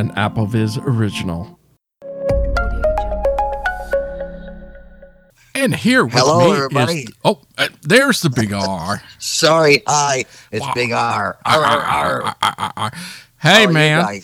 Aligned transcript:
an 0.00 0.10
AppleVis 0.12 0.82
original. 0.84 1.58
And 5.54 5.74
here 5.74 6.04
with 6.04 6.14
Hello, 6.14 6.50
me 6.50 6.56
everybody. 6.56 7.00
is 7.00 7.08
oh, 7.22 7.42
uh, 7.58 7.68
there's 7.82 8.22
the 8.22 8.30
big 8.30 8.52
R. 8.52 9.02
Sorry, 9.18 9.82
hi, 9.86 10.24
it's 10.50 10.66
Big 10.74 10.92
R. 10.92 11.38
R, 11.44 11.64
R, 11.64 12.34
R. 12.40 12.90
Hey 13.42 13.64
How 13.64 13.68
are 13.68 13.72
man, 13.72 14.22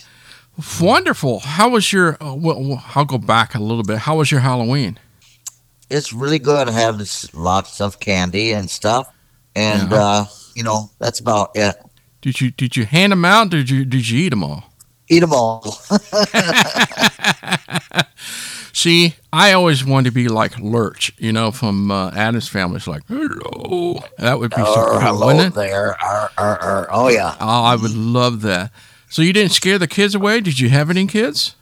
wonderful. 0.81 1.41
How 1.41 1.68
was 1.68 1.93
your? 1.93 2.14
Uh, 2.22 2.35
well, 2.35 2.63
well, 2.63 2.85
I'll 2.95 3.04
go 3.04 3.18
back 3.18 3.54
a 3.54 3.58
little 3.58 3.82
bit. 3.82 3.99
How 3.99 4.17
was 4.17 4.31
your 4.31 4.40
Halloween? 4.40 4.99
It's 5.90 6.13
really 6.13 6.39
good. 6.39 6.68
I 6.68 6.72
have 6.72 6.96
this, 6.99 7.32
lots 7.35 7.81
of 7.82 8.00
candy 8.00 8.53
and 8.53 8.71
stuff, 8.71 9.13
and 9.54 9.90
Yeah. 9.90 9.96
uh, 9.99 10.25
you 10.54 10.63
know 10.63 10.90
that's 10.99 11.21
about 11.21 11.50
it. 11.54 11.77
Did 12.22 12.40
you 12.40 12.50
did 12.50 12.77
you 12.79 12.86
hand 12.86 13.13
them 13.13 13.27
out? 13.27 13.50
Did 13.50 13.68
you 13.68 13.85
did 13.85 14.08
you 14.08 14.21
eat 14.21 14.31
them 14.31 14.43
all? 14.43 14.72
Eat 15.09 15.21
them 15.21 15.33
all. 15.33 15.63
See, 18.73 19.15
I 19.32 19.53
always 19.53 19.85
wanted 19.85 20.11
to 20.11 20.15
be 20.15 20.29
like 20.29 20.59
Lurch, 20.59 21.11
you 21.19 21.32
know, 21.32 21.51
from 21.51 21.91
uh, 21.91 22.11
Addams 22.11 22.49
family. 22.49 22.77
It's 22.77 22.87
like, 22.87 23.03
hello. 23.09 24.01
That 24.19 24.39
would 24.39 24.51
be 24.51 24.57
so 24.57 24.75
cool, 24.75 25.01
hello 25.01 25.27
wouldn't 25.29 25.46
it? 25.46 25.55
there. 25.55 25.96
R, 26.03 26.31
R, 26.37 26.59
R. 26.59 26.89
Oh 26.91 27.09
yeah. 27.09 27.37
Oh, 27.41 27.65
I 27.65 27.75
would 27.77 27.95
love 27.95 28.43
that. 28.43 28.71
So 29.09 29.23
you 29.23 29.32
didn't 29.32 29.53
scare 29.53 29.79
the 29.79 29.87
kids 29.87 30.15
away? 30.15 30.41
Did 30.41 30.61
you 30.61 30.69
have 30.69 30.91
any 30.91 31.07
kids? 31.07 31.54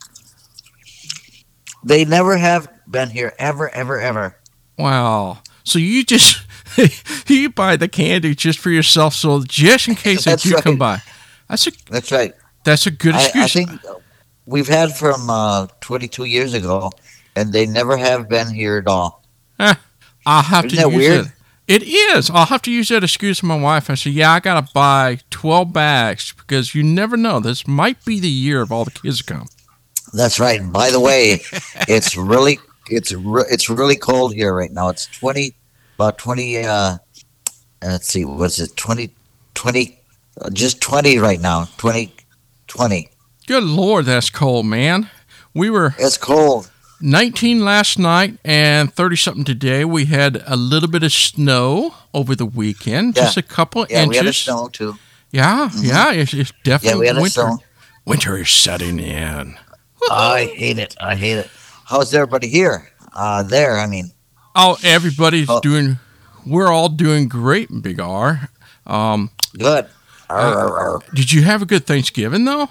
They 1.84 2.04
never 2.04 2.36
have 2.36 2.68
been 2.88 3.10
here 3.10 3.34
ever, 3.38 3.68
ever, 3.68 4.00
ever. 4.00 4.36
Wow. 4.78 5.38
So 5.62 5.78
you 5.78 6.04
just 6.04 6.42
you 7.28 7.50
buy 7.50 7.76
the 7.76 7.88
candy 7.88 8.34
just 8.34 8.58
for 8.58 8.70
yourself, 8.70 9.14
so 9.14 9.42
just 9.46 9.86
in 9.88 9.94
case 9.94 10.24
that 10.26 10.44
you 10.44 10.56
come 10.56 10.78
by. 10.78 11.00
That's 11.48 11.66
a 11.66 11.72
That's 11.90 12.10
right. 12.10 12.34
That's 12.64 12.86
a 12.86 12.90
good 12.90 13.14
excuse. 13.14 13.44
I 13.44 13.48
think 13.48 13.70
we've 14.46 14.68
had 14.68 14.94
from 14.96 15.30
uh, 15.30 15.66
22 15.80 16.24
years 16.24 16.54
ago, 16.54 16.90
and 17.36 17.52
they 17.52 17.66
never 17.66 17.96
have 17.96 18.28
been 18.28 18.48
here 18.52 18.78
at 18.78 18.86
all. 18.86 19.22
I'll 19.58 20.42
have 20.42 20.64
Isn't 20.66 20.78
to 20.78 20.84
that 20.84 20.92
use 20.92 20.96
weird? 20.96 21.26
it. 21.26 21.32
It 21.66 21.82
is. 21.82 22.28
I'll 22.30 22.46
have 22.46 22.60
to 22.62 22.70
use 22.70 22.88
that 22.88 23.02
excuse 23.04 23.40
for 23.40 23.46
my 23.46 23.58
wife. 23.58 23.88
I 23.88 23.94
said, 23.94 24.12
"Yeah, 24.12 24.32
I 24.32 24.40
gotta 24.40 24.68
buy 24.74 25.20
twelve 25.30 25.72
bags 25.72 26.32
because 26.32 26.74
you 26.74 26.82
never 26.82 27.16
know. 27.16 27.40
This 27.40 27.66
might 27.66 28.04
be 28.04 28.20
the 28.20 28.28
year 28.28 28.60
of 28.60 28.70
all 28.70 28.84
the 28.84 28.90
kids 28.90 29.22
come." 29.22 29.46
That's 30.12 30.38
right. 30.38 30.60
And 30.60 30.72
by 30.72 30.90
the 30.90 31.00
way, 31.00 31.40
it's 31.88 32.16
really 32.16 32.58
it's 32.90 33.12
re- 33.12 33.46
it's 33.50 33.70
really 33.70 33.96
cold 33.96 34.34
here 34.34 34.54
right 34.54 34.70
now. 34.70 34.88
It's 34.90 35.06
20 35.06 35.54
about 35.96 36.18
20 36.18 36.58
uh 36.64 36.98
let's 37.82 38.08
see, 38.08 38.24
what's 38.24 38.58
it 38.58 38.76
20 38.76 39.10
20 39.54 39.98
uh, 40.40 40.50
just 40.50 40.80
20 40.82 41.18
right 41.18 41.40
now. 41.40 41.66
20 41.78 42.12
20. 42.74 43.08
Good 43.46 43.62
lord, 43.62 44.06
that's 44.06 44.30
cold, 44.30 44.66
man. 44.66 45.10
We 45.54 45.70
were 45.70 45.94
It's 45.98 46.16
cold. 46.16 46.70
19 47.00 47.64
last 47.64 47.98
night 47.98 48.38
and 48.44 48.92
30 48.92 49.16
something 49.16 49.44
today. 49.44 49.84
We 49.84 50.06
had 50.06 50.42
a 50.46 50.56
little 50.56 50.88
bit 50.88 51.02
of 51.02 51.12
snow 51.12 51.94
over 52.14 52.34
the 52.34 52.46
weekend, 52.46 53.14
just 53.14 53.36
a 53.36 53.42
couple 53.42 53.86
Yeah, 53.90 54.06
we 54.06 54.16
had 54.16 54.24
a 54.24 54.28
inches. 54.28 54.38
snow 54.44 54.68
too. 54.72 54.96
Yeah, 55.30 55.70
yeah, 55.76 56.12
it's, 56.12 56.32
it's 56.34 56.50
Yeah, 56.50 56.56
definitely 56.64 57.00
we 57.00 57.06
had 57.08 57.16
a 57.18 57.20
winter. 57.20 57.30
snow. 57.42 57.58
Winter 58.06 58.38
is 58.38 58.50
setting 58.50 58.98
in. 58.98 59.56
I 60.10 60.52
hate 60.54 60.78
it. 60.78 60.94
I 61.00 61.14
hate 61.16 61.38
it. 61.38 61.50
How's 61.84 62.12
everybody 62.14 62.48
here? 62.48 62.90
Uh 63.12 63.42
there, 63.42 63.78
I 63.78 63.86
mean. 63.86 64.10
Oh, 64.56 64.76
everybody's 64.82 65.48
Oh. 65.48 65.60
doing. 65.60 65.98
We're 66.46 66.70
all 66.72 66.88
doing 66.88 67.28
great, 67.28 67.68
Big 67.82 68.00
R. 68.00 68.48
Um, 68.86 69.30
Good. 69.56 69.86
Arr. 70.30 71.00
did 71.14 71.32
you 71.32 71.42
have 71.42 71.62
a 71.62 71.66
good 71.66 71.86
Thanksgiving 71.86 72.44
though? 72.44 72.68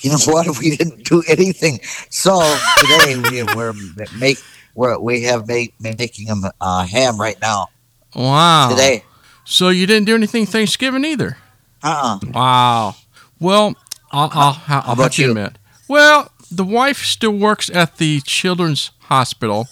You 0.00 0.10
know 0.10 0.18
what? 0.26 0.46
We 0.60 0.76
didn't 0.76 1.04
do 1.04 1.22
anything. 1.28 1.80
So 2.10 2.40
today 2.78 3.16
we, 3.18 3.42
we're 3.56 3.72
make 4.18 4.38
we're, 4.74 4.98
we 4.98 5.22
have 5.24 5.48
made 5.48 5.72
making 5.80 6.30
a 6.30 6.52
uh, 6.60 6.86
ham 6.86 7.18
right 7.20 7.40
now 7.40 7.68
Wow. 8.14 8.70
today. 8.70 9.04
So 9.44 9.68
you 9.70 9.86
didn't 9.86 10.06
do 10.06 10.14
anything 10.14 10.46
Thanksgiving 10.46 11.04
either. 11.04 11.36
Uh 11.82 12.18
uh 12.22 12.26
Wow. 12.32 12.94
Well, 13.40 13.74
I'll, 14.12 14.30
I'll, 14.32 14.62
I'll, 14.68 14.82
I'll 14.90 14.96
you? 15.18 15.30
admit. 15.30 15.58
Well, 15.88 16.30
the 16.50 16.64
wife 16.64 16.98
still 17.04 17.32
works 17.36 17.70
at 17.70 17.96
the 17.98 18.20
Children's 18.24 18.90
Hospital, 19.02 19.66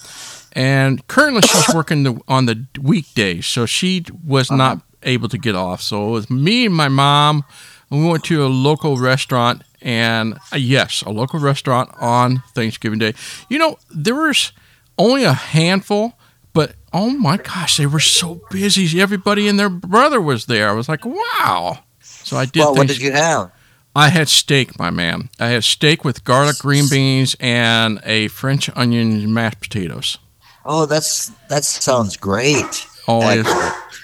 and 0.53 1.05
currently 1.07 1.41
she's 1.41 1.73
working 1.73 2.03
the, 2.03 2.19
on 2.27 2.45
the 2.45 2.65
weekdays, 2.81 3.45
so 3.45 3.65
she 3.65 4.03
was 4.25 4.49
Uh-huh. 4.49 4.57
not 4.57 4.81
able 5.07 5.29
to 5.29 5.37
get 5.37 5.55
off. 5.55 5.81
So 5.81 6.09
it 6.09 6.11
was 6.11 6.29
me 6.29 6.65
and 6.65 6.75
my 6.75 6.87
mom. 6.89 7.43
and 7.89 8.03
We 8.03 8.09
went 8.09 8.23
to 8.25 8.45
a 8.45 8.47
local 8.47 8.97
restaurant, 8.97 9.63
and 9.81 10.35
uh, 10.53 10.57
yes, 10.57 11.01
a 11.01 11.09
local 11.09 11.39
restaurant 11.39 11.89
on 11.99 12.43
Thanksgiving 12.53 12.99
Day. 12.99 13.13
You 13.49 13.57
know, 13.57 13.77
there 13.89 14.15
was 14.15 14.51
only 14.97 15.23
a 15.23 15.33
handful, 15.33 16.13
but 16.53 16.75
oh 16.93 17.09
my 17.09 17.37
gosh, 17.37 17.77
they 17.77 17.85
were 17.85 17.99
so 17.99 18.41
busy. 18.51 19.01
Everybody 19.01 19.47
and 19.47 19.59
their 19.59 19.69
brother 19.69 20.21
was 20.21 20.45
there. 20.45 20.69
I 20.69 20.73
was 20.73 20.89
like, 20.89 21.05
wow. 21.05 21.79
So 22.01 22.37
I 22.37 22.45
did. 22.45 22.59
Well, 22.59 22.75
what 22.75 22.87
did 22.87 22.99
you 23.01 23.11
have? 23.13 23.51
I 23.95 24.09
had 24.09 24.29
steak, 24.29 24.77
my 24.77 24.91
man. 24.91 25.29
I 25.39 25.47
had 25.47 25.63
steak 25.63 26.05
with 26.05 26.23
garlic 26.23 26.59
green 26.59 26.85
beans 26.87 27.35
and 27.39 27.99
a 28.03 28.27
French 28.27 28.69
onion 28.75 29.33
mashed 29.33 29.59
potatoes. 29.59 30.19
Oh, 30.65 30.85
that's 30.85 31.31
that 31.49 31.63
sounds 31.63 32.15
great. 32.17 32.85
Oh, 33.07 33.21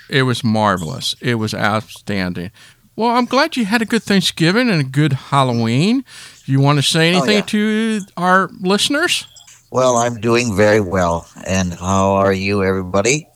it, 0.10 0.24
was 0.24 0.44
marvelous. 0.44 1.16
It 1.22 1.36
was 1.36 1.54
outstanding. 1.54 2.52
Well, 2.96 3.10
I'm 3.10 3.26
glad 3.26 3.58
you 3.58 3.66
had 3.66 3.82
a 3.82 3.86
good 3.86 4.04
Thanksgiving 4.04 4.70
and 4.70 4.80
a 4.80 4.84
good 4.84 5.14
Halloween. 5.14 6.06
You 6.46 6.60
want 6.60 6.78
to 6.78 6.84
say 6.84 7.14
oh, 7.14 7.18
anything 7.18 7.38
yeah. 7.38 7.42
to 7.42 8.02
our 8.18 8.50
listeners? 8.60 9.28
Well, 9.72 9.98
I'm 9.98 10.22
doing 10.22 10.56
very 10.56 10.82
well. 10.82 11.28
And 11.48 11.74
how 11.74 12.12
are 12.12 12.34
you, 12.34 12.64
everybody? 12.64 13.28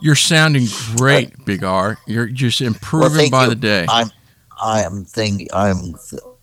You're 0.00 0.14
sounding 0.14 0.66
great, 0.96 1.44
Big 1.44 1.64
R. 1.64 1.98
You're 2.06 2.28
just 2.28 2.60
improving 2.60 3.18
thank 3.18 3.32
by 3.32 3.44
you. 3.44 3.50
the 3.50 3.56
day. 3.56 3.86
I'm 3.88 4.10
I 4.60 4.82
am 4.82 5.04
think 5.04 5.48
I'm 5.52 5.94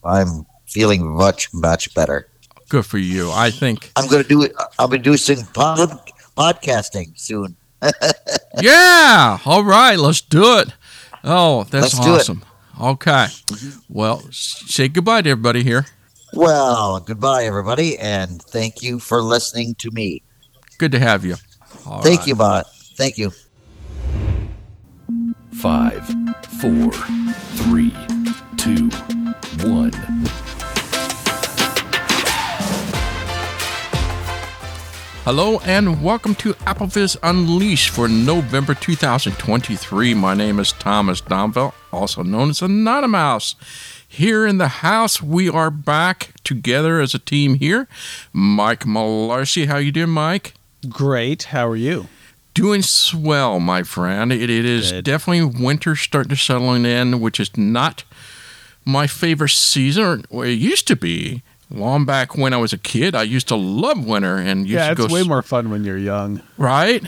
I'm 0.03 0.45
feeling 0.65 1.07
much 1.07 1.53
much 1.53 1.93
better. 1.93 2.27
Good 2.69 2.85
for 2.85 2.97
you. 2.97 3.31
I 3.31 3.51
think. 3.51 3.91
I'm 3.95 4.07
gonna 4.07 4.23
do 4.23 4.43
it. 4.43 4.53
I'll 4.77 4.87
be 4.87 4.97
doing 4.97 5.17
some 5.17 5.45
pod, 5.53 5.89
podcasting 6.35 7.17
soon. 7.17 7.55
Yeah. 8.61 9.39
All 9.45 9.63
right. 9.63 9.97
Let's 9.97 10.21
do 10.21 10.57
it. 10.59 10.69
Oh, 11.23 11.63
that's 11.65 11.97
Let's 11.97 12.07
awesome. 12.07 12.43
Okay. 12.79 13.27
Well, 13.89 14.21
say 14.31 14.87
goodbye 14.87 15.21
to 15.23 15.29
everybody 15.31 15.63
here. 15.63 15.85
Well, 16.33 16.99
goodbye, 16.99 17.45
everybody, 17.45 17.97
and 17.97 18.41
thank 18.41 18.81
you 18.83 18.99
for 18.99 19.23
listening 19.23 19.75
to 19.75 19.89
me. 19.91 20.21
Good 20.77 20.91
to 20.91 20.99
have 20.99 21.25
you. 21.25 21.35
All 21.85 22.01
thank 22.01 22.19
right. 22.19 22.27
you, 22.27 22.35
Bot. 22.35 22.67
Thank 22.95 23.17
you. 23.17 23.31
Five, 25.53 26.05
four, 26.59 26.91
three, 26.91 27.93
two, 28.57 28.89
one. 29.67 29.93
Hello 35.27 35.59
and 35.65 36.01
welcome 36.01 36.35
to 36.35 36.53
AppleVis 36.53 37.17
Unleashed 37.21 37.89
for 37.89 38.07
November 38.07 38.73
2023. 38.73 40.13
My 40.13 40.33
name 40.33 40.57
is 40.57 40.71
Thomas 40.71 41.19
Domville, 41.19 41.73
also 41.91 42.23
known 42.23 42.51
as 42.51 42.61
Anonymous. 42.61 43.55
Here 44.07 44.47
in 44.47 44.57
the 44.57 44.69
house, 44.69 45.21
we 45.21 45.49
are 45.49 45.69
back 45.69 46.31
together 46.45 47.01
as 47.01 47.13
a 47.13 47.19
team 47.19 47.55
here. 47.55 47.89
Mike 48.31 48.85
Malarsie, 48.85 49.67
how 49.67 49.75
you 49.75 49.91
doing, 49.91 50.11
Mike? 50.11 50.53
Great. 50.87 51.43
How 51.43 51.67
are 51.67 51.75
you? 51.75 52.07
Doing 52.53 52.81
swell, 52.81 53.59
my 53.59 53.83
friend. 53.83 54.31
It, 54.31 54.49
it 54.49 54.63
is 54.63 54.93
Good. 54.93 55.03
definitely 55.03 55.61
winter 55.61 55.97
starting 55.97 56.29
to 56.29 56.37
settling 56.37 56.85
in, 56.85 57.19
which 57.19 57.41
is 57.41 57.57
not 57.57 58.05
my 58.85 59.07
favorite 59.07 59.49
season. 59.49 60.23
Or 60.29 60.45
it 60.45 60.51
used 60.51 60.87
to 60.87 60.95
be. 60.95 61.43
Long 61.69 62.05
back 62.05 62.37
when 62.37 62.53
I 62.53 62.57
was 62.57 62.71
a 62.73 62.77
kid, 62.77 63.13
I 63.15 63.23
used 63.23 63.47
to 63.49 63.55
love 63.55 64.05
winter 64.05 64.37
and 64.37 64.61
used 64.61 64.71
yeah, 64.71 64.91
it's 64.91 65.11
way 65.11 65.21
s- 65.21 65.27
more 65.27 65.41
fun 65.41 65.69
when 65.69 65.83
you're 65.83 65.97
young. 65.97 66.41
right? 66.57 67.03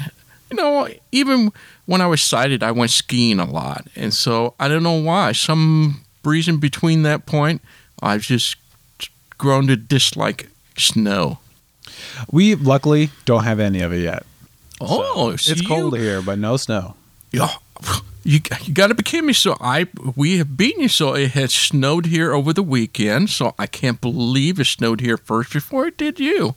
You 0.51 0.57
know, 0.57 0.89
even 1.11 1.51
when 1.85 2.01
I 2.01 2.07
was 2.07 2.21
sighted, 2.21 2.61
I 2.63 2.71
went 2.71 2.91
skiing 2.91 3.39
a 3.39 3.45
lot. 3.49 3.87
And 3.95 4.13
so 4.13 4.55
I 4.59 4.67
don't 4.67 4.83
know 4.83 4.99
why. 4.99 5.31
Some 5.31 6.01
reason 6.25 6.57
between 6.57 7.03
that 7.03 7.25
point, 7.25 7.61
I've 8.01 8.21
just 8.23 8.57
grown 9.37 9.67
to 9.67 9.75
dislike 9.77 10.49
snow. 10.77 11.37
We 12.31 12.55
luckily 12.55 13.11
don't 13.25 13.43
have 13.43 13.59
any 13.59 13.81
of 13.81 13.93
it 13.93 14.01
yet. 14.01 14.25
Oh, 14.81 15.35
so 15.35 15.51
it's 15.51 15.61
you- 15.61 15.67
cold 15.67 15.97
here, 15.97 16.21
but 16.21 16.37
no 16.39 16.57
snow. 16.57 16.95
Yeah, 17.31 17.49
you 18.29 18.39
you 18.63 18.73
got 18.73 18.87
to 18.87 18.95
be 18.95 19.03
kidding 19.03 19.25
me. 19.27 19.33
So 19.33 19.57
I 19.59 19.87
we 20.15 20.37
have 20.37 20.55
beaten 20.55 20.81
you. 20.83 20.87
So 20.89 21.15
it 21.15 21.31
has 21.31 21.53
snowed 21.53 22.05
here 22.05 22.33
over 22.33 22.53
the 22.53 22.63
weekend. 22.63 23.29
So 23.29 23.53
I 23.57 23.65
can't 23.67 23.99
believe 24.01 24.59
it 24.59 24.65
snowed 24.65 25.01
here 25.01 25.17
first 25.17 25.51
before 25.53 25.87
it 25.87 25.97
did 25.97 26.19
you. 26.19 26.55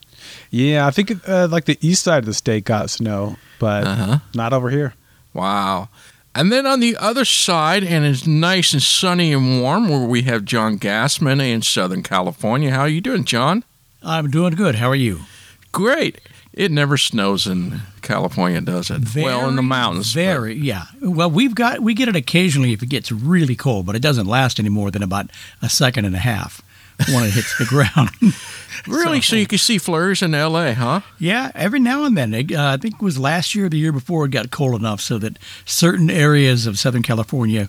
Yeah, 0.50 0.86
I 0.86 0.90
think 0.90 1.10
uh, 1.28 1.48
like 1.50 1.64
the 1.64 1.78
east 1.80 2.02
side 2.04 2.18
of 2.20 2.26
the 2.26 2.34
state 2.34 2.64
got 2.64 2.90
snow, 2.90 3.36
but 3.58 3.84
Uh 3.86 3.94
huh. 3.94 4.18
not 4.34 4.52
over 4.52 4.70
here. 4.70 4.94
Wow. 5.34 5.88
And 6.34 6.50
then 6.50 6.66
on 6.66 6.80
the 6.80 6.96
other 6.96 7.24
side, 7.26 7.84
and 7.84 8.06
it's 8.06 8.26
nice 8.26 8.72
and 8.72 8.82
sunny 8.82 9.34
and 9.34 9.60
warm, 9.60 9.88
where 9.90 10.06
we 10.08 10.22
have 10.22 10.46
John 10.46 10.78
Gassman 10.78 11.40
in 11.42 11.60
Southern 11.62 12.02
California. 12.02 12.70
How 12.70 12.80
are 12.80 12.88
you 12.88 13.02
doing, 13.02 13.24
John? 13.24 13.64
I'm 14.02 14.30
doing 14.30 14.54
good. 14.54 14.76
How 14.76 14.88
are 14.88 14.94
you? 14.96 15.20
Great. 15.72 16.20
It 16.52 16.70
never 16.70 16.98
snows 16.98 17.46
in 17.46 17.80
California, 18.02 18.60
does 18.60 18.90
it? 18.90 18.98
Very, 19.00 19.24
well, 19.24 19.48
in 19.48 19.56
the 19.56 19.62
Very, 19.62 19.68
mountains. 19.68 20.12
but- 20.12 20.20
Very, 20.20 20.54
yeah. 20.54 20.84
Well, 21.00 21.30
we've 21.30 21.54
got 21.54 21.80
we 21.80 21.94
get 21.94 22.08
it 22.08 22.16
occasionally 22.16 22.72
if 22.72 22.82
it 22.82 22.88
gets 22.90 23.10
really 23.10 23.56
cold, 23.56 23.86
but 23.86 23.96
it 23.96 24.02
doesn't 24.02 24.26
last 24.26 24.58
any 24.60 24.68
more 24.68 24.90
than 24.90 25.02
about 25.02 25.30
a 25.62 25.68
second 25.70 26.04
and 26.04 26.14
a 26.14 26.18
half 26.18 26.60
when 27.08 27.24
it 27.24 27.30
hits 27.32 27.56
the 27.58 27.64
ground. 27.74 28.10
Really? 28.88 29.20
So, 29.20 29.36
you 29.36 29.46
can 29.46 29.58
see 29.58 29.78
flurries 29.78 30.22
in 30.22 30.34
L.A., 30.34 30.72
huh? 30.74 31.02
yeah, 31.18 31.52
every 31.54 31.78
now 31.78 32.02
and 32.04 32.16
then. 32.16 32.34
It, 32.34 32.50
uh, 32.52 32.70
I 32.70 32.78
think 32.78 32.94
it 32.96 33.02
was 33.02 33.16
last 33.16 33.54
year, 33.54 33.66
or 33.66 33.68
the 33.68 33.78
year 33.78 33.92
before, 33.92 34.24
it 34.24 34.30
got 34.32 34.50
cold 34.50 34.74
enough 34.74 35.00
so 35.00 35.18
that 35.18 35.38
certain 35.64 36.10
areas 36.10 36.66
of 36.66 36.78
Southern 36.80 37.02
California 37.02 37.68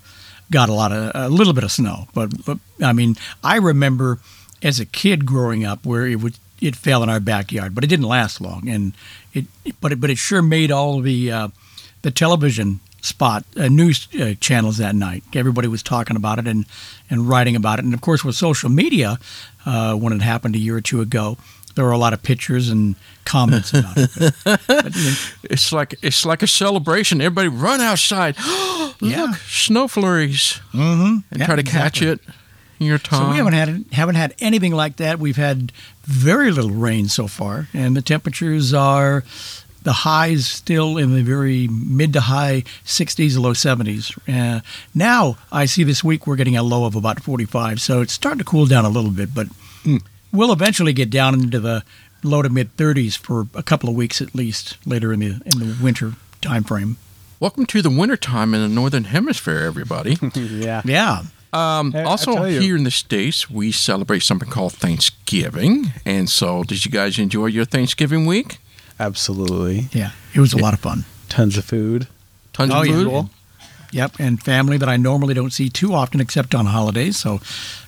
got 0.50 0.70
a 0.70 0.74
lot 0.74 0.92
of 0.92 1.12
a 1.14 1.30
little 1.30 1.54
bit 1.54 1.64
of 1.64 1.72
snow. 1.72 2.08
But, 2.16 2.44
but 2.46 2.58
I 2.82 2.94
mean, 2.94 3.16
I 3.44 3.58
remember 3.58 4.20
as 4.64 4.80
a 4.80 4.86
kid 4.88 5.26
growing 5.26 5.64
up 5.64 5.86
where 5.86 6.08
it 6.08 6.16
would 6.20 6.40
it 6.64 6.76
fell 6.76 7.04
in 7.04 7.10
our 7.10 7.20
backyard, 7.20 7.76
but 7.76 7.84
it 7.84 7.88
didn't 7.88 8.08
last 8.08 8.42
long, 8.42 8.68
and 8.70 8.94
it 9.34 9.46
but 9.82 9.92
it, 9.92 10.00
but 10.02 10.10
it 10.10 10.18
sure 10.18 10.42
made 10.42 10.72
all 10.72 11.02
the 11.02 11.32
uh, 11.32 11.48
the 12.02 12.12
television 12.12 12.80
spot 13.02 13.44
uh, 13.58 13.68
news 13.68 14.08
uh, 14.20 14.34
channels 14.40 14.78
that 14.78 14.96
night. 14.96 15.24
Everybody 15.36 15.68
was 15.68 15.84
talking 15.84 16.16
about 16.16 16.40
it 16.40 16.48
and 16.48 16.66
and 17.10 17.28
writing 17.30 17.56
about 17.56 17.80
it, 17.80 17.86
and 17.86 17.94
of 17.94 18.02
course 18.02 18.24
with 18.24 18.36
social 18.36 18.70
media, 18.70 19.18
uh, 19.66 19.94
when 19.96 20.14
it 20.14 20.22
happened 20.22 20.56
a 20.56 20.60
year 20.60 20.78
or 20.78 20.82
two 20.82 21.02
ago, 21.02 21.38
there 21.76 21.84
were 21.86 21.92
a 21.92 21.98
lot 21.98 22.14
of 22.14 22.24
pictures 22.24 22.70
and 22.70 22.96
comments 23.26 23.74
about 23.74 23.98
it. 23.98 24.10
But, 24.44 24.62
but, 24.68 24.96
you 24.96 25.10
know, 25.12 25.16
It's 25.44 25.72
like 25.74 25.96
it's 26.02 26.26
like 26.26 26.44
a 26.44 26.48
celebration. 26.48 27.22
Everybody 27.22 27.50
run 27.50 27.82
outside. 27.82 28.36
Look, 29.02 29.12
Yeah. 29.12 29.34
snow 29.48 29.88
flurries, 29.88 30.62
mhm. 30.74 31.24
and 31.30 31.40
Yeah, 31.40 31.46
try 31.46 31.56
to 31.58 31.64
catch 31.64 32.02
it 32.02 32.20
in 32.80 32.86
your 32.86 33.00
So 33.00 33.30
we 33.30 33.38
haven't 33.38 33.54
had 33.54 33.86
haven't 33.92 34.16
had 34.16 34.34
anything 34.40 34.74
like 34.74 34.98
that. 34.98 35.20
We've 35.20 35.38
had 35.38 35.72
very 36.04 36.52
little 36.52 36.72
rain 36.72 37.08
so 37.08 37.28
far, 37.28 37.68
and 37.74 37.96
the 37.96 38.02
temperatures 38.02 38.74
are 38.74 39.24
the 39.84 39.94
highs 39.94 40.48
still 40.48 40.98
in 40.98 41.14
the 41.14 41.22
very 41.24 41.68
mid 41.68 42.14
to 42.14 42.22
high 42.22 42.64
60s, 42.86 43.38
low 43.38 43.52
70s. 43.54 44.18
Uh, 44.28 44.62
now 44.96 45.38
I 45.52 45.66
see 45.66 45.84
this 45.84 46.04
week 46.04 46.26
we're 46.26 46.38
getting 46.38 46.56
a 46.56 46.64
low 46.64 46.86
of 46.86 46.96
about 46.96 47.22
45, 47.22 47.82
so 47.82 48.02
it's 48.02 48.14
starting 48.14 48.40
to 48.40 48.46
cool 48.46 48.66
down 48.66 48.86
a 48.86 48.90
little 48.90 49.12
bit, 49.12 49.36
but 49.36 49.48
we'll 50.32 50.54
eventually 50.54 50.94
get 50.94 51.10
down 51.10 51.34
into 51.34 51.60
the 51.60 51.84
low 52.24 52.42
to 52.42 52.50
mid 52.50 52.76
30s 52.78 53.18
for 53.18 53.48
a 53.54 53.64
couple 53.64 53.90
of 53.90 53.96
weeks 53.96 54.22
at 54.22 54.34
least 54.34 54.78
later 54.88 55.12
in 55.14 55.20
the 55.20 55.42
in 55.46 55.60
the 55.60 55.78
winter 55.82 56.14
time 56.42 56.64
frame. 56.64 56.98
Welcome 57.40 57.66
to 57.68 57.82
the 57.82 57.90
wintertime 57.90 58.54
in 58.54 58.62
the 58.62 58.70
northern 58.70 59.04
hemisphere, 59.04 59.60
everybody. 59.60 60.18
yeah. 60.36 60.82
Yeah. 60.86 61.24
Um, 61.54 61.94
I 61.96 62.04
also, 62.04 62.34
tell 62.34 62.50
you- 62.50 62.60
here 62.62 62.76
in 62.76 62.84
the 62.84 62.92
states, 62.92 63.50
we 63.50 63.72
celebrate 63.72 64.24
something 64.24 64.50
called 64.50 64.74
Thanksgiving. 64.74 65.94
And 66.06 66.30
so, 66.30 66.64
did 66.64 66.84
you 66.86 66.92
guys 66.92 67.20
enjoy 67.20 67.46
your 67.48 67.66
Thanksgiving 67.66 68.26
week? 68.26 68.58
Absolutely. 69.00 69.88
Yeah. 69.92 70.12
It 70.34 70.40
was 70.40 70.54
a 70.54 70.58
lot 70.58 70.74
of 70.74 70.80
fun. 70.80 71.06
Tons 71.30 71.58
of 71.58 71.66
food. 71.66 72.08
Tons 72.54 72.72
Oh, 72.74 72.82
of 72.82 72.88
yeah. 72.88 72.94
food. 72.94 73.30
Yep, 73.92 74.16
and 74.20 74.42
family 74.42 74.78
that 74.78 74.90
I 74.90 74.98
normally 74.98 75.36
don't 75.36 75.54
see 75.54 75.70
too 75.70 75.94
often 75.94 76.20
except 76.20 76.56
on 76.56 76.66
holidays. 76.66 77.16
So 77.18 77.40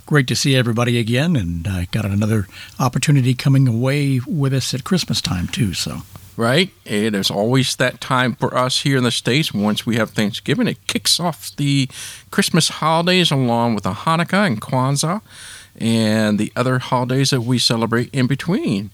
great 0.05 0.27
to 0.27 0.35
see 0.35 0.55
everybody 0.55 0.99
again, 0.99 1.35
and 1.35 1.67
I 1.67 1.87
got 1.91 2.05
another 2.05 2.47
opportunity 2.79 3.33
coming 3.33 3.67
away 3.67 4.19
with 4.27 4.53
us 4.53 4.73
at 4.75 4.83
Christmas 4.83 5.19
time 5.19 5.47
too. 5.47 5.73
So 5.73 6.03
right? 6.37 6.71
It 6.85 7.15
is 7.15 7.31
always 7.31 7.75
that 7.77 8.01
time 8.01 8.35
for 8.35 8.55
us 8.55 8.81
here 8.81 8.97
in 8.97 9.03
the 9.03 9.11
States. 9.11 9.53
Once 9.53 9.85
we 9.85 9.95
have 9.95 10.11
Thanksgiving, 10.11 10.67
it 10.67 10.85
kicks 10.87 11.19
off 11.19 11.55
the 11.55 11.89
Christmas 12.31 12.69
holidays 12.69 13.31
along 13.31 13.75
with 13.75 13.83
the 13.83 13.91
Hanukkah 13.91 14.47
and 14.47 14.61
Kwanzaa 14.61 15.21
and 15.77 16.39
the 16.39 16.51
other 16.55 16.79
holidays 16.79 17.31
that 17.31 17.41
we 17.41 17.59
celebrate 17.59 18.09
in 18.13 18.27
between. 18.27 18.91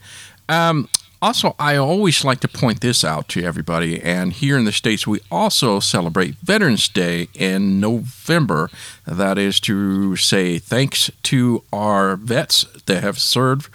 Um, 0.49 0.89
also, 1.21 1.55
I 1.59 1.75
always 1.75 2.25
like 2.25 2.39
to 2.39 2.47
point 2.47 2.81
this 2.81 3.03
out 3.03 3.27
to 3.29 3.43
everybody. 3.43 4.01
And 4.01 4.33
here 4.33 4.57
in 4.57 4.65
the 4.65 4.71
States, 4.71 5.05
we 5.05 5.19
also 5.29 5.79
celebrate 5.79 6.35
Veterans 6.37 6.87
Day 6.87 7.27
in 7.35 7.79
November. 7.79 8.71
That 9.05 9.37
is 9.37 9.59
to 9.61 10.15
say 10.15 10.57
thanks 10.57 11.11
to 11.23 11.63
our 11.71 12.15
vets 12.15 12.65
that 12.87 13.03
have 13.03 13.19
served 13.19 13.69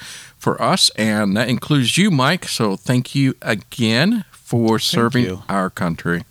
for 0.46 0.62
us. 0.62 0.90
And 0.90 1.36
that 1.36 1.48
includes 1.48 1.98
you, 1.98 2.08
Mike. 2.08 2.44
So 2.46 2.76
thank 2.76 3.16
you 3.16 3.34
again 3.42 4.24
for 4.30 4.78
serving 4.78 5.42
our 5.48 5.70
country. 5.70 6.22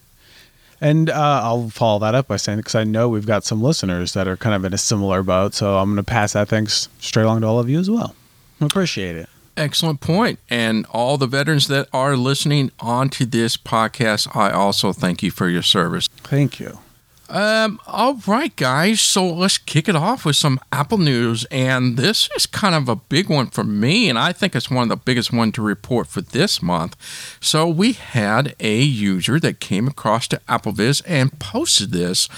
And 0.80 1.10
uh, 1.10 1.42
I'll 1.44 1.68
follow 1.68 2.00
that 2.00 2.16
up 2.16 2.30
by 2.30 2.38
saying, 2.38 2.60
because 2.60 2.76
I 2.76 2.86
know 2.86 3.10
we've 3.10 3.26
got 3.26 3.44
some 3.44 3.62
listeners 3.62 4.14
that 4.14 4.26
are 4.26 4.38
kind 4.38 4.56
of 4.56 4.64
in 4.64 4.74
a 4.74 4.78
similar 4.78 5.22
boat. 5.22 5.54
So 5.54 5.80
I'm 5.80 5.90
going 5.90 5.98
to 5.98 6.04
pass 6.04 6.32
that 6.32 6.48
thanks 6.48 6.88
straight 7.00 7.24
along 7.24 7.42
to 7.42 7.48
all 7.48 7.60
of 7.60 7.68
you 7.70 7.78
as 7.78 7.92
well. 7.92 8.16
Appreciate 8.62 9.18
it. 9.18 9.28
Excellent 9.58 10.00
point. 10.00 10.40
And 10.50 10.86
all 10.92 11.18
the 11.18 11.28
veterans 11.28 11.68
that 11.68 11.90
are 11.92 12.16
listening 12.16 12.72
onto 12.80 13.26
this 13.26 13.58
podcast, 13.58 14.34
I 14.34 14.52
also 14.52 14.94
thank 14.94 15.24
you 15.24 15.32
for 15.32 15.50
your 15.50 15.62
service. 15.62 16.08
Thank 16.08 16.62
you. 16.62 16.80
Um, 17.28 17.80
all 17.88 18.20
right, 18.28 18.56
guys. 18.56 19.02
So 19.02 19.28
let's 19.28 19.58
kick 19.58 19.90
it 19.90 19.96
off 19.96 20.26
with 20.26 20.36
some 20.36 20.60
Apple 20.72 20.98
news. 20.98 21.46
And 21.52 21.98
this 21.98 22.30
is 22.36 22.46
kind 22.46 22.76
of 22.76 22.88
a 22.88 22.96
big 22.96 23.30
one 23.30 23.48
for 23.48 23.64
me, 23.64 24.10
and 24.10 24.18
I 24.20 24.32
think 24.32 24.56
it's 24.56 24.70
one 24.70 24.84
of 24.84 24.90
the 24.90 24.96
biggest 24.96 25.34
one 25.34 25.52
to 25.54 25.62
report 25.62 26.08
for 26.08 26.22
this 26.22 26.62
month. 26.62 26.96
So 27.42 27.68
we 27.68 27.94
had 27.94 28.56
a 28.60 28.80
user 28.80 29.40
that 29.40 29.60
came 29.60 29.88
across 29.88 30.28
to 30.30 30.42
AppleVis 30.48 31.02
and 31.08 31.38
posted 31.40 31.92
this 31.92 32.30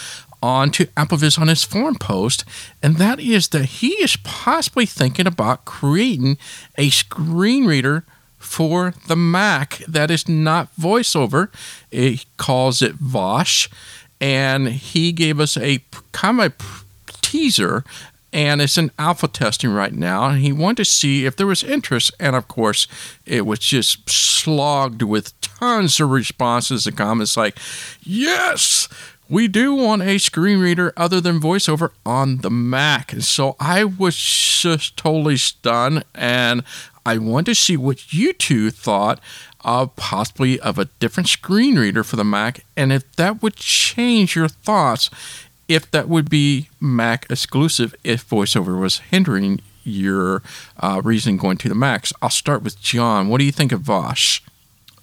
onto 0.42 0.86
AppleVis 0.96 1.40
on 1.40 1.48
his 1.48 1.64
forum 1.64 1.96
post, 1.96 2.46
and 2.82 2.98
that 2.98 3.20
is 3.20 3.50
that 3.50 3.66
he 3.66 3.90
is 3.96 4.18
possibly 4.18 4.86
thinking 4.86 5.28
about 5.28 5.66
creating 5.66 6.38
a 6.78 6.90
screen 6.90 7.66
reader 7.66 8.06
for 8.38 8.94
the 9.08 9.16
Mac 9.16 9.80
that 9.88 10.12
is 10.12 10.30
not 10.30 10.74
voiceover. 10.76 11.50
He 11.90 12.22
calls 12.38 12.82
it 12.82 12.94
Vosh, 12.94 13.68
and 14.20 14.70
he 14.70 15.12
gave 15.12 15.40
us 15.40 15.58
a 15.58 15.84
kind 16.12 16.40
of 16.40 16.46
a 16.52 17.14
teaser. 17.22 17.84
And 18.34 18.62
it's 18.62 18.78
in 18.78 18.92
alpha 19.00 19.28
testing 19.28 19.72
right 19.72 19.94
now. 19.94 20.28
And 20.28 20.42
he 20.42 20.52
wanted 20.52 20.78
to 20.78 20.86
see 20.86 21.26
if 21.26 21.38
there 21.38 21.48
was 21.48 21.64
interest. 21.64 22.12
And 22.20 22.36
of 22.36 22.48
course, 22.48 22.86
it 23.26 23.46
was 23.46 23.60
just 23.60 24.08
slogged 24.10 25.02
with 25.02 25.40
tons 25.42 26.00
of 26.00 26.10
responses 26.10 26.86
and 26.86 26.98
comments 26.98 27.38
like, 27.38 27.58
Yes, 28.04 28.90
we 29.30 29.48
do 29.48 29.74
want 29.74 30.02
a 30.04 30.18
screen 30.18 30.60
reader 30.60 30.94
other 30.96 31.20
than 31.20 31.40
voiceover 31.40 31.92
on 32.06 32.40
the 32.40 32.52
Mac. 32.52 33.12
And 33.14 33.24
so 33.24 33.56
I 33.60 33.84
was 33.84 34.16
just 34.16 34.98
totally 34.98 35.38
stunned. 35.38 36.04
And 36.14 36.64
I 37.06 37.18
wanted 37.18 37.46
to 37.46 37.56
see 37.56 37.78
what 37.78 38.14
you 38.14 38.34
two 38.34 38.72
thought 38.72 39.20
of 39.62 39.96
possibly 39.96 40.60
of 40.60 40.78
a 40.78 40.86
different 41.00 41.28
screen 41.28 41.78
reader 41.78 42.04
for 42.04 42.16
the 42.16 42.24
Mac 42.24 42.64
and 42.76 42.94
if 42.94 43.12
that 43.16 43.42
would 43.42 43.56
change 43.56 44.36
your 44.36 44.48
thoughts 44.48 45.10
if 45.68 45.90
that 45.92 46.08
would 46.08 46.30
be 46.30 46.70
Mac 46.80 47.26
exclusive 47.30 47.94
if 48.04 48.28
voiceover 48.30 48.80
was 48.80 49.00
hindering 49.00 49.60
your 49.84 50.42
uh, 50.80 51.02
reason 51.04 51.38
going 51.38 51.58
to 51.58 51.70
the 51.70 51.76
Macs. 51.76 52.14
I'll 52.22 52.30
start 52.30 52.62
with 52.62 52.80
John. 52.80 53.30
What 53.30 53.40
do 53.40 53.46
you 53.46 53.52
think 53.52 53.72
of 53.72 53.82
Vosh? 53.82 54.42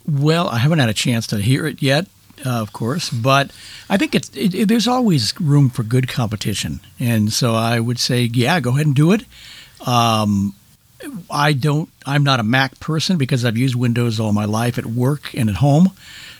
Well, 0.06 0.48
I 0.48 0.58
haven't 0.58 0.78
had 0.78 0.90
a 0.90 0.94
chance 0.94 1.26
to 1.28 1.38
hear 1.38 1.66
it 1.66 1.82
yet, 1.82 2.06
uh, 2.44 2.50
of 2.50 2.72
course, 2.72 3.08
but 3.08 3.50
I 3.88 3.96
think 3.96 4.14
it's 4.14 4.28
it, 4.36 4.54
it, 4.54 4.68
there's 4.68 4.86
always 4.86 5.38
room 5.40 5.70
for 5.70 5.82
good 5.82 6.08
competition, 6.08 6.80
and 7.00 7.32
so 7.32 7.54
I 7.54 7.80
would 7.80 7.98
say, 7.98 8.24
yeah, 8.24 8.60
go 8.60 8.70
ahead 8.70 8.86
and 8.86 8.94
do 8.94 9.12
it. 9.12 9.24
Um, 9.86 10.54
I 11.30 11.52
don't. 11.52 11.88
I'm 12.06 12.24
not 12.24 12.40
a 12.40 12.44
Mac 12.44 12.80
person 12.80 13.16
because 13.16 13.44
I've 13.44 13.56
used 13.56 13.74
Windows 13.74 14.20
all 14.20 14.32
my 14.32 14.44
life 14.44 14.78
at 14.78 14.86
work 14.86 15.34
and 15.34 15.48
at 15.48 15.56
home, 15.56 15.92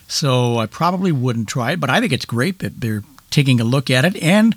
so 0.08 0.58
I 0.58 0.66
probably 0.66 1.12
wouldn't 1.12 1.48
try 1.48 1.72
it. 1.72 1.80
But 1.80 1.90
I 1.90 2.00
think 2.00 2.12
it's 2.12 2.24
great 2.24 2.58
that 2.60 2.80
they're 2.80 3.02
taking 3.30 3.60
a 3.60 3.64
look 3.64 3.90
at 3.90 4.04
it, 4.04 4.16
and 4.22 4.54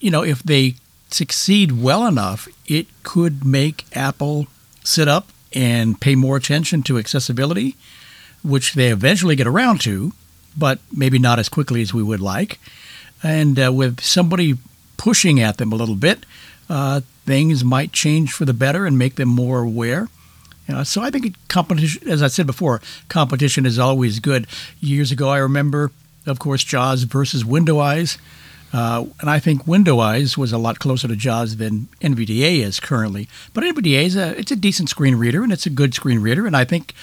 you 0.00 0.10
know, 0.10 0.22
if 0.22 0.42
they 0.42 0.74
succeed 1.10 1.72
well 1.72 2.06
enough, 2.06 2.48
it 2.66 2.86
could 3.02 3.44
make 3.44 3.84
Apple 3.96 4.46
sit 4.82 5.08
up 5.08 5.28
and 5.54 6.00
pay 6.00 6.14
more 6.14 6.36
attention 6.36 6.82
to 6.82 6.98
accessibility 6.98 7.76
which 8.42 8.74
they 8.74 8.88
eventually 8.88 9.36
get 9.36 9.46
around 9.46 9.80
to, 9.82 10.12
but 10.56 10.80
maybe 10.94 11.18
not 11.18 11.38
as 11.38 11.48
quickly 11.48 11.80
as 11.82 11.94
we 11.94 12.02
would 12.02 12.20
like. 12.20 12.58
And 13.22 13.58
uh, 13.58 13.72
with 13.72 14.00
somebody 14.00 14.58
pushing 14.96 15.40
at 15.40 15.58
them 15.58 15.72
a 15.72 15.76
little 15.76 15.94
bit, 15.94 16.26
uh, 16.68 17.00
things 17.24 17.64
might 17.64 17.92
change 17.92 18.32
for 18.32 18.44
the 18.44 18.54
better 18.54 18.86
and 18.86 18.98
make 18.98 19.16
them 19.16 19.28
more 19.28 19.60
aware. 19.60 20.08
You 20.68 20.76
know, 20.76 20.84
so 20.84 21.02
I 21.02 21.10
think 21.10 21.36
competition, 21.48 22.08
as 22.08 22.22
I 22.22 22.28
said 22.28 22.46
before, 22.46 22.80
competition 23.08 23.66
is 23.66 23.78
always 23.78 24.20
good. 24.20 24.46
Years 24.80 25.10
ago, 25.10 25.28
I 25.28 25.38
remember, 25.38 25.90
of 26.26 26.38
course, 26.38 26.62
JAWS 26.62 27.02
versus 27.04 27.44
Window 27.44 27.78
Eyes. 27.78 28.18
Uh, 28.72 29.04
and 29.20 29.28
I 29.28 29.38
think 29.38 29.66
Window 29.66 29.98
Eyes 29.98 30.38
was 30.38 30.52
a 30.52 30.58
lot 30.58 30.78
closer 30.78 31.06
to 31.06 31.16
JAWS 31.16 31.56
than 31.56 31.88
NVDA 32.00 32.60
is 32.60 32.80
currently. 32.80 33.28
But 33.52 33.64
NVDA 33.64 34.04
is 34.04 34.16
a 34.16 34.38
it's 34.38 34.50
a 34.50 34.56
decent 34.56 34.88
screen 34.88 35.16
reader 35.16 35.42
and 35.42 35.52
it's 35.52 35.66
a 35.66 35.70
good 35.70 35.94
screen 35.94 36.20
reader, 36.20 36.46
and 36.46 36.56
I 36.56 36.64
think 36.64 36.94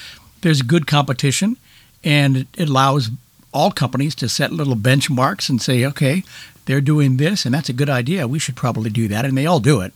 there's 0.42 0.62
good 0.62 0.88
competition, 0.88 1.58
and 2.04 2.48
it 2.58 2.70
allows 2.70 3.12
all 3.52 3.72
companies 3.72 4.16
to 4.16 4.30
set 4.30 4.52
little 4.52 4.76
benchmarks 4.76 5.50
and 5.50 5.62
say, 5.62 5.86
okay, 5.86 6.24
they're 6.66 6.82
doing 6.82 7.18
this, 7.18 7.46
and 7.46 7.54
that's 7.54 7.70
a 7.70 7.74
good 7.74 7.90
idea. 7.90 8.28
We 8.28 8.40
should 8.40 8.56
probably 8.56 8.90
do 8.90 9.08
that, 9.08 9.26
and 9.26 9.38
they 9.38 9.46
all 9.46 9.60
do 9.60 9.82
it. 9.82 9.94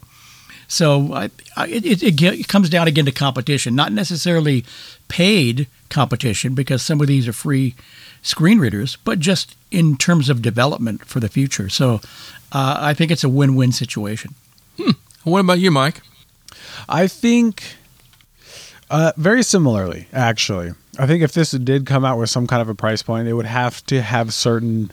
So 0.68 1.14
I, 1.14 1.30
I, 1.56 1.68
it, 1.68 2.02
it, 2.02 2.22
it 2.22 2.48
comes 2.48 2.70
down 2.70 2.88
again 2.88 3.06
to 3.06 3.12
competition, 3.12 3.76
not 3.76 3.92
necessarily 3.92 4.66
paid 5.08 5.68
competition, 5.90 6.56
because 6.56 6.82
some 6.82 7.00
of 7.00 7.08
these 7.08 7.28
are 7.28 7.34
free 7.34 7.76
screen 8.24 8.58
readers, 8.58 8.98
but 9.04 9.20
just 9.20 9.56
in 9.70 9.98
terms 9.98 10.30
of 10.30 10.42
development 10.42 11.06
for 11.06 11.20
the 11.20 11.30
future. 11.30 11.70
So 11.70 11.96
uh, 12.52 12.78
I 12.80 12.94
think 12.94 13.12
it's 13.12 13.24
a 13.24 13.30
win-win 13.30 13.72
situation. 13.72 14.34
What 15.24 15.40
about 15.40 15.60
you, 15.60 15.70
Mike? 15.70 16.02
I 16.90 17.08
think 17.08 17.76
uh, 18.90 19.12
very 19.16 19.44
similarly, 19.44 20.08
actually. 20.12 20.74
I 21.00 21.08
think 21.08 21.24
if 21.24 21.34
this 21.34 21.52
did 21.52 21.86
come 21.86 22.06
out 22.06 22.20
with 22.20 22.30
some 22.30 22.48
kind 22.48 22.62
of 22.62 22.70
a 22.70 22.76
price 22.76 23.02
point, 23.02 23.28
it 23.28 23.34
would 23.34 23.46
have 23.46 23.86
to 23.88 24.02
have 24.02 24.34
certain 24.34 24.92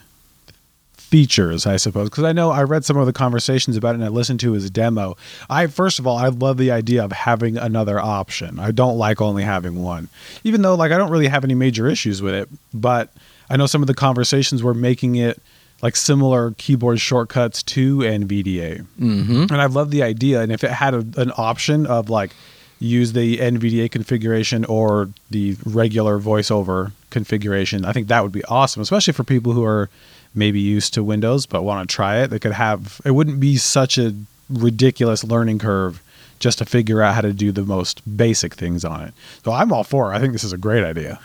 features, 1.11 1.67
I 1.67 1.75
suppose. 1.75 2.09
Because 2.09 2.23
I 2.23 2.31
know 2.31 2.51
I 2.51 2.63
read 2.63 2.85
some 2.85 2.95
of 2.95 3.05
the 3.05 3.13
conversations 3.13 3.75
about 3.75 3.91
it 3.91 3.95
and 3.95 4.05
I 4.05 4.07
listened 4.07 4.39
to 4.39 4.53
his 4.53 4.69
demo. 4.71 5.17
I 5.49 5.67
first 5.67 5.99
of 5.99 6.07
all, 6.07 6.17
I 6.17 6.29
love 6.29 6.57
the 6.57 6.71
idea 6.71 7.03
of 7.03 7.11
having 7.11 7.57
another 7.57 7.99
option. 7.99 8.59
I 8.59 8.71
don't 8.71 8.97
like 8.97 9.21
only 9.21 9.43
having 9.43 9.83
one, 9.83 10.07
even 10.45 10.61
though 10.61 10.75
like 10.75 10.91
I 10.91 10.97
don't 10.97 11.11
really 11.11 11.27
have 11.27 11.43
any 11.43 11.53
major 11.53 11.87
issues 11.87 12.21
with 12.21 12.33
it. 12.33 12.49
But 12.73 13.09
I 13.49 13.57
know 13.57 13.65
some 13.65 13.83
of 13.83 13.87
the 13.87 13.93
conversations 13.93 14.63
were 14.63 14.73
making 14.73 15.17
it 15.17 15.41
like 15.81 15.97
similar 15.97 16.51
keyboard 16.57 17.01
shortcuts 17.01 17.61
to 17.63 17.97
NVDA, 17.97 18.85
mm-hmm. 18.99 19.41
and 19.51 19.61
I 19.61 19.65
love 19.65 19.91
the 19.91 20.03
idea. 20.03 20.41
And 20.41 20.51
if 20.51 20.63
it 20.63 20.71
had 20.71 20.93
a, 20.93 21.05
an 21.17 21.33
option 21.37 21.85
of 21.85 22.09
like 22.09 22.33
use 22.81 23.13
the 23.13 23.37
NVDA 23.37 23.91
configuration 23.91 24.65
or 24.65 25.09
the 25.29 25.55
regular 25.65 26.19
voiceover 26.19 26.91
configuration, 27.11 27.85
I 27.85 27.93
think 27.93 28.07
that 28.07 28.23
would 28.23 28.31
be 28.31 28.43
awesome, 28.45 28.81
especially 28.81 29.13
for 29.13 29.23
people 29.23 29.53
who 29.53 29.63
are 29.63 29.89
maybe 30.33 30.59
used 30.59 30.93
to 30.95 31.03
Windows 31.03 31.45
but 31.45 31.63
want 31.63 31.87
to 31.87 31.95
try 31.95 32.21
it. 32.21 32.29
They 32.29 32.39
could 32.39 32.53
have 32.53 32.99
it 33.05 33.11
wouldn't 33.11 33.39
be 33.39 33.57
such 33.57 33.97
a 33.97 34.15
ridiculous 34.49 35.23
learning 35.23 35.59
curve 35.59 36.01
just 36.39 36.57
to 36.57 36.65
figure 36.65 37.01
out 37.03 37.13
how 37.13 37.21
to 37.21 37.33
do 37.33 37.51
the 37.51 37.63
most 37.63 38.01
basic 38.17 38.55
things 38.55 38.83
on 38.83 39.01
it. 39.01 39.13
So 39.45 39.51
I'm 39.51 39.71
all 39.71 39.83
for 39.83 40.11
it. 40.11 40.15
I 40.15 40.19
think 40.19 40.33
this 40.33 40.43
is 40.43 40.53
a 40.53 40.57
great 40.57 40.83
idea. 40.83 41.19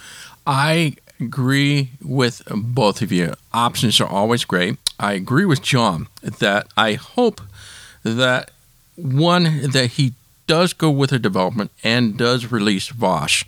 I 0.46 0.96
agree 1.18 1.90
with 2.02 2.42
both 2.50 3.00
of 3.00 3.10
you. 3.10 3.32
Options 3.54 3.98
are 3.98 4.08
always 4.08 4.44
great. 4.44 4.76
I 5.00 5.14
agree 5.14 5.46
with 5.46 5.62
John 5.62 6.08
that 6.22 6.68
I 6.76 6.94
hope 6.94 7.40
that 8.02 8.50
one 8.96 9.70
that 9.70 9.92
he 9.92 10.12
does 10.46 10.72
go 10.72 10.90
with 10.90 11.10
the 11.10 11.18
development 11.18 11.70
and 11.82 12.16
does 12.16 12.50
release 12.50 12.88
Vosh. 12.88 13.44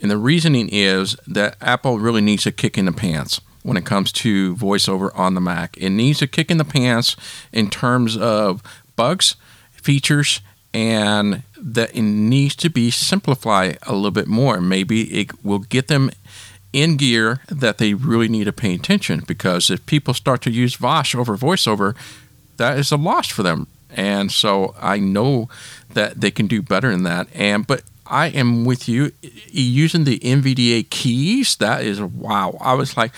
And 0.00 0.10
the 0.10 0.18
reasoning 0.18 0.68
is 0.70 1.16
that 1.26 1.56
Apple 1.60 1.98
really 1.98 2.20
needs 2.20 2.46
a 2.46 2.52
kick 2.52 2.76
in 2.76 2.84
the 2.84 2.92
pants 2.92 3.40
when 3.62 3.76
it 3.76 3.86
comes 3.86 4.12
to 4.12 4.54
voiceover 4.56 5.10
on 5.18 5.34
the 5.34 5.40
Mac. 5.40 5.76
It 5.78 5.90
needs 5.90 6.22
a 6.22 6.26
kick 6.26 6.50
in 6.50 6.58
the 6.58 6.64
pants 6.64 7.16
in 7.52 7.70
terms 7.70 8.16
of 8.16 8.62
bugs, 8.94 9.36
features, 9.72 10.40
and 10.72 11.42
that 11.58 11.94
it 11.94 12.02
needs 12.02 12.54
to 12.56 12.68
be 12.68 12.90
simplified 12.90 13.78
a 13.82 13.94
little 13.94 14.10
bit 14.10 14.28
more. 14.28 14.60
Maybe 14.60 15.20
it 15.20 15.44
will 15.44 15.60
get 15.60 15.88
them 15.88 16.10
in 16.72 16.98
gear 16.98 17.40
that 17.48 17.78
they 17.78 17.94
really 17.94 18.28
need 18.28 18.44
to 18.44 18.52
pay 18.52 18.74
attention 18.74 19.24
because 19.26 19.70
if 19.70 19.84
people 19.86 20.12
start 20.12 20.42
to 20.42 20.50
use 20.50 20.74
Vosh 20.74 21.14
over 21.14 21.36
voiceover, 21.36 21.96
that 22.58 22.78
is 22.78 22.92
a 22.92 22.96
loss 22.96 23.28
for 23.28 23.42
them. 23.42 23.66
And 23.96 24.30
so 24.30 24.74
I 24.80 24.98
know 24.98 25.48
that 25.94 26.20
they 26.20 26.30
can 26.30 26.46
do 26.46 26.62
better 26.62 26.90
than 26.90 27.02
that. 27.04 27.28
And 27.34 27.66
but 27.66 27.82
I 28.06 28.28
am 28.28 28.64
with 28.64 28.88
you 28.88 29.10
using 29.50 30.04
the 30.04 30.18
NVDA 30.20 30.88
keys. 30.90 31.56
That 31.56 31.82
is 31.82 32.00
wow. 32.00 32.56
I 32.60 32.74
was 32.74 32.96
like, 32.96 33.12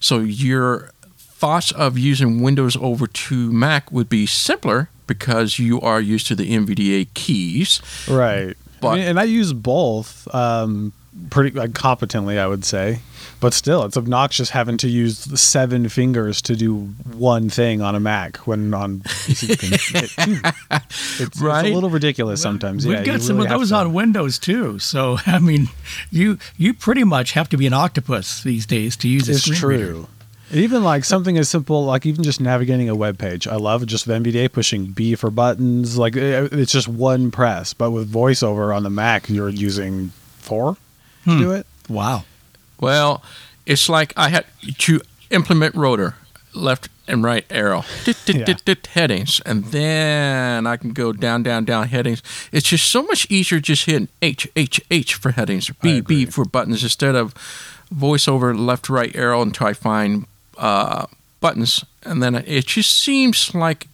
so 0.00 0.18
your 0.18 0.90
thoughts 1.16 1.70
of 1.72 1.96
using 1.98 2.42
Windows 2.42 2.76
over 2.76 3.06
to 3.06 3.52
Mac 3.52 3.90
would 3.92 4.08
be 4.08 4.26
simpler 4.26 4.90
because 5.06 5.58
you 5.58 5.80
are 5.80 6.00
used 6.00 6.26
to 6.28 6.34
the 6.34 6.50
NVDA 6.50 7.12
keys. 7.14 7.80
Right. 8.08 8.56
But- 8.80 8.88
I 8.88 8.94
mean, 8.96 9.08
and 9.08 9.20
I 9.20 9.24
use 9.24 9.52
both 9.52 10.32
um, 10.34 10.92
pretty 11.30 11.56
like, 11.56 11.74
competently, 11.74 12.38
I 12.38 12.46
would 12.46 12.64
say. 12.64 13.00
But 13.40 13.52
still, 13.52 13.84
it's 13.84 13.96
obnoxious 13.96 14.50
having 14.50 14.76
to 14.78 14.88
use 14.88 15.18
seven 15.40 15.88
fingers 15.88 16.40
to 16.42 16.56
do 16.56 16.76
one 17.12 17.50
thing 17.50 17.82
on 17.82 17.94
a 17.94 18.00
Mac 18.00 18.38
when 18.38 18.72
on 18.72 19.00
PC 19.00 19.58
can 19.58 19.70
hit 20.00 20.10
two. 20.10 20.40
It's, 21.22 21.40
it's 21.40 21.40
a 21.42 21.74
little 21.74 21.90
ridiculous 21.90 22.40
sometimes. 22.40 22.86
We've 22.86 22.98
yeah, 22.98 23.04
got 23.04 23.22
some 23.22 23.36
really 23.36 23.50
of 23.50 23.58
those 23.60 23.72
on 23.72 23.92
Windows 23.92 24.38
too. 24.38 24.78
So 24.78 25.18
I 25.26 25.38
mean, 25.40 25.68
you 26.10 26.38
you 26.56 26.74
pretty 26.74 27.04
much 27.04 27.32
have 27.32 27.48
to 27.50 27.56
be 27.56 27.66
an 27.66 27.72
octopus 27.72 28.42
these 28.42 28.66
days 28.66 28.96
to 28.98 29.08
use 29.08 29.28
a 29.28 29.32
It's 29.32 29.44
true. 29.44 29.68
reader. 29.68 30.06
Even 30.52 30.84
like 30.84 31.04
something 31.04 31.36
as 31.36 31.48
simple, 31.48 31.84
like 31.84 32.06
even 32.06 32.22
just 32.22 32.40
navigating 32.40 32.88
a 32.88 32.94
web 32.94 33.18
page. 33.18 33.48
I 33.48 33.56
love 33.56 33.84
just 33.86 34.06
NVDA 34.06 34.52
pushing 34.52 34.86
B 34.86 35.14
for 35.16 35.30
buttons. 35.30 35.98
Like 35.98 36.16
eh, 36.16 36.48
it's 36.52 36.72
just 36.72 36.86
one 36.86 37.30
press. 37.30 37.74
But 37.74 37.90
with 37.90 38.12
VoiceOver 38.12 38.74
on 38.74 38.84
the 38.84 38.90
Mac, 38.90 39.28
you're 39.28 39.48
using 39.48 40.10
four 40.38 40.76
to 41.24 41.38
do 41.38 41.52
it. 41.52 41.66
Wow. 41.88 42.24
Well, 42.80 43.22
it's 43.66 43.88
like 43.88 44.12
I 44.16 44.28
had 44.28 44.44
to 44.78 45.00
implement 45.30 45.74
rotor, 45.74 46.14
left 46.52 46.88
and 47.06 47.22
right 47.22 47.44
arrow, 47.50 47.84
dit, 48.04 48.16
dit, 48.24 48.36
Yeah. 48.36 48.44
dit, 48.44 48.64
dit, 48.64 48.86
headings, 48.94 49.40
and 49.44 49.64
then 49.66 50.66
I 50.66 50.76
can 50.76 50.92
go 50.92 51.12
down, 51.12 51.42
down, 51.42 51.64
down 51.64 51.88
headings. 51.88 52.22
It's 52.52 52.68
just 52.68 52.88
so 52.90 53.02
much 53.02 53.26
easier 53.30 53.60
just 53.60 53.84
hitting 53.84 54.08
H, 54.22 54.48
H, 54.56 54.80
H 54.90 55.14
for 55.14 55.32
headings, 55.32 55.70
B, 55.82 56.00
B 56.00 56.24
for 56.26 56.44
buttons 56.46 56.82
instead 56.82 57.14
of 57.14 57.34
voiceover 57.94 58.56
left, 58.58 58.88
right 58.88 59.14
arrow 59.14 59.42
until 59.42 59.66
I 59.66 59.72
find 59.74 60.26
uh, 60.56 61.06
buttons, 61.40 61.84
and 62.04 62.22
then 62.22 62.34
it 62.34 62.66
just 62.66 62.98
seems 63.02 63.54
like 63.54 63.86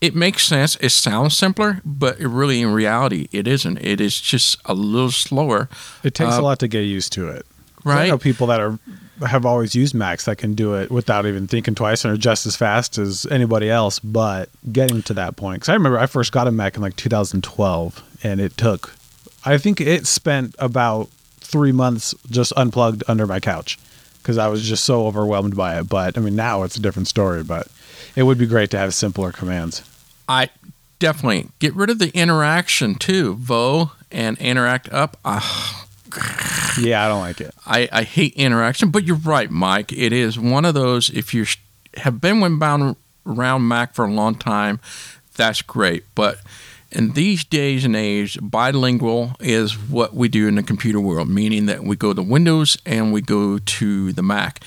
it 0.00 0.14
makes 0.14 0.44
sense. 0.46 0.76
It 0.80 0.90
sounds 0.90 1.36
simpler, 1.36 1.80
but 1.84 2.20
it 2.20 2.28
really, 2.28 2.60
in 2.62 2.72
reality, 2.72 3.28
it 3.32 3.46
isn't. 3.48 3.78
It 3.78 4.00
is 4.00 4.20
just 4.20 4.56
a 4.64 4.74
little 4.74 5.10
slower. 5.10 5.68
It 6.04 6.14
takes 6.14 6.34
Uh, 6.34 6.40
a 6.40 6.42
lot 6.42 6.58
to 6.60 6.68
get 6.68 6.82
used 6.82 7.12
to 7.14 7.28
it. 7.28 7.44
'Cause 7.82 7.92
I 7.92 7.96
Right. 7.96 8.08
know 8.08 8.18
people 8.18 8.46
that 8.48 8.60
are 8.60 8.78
have 9.26 9.44
always 9.44 9.74
used 9.74 9.94
Macs 9.94 10.26
that 10.26 10.36
can 10.38 10.54
do 10.54 10.74
it 10.74 10.92
without 10.92 11.26
even 11.26 11.48
thinking 11.48 11.74
twice 11.74 12.04
and 12.04 12.14
are 12.14 12.16
just 12.16 12.46
as 12.46 12.54
fast 12.54 12.98
as 12.98 13.26
anybody 13.32 13.68
else. 13.68 13.98
But 13.98 14.48
getting 14.70 15.02
to 15.04 15.14
that 15.14 15.34
point, 15.34 15.56
because 15.56 15.68
I 15.68 15.72
remember 15.74 15.98
I 15.98 16.06
first 16.06 16.30
got 16.30 16.46
a 16.46 16.52
Mac 16.52 16.76
in 16.76 16.82
like 16.82 16.94
2012, 16.94 18.00
and 18.22 18.40
it 18.40 18.56
took, 18.56 18.94
I 19.44 19.58
think 19.58 19.80
it 19.80 20.06
spent 20.06 20.54
about 20.60 21.08
three 21.40 21.72
months 21.72 22.14
just 22.30 22.52
unplugged 22.56 23.02
under 23.08 23.26
my 23.26 23.40
couch 23.40 23.76
because 24.22 24.38
I 24.38 24.46
was 24.48 24.62
just 24.62 24.84
so 24.84 25.06
overwhelmed 25.08 25.56
by 25.56 25.78
it. 25.78 25.88
But 25.88 26.16
I 26.16 26.20
mean, 26.20 26.36
now 26.36 26.62
it's 26.62 26.76
a 26.76 26.80
different 26.80 27.08
story. 27.08 27.42
But 27.42 27.66
it 28.16 28.22
would 28.24 28.38
be 28.38 28.46
great 28.46 28.70
to 28.70 28.78
have 28.78 28.94
simpler 28.94 29.32
commands. 29.32 29.82
I 30.28 30.50
definitely 30.98 31.48
get 31.58 31.74
rid 31.74 31.90
of 31.90 31.98
the 31.98 32.10
interaction 32.16 32.94
too. 32.94 33.34
Vo 33.34 33.92
and 34.10 34.38
interact 34.38 34.92
up. 34.92 35.16
Ah, 35.24 35.86
Yeah, 36.80 37.04
I 37.04 37.08
don't 37.08 37.20
like 37.20 37.40
it. 37.40 37.54
I, 37.66 37.88
I 37.92 38.02
hate 38.02 38.34
interaction, 38.34 38.90
but 38.90 39.04
you're 39.04 39.16
right, 39.16 39.50
Mike. 39.50 39.92
It 39.92 40.12
is 40.12 40.38
one 40.38 40.64
of 40.64 40.74
those. 40.74 41.10
If 41.10 41.34
you 41.34 41.44
have 41.98 42.20
been 42.20 42.58
bound 42.58 42.96
around 43.26 43.68
Mac 43.68 43.94
for 43.94 44.04
a 44.04 44.10
long 44.12 44.34
time, 44.34 44.80
that's 45.36 45.62
great. 45.62 46.04
But 46.14 46.38
in 46.90 47.12
these 47.12 47.44
days 47.44 47.84
and 47.84 47.94
age, 47.94 48.38
bilingual 48.40 49.32
is 49.40 49.72
what 49.78 50.14
we 50.14 50.28
do 50.28 50.48
in 50.48 50.54
the 50.54 50.62
computer 50.62 51.00
world, 51.00 51.28
meaning 51.28 51.66
that 51.66 51.84
we 51.84 51.96
go 51.96 52.14
to 52.14 52.22
Windows 52.22 52.78
and 52.86 53.12
we 53.12 53.20
go 53.20 53.58
to 53.58 54.12
the 54.12 54.22
Mac. 54.22 54.60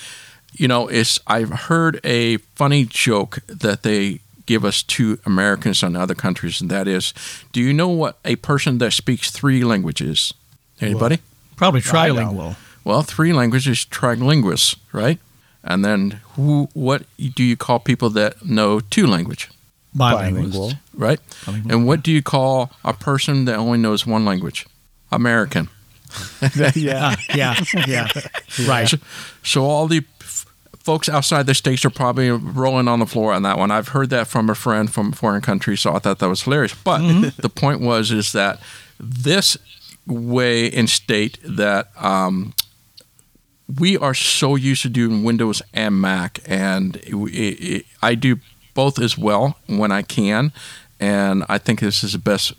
You 0.53 0.67
know, 0.67 0.87
it's 0.87 1.19
I've 1.27 1.49
heard 1.49 1.99
a 2.03 2.37
funny 2.55 2.85
joke 2.85 3.39
that 3.47 3.83
they 3.83 4.19
give 4.45 4.65
us 4.65 4.83
to 4.83 5.17
Americans 5.25 5.81
in 5.83 5.95
other 5.95 6.15
countries, 6.15 6.61
and 6.61 6.69
that 6.69 6.87
is, 6.87 7.13
do 7.53 7.61
you 7.61 7.73
know 7.73 7.87
what 7.87 8.17
a 8.25 8.35
person 8.37 8.77
that 8.79 8.91
speaks 8.93 9.31
three 9.31 9.63
languages? 9.63 10.33
Anybody? 10.81 11.19
Probably 11.55 11.81
trilingual. 11.81 12.55
Well, 12.83 13.03
three 13.03 13.31
languages, 13.33 13.85
trilinguists, 13.89 14.75
right? 14.91 15.19
And 15.63 15.85
then 15.85 16.19
who? 16.35 16.67
What 16.73 17.03
do 17.35 17.43
you 17.43 17.55
call 17.55 17.79
people 17.79 18.09
that 18.11 18.43
know 18.43 18.79
two 18.79 19.05
language, 19.07 19.47
Bilingual. 19.93 20.73
right? 20.93 21.19
Bilingual, 21.45 21.71
And 21.71 21.87
what 21.87 22.01
do 22.03 22.11
you 22.11 22.23
call 22.23 22.71
a 22.83 22.93
person 22.93 23.45
that 23.45 23.57
only 23.57 23.77
knows 23.77 24.05
one 24.07 24.25
language? 24.25 24.65
American. 25.11 25.69
Ah, 26.41 26.71
yeah, 26.75 27.15
yeah, 27.33 27.55
yeah. 27.87 28.07
Right. 28.67 28.85
So, 28.89 28.97
so 29.43 29.63
all 29.63 29.87
the 29.87 29.97
f- 29.99 30.03
folks 30.83 31.07
outside 31.07 31.45
the 31.45 31.53
states 31.53 31.85
are 31.85 31.91
probably 31.91 32.29
rolling 32.31 32.87
on 32.87 32.99
the 32.99 33.05
floor 33.05 33.33
on 33.33 33.43
that 33.43 33.57
one. 33.57 33.71
I've 33.71 33.89
heard 33.89 34.09
that 34.09 34.27
from 34.27 34.49
a 34.49 34.55
friend 34.55 34.91
from 34.91 35.09
a 35.09 35.15
foreign 35.15 35.41
country, 35.41 35.77
so 35.77 35.93
I 35.93 35.99
thought 35.99 36.19
that 36.19 36.27
was 36.27 36.41
hilarious. 36.43 36.73
But 36.73 37.31
the 37.37 37.49
point 37.49 37.81
was 37.81 38.11
is 38.11 38.31
that 38.31 38.59
this 38.99 39.57
way 40.07 40.65
in 40.65 40.87
state 40.87 41.37
that 41.43 41.89
um, 42.03 42.53
we 43.79 43.97
are 43.97 44.13
so 44.13 44.55
used 44.55 44.81
to 44.81 44.89
doing 44.89 45.23
Windows 45.23 45.61
and 45.73 46.01
Mac, 46.01 46.39
and 46.45 46.95
it, 46.97 47.15
it, 47.15 47.85
I 48.01 48.15
do 48.15 48.37
both 48.73 48.99
as 48.99 49.17
well 49.17 49.57
when 49.67 49.91
I 49.91 50.01
can, 50.01 50.51
and 50.99 51.43
I 51.47 51.57
think 51.57 51.79
this 51.79 52.03
is 52.03 52.13
the 52.13 52.19
best 52.19 52.53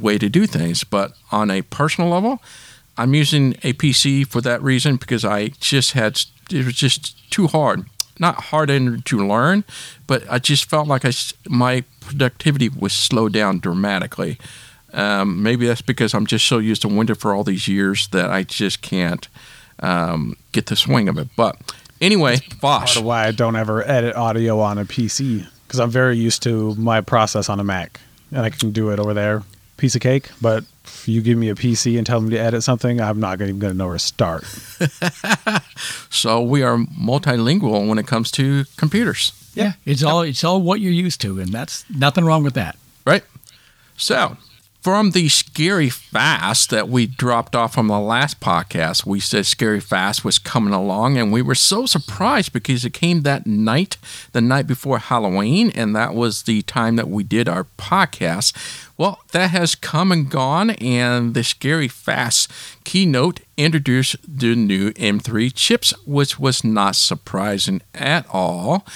way 0.00 0.18
to 0.18 0.28
do 0.28 0.46
things. 0.46 0.82
But 0.84 1.12
on 1.30 1.50
a 1.50 1.62
personal 1.62 2.10
level, 2.10 2.42
I'm 2.96 3.14
using 3.14 3.54
a 3.62 3.72
PC 3.74 4.26
for 4.26 4.40
that 4.40 4.60
reason 4.60 4.96
because 4.96 5.24
I 5.24 5.48
just 5.60 5.92
had 5.92 6.20
it 6.52 6.64
was 6.64 6.74
just 6.74 7.30
too 7.30 7.46
hard. 7.46 7.86
Not 8.18 8.34
hard 8.44 8.68
to 9.04 9.26
learn, 9.26 9.64
but 10.06 10.24
I 10.30 10.38
just 10.38 10.68
felt 10.68 10.86
like 10.86 11.04
I 11.04 11.12
my 11.48 11.84
productivity 12.00 12.68
was 12.68 12.92
slowed 12.92 13.32
down 13.32 13.60
dramatically. 13.60 14.38
Um, 14.92 15.42
maybe 15.42 15.66
that's 15.66 15.82
because 15.82 16.14
I'm 16.14 16.26
just 16.26 16.46
so 16.46 16.58
used 16.58 16.82
to 16.82 16.88
Windows 16.88 17.18
for 17.18 17.32
all 17.32 17.44
these 17.44 17.68
years 17.68 18.08
that 18.08 18.30
I 18.30 18.42
just 18.42 18.82
can't 18.82 19.28
um, 19.78 20.36
get 20.52 20.66
the 20.66 20.76
swing 20.76 21.08
of 21.08 21.16
it. 21.18 21.28
But 21.36 21.56
anyway, 22.00 22.38
Part 22.60 22.96
of 22.96 23.04
why 23.04 23.26
I 23.26 23.30
don't 23.30 23.56
ever 23.56 23.88
edit 23.88 24.16
audio 24.16 24.60
on 24.60 24.78
a 24.78 24.84
PC 24.84 25.46
because 25.66 25.80
I'm 25.80 25.90
very 25.90 26.16
used 26.16 26.42
to 26.42 26.74
my 26.74 27.00
process 27.00 27.48
on 27.48 27.60
a 27.60 27.64
Mac 27.64 28.00
and 28.32 28.40
I 28.40 28.50
can 28.50 28.72
do 28.72 28.90
it 28.90 28.98
over 28.98 29.14
there. 29.14 29.42
Piece 29.76 29.94
of 29.94 30.00
cake. 30.00 30.28
But 30.42 30.64
if 31.00 31.08
you 31.08 31.22
give 31.22 31.38
me 31.38 31.48
a 31.48 31.54
PC 31.54 31.96
and 31.98 32.06
tell 32.06 32.20
me 32.20 32.30
to 32.30 32.38
edit 32.38 32.62
something, 32.62 33.00
I'm 33.00 33.18
not 33.20 33.40
even 33.40 33.58
going 33.58 33.72
to 33.72 33.76
know 33.78 33.86
where 33.88 33.98
to 33.98 33.98
start. 33.98 34.44
So 36.10 36.42
we 36.42 36.62
are 36.62 36.76
multilingual 36.76 37.88
when 37.88 37.98
it 37.98 38.06
comes 38.06 38.30
to 38.32 38.64
computers, 38.76 39.32
Yeah, 39.54 39.72
it's 39.86 40.02
all 40.02 40.22
it's 40.22 40.44
all 40.44 40.60
what 40.60 40.80
you're 40.80 40.92
used 41.06 41.20
to, 41.22 41.40
and 41.40 41.50
that's 41.52 41.84
nothing 41.88 42.24
wrong 42.24 42.42
with 42.44 42.54
that. 42.54 42.76
right? 43.06 43.24
So 43.96 44.36
from 44.80 45.10
the 45.10 45.28
scary 45.28 45.90
fast 45.90 46.70
that 46.70 46.88
we 46.88 47.06
dropped 47.06 47.54
off 47.54 47.74
from 47.74 47.88
the 47.88 48.00
last 48.00 48.40
podcast, 48.40 49.04
we 49.04 49.20
said 49.20 49.44
scary 49.44 49.80
fast 49.80 50.24
was 50.24 50.38
coming 50.38 50.72
along, 50.72 51.18
and 51.18 51.30
we 51.30 51.42
were 51.42 51.54
so 51.54 51.84
surprised 51.84 52.52
because 52.52 52.84
it 52.84 52.94
came 52.94 53.22
that 53.22 53.46
night, 53.46 53.98
the 54.32 54.40
night 54.40 54.66
before 54.66 54.98
Halloween, 54.98 55.70
and 55.74 55.94
that 55.94 56.14
was 56.14 56.44
the 56.44 56.62
time 56.62 56.96
that 56.96 57.08
we 57.08 57.22
did 57.22 57.46
our 57.46 57.64
podcast. 57.76 58.54
Well, 58.96 59.20
that 59.32 59.50
has 59.50 59.74
come 59.74 60.10
and 60.12 60.30
gone, 60.30 60.70
and 60.70 61.34
the 61.34 61.44
scary 61.44 61.88
fast 61.88 62.50
keynote 62.84 63.40
introduced 63.58 64.16
the 64.26 64.54
new 64.54 64.92
M3 64.92 65.52
chips, 65.54 65.92
which 66.06 66.38
was 66.38 66.64
not 66.64 66.96
surprising 66.96 67.82
at 67.94 68.26
all. 68.32 68.86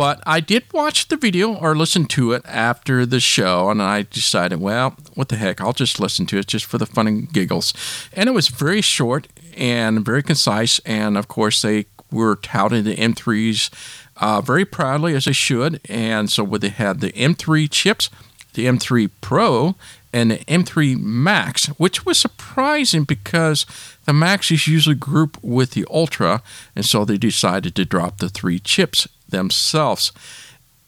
But 0.00 0.22
I 0.24 0.40
did 0.40 0.64
watch 0.72 1.08
the 1.08 1.18
video 1.18 1.54
or 1.54 1.76
listen 1.76 2.06
to 2.06 2.32
it 2.32 2.40
after 2.46 3.04
the 3.04 3.20
show, 3.20 3.68
and 3.68 3.82
I 3.82 4.06
decided, 4.08 4.58
well, 4.58 4.96
what 5.12 5.28
the 5.28 5.36
heck, 5.36 5.60
I'll 5.60 5.74
just 5.74 6.00
listen 6.00 6.24
to 6.28 6.38
it 6.38 6.46
just 6.46 6.64
for 6.64 6.78
the 6.78 6.86
fun 6.86 7.06
and 7.06 7.30
giggles. 7.30 7.74
And 8.14 8.26
it 8.26 8.32
was 8.32 8.48
very 8.48 8.80
short 8.80 9.28
and 9.58 10.02
very 10.02 10.22
concise, 10.22 10.78
and 10.86 11.18
of 11.18 11.28
course, 11.28 11.60
they 11.60 11.84
were 12.10 12.36
touting 12.36 12.84
the 12.84 12.96
M3s 12.96 13.68
uh, 14.16 14.40
very 14.40 14.64
proudly, 14.64 15.14
as 15.14 15.26
they 15.26 15.32
should. 15.32 15.82
And 15.86 16.30
so, 16.30 16.46
they 16.46 16.70
had 16.70 17.00
the 17.00 17.12
M3 17.12 17.68
chips, 17.70 18.08
the 18.54 18.64
M3 18.64 19.10
Pro, 19.20 19.74
and 20.14 20.30
the 20.30 20.38
M3 20.46 20.98
Max, 20.98 21.66
which 21.76 22.06
was 22.06 22.18
surprising 22.18 23.04
because 23.04 23.66
the 24.06 24.14
Max 24.14 24.50
is 24.50 24.66
usually 24.66 24.96
grouped 24.96 25.44
with 25.44 25.72
the 25.72 25.84
Ultra, 25.90 26.42
and 26.74 26.86
so 26.86 27.04
they 27.04 27.18
decided 27.18 27.74
to 27.74 27.84
drop 27.84 28.16
the 28.16 28.30
three 28.30 28.58
chips 28.58 29.06
themselves. 29.30 30.12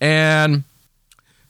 And 0.00 0.64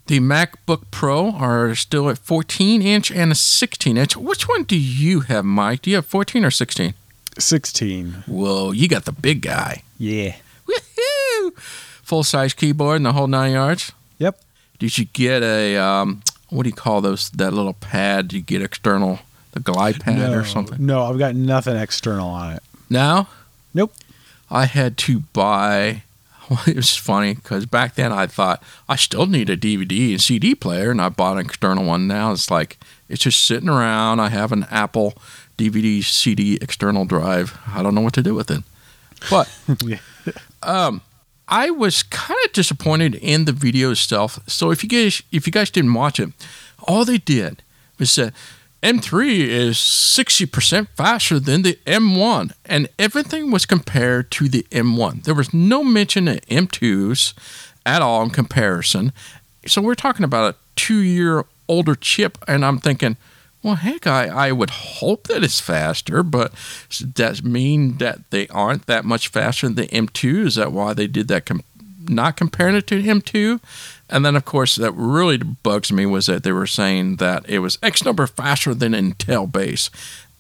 the 0.07 0.21
MacBook 0.21 0.85
Pro 0.91 1.31
are 1.31 1.75
still 1.75 2.09
at 2.09 2.19
14 2.19 2.83
inch 2.83 3.11
and 3.11 3.33
a 3.33 3.35
16 3.35 3.97
inch. 3.97 4.17
Which 4.17 4.49
one 4.49 4.65
do 4.65 4.77
you 4.77 5.21
have, 5.21 5.45
Mike? 5.45 5.83
Do 5.83 5.91
you 5.91 5.97
have 5.97 6.07
14 6.07 6.45
or 6.45 6.51
16? 6.51 6.95
16. 7.39 8.25
Whoa, 8.27 8.73
you 8.73 8.89
got 8.89 9.05
the 9.05 9.13
big 9.13 9.43
guy. 9.43 9.83
Yeah. 9.99 10.37
Woohoo! 10.67 11.57
Full 11.59 12.25
size 12.25 12.53
keyboard 12.53 12.97
and 12.97 13.07
the 13.07 13.13
whole 13.13 13.27
nine 13.27 13.53
yards. 13.53 13.93
Yep. 14.19 14.39
Did 14.79 14.99
you 14.99 15.07
get 15.07 15.43
a 15.43 15.77
um, 15.77 16.23
what 16.51 16.65
do 16.65 16.69
you 16.69 16.75
call 16.75 17.01
those? 17.01 17.31
That 17.31 17.53
little 17.53 17.73
pad 17.75 18.33
you 18.33 18.43
get 18.43 18.61
external, 18.61 19.21
the 19.53 19.61
glide 19.61 20.01
pad 20.01 20.19
no, 20.19 20.39
or 20.39 20.45
something? 20.45 20.85
No, 20.85 21.05
I've 21.05 21.19
got 21.19 21.35
nothing 21.35 21.77
external 21.77 22.29
on 22.29 22.55
it. 22.55 22.63
Now 22.91 23.29
Nope. 23.75 23.93
I 24.51 24.67
had 24.67 24.97
to 24.99 25.21
buy. 25.33 26.03
It 26.67 26.77
was 26.77 26.97
funny 26.97 27.35
because 27.35 27.67
back 27.67 27.95
then 27.95 28.13
I 28.13 28.27
thought 28.27 28.63
I 28.89 28.97
still 28.97 29.27
need 29.27 29.49
a 29.51 29.57
DVD 29.57 30.11
and 30.11 30.21
CD 30.21 30.55
player, 30.55 30.91
and 30.91 31.01
I 31.01 31.09
bought 31.09 31.39
an 31.39 31.45
external 31.47 31.85
one. 31.85 32.07
Now 32.07 32.33
it's 32.33 32.51
like 32.51 32.79
it's 33.09 33.23
just 33.23 33.47
sitting 33.47 33.69
around. 33.69 34.21
I 34.21 34.29
have 34.29 34.53
an 34.53 34.67
Apple 34.71 35.15
DVD 35.59 36.03
CD 36.03 36.59
external 36.61 37.05
drive. 37.05 37.59
I 37.67 37.83
don't 37.83 37.95
know 37.95 38.01
what 38.01 38.15
to 38.15 38.23
do 38.23 38.35
with 38.35 38.51
it. 38.51 38.63
But 39.31 39.49
Yeah. 39.85 39.99
Um, 40.63 41.01
I 41.49 41.71
was 41.71 42.03
kind 42.03 42.39
of 42.45 42.53
disappointed 42.53 43.15
in 43.17 43.45
the 43.45 43.53
video 43.53 43.91
itself. 43.91 44.39
So 44.47 44.71
if 44.71 44.83
you 44.83 44.89
guys 44.89 45.23
if 45.33 45.47
you 45.47 45.53
guys 45.53 45.71
didn't 45.71 45.95
watch 45.95 46.19
it, 46.21 46.31
all 46.87 47.05
they 47.05 47.19
did 47.19 47.63
was 47.99 48.11
say 48.11 48.31
M3 48.83 49.39
is 49.39 49.77
60% 49.77 50.89
faster 50.97 51.39
than 51.39 51.63
the 51.63 51.79
M1 51.87 52.53
and 52.65 52.89
everything 52.99 53.53
was 53.53 53.65
compared 53.65 54.31
to 54.33 54.49
the 54.49 54.67
M1. 54.73 55.23
There 55.23 55.35
was 55.35 55.55
no 55.55 55.85
mention 55.85 56.27
of 56.27 56.41
M2s 56.43 57.33
at 57.87 58.03
all 58.03 58.25
in 58.25 58.31
comparison. 58.31 59.13
So 59.67 59.81
we're 59.81 59.95
talking 59.95 60.25
about 60.25 60.55
a 60.55 60.81
2-year 60.81 61.45
older 61.69 61.95
chip 61.95 62.39
and 62.49 62.65
I'm 62.65 62.79
thinking 62.79 63.17
well, 63.63 63.77
heck, 63.77 64.09
I, 64.09 64.27
I 64.27 64.53
would 64.53 64.71
hope 64.71 65.29
that 65.29 65.45
it's 65.45 65.61
faster, 65.61 66.25
but 66.25 66.53
does 67.15 67.39
that 67.39 67.45
mean 67.45 67.99
that 67.99 68.29
they 68.31 68.49
aren't 68.49 68.87
that 68.87 69.05
much 69.05 69.29
faster 69.29 69.69
than 69.69 69.77
the 69.77 69.87
M2? 69.87 70.47
Is 70.47 70.55
that 70.57 70.73
why 70.73 70.95
they 70.95 71.07
did 71.07 71.29
that? 71.29 71.47
Com- 71.47 71.63
not 72.09 72.37
comparing 72.37 72.77
it 72.77 72.87
to 72.89 73.03
M2? 73.03 73.61
And 74.09 74.25
then, 74.25 74.37
of 74.37 74.45
course, 74.45 74.77
that 74.77 74.93
really 74.93 75.39
bugs 75.39 75.91
me 75.91 76.07
was 76.07 76.27
that 76.27 76.45
they 76.45 76.53
were 76.53 76.67
saying 76.67 77.17
that 77.17 77.49
it 77.49 77.61
was 77.61 77.79
X 77.83 78.05
number 78.05 78.27
faster 78.27 78.75
than 78.75 78.93
Intel 78.93 79.51
base. 79.51 79.91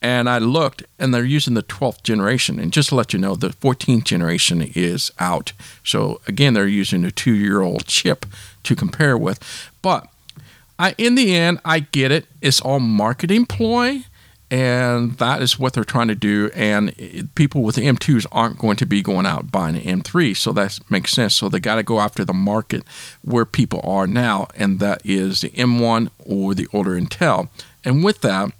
And 0.02 0.28
I 0.28 0.38
looked, 0.38 0.82
and 0.98 1.14
they're 1.14 1.24
using 1.24 1.54
the 1.54 1.62
12th 1.62 2.02
generation. 2.02 2.58
And 2.58 2.72
just 2.72 2.88
to 2.88 2.96
let 2.96 3.12
you 3.12 3.20
know, 3.20 3.36
the 3.36 3.50
14th 3.50 4.04
generation 4.04 4.60
is 4.74 5.12
out. 5.20 5.52
So, 5.84 6.20
again, 6.26 6.54
they're 6.54 6.66
using 6.66 7.04
a 7.04 7.12
two 7.12 7.34
year 7.34 7.62
old 7.62 7.86
chip 7.86 8.26
to 8.64 8.74
compare 8.74 9.16
with. 9.16 9.38
But 9.80 10.08
I, 10.78 10.96
in 10.98 11.14
the 11.14 11.34
end, 11.34 11.60
I 11.64 11.80
get 11.80 12.10
it. 12.10 12.26
It's 12.40 12.60
all 12.60 12.80
marketing 12.80 13.46
ploy, 13.46 14.02
and 14.52 15.12
that 15.16 15.40
is 15.40 15.58
what 15.58 15.72
they're 15.72 15.82
trying 15.82 16.08
to 16.08 16.14
do. 16.14 16.50
And 16.54 17.30
people 17.34 17.62
with 17.62 17.76
M2s 17.76 18.26
aren't 18.30 18.58
going 18.58 18.76
to 18.76 18.84
be 18.84 19.00
going 19.00 19.24
out 19.24 19.50
buying 19.50 19.76
an 19.76 20.02
M3, 20.02 20.36
so 20.36 20.52
that 20.52 20.78
makes 20.90 21.12
sense. 21.12 21.34
So 21.34 21.48
they 21.48 21.58
got 21.58 21.76
to 21.76 21.82
go 21.82 22.00
after 22.00 22.22
the 22.22 22.34
market 22.34 22.84
where 23.22 23.46
people 23.46 23.80
are 23.82 24.06
now, 24.06 24.48
and 24.54 24.78
that 24.78 25.00
is 25.06 25.40
the 25.40 25.48
M1 25.50 26.10
or 26.18 26.54
the 26.54 26.68
older 26.70 27.00
Intel. 27.00 27.48
And 27.82 28.04
with 28.04 28.20
that, 28.20 28.52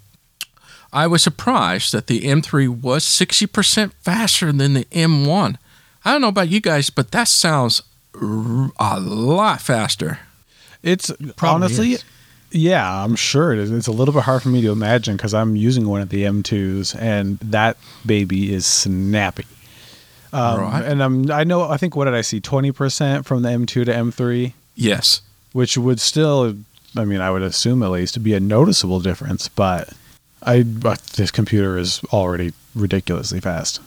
I 0.91 1.05
was 1.05 1.21
surprised 1.21 1.93
that 1.93 2.07
the 2.07 2.21
M3 2.21 2.81
was 2.81 3.05
60% 3.05 3.93
faster 4.01 4.51
than 4.51 4.73
the 4.73 4.85
M1. 4.85 5.57
I 6.03 6.11
don't 6.11 6.21
know 6.21 6.27
about 6.27 6.49
you 6.49 6.59
guys, 6.59 6.89
but 6.89 7.11
that 7.11 7.27
sounds 7.27 7.83
a 8.15 8.99
lot 8.99 9.61
faster. 9.61 10.21
It's 10.81 11.11
Probably 11.37 11.65
honestly, 11.65 11.91
is. 11.93 12.03
Yeah, 12.53 13.03
I'm 13.03 13.15
sure 13.15 13.51
it 13.53 13.59
is. 13.59 13.71
It's 13.71 13.87
a 13.87 13.91
little 13.91 14.13
bit 14.13 14.23
hard 14.23 14.41
for 14.43 14.49
me 14.49 14.61
to 14.61 14.71
imagine 14.71 15.17
because 15.17 15.33
I'm 15.33 15.55
using 15.55 15.87
one 15.87 16.01
of 16.01 16.09
the 16.09 16.23
M2s 16.23 16.95
and 16.99 17.39
that 17.39 17.77
baby 18.05 18.53
is 18.53 18.65
snappy. 18.65 19.45
Um, 20.31 20.61
Right. 20.61 20.85
And 20.85 21.03
I'm, 21.03 21.29
I 21.31 21.43
know, 21.43 21.63
I 21.69 21.77
think, 21.77 21.95
what 21.95 22.05
did 22.05 22.13
I 22.15 22.21
see? 22.21 22.39
20% 22.41 23.25
from 23.25 23.41
the 23.43 23.49
M2 23.49 23.67
to 23.67 23.85
M3, 23.85 24.53
Yes. 24.75 25.21
which 25.51 25.77
would 25.77 25.99
still, 25.99 26.55
I 26.95 27.05
mean, 27.05 27.21
I 27.21 27.29
would 27.31 27.41
assume 27.43 27.83
at 27.83 27.91
least 27.91 28.13
to 28.15 28.19
be 28.19 28.33
a 28.33 28.39
noticeable 28.39 28.99
difference, 28.99 29.47
but 29.47 29.89
I, 30.41 30.63
but 30.63 30.99
this 31.17 31.31
computer 31.31 31.77
is 31.77 32.01
already 32.11 32.53
ridiculously 32.75 33.39
fast. 33.39 33.79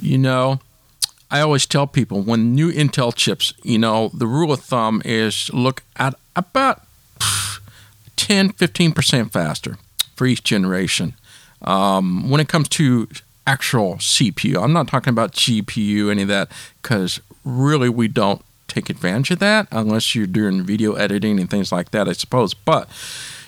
You 0.00 0.18
know, 0.18 0.60
I 1.30 1.40
always 1.40 1.66
tell 1.66 1.86
people 1.86 2.22
when 2.22 2.54
new 2.54 2.72
Intel 2.72 3.14
chips, 3.14 3.54
you 3.62 3.78
know, 3.78 4.10
the 4.12 4.26
rule 4.26 4.52
of 4.52 4.60
thumb 4.60 5.02
is 5.04 5.50
look 5.52 5.82
at 5.96 6.14
about 6.36 6.82
10, 8.16 8.52
15% 8.52 9.32
faster 9.32 9.78
for 10.16 10.26
each 10.26 10.42
generation. 10.42 11.14
Um, 11.62 12.28
when 12.28 12.40
it 12.40 12.48
comes 12.48 12.68
to 12.70 13.08
actual 13.46 13.96
CPU, 13.96 14.62
I'm 14.62 14.72
not 14.72 14.88
talking 14.88 15.10
about 15.10 15.32
GPU, 15.32 16.10
any 16.10 16.22
of 16.22 16.28
that, 16.28 16.50
because 16.82 17.20
really 17.44 17.88
we 17.88 18.08
don't 18.08 18.42
take 18.68 18.90
advantage 18.90 19.30
of 19.30 19.38
that 19.38 19.68
unless 19.70 20.14
you're 20.14 20.26
doing 20.26 20.62
video 20.62 20.94
editing 20.94 21.38
and 21.38 21.48
things 21.48 21.70
like 21.70 21.90
that, 21.90 22.08
I 22.08 22.12
suppose. 22.12 22.54
But 22.54 22.88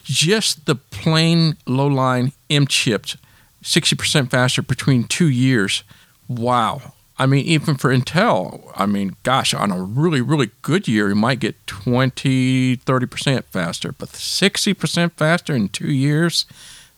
just 0.04 0.66
the 0.66 0.76
plain 0.76 1.56
low 1.66 1.88
line 1.88 2.32
M 2.48 2.66
chips, 2.66 3.16
60% 3.62 4.30
faster 4.30 4.62
between 4.62 5.04
two 5.04 5.28
years. 5.28 5.82
Wow. 6.28 6.92
I 7.18 7.26
mean, 7.26 7.46
even 7.46 7.76
for 7.76 7.94
Intel, 7.94 8.70
I 8.74 8.84
mean, 8.84 9.16
gosh, 9.22 9.54
on 9.54 9.72
a 9.72 9.80
really, 9.80 10.20
really 10.20 10.50
good 10.60 10.86
year, 10.86 11.08
you 11.08 11.14
might 11.14 11.40
get 11.40 11.66
20, 11.66 12.76
30% 12.76 13.44
faster, 13.44 13.92
but 13.92 14.10
60% 14.10 15.12
faster 15.12 15.54
in 15.54 15.70
two 15.70 15.90
years? 15.90 16.44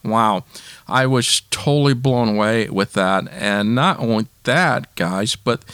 Wow. 0.05 0.45
I 0.89 1.07
was 1.07 1.43
totally 1.51 1.95
blown 1.95 2.29
away 2.29 2.69
with 2.69 2.95
that. 2.95 3.29
And 3.31 3.75
not 3.75 4.01
only 4.01 4.27
that, 4.45 4.95
guys, 4.97 5.37
but 5.37 5.65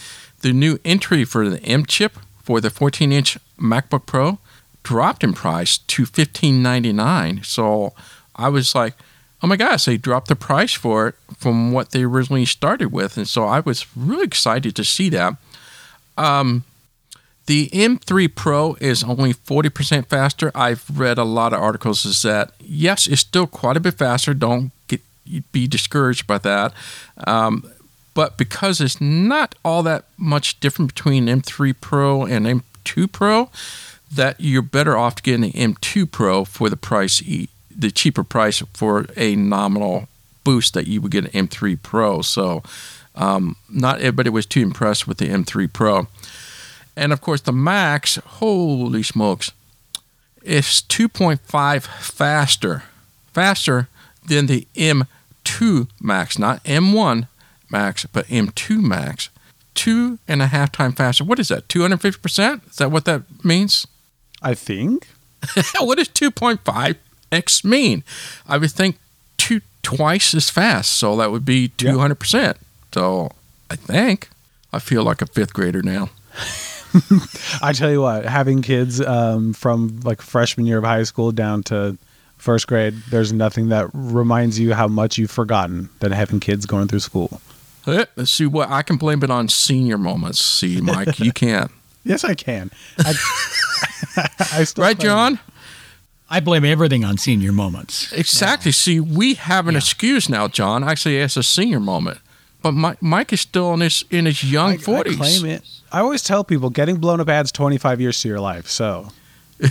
the 0.40 0.52
new 0.52 0.78
entry 0.84 1.24
for 1.24 1.48
the 1.48 1.62
M 1.62 1.86
chip 1.86 2.18
for 2.42 2.60
the 2.60 2.70
14 2.70 3.12
inch 3.12 3.38
MacBook 3.58 4.04
Pro 4.04 4.38
dropped 4.82 5.24
in 5.24 5.32
price 5.32 5.78
to 5.78 6.02
$15.99. 6.02 7.44
So 7.46 7.94
I 8.36 8.50
was 8.50 8.74
like, 8.74 8.94
oh 9.44 9.46
my 9.46 9.56
gosh, 9.56 9.84
they 9.84 9.98
dropped 9.98 10.28
the 10.28 10.36
price 10.36 10.72
for 10.72 11.06
it 11.06 11.14
from 11.36 11.70
what 11.70 11.90
they 11.90 12.02
originally 12.02 12.46
started 12.46 12.90
with. 12.90 13.18
And 13.18 13.28
so 13.28 13.44
I 13.44 13.60
was 13.60 13.84
really 13.94 14.24
excited 14.24 14.74
to 14.74 14.84
see 14.84 15.10
that. 15.10 15.34
Um, 16.16 16.64
the 17.44 17.68
M3 17.68 18.34
Pro 18.34 18.74
is 18.80 19.04
only 19.04 19.34
40% 19.34 20.06
faster. 20.06 20.50
I've 20.54 20.98
read 20.98 21.18
a 21.18 21.24
lot 21.24 21.52
of 21.52 21.60
articles 21.60 22.06
is 22.06 22.22
that, 22.22 22.52
yes, 22.58 23.06
it's 23.06 23.20
still 23.20 23.46
quite 23.46 23.76
a 23.76 23.80
bit 23.80 23.98
faster. 23.98 24.32
Don't 24.32 24.72
get 24.88 25.02
be 25.52 25.66
discouraged 25.66 26.26
by 26.26 26.38
that. 26.38 26.72
Um, 27.26 27.70
but 28.14 28.38
because 28.38 28.80
it's 28.80 28.98
not 28.98 29.54
all 29.62 29.82
that 29.82 30.06
much 30.16 30.58
different 30.58 30.94
between 30.94 31.26
M3 31.26 31.74
Pro 31.78 32.24
and 32.24 32.46
M2 32.46 33.12
Pro, 33.12 33.50
that 34.10 34.36
you're 34.40 34.62
better 34.62 34.96
off 34.96 35.22
getting 35.22 35.42
the 35.42 35.52
M2 35.52 36.10
Pro 36.10 36.46
for 36.46 36.70
the 36.70 36.78
price, 36.78 37.20
the 37.76 37.90
cheaper 37.90 38.24
price 38.24 38.62
for 38.72 39.06
a 39.16 39.36
nominal 39.36 40.08
boost 40.44 40.74
that 40.74 40.86
you 40.86 41.00
would 41.00 41.10
get 41.10 41.24
an 41.24 41.46
M3 41.46 41.82
Pro. 41.82 42.22
So 42.22 42.62
um, 43.14 43.56
not 43.68 43.98
everybody 43.98 44.30
was 44.30 44.46
too 44.46 44.60
impressed 44.60 45.06
with 45.06 45.18
the 45.18 45.28
M3 45.28 45.72
Pro. 45.72 46.06
And 46.96 47.12
of 47.12 47.20
course, 47.20 47.40
the 47.40 47.52
Max, 47.52 48.16
holy 48.16 49.02
smokes, 49.02 49.50
it's 50.42 50.82
2.5 50.82 51.82
faster, 51.82 52.84
faster 53.32 53.88
than 54.26 54.46
the 54.46 54.66
M2 54.74 55.88
Max, 56.00 56.38
not 56.38 56.62
M1 56.64 57.28
Max, 57.70 58.06
but 58.06 58.26
M2 58.26 58.80
Max. 58.80 59.30
Two 59.74 60.20
and 60.28 60.40
a 60.40 60.46
half 60.46 60.70
time 60.70 60.92
faster. 60.92 61.24
What 61.24 61.40
is 61.40 61.48
that? 61.48 61.66
250%? 61.66 62.70
Is 62.70 62.76
that 62.76 62.92
what 62.92 63.06
that 63.06 63.22
means? 63.44 63.88
I 64.40 64.54
think. 64.54 65.08
what 65.80 65.98
is 65.98 66.08
2.5? 66.08 66.96
X 67.34 67.64
mean? 67.64 68.02
I 68.48 68.56
would 68.58 68.70
think 68.70 68.96
two 69.36 69.60
twice 69.82 70.34
as 70.34 70.50
fast, 70.50 70.90
so 70.92 71.16
that 71.16 71.30
would 71.30 71.44
be 71.44 71.68
two 71.68 71.98
hundred 71.98 72.18
percent. 72.20 72.56
So 72.92 73.32
I 73.70 73.76
think 73.76 74.28
I 74.72 74.78
feel 74.78 75.02
like 75.02 75.20
a 75.20 75.26
fifth 75.26 75.52
grader 75.52 75.82
now. 75.82 76.10
I 77.62 77.72
tell 77.72 77.90
you 77.90 78.00
what, 78.02 78.24
having 78.24 78.62
kids 78.62 79.00
um, 79.00 79.52
from 79.52 80.00
like 80.04 80.22
freshman 80.22 80.66
year 80.66 80.78
of 80.78 80.84
high 80.84 81.02
school 81.02 81.32
down 81.32 81.62
to 81.64 81.98
first 82.38 82.66
grade, 82.66 82.94
there's 83.10 83.32
nothing 83.32 83.68
that 83.70 83.88
reminds 83.92 84.58
you 84.58 84.74
how 84.74 84.86
much 84.86 85.18
you've 85.18 85.30
forgotten 85.30 85.88
than 86.00 86.12
having 86.12 86.40
kids 86.40 86.66
going 86.66 86.88
through 86.88 87.00
school. 87.00 87.40
Eh, 87.86 88.04
let's 88.16 88.30
see 88.30 88.46
what 88.46 88.70
I 88.70 88.82
can 88.82 88.96
blame 88.96 89.22
it 89.22 89.30
on 89.30 89.48
senior 89.48 89.98
moments. 89.98 90.40
See, 90.40 90.80
Mike, 90.80 91.18
you 91.18 91.32
can't. 91.32 91.70
yes, 92.04 92.24
I 92.24 92.34
can. 92.34 92.70
I, 92.98 93.14
I 94.38 94.66
right, 94.76 94.98
John? 94.98 95.34
It. 95.34 95.40
I 96.30 96.40
blame 96.40 96.64
everything 96.64 97.04
on 97.04 97.18
senior 97.18 97.52
moments. 97.52 98.12
Exactly. 98.12 98.72
See, 98.72 98.98
we 98.98 99.34
have 99.34 99.68
an 99.68 99.74
yeah. 99.74 99.78
excuse 99.78 100.28
now, 100.28 100.48
John. 100.48 100.82
Actually, 100.82 101.18
it's 101.18 101.36
a 101.36 101.42
senior 101.42 101.80
moment, 101.80 102.18
but 102.62 102.72
Mike, 102.72 103.02
Mike 103.02 103.32
is 103.32 103.42
still 103.42 103.74
in 103.74 103.80
his 103.80 104.04
in 104.10 104.24
his 104.24 104.42
young 104.42 104.78
forties. 104.78 105.20
I, 105.20 105.24
I 105.24 105.28
claim 105.28 105.46
it. 105.46 105.62
I 105.92 106.00
always 106.00 106.22
tell 106.22 106.42
people 106.42 106.70
getting 106.70 106.96
blown 106.96 107.20
up 107.20 107.28
adds 107.28 107.52
twenty 107.52 107.78
five 107.78 108.00
years 108.00 108.20
to 108.22 108.28
your 108.28 108.40
life. 108.40 108.68
So. 108.68 109.08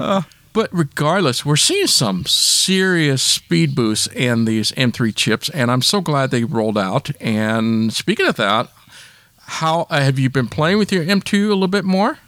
uh, 0.00 0.22
but 0.52 0.68
regardless, 0.70 1.44
we're 1.44 1.56
seeing 1.56 1.86
some 1.86 2.24
serious 2.26 3.22
speed 3.22 3.74
boosts 3.74 4.06
in 4.06 4.44
these 4.44 4.70
M3 4.72 5.14
chips, 5.14 5.48
and 5.48 5.70
I'm 5.70 5.82
so 5.82 6.00
glad 6.00 6.30
they 6.30 6.44
rolled 6.44 6.78
out. 6.78 7.10
And 7.20 7.92
speaking 7.92 8.26
of 8.26 8.36
that, 8.36 8.70
how 9.38 9.86
uh, 9.90 10.00
have 10.00 10.18
you 10.18 10.30
been 10.30 10.48
playing 10.48 10.78
with 10.78 10.92
your 10.92 11.04
M2 11.04 11.46
a 11.46 11.48
little 11.48 11.68
bit 11.68 11.84
more? 11.84 12.18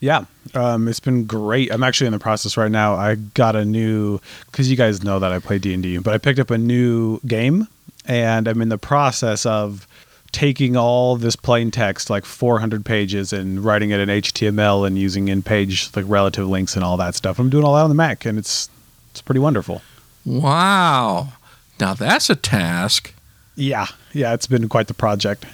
Yeah, 0.00 0.24
um, 0.54 0.88
it's 0.88 1.00
been 1.00 1.24
great. 1.24 1.72
I'm 1.72 1.82
actually 1.82 2.06
in 2.06 2.12
the 2.12 2.18
process 2.18 2.56
right 2.56 2.70
now. 2.70 2.94
I 2.94 3.14
got 3.14 3.56
a 3.56 3.64
new 3.64 4.20
because 4.46 4.70
you 4.70 4.76
guys 4.76 5.02
know 5.02 5.18
that 5.18 5.32
I 5.32 5.38
play 5.38 5.58
D 5.58 5.72
and 5.74 5.82
D, 5.82 5.98
but 5.98 6.14
I 6.14 6.18
picked 6.18 6.38
up 6.38 6.50
a 6.50 6.58
new 6.58 7.20
game, 7.26 7.68
and 8.04 8.46
I'm 8.48 8.60
in 8.60 8.68
the 8.68 8.78
process 8.78 9.46
of 9.46 9.86
taking 10.32 10.76
all 10.76 11.16
this 11.16 11.36
plain 11.36 11.70
text, 11.70 12.08
like 12.08 12.24
400 12.24 12.84
pages, 12.84 13.32
and 13.32 13.62
writing 13.62 13.90
it 13.90 14.00
in 14.00 14.08
HTML 14.08 14.86
and 14.86 14.98
using 14.98 15.28
in-page 15.28 15.90
like 15.94 16.06
relative 16.08 16.48
links 16.48 16.74
and 16.74 16.84
all 16.84 16.96
that 16.96 17.14
stuff. 17.14 17.38
I'm 17.38 17.50
doing 17.50 17.64
all 17.64 17.74
that 17.74 17.82
on 17.82 17.90
the 17.90 17.94
Mac, 17.94 18.24
and 18.24 18.38
it's 18.38 18.68
it's 19.10 19.22
pretty 19.22 19.40
wonderful. 19.40 19.82
Wow! 20.24 21.32
Now 21.80 21.94
that's 21.94 22.30
a 22.30 22.36
task. 22.36 23.14
Yeah, 23.54 23.86
yeah, 24.12 24.32
it's 24.34 24.46
been 24.46 24.68
quite 24.68 24.88
the 24.88 24.94
project. 24.94 25.44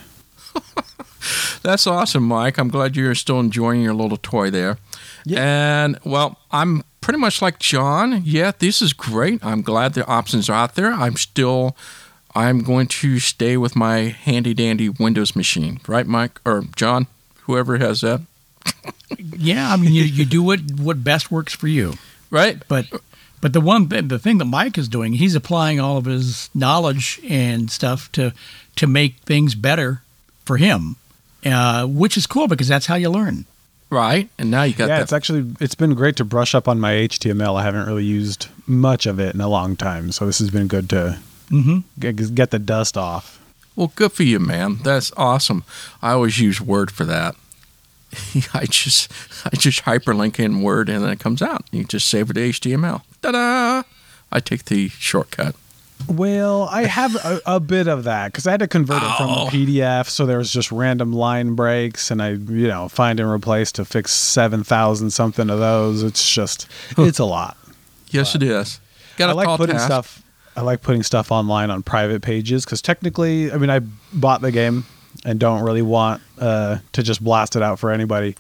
that's 1.63 1.87
awesome, 1.87 2.25
Mike. 2.25 2.59
I'm 2.59 2.69
glad 2.69 2.97
you're 2.97 3.15
still 3.15 3.41
enjoying 3.41 3.83
your 3.83 3.95
little 3.95 4.17
toy 4.17 4.51
there. 4.51 4.79
Yeah. 5.25 5.85
And 5.85 5.99
well, 6.05 6.39
I'm 6.51 6.85
pretty 7.01 7.19
much 7.19 7.43
like 7.43 7.59
John. 7.59 8.23
Yeah, 8.25 8.53
this 8.59 8.81
is 8.83 8.93
great. 8.93 9.45
I'm 9.45 9.63
glad 9.63 9.95
the 9.95 10.07
options 10.07 10.49
are 10.49 10.55
out 10.55 10.75
there. 10.75 10.93
I'm 10.93 11.17
still 11.17 11.77
I'm 12.35 12.63
going 12.63 12.87
to 12.87 13.19
stay 13.19 13.57
with 13.57 13.75
my 13.75 13.99
handy 13.99 14.55
dandy 14.55 14.89
Windows 14.89 15.35
machine, 15.35 15.81
right, 15.89 16.07
Mike 16.07 16.41
or 16.45 16.65
John, 16.77 17.07
whoever 17.43 17.79
has 17.79 18.03
that. 18.03 18.21
yeah, 19.19 19.73
I 19.73 19.77
mean, 19.77 19.93
you, 19.93 20.05
you 20.05 20.25
do 20.25 20.43
what 20.43 20.61
what 20.79 21.03
best 21.03 21.31
works 21.31 21.55
for 21.55 21.69
you, 21.69 21.95
right? 22.31 22.63
But 22.69 22.87
but 23.41 23.53
the 23.53 23.61
one 23.61 23.89
the 23.89 24.19
thing 24.19 24.39
that 24.39 24.45
Mike 24.45 24.79
is 24.79 24.89
doing, 24.89 25.15
he's 25.15 25.35
applying 25.35 25.81
all 25.81 25.97
of 25.97 26.05
his 26.05 26.51
knowledge 26.55 27.21
and 27.29 27.71
stuff 27.71 28.13
to 28.13 28.33
to 28.77 28.87
make 28.87 29.17
things 29.21 29.55
better 29.55 30.03
for 30.49 30.57
him, 30.57 30.97
uh, 31.45 31.87
which 31.87 32.17
is 32.17 32.27
cool 32.27 32.49
because 32.49 32.69
that's 32.69 32.87
how 32.87 32.95
you 32.95 33.11
learn. 33.11 33.45
Right, 33.91 34.29
and 34.39 34.51
now 34.51 34.63
you 34.65 34.75
got. 34.75 34.89
Yeah, 34.89 34.97
that. 34.97 35.03
it's 35.03 35.13
actually 35.13 35.55
it's 35.61 35.75
been 35.75 35.95
great 35.95 36.17
to 36.17 36.25
brush 36.25 36.55
up 36.55 36.67
on 36.67 36.81
my 36.81 36.93
HTML. 36.93 37.59
I 37.59 37.63
haven't 37.63 37.87
really 37.87 38.05
used 38.05 38.49
much 38.67 39.07
of 39.07 39.21
it 39.21 39.35
in 39.35 39.41
a 39.41 39.49
long 39.49 39.77
time, 39.77 40.11
so 40.11 40.27
this 40.27 40.39
has 40.41 40.51
been 40.51 40.67
good 40.67 40.91
to 40.91 41.19
mm-hmm. 41.51 41.79
get, 41.99 42.35
get 42.35 42.51
the 42.51 42.59
dust 42.59 42.97
off. 42.97 43.41
Well, 43.77 43.93
good 43.95 44.13
for 44.13 44.25
you, 44.25 44.41
man. 44.41 44.77
That's 44.83 45.13
awesome. 45.17 45.65
I 46.03 46.13
always 46.13 46.39
use 46.39 46.61
Word 46.61 46.91
for 46.91 47.05
that. 47.05 47.37
I 48.55 48.65
just 48.65 49.13
I 49.45 49.57
just 49.57 49.85
hyperlink 49.85 50.39
in 50.39 50.63
Word 50.63 50.89
and 50.89 51.05
then 51.05 51.11
it 51.11 51.21
comes 51.21 51.43
out. 51.43 51.65
You 51.71 51.85
just 51.85 52.09
save 52.09 52.31
it 52.31 52.35
to 52.35 52.41
HTML. 52.41 53.03
Ta 53.23 53.33
da! 53.33 53.83
I 54.33 54.41
take 54.41 54.65
the 54.65 54.89
shortcut. 54.89 55.55
Well, 56.07 56.65
I 56.65 56.85
have 56.85 57.15
a, 57.17 57.41
a 57.45 57.61
bit 57.61 57.87
of 57.87 58.05
that 58.05 58.33
because 58.33 58.47
I 58.47 58.53
had 58.53 58.61
to 58.61 58.69
convert 58.69 59.03
it 59.03 59.17
from 59.17 59.29
a 59.29 59.45
oh. 59.45 59.49
PDF, 59.49 60.09
so 60.09 60.27
there 60.27 60.39
was 60.39 60.53
just 60.53 60.71
random 60.73 61.13
line 61.13 61.55
breaks, 61.55 62.11
and 62.11 62.23
I, 62.23 62.31
you 62.31 62.69
know, 62.69 62.89
find 62.89 63.21
and 63.21 63.29
replace 63.29 63.73
to 63.73 63.85
fix 63.85 64.13
seven 64.13 64.65
thousand 64.65 65.11
something 65.11 65.51
of 65.51 65.59
those. 65.59 66.03
It's 66.03 66.33
just, 66.33 66.69
it's 66.97 67.19
a 67.19 67.25
lot. 67.25 67.57
Yes, 68.11 68.33
but 68.33 68.43
it 68.43 68.49
is. 68.49 68.81
Got 69.17 69.31
I 69.31 69.33
like 69.33 69.57
putting 69.59 69.77
task. 69.77 69.87
stuff 69.87 70.23
I 70.59 70.63
like 70.63 70.83
putting 70.83 71.05
stuff 71.05 71.31
online 71.31 71.71
on 71.71 71.85
private 71.85 72.21
pages 72.21 72.65
because 72.65 72.83
technically, 72.83 73.53
I 73.53 73.59
mean, 73.59 73.71
I 73.71 73.79
bought 74.13 74.41
the 74.41 74.51
game 74.51 74.85
and 75.25 75.39
don't 75.39 75.63
really 75.63 75.83
want 75.83 76.21
uh, 76.41 76.79
to 76.95 77.03
just 77.05 77.23
blast 77.23 77.55
it 77.55 77.63
out 77.63 77.79
for 77.79 77.93
anybody. 77.93 78.35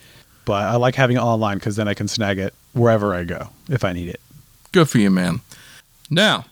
But 0.44 0.64
I 0.64 0.76
like 0.76 0.96
having 0.96 1.16
it 1.16 1.20
online 1.20 1.58
because 1.58 1.76
then 1.76 1.86
I 1.86 1.94
can 1.94 2.08
snag 2.08 2.38
it 2.38 2.54
wherever 2.72 3.14
I 3.14 3.22
go 3.22 3.50
if 3.68 3.84
I 3.84 3.92
need 3.92 4.08
it. 4.08 4.20
Good 4.72 4.88
for 4.88 4.98
you, 4.98 5.10
man. 5.10 5.42
Now, 6.10 6.46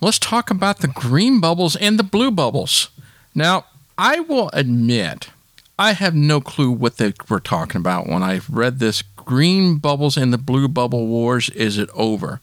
let's 0.00 0.18
talk 0.18 0.50
about 0.50 0.78
the 0.78 0.88
green 0.88 1.40
bubbles 1.40 1.76
and 1.76 1.98
the 1.98 2.04
blue 2.04 2.30
bubbles. 2.30 2.90
Now, 3.34 3.66
I 3.98 4.20
will 4.20 4.50
admit, 4.52 5.30
I 5.78 5.92
have 5.92 6.14
no 6.14 6.40
clue 6.40 6.70
what 6.70 6.96
they 6.96 7.12
were 7.28 7.40
talking 7.40 7.80
about 7.80 8.06
when 8.06 8.22
I 8.22 8.40
read 8.50 8.78
this 8.78 9.02
green 9.02 9.76
bubbles 9.76 10.16
and 10.16 10.32
the 10.32 10.38
blue 10.38 10.68
bubble 10.68 11.06
wars. 11.06 11.50
Is 11.50 11.78
it 11.78 11.90
over? 11.94 12.40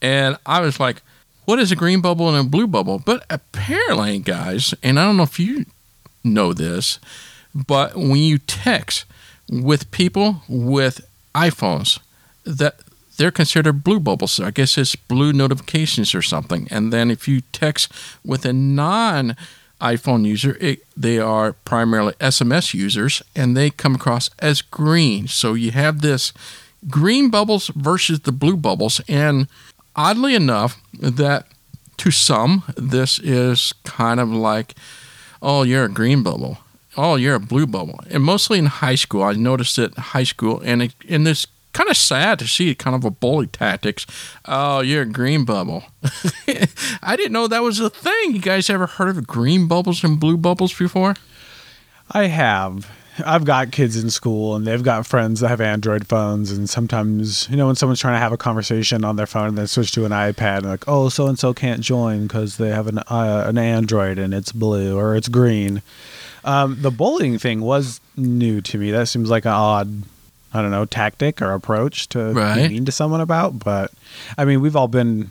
And 0.00 0.36
I 0.46 0.60
was 0.60 0.78
like, 0.78 1.02
what 1.44 1.58
is 1.58 1.72
a 1.72 1.76
green 1.76 2.00
bubble 2.00 2.28
and 2.28 2.46
a 2.46 2.48
blue 2.48 2.66
bubble? 2.66 2.98
But 2.98 3.24
apparently, 3.30 4.18
guys, 4.18 4.74
and 4.82 4.98
I 4.98 5.04
don't 5.04 5.16
know 5.16 5.24
if 5.24 5.38
you 5.38 5.66
know 6.22 6.52
this, 6.52 6.98
but 7.54 7.96
when 7.96 8.16
you 8.16 8.38
text 8.38 9.04
with 9.50 9.90
people 9.90 10.42
with 10.48 11.06
iPhones, 11.34 11.98
that 12.44 12.76
they're 13.22 13.30
considered 13.30 13.84
blue 13.84 14.00
bubbles. 14.00 14.40
I 14.40 14.50
guess 14.50 14.76
it's 14.76 14.96
blue 14.96 15.32
notifications 15.32 16.12
or 16.12 16.22
something. 16.22 16.66
And 16.72 16.92
then 16.92 17.08
if 17.08 17.28
you 17.28 17.42
text 17.52 17.92
with 18.24 18.44
a 18.44 18.52
non 18.52 19.36
iPhone 19.80 20.26
user, 20.26 20.56
it, 20.60 20.84
they 20.96 21.20
are 21.20 21.52
primarily 21.52 22.14
SMS 22.14 22.74
users 22.74 23.22
and 23.36 23.56
they 23.56 23.70
come 23.70 23.94
across 23.94 24.28
as 24.40 24.60
green. 24.60 25.28
So 25.28 25.54
you 25.54 25.70
have 25.70 26.00
this 26.00 26.32
green 26.88 27.30
bubbles 27.30 27.68
versus 27.76 28.18
the 28.18 28.32
blue 28.32 28.56
bubbles. 28.56 29.00
And 29.06 29.46
oddly 29.94 30.34
enough, 30.34 30.82
that 30.92 31.46
to 31.98 32.10
some, 32.10 32.64
this 32.76 33.20
is 33.20 33.72
kind 33.84 34.18
of 34.18 34.30
like, 34.30 34.74
oh, 35.40 35.62
you're 35.62 35.84
a 35.84 35.88
green 35.88 36.24
bubble. 36.24 36.58
Oh, 36.96 37.14
you're 37.14 37.36
a 37.36 37.40
blue 37.40 37.68
bubble. 37.68 38.00
And 38.10 38.24
mostly 38.24 38.58
in 38.58 38.66
high 38.66 38.96
school, 38.96 39.22
I 39.22 39.34
noticed 39.34 39.78
it 39.78 39.94
in 39.96 40.02
high 40.02 40.24
school, 40.24 40.60
and 40.64 40.82
it, 40.82 40.94
and 41.08 41.26
it's 41.28 41.46
kind 41.72 41.90
of 41.90 41.96
sad 41.96 42.38
to 42.40 42.48
see 42.48 42.74
kind 42.74 42.94
of 42.94 43.04
a 43.04 43.10
bully 43.10 43.46
tactics. 43.46 44.06
Oh, 44.44 44.80
you're 44.80 45.02
a 45.02 45.06
green 45.06 45.44
bubble. 45.44 45.84
I 47.02 47.16
didn't 47.16 47.32
know 47.32 47.48
that 47.48 47.62
was 47.62 47.80
a 47.80 47.90
thing. 47.90 48.34
You 48.34 48.40
guys 48.40 48.70
ever 48.70 48.86
heard 48.86 49.16
of 49.16 49.26
green 49.26 49.68
bubbles 49.68 50.04
and 50.04 50.20
blue 50.20 50.36
bubbles 50.36 50.76
before? 50.76 51.14
I 52.10 52.26
have. 52.26 52.90
I've 53.24 53.44
got 53.44 53.72
kids 53.72 54.02
in 54.02 54.10
school 54.10 54.56
and 54.56 54.66
they've 54.66 54.82
got 54.82 55.06
friends 55.06 55.40
that 55.40 55.48
have 55.48 55.60
Android 55.60 56.06
phones. 56.06 56.50
And 56.50 56.68
sometimes, 56.68 57.48
you 57.50 57.56
know, 57.56 57.66
when 57.66 57.76
someone's 57.76 58.00
trying 58.00 58.14
to 58.14 58.20
have 58.20 58.32
a 58.32 58.38
conversation 58.38 59.04
on 59.04 59.16
their 59.16 59.26
phone 59.26 59.48
and 59.48 59.58
then 59.58 59.66
switch 59.66 59.92
to 59.92 60.04
an 60.04 60.12
iPad, 60.12 60.58
and 60.58 60.66
like, 60.66 60.88
oh, 60.88 61.08
so 61.08 61.26
and 61.26 61.38
so 61.38 61.52
can't 61.52 61.80
join 61.80 62.22
because 62.22 62.56
they 62.56 62.70
have 62.70 62.86
an 62.86 62.98
uh, 62.98 63.44
an 63.46 63.58
Android 63.58 64.18
and 64.18 64.32
it's 64.32 64.52
blue 64.52 64.96
or 64.98 65.14
it's 65.14 65.28
green. 65.28 65.82
Um, 66.44 66.80
the 66.80 66.90
bullying 66.90 67.38
thing 67.38 67.60
was 67.60 68.00
new 68.16 68.60
to 68.62 68.78
me. 68.78 68.90
That 68.90 69.08
seems 69.08 69.30
like 69.30 69.44
an 69.44 69.52
odd, 69.52 70.02
I 70.54 70.60
don't 70.62 70.70
know, 70.70 70.84
tactic 70.84 71.40
or 71.40 71.52
approach 71.52 72.08
to 72.10 72.32
Right. 72.32 72.68
be 72.68 72.74
mean 72.74 72.84
to 72.84 72.92
someone 72.92 73.20
about. 73.20 73.58
But 73.58 73.90
I 74.36 74.44
mean, 74.44 74.60
we've 74.60 74.76
all 74.76 74.88
been, 74.88 75.30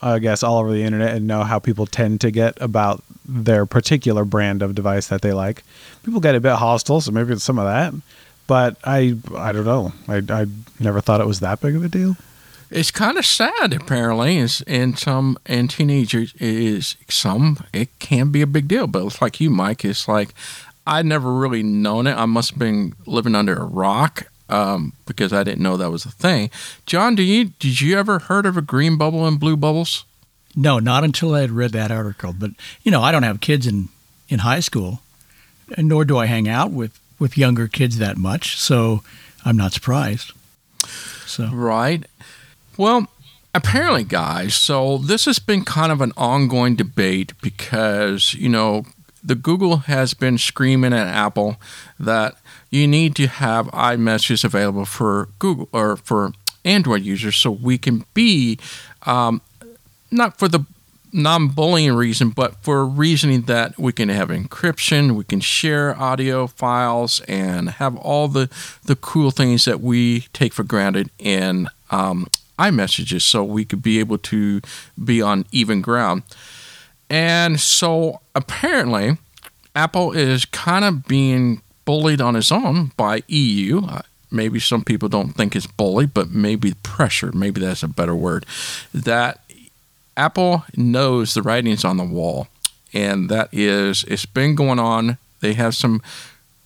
I 0.00 0.18
guess, 0.18 0.42
all 0.42 0.58
over 0.58 0.72
the 0.72 0.82
internet 0.82 1.14
and 1.14 1.26
know 1.26 1.44
how 1.44 1.58
people 1.58 1.86
tend 1.86 2.20
to 2.22 2.30
get 2.30 2.56
about 2.60 3.02
their 3.26 3.66
particular 3.66 4.24
brand 4.24 4.62
of 4.62 4.74
device 4.74 5.08
that 5.08 5.22
they 5.22 5.32
like. 5.32 5.62
People 6.04 6.20
get 6.20 6.34
a 6.34 6.40
bit 6.40 6.54
hostile, 6.56 7.00
so 7.00 7.10
maybe 7.12 7.32
it's 7.32 7.44
some 7.44 7.58
of 7.58 7.66
that. 7.66 7.94
But 8.46 8.76
I, 8.84 9.16
I 9.36 9.52
don't 9.52 9.64
know. 9.64 9.92
I, 10.08 10.22
I 10.28 10.46
never 10.80 11.00
thought 11.00 11.20
it 11.20 11.26
was 11.26 11.40
that 11.40 11.60
big 11.60 11.76
of 11.76 11.84
a 11.84 11.88
deal. 11.88 12.16
It's 12.70 12.90
kind 12.90 13.18
of 13.18 13.26
sad, 13.26 13.72
apparently, 13.74 14.38
is 14.38 14.62
in 14.62 14.96
some 14.96 15.36
in 15.46 15.68
teenagers 15.68 16.32
is 16.40 16.96
some 17.08 17.58
it 17.74 17.90
can 17.98 18.30
be 18.30 18.40
a 18.40 18.46
big 18.46 18.66
deal. 18.66 18.86
But 18.86 19.04
it's 19.04 19.20
like 19.20 19.40
you, 19.40 19.50
Mike. 19.50 19.84
It's 19.84 20.08
like 20.08 20.34
I 20.86 21.02
never 21.02 21.32
really 21.32 21.62
known 21.62 22.06
it. 22.06 22.16
I 22.16 22.24
must 22.24 22.50
have 22.52 22.58
been 22.58 22.94
living 23.06 23.34
under 23.34 23.54
a 23.54 23.64
rock 23.64 24.26
um, 24.52 24.92
because 25.06 25.32
I 25.32 25.42
didn't 25.42 25.62
know 25.62 25.76
that 25.76 25.90
was 25.90 26.04
a 26.04 26.10
thing. 26.10 26.50
John, 26.84 27.14
do 27.14 27.22
you 27.22 27.46
did 27.58 27.80
you 27.80 27.98
ever 27.98 28.18
heard 28.18 28.44
of 28.44 28.56
a 28.56 28.62
green 28.62 28.98
bubble 28.98 29.26
and 29.26 29.40
blue 29.40 29.56
bubbles? 29.56 30.04
No, 30.54 30.78
not 30.78 31.04
until 31.04 31.34
I 31.34 31.40
had 31.40 31.50
read 31.50 31.72
that 31.72 31.90
article. 31.90 32.34
But 32.38 32.50
you 32.82 32.90
know, 32.90 33.02
I 33.02 33.10
don't 33.12 33.22
have 33.22 33.40
kids 33.40 33.66
in 33.66 33.88
in 34.28 34.40
high 34.40 34.60
school, 34.60 35.00
and 35.76 35.88
nor 35.88 36.04
do 36.04 36.18
I 36.18 36.26
hang 36.26 36.48
out 36.48 36.70
with 36.70 37.00
with 37.18 37.38
younger 37.38 37.66
kids 37.66 37.98
that 37.98 38.18
much. 38.18 38.58
So 38.58 39.02
I'm 39.44 39.56
not 39.56 39.72
surprised. 39.72 40.32
So 41.26 41.48
Right. 41.48 42.04
Well, 42.76 43.06
apparently, 43.54 44.04
guys, 44.04 44.54
so 44.54 44.98
this 44.98 45.24
has 45.26 45.38
been 45.38 45.64
kind 45.64 45.92
of 45.92 46.00
an 46.00 46.12
ongoing 46.16 46.74
debate 46.74 47.32
because, 47.40 48.34
you 48.34 48.48
know, 48.48 48.84
the 49.22 49.34
Google 49.34 49.78
has 49.78 50.14
been 50.14 50.36
screaming 50.36 50.92
at 50.92 51.06
Apple 51.06 51.56
that 51.98 52.36
you 52.72 52.88
need 52.88 53.14
to 53.16 53.28
have 53.28 53.66
iMessages 53.68 54.44
available 54.44 54.86
for 54.86 55.28
Google 55.38 55.68
or 55.72 55.96
for 55.96 56.32
Android 56.64 57.02
users 57.02 57.36
so 57.36 57.50
we 57.50 57.76
can 57.76 58.04
be 58.14 58.58
um, 59.02 59.42
not 60.10 60.38
for 60.38 60.48
the 60.48 60.64
non-bullying 61.12 61.92
reason, 61.92 62.30
but 62.30 62.56
for 62.62 62.86
reasoning 62.86 63.42
that 63.42 63.78
we 63.78 63.92
can 63.92 64.08
have 64.08 64.30
encryption, 64.30 65.14
we 65.14 65.24
can 65.24 65.40
share 65.40 65.94
audio 66.00 66.46
files, 66.46 67.20
and 67.28 67.68
have 67.70 67.94
all 67.96 68.28
the 68.28 68.48
the 68.84 68.96
cool 68.96 69.30
things 69.30 69.66
that 69.66 69.80
we 69.80 70.20
take 70.32 70.54
for 70.54 70.64
granted 70.64 71.10
in 71.18 71.68
um, 71.90 72.26
iMessages, 72.58 73.20
so 73.20 73.44
we 73.44 73.66
could 73.66 73.82
be 73.82 74.00
able 74.00 74.16
to 74.16 74.62
be 75.02 75.20
on 75.20 75.44
even 75.52 75.82
ground. 75.82 76.22
And 77.10 77.60
so 77.60 78.22
apparently, 78.34 79.18
Apple 79.76 80.12
is 80.12 80.46
kind 80.46 80.86
of 80.86 81.06
being 81.06 81.60
bullied 81.84 82.20
on 82.20 82.34
his 82.34 82.52
own 82.52 82.92
by 82.96 83.22
EU. 83.28 83.82
Uh, 83.86 84.02
Maybe 84.32 84.58
some 84.60 84.82
people 84.82 85.10
don't 85.10 85.34
think 85.34 85.54
it's 85.54 85.66
bully, 85.66 86.06
but 86.06 86.30
maybe 86.30 86.72
pressure, 86.82 87.30
maybe 87.32 87.60
that's 87.60 87.82
a 87.82 87.88
better 87.88 88.14
word. 88.14 88.46
That 88.94 89.40
Apple 90.16 90.64
knows 90.74 91.34
the 91.34 91.42
writing's 91.42 91.84
on 91.84 91.98
the 91.98 92.04
wall, 92.04 92.48
and 92.94 93.28
that 93.28 93.50
is 93.52 94.04
it's 94.04 94.24
been 94.24 94.54
going 94.54 94.78
on. 94.78 95.18
They 95.40 95.52
have 95.52 95.74
some 95.74 96.00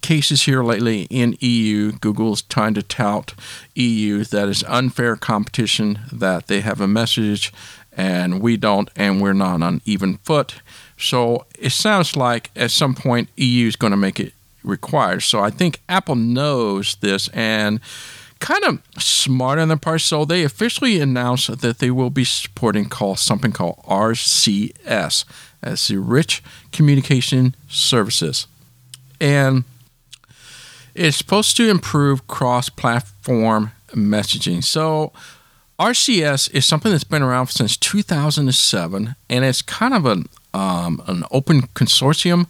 cases 0.00 0.42
here 0.42 0.62
lately 0.62 1.08
in 1.10 1.36
EU. 1.40 1.92
Google's 1.92 2.42
trying 2.42 2.74
to 2.74 2.82
tout 2.82 3.34
EU 3.74 4.22
that 4.22 4.48
is 4.48 4.62
unfair 4.68 5.16
competition, 5.16 5.98
that 6.12 6.46
they 6.46 6.60
have 6.60 6.80
a 6.80 6.86
message 6.86 7.52
and 7.96 8.40
we 8.40 8.56
don't, 8.56 8.90
and 8.94 9.22
we're 9.22 9.32
not 9.32 9.62
on 9.62 9.80
even 9.86 10.18
foot. 10.18 10.56
So 10.98 11.46
it 11.58 11.72
sounds 11.72 12.14
like 12.14 12.50
at 12.54 12.70
some 12.70 12.94
point 12.94 13.30
EU 13.36 13.66
is 13.66 13.74
going 13.74 13.90
to 13.90 13.96
make 13.96 14.20
it 14.20 14.34
required. 14.66 15.22
So 15.22 15.40
I 15.40 15.50
think 15.50 15.80
Apple 15.88 16.16
knows 16.16 16.96
this 16.96 17.28
and 17.28 17.80
kind 18.40 18.64
of 18.64 18.82
smart 18.98 19.58
on 19.58 19.68
their 19.68 19.76
part. 19.76 20.02
So 20.02 20.24
they 20.24 20.44
officially 20.44 21.00
announced 21.00 21.60
that 21.60 21.78
they 21.78 21.90
will 21.90 22.10
be 22.10 22.24
supporting 22.24 22.86
call 22.88 23.16
something 23.16 23.52
called 23.52 23.78
RCS, 23.84 25.24
as 25.62 25.88
the 25.88 25.98
Rich 25.98 26.42
Communication 26.72 27.54
Services, 27.68 28.46
and 29.20 29.64
it's 30.94 31.16
supposed 31.16 31.56
to 31.58 31.68
improve 31.68 32.26
cross-platform 32.26 33.72
messaging. 33.92 34.64
So 34.64 35.12
RCS 35.78 36.50
is 36.54 36.64
something 36.64 36.90
that's 36.90 37.04
been 37.04 37.22
around 37.22 37.48
since 37.48 37.76
2007, 37.76 39.14
and 39.28 39.44
it's 39.44 39.62
kind 39.62 39.94
of 39.94 40.06
an 40.06 40.26
um, 40.54 41.02
an 41.06 41.24
open 41.30 41.62
consortium 41.74 42.46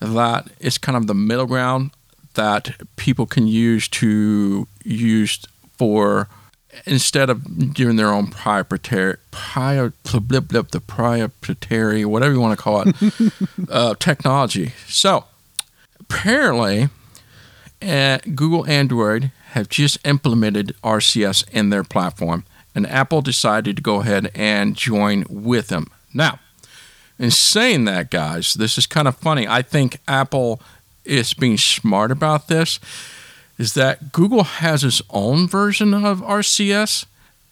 that 0.00 0.48
is 0.58 0.78
kind 0.78 0.96
of 0.96 1.06
the 1.06 1.14
middle 1.14 1.46
ground 1.46 1.90
that 2.34 2.76
people 2.96 3.26
can 3.26 3.46
use 3.46 3.88
to 3.88 4.66
use 4.84 5.44
for 5.76 6.28
instead 6.86 7.28
of 7.28 7.74
doing 7.74 7.96
their 7.96 8.08
own 8.08 8.28
proprietary 8.28 9.16
prior 9.30 9.92
blip, 10.04 10.48
blip, 10.48 10.70
the 10.70 10.80
proprietary 10.80 12.04
whatever 12.04 12.32
you 12.32 12.40
want 12.40 12.56
to 12.56 12.62
call 12.62 12.82
it 12.86 13.32
uh, 13.70 13.94
technology. 13.98 14.72
So 14.86 15.24
apparently, 15.98 16.88
uh, 17.82 18.18
Google 18.34 18.66
Android 18.66 19.32
have 19.52 19.68
just 19.68 19.98
implemented 20.06 20.76
RCS 20.82 21.48
in 21.50 21.70
their 21.70 21.82
platform, 21.82 22.44
and 22.74 22.86
Apple 22.86 23.20
decided 23.20 23.76
to 23.76 23.82
go 23.82 24.00
ahead 24.00 24.30
and 24.34 24.76
join 24.76 25.24
with 25.28 25.68
them. 25.68 25.90
Now, 26.14 26.38
in 27.20 27.30
saying 27.30 27.84
that, 27.84 28.10
guys, 28.10 28.54
this 28.54 28.78
is 28.78 28.86
kind 28.86 29.06
of 29.06 29.14
funny. 29.14 29.46
I 29.46 29.60
think 29.60 29.98
Apple 30.08 30.60
is 31.04 31.34
being 31.34 31.58
smart 31.58 32.10
about 32.10 32.48
this. 32.48 32.80
Is 33.58 33.74
that 33.74 34.10
Google 34.10 34.44
has 34.44 34.82
its 34.82 35.02
own 35.10 35.46
version 35.46 35.92
of 35.92 36.22
RCS? 36.22 37.04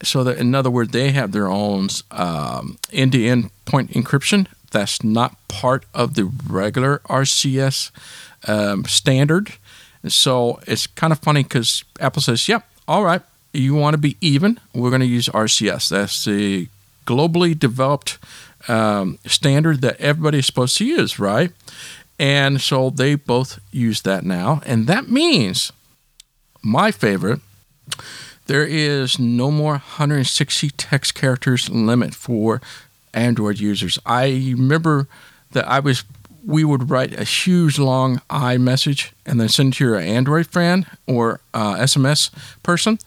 So 0.03 0.25
that, 0.25 0.39
in 0.39 0.55
other 0.55 0.71
words, 0.71 0.93
they 0.93 1.11
have 1.11 1.33
their 1.33 1.49
own 1.49 1.89
um, 2.11 2.79
end-to-end 2.95 3.51
point 3.67 3.91
encryption. 3.91 4.47
That's 4.71 5.05
not 5.05 5.37
part 5.49 5.85
of 5.93 6.15
the 6.15 6.25
regular 6.25 7.01
RCS 7.01 7.91
um, 8.49 8.87
standard. 8.87 9.53
And 10.03 10.13
so 10.13 10.61
it's 10.67 10.87
kind 10.87 11.13
of 11.13 11.19
funny 11.19 11.43
because 11.43 11.85
Apple 12.01 12.23
says, 12.23 12.49
"Yep, 12.49 12.67
all 12.87 13.05
right, 13.05 13.21
you 13.53 13.75
want 13.75 13.95
to 13.95 13.99
be 13.99 14.17
even? 14.23 14.61
We're 14.73 14.91
going 14.91 15.01
to 15.01 15.07
use 15.07 15.29
RCS. 15.29 15.91
That's 15.91 16.25
the 16.25 16.69
globally 17.07 17.59
developed 17.59 18.19
um, 18.69 19.19
standard 19.27 19.81
that 19.83 20.01
everybody's 20.01 20.47
supposed 20.47 20.77
to 20.79 20.85
use, 20.85 21.19
right?" 21.19 21.53
And 22.19 22.61
so 22.61 22.91
they 22.91 23.15
both 23.15 23.61
use 23.71 24.03
that 24.03 24.25
now, 24.25 24.61
and 24.67 24.87
that 24.87 25.09
means 25.09 25.73
my 26.63 26.91
favorite. 26.91 27.41
There 28.47 28.65
is 28.67 29.19
no 29.19 29.51
more 29.51 29.73
160 29.73 30.71
text 30.71 31.15
characters 31.15 31.69
limit 31.69 32.15
for 32.15 32.63
Android 33.13 33.59
users. 33.61 33.99
I 34.07 34.29
remember 34.57 35.07
that 35.53 35.69
I 35.69 35.81
was 35.81 36.05
we 36.45 36.65
would 36.65 36.89
write 36.89 37.13
a 37.19 37.25
huge 37.25 37.79
long 37.79 38.23
iMessage 38.31 39.13
and 39.27 39.39
then 39.39 39.51
send 39.51 39.75
it 39.75 39.77
to 39.77 39.85
your 39.85 39.97
Android 39.97 40.47
friend 40.47 40.87
or 41.07 41.41
uh, 41.53 41.75
SMS 41.75 42.31
person, 42.63 42.99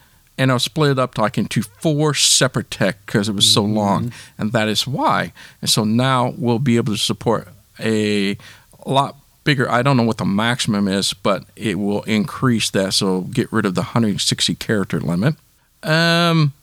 and 0.42 0.50
I'll 0.50 0.58
split 0.58 0.90
it 0.90 0.98
up 0.98 1.18
like 1.18 1.38
into 1.38 1.62
four 1.62 2.14
separate 2.14 2.68
tech 2.68 3.06
because 3.06 3.28
it 3.28 3.32
was 3.32 3.48
so 3.48 3.62
long, 3.62 4.12
and 4.36 4.50
that 4.50 4.66
is 4.66 4.88
why. 4.88 5.32
And 5.60 5.70
so 5.70 5.84
now 5.84 6.34
we'll 6.36 6.58
be 6.58 6.76
able 6.78 6.92
to 6.94 6.98
support 6.98 7.46
a 7.78 8.36
lot 8.84 9.14
bigger. 9.44 9.70
I 9.70 9.82
don't 9.82 9.96
know 9.96 10.02
what 10.02 10.18
the 10.18 10.24
maximum 10.24 10.88
is, 10.88 11.12
but 11.12 11.44
it 11.54 11.78
will 11.78 12.02
increase 12.02 12.70
that. 12.70 12.92
So 12.94 13.20
get 13.20 13.52
rid 13.52 13.64
of 13.64 13.76
the 13.76 13.82
160 13.82 14.56
character 14.56 14.98
limit. 14.98 15.36
Um, 15.84 16.54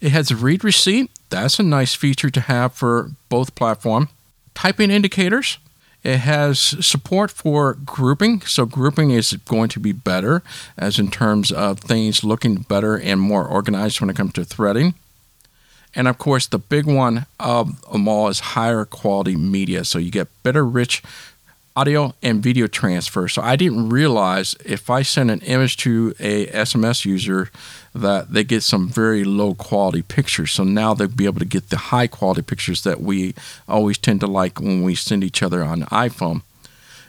it 0.00 0.12
has 0.12 0.30
a 0.30 0.36
read 0.36 0.62
receipt. 0.62 1.10
That's 1.28 1.58
a 1.58 1.64
nice 1.64 1.96
feature 1.96 2.30
to 2.30 2.40
have 2.42 2.72
for 2.72 3.10
both 3.28 3.56
platform. 3.56 4.10
Typing 4.54 4.92
indicators. 4.92 5.58
It 6.02 6.18
has 6.18 6.58
support 6.58 7.30
for 7.30 7.74
grouping. 7.74 8.40
So 8.42 8.66
grouping 8.66 9.10
is 9.12 9.32
going 9.46 9.68
to 9.70 9.80
be 9.80 9.92
better 9.92 10.42
as 10.76 10.98
in 10.98 11.10
terms 11.10 11.52
of 11.52 11.78
things 11.78 12.24
looking 12.24 12.56
better 12.56 12.98
and 12.98 13.20
more 13.20 13.46
organized 13.46 14.00
when 14.00 14.10
it 14.10 14.16
comes 14.16 14.32
to 14.34 14.44
threading. 14.44 14.94
And 15.94 16.08
of 16.08 16.18
course, 16.18 16.46
the 16.46 16.58
big 16.58 16.86
one 16.86 17.26
of 17.38 17.80
them 17.90 18.08
all 18.08 18.28
is 18.28 18.40
higher 18.40 18.84
quality 18.84 19.36
media. 19.36 19.84
So 19.84 19.98
you 19.98 20.10
get 20.10 20.28
better, 20.42 20.64
rich 20.64 21.02
audio 21.74 22.14
and 22.22 22.42
video 22.42 22.66
transfer. 22.66 23.28
So 23.28 23.42
I 23.42 23.56
didn't 23.56 23.88
realize 23.88 24.54
if 24.64 24.90
I 24.90 25.02
send 25.02 25.30
an 25.30 25.40
image 25.40 25.76
to 25.78 26.14
a 26.20 26.46
SMS 26.46 27.04
user 27.04 27.50
that 27.94 28.32
they 28.32 28.44
get 28.44 28.62
some 28.62 28.88
very 28.88 29.24
low 29.24 29.54
quality 29.54 30.02
pictures. 30.02 30.52
So 30.52 30.64
now 30.64 30.94
they'll 30.94 31.08
be 31.08 31.26
able 31.26 31.38
to 31.38 31.44
get 31.46 31.70
the 31.70 31.76
high 31.76 32.06
quality 32.06 32.42
pictures 32.42 32.82
that 32.84 33.00
we 33.00 33.34
always 33.68 33.98
tend 33.98 34.20
to 34.20 34.26
like 34.26 34.60
when 34.60 34.82
we 34.82 34.94
send 34.94 35.24
each 35.24 35.42
other 35.42 35.62
on 35.62 35.82
iPhone. 35.82 36.42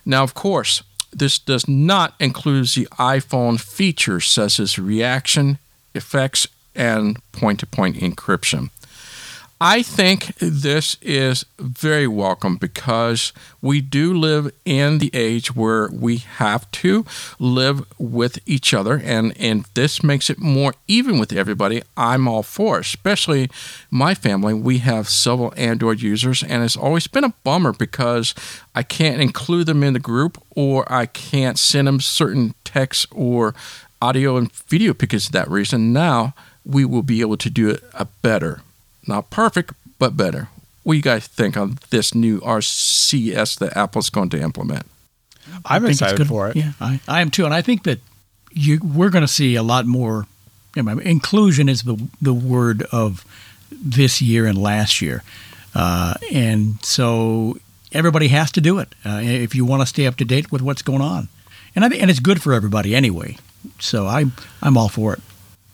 Now, 0.05 0.23
of 0.23 0.33
course, 0.33 0.83
this 1.11 1.37
does 1.39 1.67
not 1.67 2.15
include 2.19 2.67
the 2.67 2.87
iPhone 2.93 3.59
features 3.59 4.25
such 4.25 4.59
as 4.59 4.79
reaction, 4.79 5.59
effects, 5.93 6.47
and 6.75 7.19
point 7.31 7.59
to 7.59 7.67
point 7.67 7.97
encryption. 7.97 8.69
I 9.65 9.81
think 9.81 10.35
this 10.39 10.97
is 11.01 11.45
very 11.57 12.05
welcome 12.05 12.57
because 12.57 13.31
we 13.61 13.79
do 13.79 14.13
live 14.13 14.51
in 14.65 14.97
the 14.97 15.09
age 15.13 15.55
where 15.55 15.89
we 15.89 16.17
have 16.17 16.69
to 16.71 17.05
live 17.39 17.85
with 17.97 18.39
each 18.45 18.73
other, 18.73 18.97
and, 19.01 19.33
and 19.39 19.63
this 19.73 20.03
makes 20.03 20.29
it 20.29 20.37
more 20.37 20.73
even 20.89 21.17
with 21.17 21.31
everybody. 21.31 21.81
I'm 21.95 22.27
all 22.27 22.43
for, 22.43 22.79
especially 22.79 23.49
my 23.89 24.13
family. 24.13 24.53
We 24.53 24.79
have 24.79 25.07
several 25.07 25.53
Android 25.55 26.01
users, 26.01 26.43
and 26.43 26.61
it's 26.61 26.75
always 26.75 27.07
been 27.07 27.23
a 27.23 27.33
bummer 27.45 27.71
because 27.71 28.35
I 28.75 28.83
can't 28.83 29.21
include 29.21 29.67
them 29.67 29.81
in 29.81 29.93
the 29.93 29.99
group 29.99 30.43
or 30.49 30.83
I 30.91 31.05
can't 31.05 31.57
send 31.57 31.87
them 31.87 32.01
certain 32.01 32.53
texts 32.65 33.07
or 33.11 33.55
audio 34.01 34.35
and 34.35 34.51
video 34.51 34.93
because 34.93 35.27
of 35.27 35.31
that 35.31 35.49
reason. 35.49 35.93
Now 35.93 36.35
we 36.65 36.83
will 36.83 37.01
be 37.01 37.21
able 37.21 37.37
to 37.37 37.49
do 37.49 37.69
it 37.69 37.83
a 37.93 38.03
better 38.03 38.59
not 39.07 39.29
perfect, 39.29 39.73
but 39.99 40.15
better. 40.17 40.49
What 40.83 40.93
do 40.93 40.97
you 40.97 41.03
guys 41.03 41.27
think 41.27 41.55
on 41.55 41.79
this 41.89 42.13
new 42.13 42.39
RCS 42.41 43.59
that 43.59 43.77
Apple's 43.77 44.09
going 44.09 44.29
to 44.29 44.41
implement? 44.41 44.85
I'm 45.65 45.85
I 45.85 45.89
it's 45.89 46.01
excited 46.01 46.17
good. 46.17 46.27
for 46.27 46.49
it. 46.49 46.55
Yeah, 46.55 46.73
I, 46.79 46.99
I 47.07 47.21
am 47.21 47.29
too, 47.31 47.45
and 47.45 47.53
I 47.53 47.61
think 47.61 47.83
that 47.83 47.99
you 48.51 48.79
we're 48.83 49.09
going 49.09 49.23
to 49.23 49.27
see 49.31 49.55
a 49.55 49.63
lot 49.63 49.85
more. 49.85 50.27
You 50.75 50.83
know, 50.83 50.97
inclusion 50.99 51.69
is 51.69 51.83
the 51.83 52.07
the 52.21 52.33
word 52.33 52.83
of 52.91 53.25
this 53.71 54.21
year 54.21 54.45
and 54.45 54.57
last 54.57 55.01
year, 55.01 55.23
uh, 55.75 56.15
and 56.31 56.83
so 56.83 57.57
everybody 57.91 58.29
has 58.29 58.51
to 58.53 58.61
do 58.61 58.79
it 58.79 58.95
uh, 59.05 59.19
if 59.21 59.53
you 59.53 59.65
want 59.65 59.81
to 59.81 59.85
stay 59.85 60.07
up 60.07 60.15
to 60.17 60.25
date 60.25 60.51
with 60.51 60.61
what's 60.61 60.81
going 60.81 61.01
on, 61.01 61.27
and 61.75 61.85
I 61.85 61.89
think 61.89 62.01
and 62.01 62.09
it's 62.09 62.19
good 62.19 62.41
for 62.41 62.53
everybody 62.53 62.95
anyway. 62.95 63.37
So 63.79 64.07
I'm 64.07 64.33
I'm 64.61 64.77
all 64.77 64.89
for 64.89 65.13
it. 65.13 65.19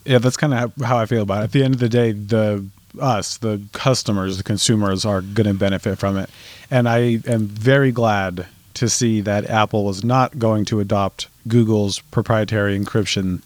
Yeah, 0.05 0.17
that's 0.17 0.37
kind 0.37 0.53
of 0.53 0.73
how 0.83 0.97
I 0.97 1.05
feel 1.05 1.21
about 1.21 1.41
it. 1.41 1.43
At 1.45 1.51
the 1.51 1.63
end 1.63 1.75
of 1.75 1.79
the 1.79 1.89
day, 1.89 2.11
the 2.11 2.65
us, 2.99 3.37
the 3.37 3.61
customers, 3.73 4.37
the 4.37 4.43
consumers 4.43 5.05
are 5.05 5.21
going 5.21 5.47
to 5.47 5.53
benefit 5.53 5.97
from 5.99 6.17
it. 6.17 6.29
And 6.71 6.87
I 6.87 7.19
am 7.27 7.47
very 7.47 7.91
glad 7.91 8.47
to 8.75 8.87
see 8.89 9.21
that 9.21 9.49
Apple 9.49 9.83
was 9.85 10.03
not 10.03 10.39
going 10.39 10.65
to 10.65 10.79
adopt 10.79 11.27
Google's 11.47 11.99
proprietary 11.99 12.79
encryption 12.79 13.41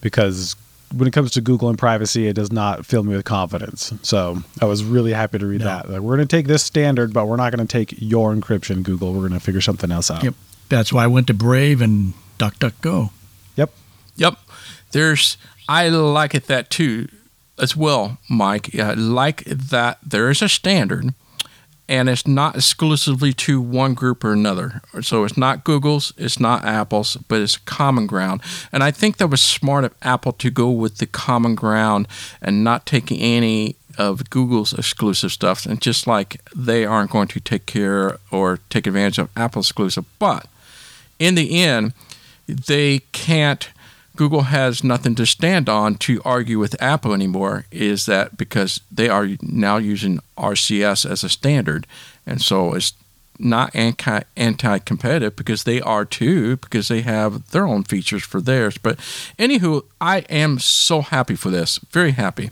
because 0.00 0.56
when 0.96 1.06
it 1.06 1.12
comes 1.12 1.30
to 1.32 1.40
Google 1.40 1.68
and 1.68 1.78
privacy, 1.78 2.26
it 2.26 2.32
does 2.32 2.50
not 2.50 2.84
fill 2.84 3.02
me 3.04 3.14
with 3.14 3.24
confidence. 3.24 3.92
So 4.02 4.42
I 4.60 4.64
was 4.64 4.82
really 4.82 5.12
happy 5.12 5.38
to 5.38 5.46
read 5.46 5.60
No. 5.60 5.66
that. 5.66 5.88
Like, 5.90 6.00
we're 6.00 6.16
going 6.16 6.26
to 6.26 6.36
take 6.36 6.46
this 6.46 6.62
standard, 6.64 7.12
but 7.12 7.26
we're 7.26 7.36
not 7.36 7.54
going 7.54 7.64
to 7.66 7.70
take 7.70 7.94
your 8.00 8.34
encryption, 8.34 8.82
Google. 8.82 9.12
We're 9.12 9.20
going 9.28 9.32
to 9.32 9.40
figure 9.40 9.60
something 9.60 9.92
else 9.92 10.10
out. 10.10 10.24
Yep. 10.24 10.34
That's 10.68 10.92
why 10.92 11.04
I 11.04 11.06
went 11.06 11.26
to 11.28 11.34
Brave 11.34 11.80
and 11.80 12.14
DuckDuckGo. 12.38 13.10
Yep. 13.56 13.72
Yep. 14.16 14.38
There's, 14.92 15.36
I 15.68 15.88
like 15.90 16.34
it 16.34 16.46
that 16.46 16.70
too, 16.70 17.08
as 17.60 17.76
well, 17.76 18.18
Mike. 18.28 18.70
Like 18.74 19.44
that 19.44 19.98
there 20.02 20.30
is 20.30 20.42
a 20.42 20.48
standard 20.48 21.14
and 21.90 22.08
it's 22.08 22.24
not 22.24 22.54
exclusively 22.54 23.32
to 23.32 23.60
one 23.60 23.94
group 23.94 24.22
or 24.22 24.32
another. 24.32 24.80
So 25.02 25.24
it's 25.24 25.36
not 25.36 25.64
Google's, 25.64 26.12
it's 26.16 26.38
not 26.38 26.64
Apple's, 26.64 27.16
but 27.16 27.40
it's 27.40 27.56
common 27.56 28.06
ground. 28.06 28.42
And 28.70 28.84
I 28.84 28.92
think 28.92 29.16
that 29.16 29.26
was 29.26 29.40
smart 29.40 29.82
of 29.82 29.94
Apple 30.00 30.32
to 30.34 30.50
go 30.50 30.70
with 30.70 30.98
the 30.98 31.06
common 31.06 31.56
ground 31.56 32.06
and 32.40 32.62
not 32.62 32.86
taking 32.86 33.18
any 33.18 33.74
of 33.98 34.30
Google's 34.30 34.72
exclusive 34.72 35.32
stuff. 35.32 35.66
And 35.66 35.82
just 35.82 36.06
like 36.06 36.40
they 36.54 36.84
aren't 36.84 37.10
going 37.10 37.26
to 37.26 37.40
take 37.40 37.66
care 37.66 38.18
or 38.30 38.60
take 38.70 38.86
advantage 38.86 39.18
of 39.18 39.28
Apple's 39.36 39.66
exclusive, 39.66 40.04
but 40.20 40.46
in 41.18 41.34
the 41.34 41.60
end, 41.60 41.92
they 42.46 43.00
can't. 43.10 43.68
Google 44.16 44.42
has 44.42 44.84
nothing 44.84 45.14
to 45.14 45.26
stand 45.26 45.68
on 45.68 45.94
to 45.96 46.20
argue 46.24 46.58
with 46.58 46.80
Apple 46.82 47.12
anymore. 47.12 47.66
Is 47.70 48.06
that 48.06 48.36
because 48.36 48.80
they 48.90 49.08
are 49.08 49.28
now 49.40 49.76
using 49.76 50.20
RCS 50.36 51.08
as 51.08 51.24
a 51.24 51.28
standard, 51.28 51.86
and 52.26 52.40
so 52.42 52.74
it's 52.74 52.92
not 53.38 53.74
anti 53.74 54.20
anti 54.36 54.78
competitive 54.80 55.36
because 55.36 55.64
they 55.64 55.80
are 55.80 56.04
too 56.04 56.56
because 56.56 56.88
they 56.88 57.00
have 57.00 57.50
their 57.50 57.66
own 57.66 57.84
features 57.84 58.22
for 58.22 58.40
theirs. 58.40 58.76
But 58.78 58.98
anywho, 59.38 59.84
I 60.00 60.18
am 60.28 60.58
so 60.58 61.00
happy 61.00 61.34
for 61.34 61.50
this. 61.50 61.78
Very 61.90 62.12
happy. 62.12 62.50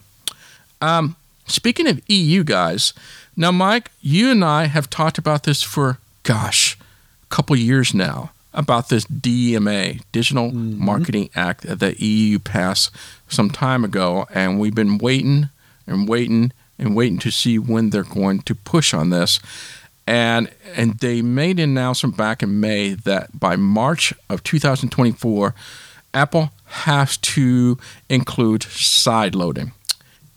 Um, 0.80 1.16
speaking 1.46 1.86
of 1.86 2.00
EU 2.08 2.44
guys, 2.44 2.94
now 3.36 3.52
Mike, 3.52 3.90
you 4.00 4.30
and 4.30 4.44
I 4.44 4.66
have 4.66 4.88
talked 4.88 5.18
about 5.18 5.42
this 5.42 5.62
for 5.62 5.98
gosh, 6.22 6.78
a 7.22 7.34
couple 7.34 7.56
years 7.56 7.92
now 7.92 8.30
about 8.58 8.88
this 8.88 9.04
DMA, 9.04 10.02
Digital 10.10 10.50
mm-hmm. 10.50 10.84
Marketing 10.84 11.30
Act 11.36 11.62
that 11.62 11.78
the 11.78 12.04
EU 12.04 12.40
passed 12.40 12.90
some 13.28 13.50
time 13.50 13.84
ago, 13.84 14.26
and 14.34 14.58
we've 14.58 14.74
been 14.74 14.98
waiting 14.98 15.48
and 15.86 16.08
waiting 16.08 16.52
and 16.76 16.96
waiting 16.96 17.18
to 17.20 17.30
see 17.30 17.58
when 17.58 17.90
they're 17.90 18.02
going 18.02 18.40
to 18.40 18.54
push 18.56 18.92
on 18.92 19.10
this. 19.10 19.38
And 20.08 20.50
and 20.74 20.98
they 20.98 21.22
made 21.22 21.60
an 21.60 21.70
announcement 21.70 22.16
back 22.16 22.42
in 22.42 22.58
May 22.58 22.94
that 22.94 23.38
by 23.38 23.56
March 23.56 24.12
of 24.28 24.42
2024, 24.42 25.54
Apple 26.12 26.50
has 26.64 27.16
to 27.18 27.78
include 28.08 28.64
side 28.64 29.34
loading. 29.34 29.72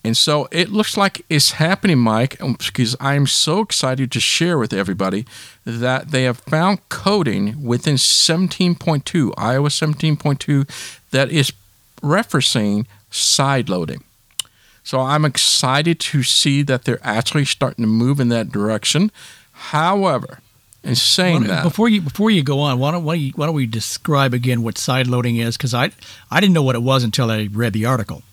And 0.04 0.18
so 0.18 0.48
it 0.52 0.70
looks 0.72 0.98
like 0.98 1.24
it's 1.30 1.52
happening, 1.52 2.00
Mike, 2.00 2.42
um, 2.42 2.54
because 2.58 2.96
I 3.00 3.14
am 3.14 3.28
so 3.28 3.60
excited 3.62 4.12
to 4.12 4.20
share 4.20 4.58
with 4.58 4.74
everybody 4.74 5.26
that 5.64 6.10
they 6.10 6.24
have 6.24 6.40
found 6.40 6.80
coding 6.90 7.64
within 7.64 7.96
17.2, 7.96 8.74
iOS 9.36 9.78
17.2, 9.78 10.68
that 11.12 11.30
is 11.30 11.54
referencing 12.02 12.86
side 13.12 13.70
loading. 13.70 14.04
So 14.84 15.00
I'm 15.00 15.24
excited 15.26 16.00
to 16.00 16.24
see 16.24 16.64
that 16.64 16.86
they're 16.86 17.00
actually 17.04 17.46
starting 17.46 17.84
to 17.84 17.88
move 17.88 18.20
in 18.20 18.30
that 18.30 18.52
direction. 18.52 19.12
However, 19.52 20.40
in 20.84 20.96
saying 20.96 21.42
don't- 21.42 21.48
that, 21.50 21.64
before 21.64 21.88
you 21.90 22.02
before 22.02 22.32
you 22.32 22.42
go 22.42 22.60
on, 22.60 22.80
why 22.80 22.90
don't 22.90 23.04
why, 23.04 23.14
don't 23.16 23.22
you- 23.24 23.34
why 23.36 23.46
don't 23.46 23.54
we 23.56 23.68
describe 23.68 24.34
again 24.34 24.64
what 24.64 24.80
side 24.80 25.06
loading 25.06 25.38
is? 25.38 25.56
Because 25.58 25.76
I 25.76 25.92
I 26.32 26.40
didn't 26.40 26.54
know 26.56 26.64
what 26.64 26.74
it 26.76 26.82
was 26.82 27.04
until 27.04 27.30
I 27.30 27.48
read 27.52 27.74
the 27.74 27.86
article. 27.86 28.24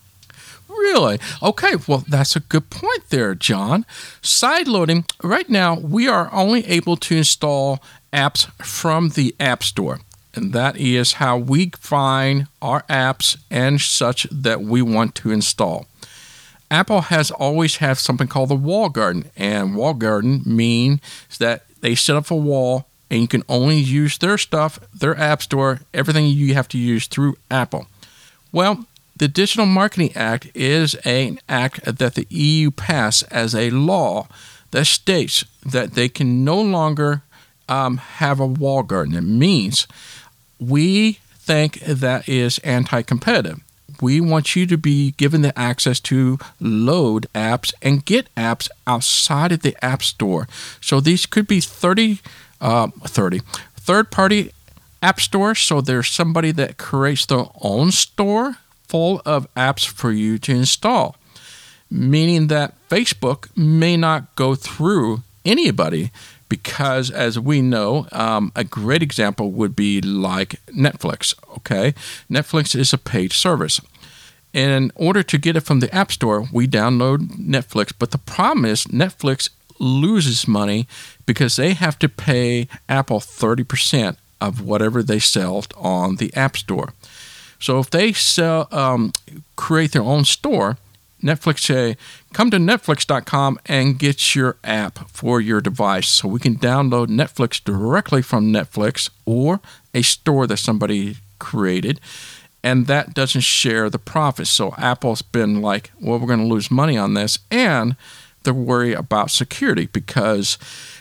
Really? 0.68 1.18
Okay, 1.42 1.74
well, 1.86 2.04
that's 2.08 2.36
a 2.36 2.40
good 2.40 2.70
point 2.70 3.08
there, 3.10 3.34
John. 3.34 3.86
Side 4.20 4.68
loading, 4.68 5.04
right 5.22 5.48
now, 5.48 5.78
we 5.78 6.08
are 6.08 6.32
only 6.32 6.66
able 6.66 6.96
to 6.96 7.16
install 7.16 7.82
apps 8.12 8.50
from 8.64 9.10
the 9.10 9.34
App 9.40 9.62
Store. 9.62 10.00
And 10.34 10.52
that 10.52 10.76
is 10.76 11.14
how 11.14 11.36
we 11.36 11.70
find 11.78 12.46
our 12.62 12.82
apps 12.82 13.36
and 13.50 13.80
such 13.80 14.24
that 14.30 14.60
we 14.62 14.82
want 14.82 15.14
to 15.16 15.30
install. 15.30 15.86
Apple 16.70 17.02
has 17.02 17.30
always 17.30 17.76
had 17.76 17.96
something 17.96 18.28
called 18.28 18.50
the 18.50 18.54
wall 18.54 18.88
garden, 18.88 19.30
and 19.36 19.74
wall 19.74 19.94
garden 19.94 20.42
means 20.44 21.00
that 21.38 21.64
they 21.80 21.94
set 21.94 22.16
up 22.16 22.30
a 22.30 22.36
wall 22.36 22.86
and 23.10 23.22
you 23.22 23.28
can 23.28 23.42
only 23.48 23.78
use 23.78 24.18
their 24.18 24.36
stuff, 24.36 24.78
their 24.94 25.16
app 25.16 25.42
store, 25.42 25.80
everything 25.94 26.26
you 26.26 26.54
have 26.54 26.68
to 26.68 26.78
use 26.78 27.06
through 27.06 27.36
Apple. 27.50 27.86
Well, 28.52 28.86
the 29.18 29.28
Digital 29.28 29.66
Marketing 29.66 30.12
Act 30.14 30.48
is 30.54 30.94
an 31.04 31.38
act 31.48 31.84
that 31.84 32.14
the 32.14 32.26
EU 32.30 32.70
passed 32.70 33.24
as 33.30 33.54
a 33.54 33.70
law 33.70 34.28
that 34.70 34.86
states 34.86 35.44
that 35.64 35.94
they 35.94 36.08
can 36.08 36.44
no 36.44 36.60
longer 36.60 37.22
um, 37.68 37.96
have 37.96 38.40
a 38.40 38.46
wall 38.46 38.82
garden. 38.82 39.14
It 39.14 39.22
means 39.22 39.86
we 40.58 41.18
think 41.34 41.80
that 41.80 42.28
is 42.28 42.58
anti 42.58 43.02
competitive. 43.02 43.60
We 44.00 44.20
want 44.20 44.54
you 44.54 44.66
to 44.66 44.78
be 44.78 45.12
given 45.12 45.42
the 45.42 45.58
access 45.58 45.98
to 46.00 46.38
load 46.60 47.26
apps 47.34 47.72
and 47.82 48.04
get 48.04 48.32
apps 48.36 48.68
outside 48.86 49.50
of 49.50 49.62
the 49.62 49.76
App 49.84 50.02
Store. 50.02 50.46
So 50.80 51.00
these 51.00 51.26
could 51.26 51.48
be 51.48 51.60
30, 51.60 52.20
uh, 52.60 52.88
30 53.02 53.40
third 53.74 54.10
party 54.10 54.52
app 55.02 55.18
stores. 55.18 55.58
So 55.58 55.80
there's 55.80 56.08
somebody 56.08 56.52
that 56.52 56.76
creates 56.76 57.26
their 57.26 57.46
own 57.60 57.90
store 57.90 58.58
full 58.88 59.22
of 59.24 59.52
apps 59.54 59.86
for 59.86 60.10
you 60.10 60.38
to 60.38 60.52
install, 60.52 61.16
meaning 61.90 62.48
that 62.48 62.74
Facebook 62.88 63.54
may 63.56 63.96
not 63.96 64.34
go 64.34 64.54
through 64.54 65.22
anybody 65.44 66.10
because, 66.48 67.10
as 67.10 67.38
we 67.38 67.60
know, 67.60 68.06
um, 68.12 68.52
a 68.56 68.64
great 68.64 69.02
example 69.02 69.50
would 69.52 69.76
be 69.76 70.00
like 70.00 70.64
Netflix. 70.66 71.34
Okay, 71.58 71.94
Netflix 72.30 72.74
is 72.74 72.92
a 72.92 72.98
paid 72.98 73.32
service. 73.32 73.80
In 74.54 74.90
order 74.94 75.22
to 75.22 75.38
get 75.38 75.56
it 75.56 75.60
from 75.60 75.80
the 75.80 75.94
App 75.94 76.10
Store, 76.10 76.48
we 76.52 76.66
download 76.66 77.18
Netflix. 77.38 77.92
But 77.96 78.12
the 78.12 78.18
problem 78.18 78.64
is, 78.64 78.86
Netflix 78.86 79.50
loses 79.78 80.48
money 80.48 80.88
because 81.26 81.56
they 81.56 81.74
have 81.74 81.98
to 81.98 82.08
pay 82.08 82.66
Apple 82.88 83.20
30% 83.20 84.16
of 84.40 84.60
whatever 84.60 85.02
they 85.02 85.18
sell 85.18 85.64
on 85.76 86.16
the 86.16 86.34
App 86.34 86.56
Store. 86.56 86.92
So 87.58 87.78
if 87.78 87.90
they 87.90 88.12
sell, 88.12 88.68
um, 88.70 89.12
create 89.56 89.92
their 89.92 90.02
own 90.02 90.24
store, 90.24 90.78
Netflix 91.22 91.60
say 91.60 91.96
come 92.32 92.50
to 92.50 92.58
Netflix.com 92.58 93.58
and 93.66 93.98
get 93.98 94.34
your 94.34 94.56
app 94.62 95.10
for 95.10 95.40
your 95.40 95.60
device 95.60 96.08
so 96.08 96.28
we 96.28 96.38
can 96.40 96.56
download 96.56 97.08
Netflix 97.08 97.62
directly 97.62 98.22
from 98.22 98.52
Netflix 98.52 99.10
or 99.24 99.60
a 99.94 100.02
store 100.02 100.46
that 100.46 100.58
somebody 100.58 101.16
created. 101.38 102.00
And 102.62 102.86
that 102.86 103.14
doesn't 103.14 103.42
share 103.42 103.88
the 103.88 103.98
profits. 103.98 104.50
So 104.50 104.74
Apple's 104.76 105.22
been 105.22 105.60
like, 105.60 105.90
well, 106.00 106.18
we're 106.18 106.26
going 106.26 106.40
to 106.40 106.46
lose 106.46 106.70
money 106.70 106.96
on 106.96 107.14
this. 107.14 107.38
And 107.50 107.96
they're 108.42 108.54
worried 108.54 108.94
about 108.94 109.30
security 109.30 109.86
because 109.86 110.58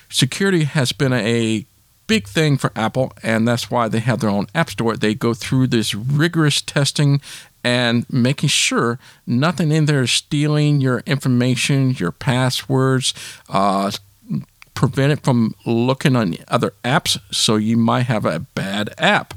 security 0.10 0.64
has 0.64 0.92
been 0.92 1.14
a 1.14 1.66
big 2.08 2.28
thing 2.28 2.58
for 2.58 2.72
Apple, 2.76 3.14
and 3.22 3.48
that's 3.48 3.70
why 3.70 3.88
they 3.88 4.00
have 4.00 4.20
their 4.20 4.30
own 4.30 4.48
App 4.56 4.70
Store. 4.70 4.96
They 4.98 5.14
go 5.14 5.34
through 5.34 5.68
this 5.68 5.94
rigorous 5.94 6.62
testing 6.62 7.22
and 7.64 8.06
making 8.10 8.50
sure 8.50 8.98
nothing 9.26 9.72
in 9.72 9.86
there 9.86 10.04
is 10.04 10.12
stealing 10.12 10.80
your 10.80 11.04
information, 11.06 11.92
your 11.92 12.12
passwords, 12.12 13.14
uh, 13.50 13.92
prevent 14.74 15.12
it 15.12 15.24
from 15.24 15.56
looking 15.66 16.16
on 16.16 16.38
other 16.48 16.74
apps. 16.86 17.20
So 17.32 17.56
you 17.56 17.76
might 17.76 18.04
have 18.04 18.26
a 18.26 18.40
bad 18.40 18.94
app 18.98 19.34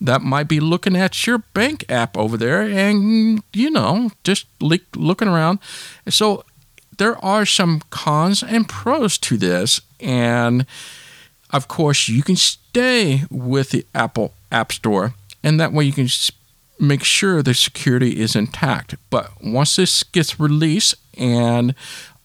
that 0.00 0.22
might 0.22 0.48
be 0.48 0.60
looking 0.60 0.96
at 0.96 1.26
your 1.26 1.38
bank 1.38 1.84
app 1.88 2.16
over 2.16 2.36
there 2.36 2.62
and, 2.62 3.42
you 3.52 3.70
know, 3.70 4.10
just 4.22 4.46
looking 4.60 5.28
around. 5.28 5.58
So 6.08 6.44
there 6.96 7.22
are 7.24 7.44
some 7.44 7.82
cons 7.90 8.42
and 8.42 8.68
pros 8.68 9.18
to 9.18 9.36
this. 9.36 9.80
And 9.98 10.64
of 11.54 11.68
course, 11.68 12.08
you 12.08 12.24
can 12.24 12.34
stay 12.34 13.22
with 13.30 13.70
the 13.70 13.86
Apple 13.94 14.34
App 14.50 14.72
Store, 14.72 15.14
and 15.42 15.60
that 15.60 15.72
way 15.72 15.84
you 15.84 15.92
can 15.92 16.08
make 16.80 17.04
sure 17.04 17.42
the 17.42 17.54
security 17.54 18.20
is 18.20 18.34
intact. 18.34 18.96
But 19.08 19.30
once 19.40 19.76
this 19.76 20.02
gets 20.02 20.40
released 20.40 20.96
and 21.16 21.76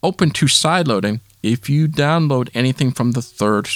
open 0.02 0.32
to 0.32 0.48
sideloading, 0.48 1.20
if 1.44 1.70
you 1.70 1.88
download 1.88 2.50
anything 2.56 2.92
from 2.92 3.12
the 3.12 3.22
third 3.22 3.70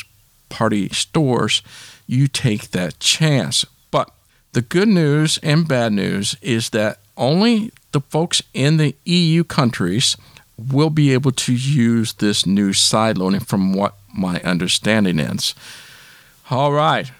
party 0.49 0.89
stores, 0.89 1.61
you 2.07 2.27
take 2.27 2.71
that 2.71 2.99
chance. 2.99 3.63
But 3.91 4.09
the 4.53 4.63
good 4.63 4.87
news 4.87 5.37
and 5.43 5.67
bad 5.67 5.93
news 5.93 6.35
is 6.41 6.71
that 6.71 6.97
only 7.15 7.71
the 7.91 8.01
folks 8.01 8.41
in 8.55 8.77
the 8.77 8.95
EU 9.05 9.43
countries 9.43 10.17
will 10.57 10.89
be 10.89 11.13
able 11.13 11.31
to 11.31 11.53
use 11.53 12.13
this 12.13 12.47
new 12.47 12.71
sideloading 12.71 13.45
from 13.45 13.73
what 13.73 13.93
my 14.13 14.39
understanding 14.41 15.19
is. 15.19 15.55
All 16.49 16.71
right. 16.71 17.11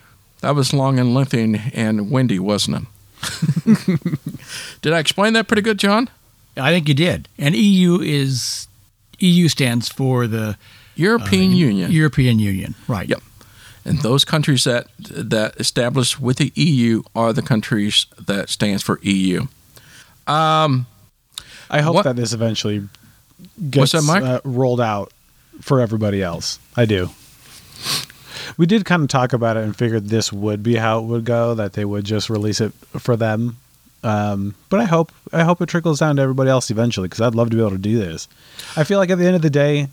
That 0.42 0.56
was 0.56 0.74
long 0.74 1.00
and 1.00 1.14
lengthy 1.14 1.62
and 1.74 2.12
windy, 2.12 2.40
wasn't 2.40 2.78
it? 2.78 2.88
did 4.82 4.94
I 4.94 5.00
explain 5.00 5.34
that 5.34 5.48
pretty 5.48 5.62
good, 5.62 5.80
John? 5.80 6.10
I 6.58 6.72
think 6.72 6.88
you 6.88 6.94
did. 6.94 7.30
And 7.38 7.56
EU 7.56 8.00
is 8.02 8.68
EU 9.20 9.48
stands 9.48 9.90
for 9.90 10.28
the 10.28 10.58
European 10.96 11.52
uh, 11.52 11.56
Union. 11.56 11.92
European 11.92 12.40
Union, 12.40 12.76
right? 12.88 13.08
Yep. 13.08 13.22
And 13.86 14.00
those 14.00 14.24
countries 14.24 14.64
that 14.64 14.88
that 15.00 15.60
established 15.60 16.20
with 16.20 16.38
the 16.38 16.52
EU 16.56 17.04
are 17.16 17.34
the 17.34 17.42
countries 17.42 18.06
that 18.18 18.50
stands 18.50 18.84
for 18.84 19.00
EU. 19.02 19.48
Um, 20.28 20.86
I 21.70 21.82
hope 21.82 21.96
what, 21.96 22.04
that 22.04 22.16
this 22.16 22.34
eventually 22.34 22.88
gets 23.70 23.92
that, 23.92 24.24
uh, 24.24 24.40
rolled 24.46 24.80
out 24.80 25.12
for 25.64 25.80
everybody 25.80 26.22
else. 26.22 26.60
I 26.76 26.86
do. 26.86 27.10
We 28.58 28.66
did 28.66 28.86
kind 28.86 29.02
of 29.02 29.08
talk 29.08 29.34
about 29.34 29.58
it 29.58 29.64
and 29.64 29.76
figured 29.76 30.10
this 30.10 30.32
would 30.32 30.62
be 30.62 30.76
how 30.76 31.00
it 31.00 31.04
would 31.04 31.26
go. 31.26 31.56
That 31.56 31.74
they 31.74 31.86
would 31.86 32.04
just 32.04 32.30
release 32.30 32.62
it 32.62 32.74
for 33.00 33.16
them. 33.16 33.58
Um, 34.04 34.54
but 34.70 34.82
I 34.82 34.84
hope 34.84 35.12
I 35.32 35.44
hope 35.44 35.62
it 35.62 35.70
trickles 35.70 36.00
down 36.00 36.18
to 36.18 36.22
everybody 36.22 36.50
else 36.50 36.70
eventually 36.70 37.08
because 37.08 37.22
I'd 37.22 37.36
love 37.36 37.50
to 37.52 37.56
be 37.56 37.62
able 37.62 37.72
to 37.72 37.78
do 37.78 37.98
this. 37.98 38.28
I 38.76 38.84
feel 38.84 39.00
like 39.00 39.10
at 39.10 39.18
the 39.18 39.26
end 39.26 39.38
of 39.38 39.42
the 39.42 39.50
day, 39.50 39.88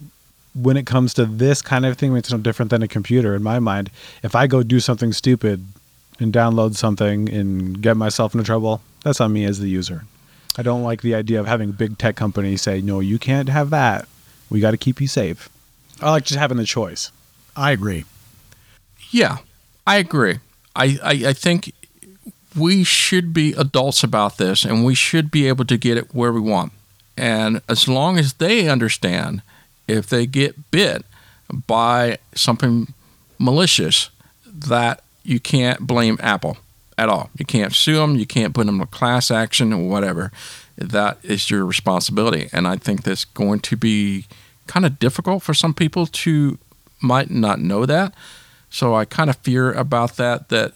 when 0.54 0.76
it 0.76 0.84
comes 0.84 1.14
to 1.14 1.24
this 1.24 1.62
kind 1.62 1.86
of 1.86 1.96
thing, 1.96 2.14
it's 2.16 2.32
no 2.32 2.38
different 2.38 2.70
than 2.70 2.82
a 2.82 2.88
computer 2.88 3.36
in 3.36 3.42
my 3.42 3.60
mind. 3.60 3.90
If 4.22 4.34
I 4.34 4.48
go 4.48 4.64
do 4.64 4.80
something 4.80 5.12
stupid 5.12 5.64
and 6.18 6.32
download 6.32 6.74
something 6.74 7.30
and 7.30 7.80
get 7.80 7.96
myself 7.96 8.34
into 8.34 8.44
trouble, 8.44 8.82
that's 9.04 9.20
on 9.20 9.32
me 9.32 9.44
as 9.44 9.60
the 9.60 9.68
user. 9.68 10.04
I 10.58 10.62
don't 10.62 10.82
like 10.82 11.02
the 11.02 11.14
idea 11.14 11.38
of 11.38 11.46
having 11.46 11.70
big 11.70 11.96
tech 11.96 12.16
companies 12.16 12.62
say, 12.62 12.80
"No, 12.80 12.98
you 12.98 13.18
can't 13.18 13.48
have 13.48 13.70
that. 13.70 14.08
We 14.50 14.58
got 14.58 14.72
to 14.72 14.76
keep 14.76 15.00
you 15.00 15.06
safe." 15.06 15.48
I 16.00 16.10
like 16.10 16.24
just 16.24 16.38
having 16.38 16.56
the 16.56 16.64
choice. 16.64 17.10
I 17.56 17.72
agree. 17.72 18.04
Yeah, 19.10 19.38
I 19.86 19.98
agree. 19.98 20.38
I, 20.74 20.98
I, 21.02 21.12
I 21.28 21.32
think 21.32 21.72
we 22.56 22.84
should 22.84 23.32
be 23.32 23.52
adults 23.52 24.02
about 24.02 24.38
this 24.38 24.64
and 24.64 24.84
we 24.84 24.94
should 24.94 25.30
be 25.30 25.46
able 25.48 25.64
to 25.66 25.76
get 25.76 25.96
it 25.96 26.14
where 26.14 26.32
we 26.32 26.40
want. 26.40 26.72
And 27.16 27.60
as 27.68 27.86
long 27.86 28.18
as 28.18 28.34
they 28.34 28.68
understand 28.68 29.42
if 29.86 30.06
they 30.06 30.26
get 30.26 30.70
bit 30.70 31.04
by 31.66 32.18
something 32.34 32.94
malicious, 33.38 34.10
that 34.46 35.02
you 35.22 35.40
can't 35.40 35.86
blame 35.86 36.16
Apple 36.20 36.58
at 36.96 37.08
all. 37.08 37.30
You 37.36 37.44
can't 37.44 37.74
sue 37.74 37.96
them, 37.96 38.16
you 38.16 38.26
can't 38.26 38.54
put 38.54 38.66
them 38.66 38.76
in 38.76 38.82
a 38.82 38.86
class 38.86 39.30
action 39.30 39.72
or 39.72 39.88
whatever. 39.88 40.30
That 40.76 41.18
is 41.22 41.50
your 41.50 41.64
responsibility. 41.64 42.48
And 42.52 42.66
I 42.66 42.76
think 42.76 43.02
that's 43.02 43.24
going 43.24 43.60
to 43.60 43.76
be 43.76 44.26
kind 44.70 44.86
of 44.86 45.00
difficult 45.00 45.42
for 45.42 45.52
some 45.52 45.74
people 45.74 46.06
to 46.06 46.56
might 47.02 47.28
not 47.28 47.58
know 47.58 47.84
that. 47.86 48.14
So 48.70 48.94
I 48.94 49.04
kind 49.04 49.28
of 49.28 49.36
fear 49.38 49.72
about 49.72 50.16
that. 50.16 50.48
That 50.50 50.74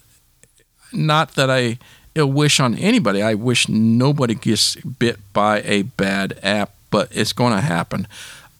not 0.93 1.37
that 1.37 1.49
I 1.49 1.79
wish 2.17 2.59
on 2.59 2.75
anybody. 2.75 3.23
I 3.23 3.35
wish 3.35 3.69
nobody 3.69 4.35
gets 4.35 4.75
bit 4.77 5.21
by 5.33 5.63
a 5.63 5.83
bad 5.83 6.39
app, 6.43 6.73
but 6.91 7.09
it's 7.13 7.33
going 7.33 7.53
to 7.53 7.61
happen. 7.61 8.09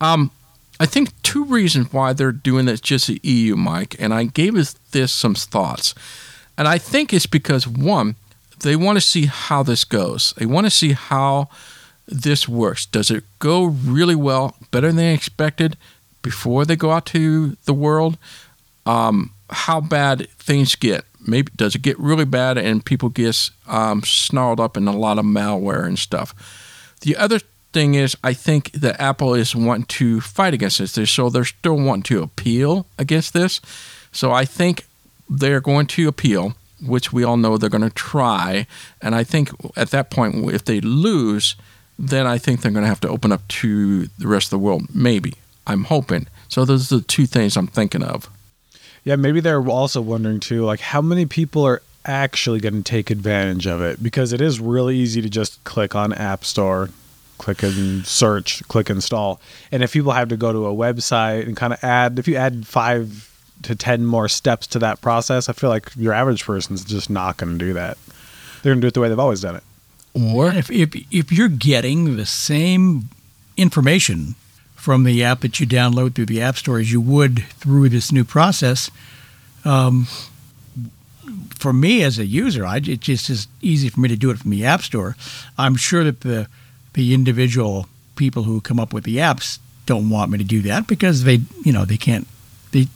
Um, 0.01 0.31
I 0.79 0.87
think 0.87 1.11
two 1.23 1.45
reasons 1.45 1.93
why 1.93 2.13
they're 2.13 2.33
doing 2.33 2.67
this 2.67 2.81
just 2.81 3.09
the 3.09 3.21
EU, 3.23 3.57
Mike, 3.57 3.97
and 3.99 4.15
I 4.15 4.25
gave 4.25 4.55
this 4.93 5.13
some 5.13 5.35
thoughts. 5.35 5.95
And 6.57 6.69
I 6.69 6.79
think 6.79 7.13
it's 7.13 7.27
because 7.27 7.67
one, 7.67 8.15
they 8.61 8.77
want 8.77 8.97
to 8.97 9.01
see 9.01 9.27
how 9.27 9.65
this 9.65 9.85
goes. 9.85 10.33
They 10.37 10.47
want 10.47 10.67
to 10.67 10.71
see 10.71 10.93
how 10.93 11.49
this 12.07 12.49
works. 12.49 12.87
Does 12.87 13.11
it 13.11 13.25
go 13.39 13.65
really 13.65 14.15
well, 14.15 14.57
better 14.71 14.89
than 14.89 14.97
they 14.97 15.15
expected 15.15 15.77
before 16.23 16.65
they 16.65 16.77
go 16.77 16.91
out 16.91 17.07
to 17.07 17.57
the 17.65 17.75
world? 17.75 18.19
Um, 18.87 19.33
how 19.51 19.81
bad 19.81 20.29
things 20.39 20.75
get. 20.75 21.05
Maybe 21.27 21.51
does 21.57 21.75
it 21.75 21.83
get 21.83 21.99
really 21.99 22.27
bad 22.27 22.59
and 22.59 22.85
people 22.85 23.09
get 23.09 23.51
um, 23.67 24.03
snarled 24.03 24.61
up 24.61 24.77
in 24.77 24.87
a 24.87 24.97
lot 24.97 25.19
of 25.19 25.25
malware 25.25 25.87
and 25.87 25.99
stuff. 25.99 26.35
The 27.01 27.17
other 27.17 27.41
thing 27.73 27.95
is, 27.95 28.17
I 28.23 28.35
think 28.35 28.73
that 28.73 29.01
Apple 29.01 29.35
is 29.35 29.57
wanting 29.57 29.87
to 29.87 30.21
fight 30.21 30.55
against 30.55 30.79
this, 30.79 31.11
so 31.11 31.29
they're 31.29 31.45
still 31.45 31.77
wanting 31.77 32.03
to 32.05 32.23
appeal 32.23 32.87
against 32.99 33.33
this. 33.33 33.61
So 34.13 34.33
I 34.33 34.45
think 34.45 34.87
they're 35.29 35.61
going 35.61 35.87
to 35.89 36.09
appeal, 36.09 36.55
which 36.87 37.13
we 37.13 37.25
all 37.25 37.37
know 37.37 37.57
they're 37.57 37.69
going 37.71 37.83
to 37.83 37.91
try. 37.91 38.67
And 39.03 39.15
I 39.15 39.25
think 39.25 39.51
at 39.77 39.91
that 39.91 40.11
point, 40.11 40.51
if 40.53 40.65
they 40.65 40.81
lose, 40.81 41.57
then 41.99 42.27
I 42.27 42.39
think 42.39 42.61
they're 42.61 42.73
going 42.73 42.85
to 42.85 42.89
have 42.89 43.01
to 43.01 43.09
open 43.09 43.33
up 43.33 43.47
to 43.49 44.07
the 44.19 44.29
rest 44.29 44.47
of 44.47 44.51
the 44.51 44.59
world. 44.59 44.95
Maybe. 44.95 45.35
I'm 45.67 45.85
hoping. 45.85 46.27
So 46.49 46.65
those 46.65 46.93
are 46.93 46.97
the 46.97 47.03
two 47.03 47.27
things 47.27 47.57
I'm 47.57 47.67
thinking 47.67 48.03
of. 48.03 48.29
Yeah, 49.05 49.17
maybe 49.17 49.41
they're 49.41 49.67
also 49.67 50.01
wondering 50.01 50.41
too, 50.41 50.65
like 50.65 50.81
how 50.81 51.03
many 51.03 51.27
people 51.27 51.65
are 51.65 51.83
actually 52.07 52.61
going 52.61 52.75
to 52.75 52.83
take 52.83 53.11
advantage 53.11 53.67
of 53.67 53.81
it 53.81 54.03
because 54.03 54.33
it 54.33 54.41
is 54.41 54.61
really 54.61 54.97
easy 54.97 55.23
to 55.23 55.29
just 55.29 55.63
click 55.65 55.95
on 55.95 56.13
App 56.13 56.45
Store, 56.45 56.91
click 57.39 57.63
and 57.63 58.07
search, 58.07 58.67
click 58.69 58.91
install. 58.91 59.41
And 59.71 59.83
if 59.83 59.93
people 59.93 60.13
have 60.13 60.29
to 60.29 60.37
go 60.37 60.53
to 60.53 60.67
a 60.67 60.75
website 60.75 61.47
and 61.47 61.57
kind 61.57 61.73
of 61.73 61.83
add, 61.83 62.19
if 62.19 62.29
you 62.29 62.37
add 62.37 62.67
five 62.67 63.31
to 63.63 63.75
10 63.75 64.05
more 64.05 64.29
steps 64.29 64.67
to 64.69 64.79
that 64.81 65.01
process, 65.01 65.49
I 65.49 65.53
feel 65.53 65.71
like 65.71 65.91
your 65.97 66.13
average 66.13 66.45
person's 66.45 66.85
just 66.85 67.11
not 67.11 67.37
going 67.37 67.59
to 67.59 67.65
do 67.65 67.73
that. 67.75 67.99
They're 68.63 68.73
going 68.73 68.81
to 68.81 68.85
do 68.85 68.89
it 68.89 68.95
the 68.95 69.01
way 69.01 69.09
they've 69.09 69.19
always 69.19 69.41
done 69.41 69.57
it. 69.57 69.63
Or 70.15 70.49
if, 70.49 70.71
if, 70.71 70.95
if 71.13 71.33
you're 71.33 71.49
getting 71.49 72.17
the 72.17 72.27
same 72.27 73.09
information 73.57 74.37
from 74.75 75.05
the 75.05 75.25
app 75.25 75.41
that 75.41 75.59
you 75.59 75.67
download 75.67 76.15
through 76.15 76.27
the 76.27 76.41
App 76.41 76.57
Store 76.57 76.79
as 76.79 76.93
you 76.93 77.01
would 77.01 77.45
through 77.45 77.89
this 77.89 78.13
new 78.13 78.25
process, 78.25 78.91
um, 79.65 80.07
for 81.59 81.73
me 81.73 82.03
as 82.03 82.19
a 82.19 82.27
user, 82.27 82.65
I, 82.65 82.77
it's 82.77 83.07
just 83.07 83.31
as 83.31 83.49
easy 83.61 83.89
for 83.89 84.01
me 84.01 84.09
to 84.09 84.17
do 84.17 84.31
it 84.31 84.39
from 84.39 84.51
the 84.51 84.65
App 84.65 84.83
Store. 84.83 85.17
I'm 85.59 85.77
sure 85.77 86.05
that 86.05 86.21
the 86.21 86.49
the 86.93 87.13
individual 87.13 87.89
people 88.15 88.45
who 88.45 88.61
come 88.61 88.79
up 88.79 88.93
with 88.93 89.03
the 89.05 89.17
apps 89.17 89.59
don't 89.87 90.11
want 90.11 90.31
me 90.31 90.39
to 90.39 90.45
do 90.45 90.63
that 90.63 90.87
because 90.87 91.25
they, 91.25 91.41
you 91.65 91.73
know, 91.73 91.85
they 91.85 91.97
can't 91.97 92.27
they 92.71 92.87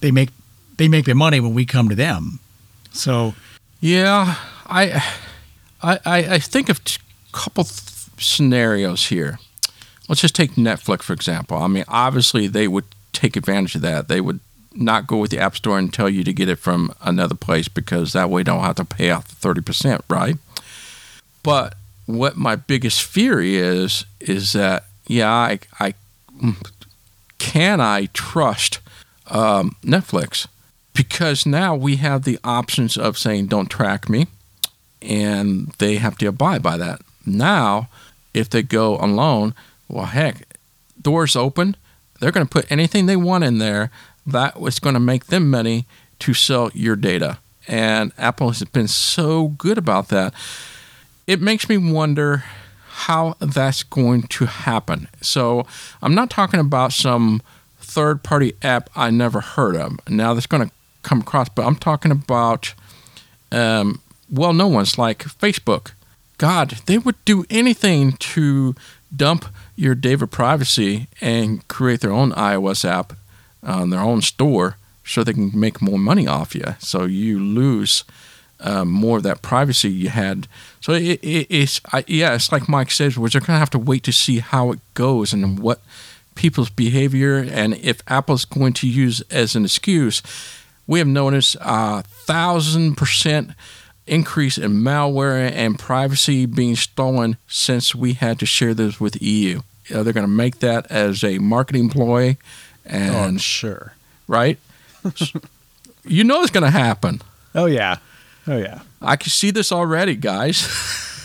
they 0.00 0.10
make 0.10 0.30
they 0.76 0.88
make 0.88 1.04
their 1.04 1.14
money 1.14 1.40
when 1.40 1.54
we 1.54 1.64
come 1.64 1.88
to 1.88 1.94
them. 1.94 2.40
So, 2.92 3.34
yeah, 3.80 4.36
I 4.66 5.02
I, 5.86 6.18
I 6.34 6.38
think 6.38 6.68
of 6.68 6.80
a 6.84 7.36
couple 7.36 7.64
th- 7.64 8.06
scenarios 8.18 9.06
here. 9.06 9.38
Let's 10.08 10.20
just 10.20 10.34
take 10.34 10.52
Netflix, 10.52 11.02
for 11.02 11.12
example. 11.12 11.58
I 11.58 11.66
mean, 11.66 11.84
obviously, 11.88 12.46
they 12.46 12.68
would 12.68 12.84
take 13.12 13.36
advantage 13.36 13.74
of 13.74 13.82
that. 13.82 14.08
They 14.08 14.20
would 14.20 14.40
not 14.74 15.06
go 15.06 15.16
with 15.16 15.30
the 15.30 15.38
App 15.38 15.56
Store 15.56 15.78
and 15.78 15.92
tell 15.92 16.08
you 16.08 16.22
to 16.24 16.32
get 16.32 16.48
it 16.48 16.56
from 16.56 16.92
another 17.00 17.34
place 17.34 17.68
because 17.68 18.12
that 18.12 18.30
way 18.30 18.40
you 18.40 18.44
don't 18.44 18.60
have 18.60 18.76
to 18.76 18.84
pay 18.84 19.10
out 19.10 19.26
the 19.26 19.34
30%, 19.34 20.02
right? 20.08 20.36
But 21.42 21.74
what 22.06 22.36
my 22.36 22.56
biggest 22.56 23.02
fear 23.02 23.40
is, 23.40 24.04
is 24.20 24.52
that 24.52 24.84
yeah, 25.06 25.30
I, 25.30 25.58
I 25.78 25.94
can 27.38 27.80
I 27.80 28.06
trust 28.06 28.80
um, 29.28 29.76
Netflix 29.82 30.46
because 30.94 31.46
now 31.46 31.74
we 31.74 31.96
have 31.96 32.24
the 32.24 32.38
options 32.42 32.96
of 32.96 33.18
saying 33.18 33.46
don't 33.46 33.70
track 33.70 34.08
me, 34.08 34.26
and 35.02 35.72
they 35.78 35.96
have 35.96 36.16
to 36.18 36.26
abide 36.26 36.62
by 36.62 36.76
that. 36.76 37.00
Now, 37.24 37.88
if 38.34 38.50
they 38.50 38.62
go 38.62 38.96
alone, 38.96 39.54
well, 39.88 40.06
heck, 40.06 40.56
doors 41.00 41.36
open. 41.36 41.76
They're 42.20 42.32
going 42.32 42.46
to 42.46 42.50
put 42.50 42.70
anything 42.70 43.06
they 43.06 43.16
want 43.16 43.44
in 43.44 43.58
there 43.58 43.90
that 44.26 44.60
was 44.60 44.78
going 44.78 44.94
to 44.94 45.00
make 45.00 45.26
them 45.26 45.50
money 45.50 45.86
to 46.20 46.34
sell 46.34 46.70
your 46.74 46.96
data. 46.96 47.38
And 47.68 48.12
Apple 48.16 48.48
has 48.48 48.62
been 48.64 48.88
so 48.88 49.48
good 49.48 49.78
about 49.78 50.08
that. 50.08 50.32
It 51.26 51.40
makes 51.40 51.68
me 51.68 51.76
wonder 51.76 52.44
how 52.88 53.36
that's 53.40 53.82
going 53.82 54.22
to 54.22 54.46
happen. 54.46 55.08
So 55.20 55.66
I'm 56.00 56.14
not 56.14 56.30
talking 56.30 56.60
about 56.60 56.92
some 56.92 57.42
third 57.78 58.22
party 58.22 58.54
app 58.62 58.88
I 58.96 59.10
never 59.10 59.40
heard 59.40 59.76
of. 59.76 59.98
Now 60.08 60.34
that's 60.34 60.46
going 60.46 60.68
to 60.68 60.74
come 61.02 61.20
across, 61.20 61.48
but 61.48 61.66
I'm 61.66 61.76
talking 61.76 62.10
about 62.10 62.74
um, 63.52 64.00
well 64.30 64.52
known 64.52 64.74
ones 64.74 64.98
like 64.98 65.24
Facebook. 65.24 65.92
God, 66.38 66.78
they 66.86 66.98
would 66.98 67.22
do 67.24 67.44
anything 67.48 68.12
to 68.12 68.74
dump 69.14 69.46
your 69.74 69.94
data 69.94 70.26
privacy 70.26 71.08
and 71.20 71.66
create 71.68 72.00
their 72.00 72.12
own 72.12 72.32
iOS 72.32 72.84
app 72.84 73.14
on 73.62 73.90
their 73.90 74.00
own 74.00 74.20
store 74.20 74.76
so 75.04 75.22
they 75.22 75.32
can 75.32 75.58
make 75.58 75.80
more 75.80 75.98
money 75.98 76.26
off 76.26 76.54
you. 76.54 76.74
So 76.78 77.04
you 77.04 77.38
lose 77.38 78.04
um, 78.60 78.90
more 78.90 79.18
of 79.18 79.22
that 79.22 79.42
privacy 79.42 79.90
you 79.90 80.08
had. 80.08 80.48
So 80.80 80.92
it, 80.92 81.20
it, 81.22 81.46
it's 81.50 81.80
I, 81.92 82.04
yeah, 82.06 82.34
it's 82.34 82.50
like 82.52 82.68
Mike 82.68 82.90
says, 82.90 83.16
we're 83.16 83.28
just 83.28 83.46
gonna 83.46 83.58
have 83.58 83.70
to 83.70 83.78
wait 83.78 84.02
to 84.04 84.12
see 84.12 84.38
how 84.38 84.72
it 84.72 84.80
goes 84.94 85.32
and 85.32 85.58
what 85.58 85.80
people's 86.34 86.70
behavior 86.70 87.38
and 87.38 87.74
if 87.74 88.02
Apple's 88.08 88.44
going 88.44 88.72
to 88.74 88.88
use 88.88 89.20
as 89.30 89.56
an 89.56 89.64
excuse. 89.64 90.22
We 90.86 91.00
have 91.00 91.08
noticed 91.08 91.56
a 91.60 92.02
thousand 92.02 92.96
percent 92.96 93.50
increase 94.06 94.56
in 94.58 94.72
malware 94.72 95.50
and 95.50 95.78
privacy 95.78 96.46
being 96.46 96.76
stolen 96.76 97.36
since 97.48 97.94
we 97.94 98.12
had 98.14 98.38
to 98.38 98.46
share 98.46 98.74
this 98.74 99.00
with 99.00 99.20
EU. 99.22 99.60
Know, 99.90 100.02
they're 100.02 100.12
going 100.12 100.24
to 100.26 100.32
make 100.32 100.58
that 100.60 100.86
as 100.90 101.22
a 101.22 101.38
marketing 101.38 101.88
ploy, 101.90 102.36
and 102.84 103.36
oh, 103.36 103.38
sure, 103.38 103.92
right? 104.26 104.58
you 106.04 106.24
know 106.24 106.42
it's 106.42 106.50
going 106.50 106.64
to 106.64 106.70
happen. 106.70 107.22
Oh 107.54 107.66
yeah, 107.66 107.98
oh 108.48 108.56
yeah. 108.56 108.80
I 109.00 109.16
can 109.16 109.30
see 109.30 109.50
this 109.50 109.70
already, 109.70 110.16
guys. 110.16 110.66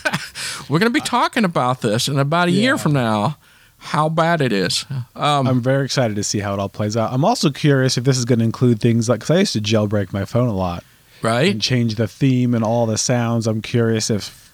We're 0.70 0.80
going 0.80 0.92
to 0.92 1.00
be 1.00 1.06
talking 1.06 1.44
about 1.44 1.82
this 1.82 2.08
in 2.08 2.20
about 2.20 2.48
a 2.48 2.52
Yeah. 2.52 2.62
year 2.62 2.78
from 2.78 2.94
now. 2.94 3.38
How 3.80 4.10
bad 4.10 4.42
it 4.42 4.54
is. 4.54 4.86
Um, 5.16 5.48
I'm 5.48 5.60
very 5.62 5.84
excited 5.86 6.16
to 6.16 6.24
see 6.24 6.38
how 6.40 6.54
it 6.54 6.60
all 6.60 6.70
plays 6.70 6.96
out. 6.96 7.12
I'm 7.12 7.26
also 7.26 7.50
curious 7.50 7.98
if 7.98 8.04
this 8.04 8.16
is 8.18 8.26
going 8.26 8.38
to 8.40 8.46
include 8.46 8.80
things 8.80 9.10
like 9.10 9.22
because 9.22 9.36
I 9.36 9.40
used 9.40 9.54
to 9.54 9.60
jailbreak 9.60 10.14
my 10.14 10.24
phone 10.24 10.48
a 10.48 10.54
lot 10.54 10.84
right? 11.24 11.52
and 11.52 11.62
change 11.62 11.96
the 11.96 12.08
theme 12.08 12.54
and 12.54 12.64
all 12.64 12.86
the 12.86 12.98
sounds. 12.98 13.48
I'm 13.48 13.62
curious 13.62 14.10
if 14.10 14.52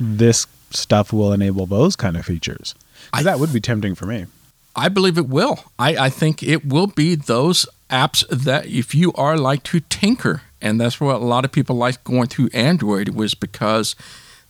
this 0.00 0.46
stuff 0.70 1.12
will 1.12 1.32
enable 1.32 1.66
those 1.66 1.96
kind 1.96 2.16
of 2.16 2.24
features. 2.24 2.74
I- 3.12 3.22
that 3.22 3.38
would 3.38 3.52
be 3.52 3.60
tempting 3.60 3.94
for 3.94 4.06
me. 4.06 4.26
I 4.74 4.88
believe 4.88 5.18
it 5.18 5.28
will. 5.28 5.64
I, 5.78 5.96
I 6.06 6.08
think 6.08 6.42
it 6.42 6.64
will 6.64 6.86
be 6.86 7.14
those 7.14 7.66
apps 7.90 8.26
that 8.30 8.64
if 8.66 8.94
you 8.94 9.12
are 9.14 9.36
like 9.36 9.62
to 9.64 9.80
tinker, 9.80 10.40
and 10.62 10.80
that's 10.80 10.98
what 10.98 11.16
a 11.16 11.18
lot 11.18 11.44
of 11.44 11.52
people 11.52 11.76
like 11.76 12.02
going 12.04 12.28
through 12.28 12.48
Android 12.54 13.10
was 13.10 13.34
because 13.34 13.94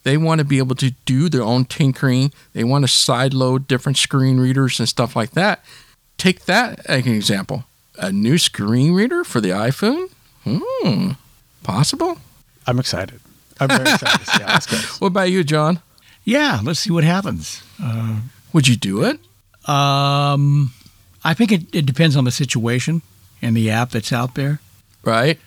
they 0.05 0.16
want 0.16 0.38
to 0.38 0.44
be 0.44 0.59
able 0.59 0.76
to 0.76 0.92
do 1.07 1.28
their 1.28 1.42
own 1.42 1.64
tinkering. 1.64 2.32
They 2.53 2.62
want 2.62 2.84
to 2.84 2.88
sideload 2.90 3.66
different 3.66 3.98
screen 3.98 4.38
readers 4.38 4.78
and 4.78 4.88
stuff 4.88 5.16
like 5.16 5.32
that. 5.32 5.64
Take 6.18 6.44
that 6.44 6.86
as 6.86 7.05
an 7.05 7.14
example. 7.14 7.64
A 7.98 8.12
new 8.12 8.38
screen 8.38 8.92
reader 8.92 9.24
for 9.24 9.40
the 9.40 9.48
iPhone? 9.50 10.09
Hmm. 10.44 11.12
Possible? 11.63 12.19
I'm 12.67 12.79
excited. 12.79 13.21
I'm 13.61 13.69
very 13.69 13.83
excited 13.83 14.25
to 14.25 14.27
see 14.27 14.43
how 14.43 14.55
this 14.55 14.67
goes. 14.67 14.99
What 15.01 15.09
about 15.09 15.31
you, 15.31 15.45
John? 15.45 15.81
Yeah, 16.25 16.61
let's 16.63 16.81
see 16.81 16.91
what 16.91 17.05
happens. 17.05 17.63
Would 18.53 18.69
you 18.69 18.77
do 18.77 19.03
it? 19.05 19.19
Um, 19.69 20.73
I 21.25 21.35
think 21.35 21.53
it, 21.53 21.75
it 21.75 21.87
depends 21.87 22.17
on 22.17 22.25
the 22.25 22.31
situation 22.31 23.03
and 23.41 23.57
the 23.57 23.71
app 23.71 23.91
that's 23.91 24.13
out 24.13 24.35
there. 24.35 24.61
Right? 25.05 25.39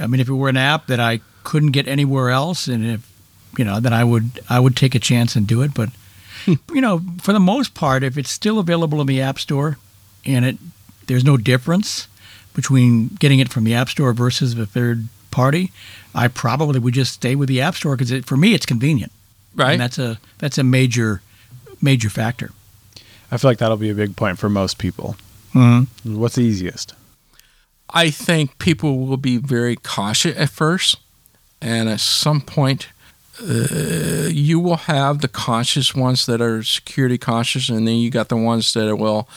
I 0.00 0.06
mean, 0.06 0.20
if 0.20 0.28
it 0.28 0.34
were 0.34 0.48
an 0.48 0.56
app 0.56 0.86
that 0.86 1.00
I 1.00 1.20
couldn't 1.44 1.72
get 1.72 1.88
anywhere 1.88 2.30
else, 2.30 2.68
and 2.68 2.84
if 2.84 3.12
you 3.56 3.64
know, 3.64 3.80
then 3.80 3.92
I 3.92 4.04
would 4.04 4.40
I 4.48 4.60
would 4.60 4.76
take 4.76 4.94
a 4.94 4.98
chance 4.98 5.34
and 5.36 5.46
do 5.46 5.62
it. 5.62 5.74
But 5.74 5.90
you 6.46 6.80
know, 6.80 7.00
for 7.20 7.32
the 7.32 7.40
most 7.40 7.74
part, 7.74 8.02
if 8.02 8.16
it's 8.16 8.30
still 8.30 8.58
available 8.58 9.00
in 9.00 9.06
the 9.06 9.20
App 9.20 9.38
Store, 9.38 9.78
and 10.24 10.44
it 10.44 10.58
there's 11.06 11.24
no 11.24 11.36
difference 11.36 12.06
between 12.54 13.08
getting 13.18 13.40
it 13.40 13.48
from 13.48 13.64
the 13.64 13.74
App 13.74 13.88
Store 13.88 14.12
versus 14.12 14.54
the 14.54 14.66
third 14.66 15.08
party, 15.38 15.70
I 16.16 16.26
probably 16.26 16.80
would 16.80 16.94
just 16.94 17.12
stay 17.12 17.36
with 17.36 17.48
the 17.48 17.60
App 17.60 17.76
Store 17.76 17.96
because 17.96 18.24
for 18.24 18.36
me 18.36 18.54
it's 18.54 18.66
convenient. 18.66 19.12
Right? 19.54 19.72
And 19.72 19.80
that's 19.80 19.98
a 19.98 20.18
that's 20.38 20.58
a 20.58 20.64
major 20.64 21.22
major 21.80 22.10
factor. 22.10 22.50
I 23.30 23.36
feel 23.36 23.48
like 23.48 23.58
that'll 23.58 23.76
be 23.76 23.90
a 23.90 23.94
big 23.94 24.16
point 24.16 24.38
for 24.38 24.48
most 24.48 24.78
people. 24.78 25.14
Mm-hmm. 25.54 26.18
What's 26.18 26.34
the 26.34 26.42
easiest? 26.42 26.94
I 27.90 28.10
think 28.10 28.58
people 28.58 29.06
will 29.06 29.16
be 29.16 29.38
very 29.38 29.76
cautious 29.76 30.36
at 30.36 30.50
first, 30.50 30.96
and 31.62 31.88
at 31.88 32.00
some 32.00 32.40
point, 32.40 32.88
uh, 33.40 34.28
you 34.30 34.58
will 34.58 34.76
have 34.76 35.20
the 35.20 35.28
cautious 35.28 35.94
ones 35.94 36.26
that 36.26 36.40
are 36.40 36.64
security 36.64 37.16
cautious, 37.16 37.68
and 37.68 37.86
then 37.86 37.96
you 37.96 38.10
got 38.10 38.28
the 38.28 38.36
ones 38.36 38.72
that 38.74 38.88
are 38.88 38.96
well, 38.96 39.28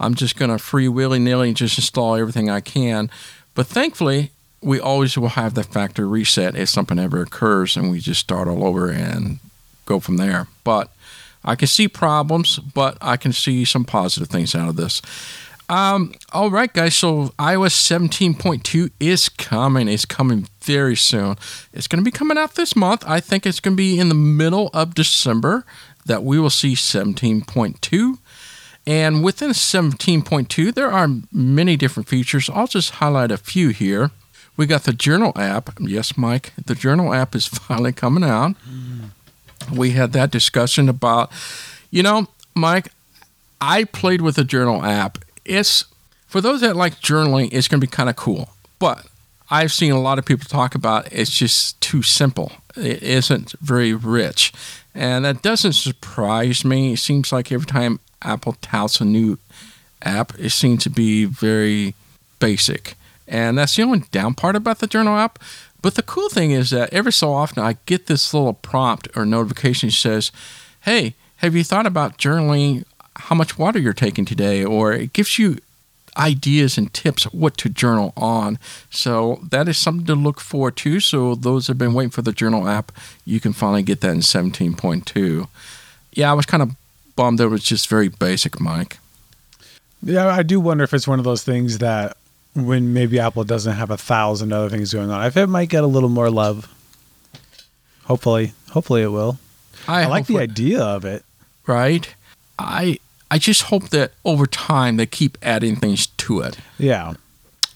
I'm 0.00 0.14
just 0.14 0.36
going 0.38 0.50
to 0.50 0.58
free 0.58 0.88
willy 0.88 1.18
nilly 1.18 1.52
just 1.52 1.78
install 1.78 2.16
everything 2.16 2.48
I 2.48 2.60
can. 2.60 3.10
But 3.54 3.66
thankfully, 3.66 4.30
we 4.62 4.78
always 4.78 5.16
will 5.16 5.28
have 5.28 5.54
the 5.54 5.62
factory 5.62 6.06
reset 6.06 6.56
if 6.56 6.68
something 6.68 6.98
ever 6.98 7.22
occurs, 7.22 7.76
and 7.76 7.90
we 7.90 8.00
just 8.00 8.20
start 8.20 8.48
all 8.48 8.64
over 8.64 8.90
and 8.90 9.38
go 9.86 10.00
from 10.00 10.16
there. 10.16 10.48
But 10.64 10.90
I 11.44 11.54
can 11.54 11.68
see 11.68 11.88
problems, 11.88 12.58
but 12.58 12.98
I 13.00 13.16
can 13.16 13.32
see 13.32 13.64
some 13.64 13.84
positive 13.84 14.28
things 14.28 14.54
out 14.54 14.68
of 14.68 14.76
this. 14.76 15.00
Um, 15.70 16.14
all 16.32 16.50
right, 16.50 16.72
guys. 16.72 16.96
So 16.96 17.28
iOS 17.38 17.74
17.2 17.74 18.90
is 18.98 19.28
coming. 19.28 19.88
It's 19.88 20.04
coming 20.04 20.48
very 20.62 20.96
soon. 20.96 21.36
It's 21.72 21.86
going 21.86 22.02
to 22.02 22.04
be 22.04 22.10
coming 22.10 22.36
out 22.36 22.56
this 22.56 22.74
month. 22.74 23.04
I 23.06 23.20
think 23.20 23.46
it's 23.46 23.60
going 23.60 23.76
to 23.76 23.80
be 23.80 23.98
in 23.98 24.08
the 24.08 24.14
middle 24.16 24.70
of 24.74 24.94
December 24.94 25.64
that 26.06 26.24
we 26.24 26.40
will 26.40 26.50
see 26.50 26.74
17.2. 26.74 28.18
And 28.84 29.22
within 29.22 29.50
17.2, 29.50 30.74
there 30.74 30.90
are 30.90 31.08
many 31.30 31.76
different 31.76 32.08
features. 32.08 32.50
I'll 32.50 32.66
just 32.66 32.94
highlight 32.94 33.30
a 33.30 33.36
few 33.36 33.68
here. 33.68 34.10
We 34.56 34.66
got 34.66 34.84
the 34.84 34.92
Journal 34.92 35.32
app. 35.36 35.70
Yes, 35.80 36.16
Mike, 36.16 36.52
the 36.64 36.74
Journal 36.74 37.14
app 37.14 37.34
is 37.34 37.46
finally 37.48 37.92
coming 37.92 38.24
out. 38.24 38.56
We 39.72 39.92
had 39.92 40.12
that 40.12 40.30
discussion 40.30 40.88
about, 40.88 41.30
you 41.90 42.02
know, 42.02 42.28
Mike, 42.54 42.88
I 43.60 43.84
played 43.84 44.20
with 44.20 44.36
the 44.36 44.44
Journal 44.44 44.84
app. 44.84 45.18
It's 45.44 45.84
for 46.26 46.40
those 46.40 46.60
that 46.60 46.76
like 46.76 47.00
journaling, 47.00 47.48
it's 47.52 47.68
going 47.68 47.80
to 47.80 47.86
be 47.86 47.90
kind 47.90 48.08
of 48.08 48.16
cool. 48.16 48.50
But 48.78 49.06
I've 49.50 49.72
seen 49.72 49.92
a 49.92 50.00
lot 50.00 50.18
of 50.18 50.24
people 50.24 50.46
talk 50.48 50.74
about 50.74 51.12
it's 51.12 51.30
just 51.30 51.80
too 51.80 52.02
simple. 52.02 52.52
It 52.76 53.02
isn't 53.02 53.52
very 53.60 53.92
rich. 53.92 54.52
And 54.94 55.24
that 55.24 55.42
doesn't 55.42 55.72
surprise 55.72 56.64
me. 56.64 56.94
It 56.94 56.98
seems 56.98 57.32
like 57.32 57.50
every 57.50 57.66
time 57.66 58.00
Apple 58.22 58.56
touts 58.60 59.00
a 59.00 59.04
new 59.04 59.38
app, 60.02 60.38
it 60.38 60.50
seems 60.50 60.84
to 60.84 60.90
be 60.90 61.24
very 61.24 61.94
basic. 62.38 62.94
And 63.30 63.56
that's 63.56 63.76
the 63.76 63.82
only 63.82 64.00
down 64.10 64.34
part 64.34 64.56
about 64.56 64.80
the 64.80 64.86
Journal 64.86 65.16
app. 65.16 65.38
But 65.80 65.94
the 65.94 66.02
cool 66.02 66.28
thing 66.28 66.50
is 66.50 66.70
that 66.70 66.92
every 66.92 67.12
so 67.12 67.32
often 67.32 67.62
I 67.62 67.76
get 67.86 68.06
this 68.06 68.34
little 68.34 68.52
prompt 68.52 69.08
or 69.16 69.24
notification 69.24 69.88
that 69.88 69.94
says, 69.94 70.32
Hey, 70.82 71.14
have 71.36 71.54
you 71.54 71.64
thought 71.64 71.86
about 71.86 72.18
journaling 72.18 72.84
how 73.16 73.34
much 73.34 73.56
water 73.56 73.78
you're 73.78 73.94
taking 73.94 74.24
today? 74.24 74.64
Or 74.64 74.92
it 74.92 75.12
gives 75.14 75.38
you 75.38 75.58
ideas 76.16 76.76
and 76.76 76.92
tips 76.92 77.24
what 77.32 77.56
to 77.58 77.68
journal 77.68 78.12
on. 78.16 78.58
So 78.90 79.40
that 79.50 79.68
is 79.68 79.78
something 79.78 80.06
to 80.06 80.14
look 80.14 80.40
forward 80.40 80.76
to. 80.78 81.00
So 81.00 81.34
those 81.34 81.68
have 81.68 81.78
been 81.78 81.94
waiting 81.94 82.10
for 82.10 82.22
the 82.22 82.32
journal 82.32 82.68
app, 82.68 82.92
you 83.24 83.40
can 83.40 83.52
finally 83.52 83.82
get 83.82 84.00
that 84.00 84.10
in 84.10 84.18
17.2. 84.18 85.48
Yeah, 86.12 86.30
I 86.30 86.34
was 86.34 86.46
kind 86.46 86.62
of 86.62 86.72
bummed 87.16 87.38
that 87.38 87.44
it 87.44 87.48
was 87.48 87.62
just 87.62 87.88
very 87.88 88.08
basic, 88.08 88.60
Mike. 88.60 88.98
Yeah, 90.02 90.28
I 90.28 90.42
do 90.42 90.60
wonder 90.60 90.82
if 90.82 90.94
it's 90.94 91.06
one 91.06 91.18
of 91.18 91.24
those 91.24 91.44
things 91.44 91.78
that 91.78 92.16
when 92.54 92.92
maybe 92.92 93.18
Apple 93.20 93.44
doesn't 93.44 93.74
have 93.76 93.90
a 93.90 93.96
thousand 93.96 94.52
other 94.52 94.68
things 94.70 94.92
going 94.92 95.10
on, 95.10 95.24
if 95.26 95.36
it 95.36 95.46
might 95.46 95.68
get 95.68 95.84
a 95.84 95.86
little 95.86 96.08
more 96.08 96.30
love. 96.30 96.68
Hopefully, 98.04 98.52
hopefully 98.70 99.02
it 99.02 99.08
will. 99.08 99.38
I, 99.86 100.06
like 100.06 100.26
the 100.26 100.38
idea 100.38 100.82
of 100.82 101.04
it. 101.04 101.24
right? 101.66 102.12
I 102.58 102.98
I 103.30 103.38
just 103.38 103.62
hope 103.62 103.90
that 103.90 104.12
over 104.24 104.46
time 104.46 104.96
they 104.96 105.06
keep 105.06 105.38
adding 105.42 105.76
things 105.76 106.06
to 106.08 106.40
it. 106.40 106.58
Yeah, 106.78 107.14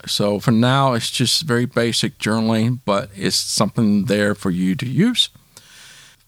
So 0.07 0.41
for 0.41 0.51
now, 0.51 0.93
it's 0.95 1.11
just 1.11 1.43
very 1.43 1.65
basic 1.65 2.19
journaling, 2.19 2.81
but 2.85 3.09
it's 3.15 3.37
something 3.37 4.07
there 4.07 4.35
for 4.35 4.51
you 4.51 4.75
to 4.75 4.87
use. 4.87 5.29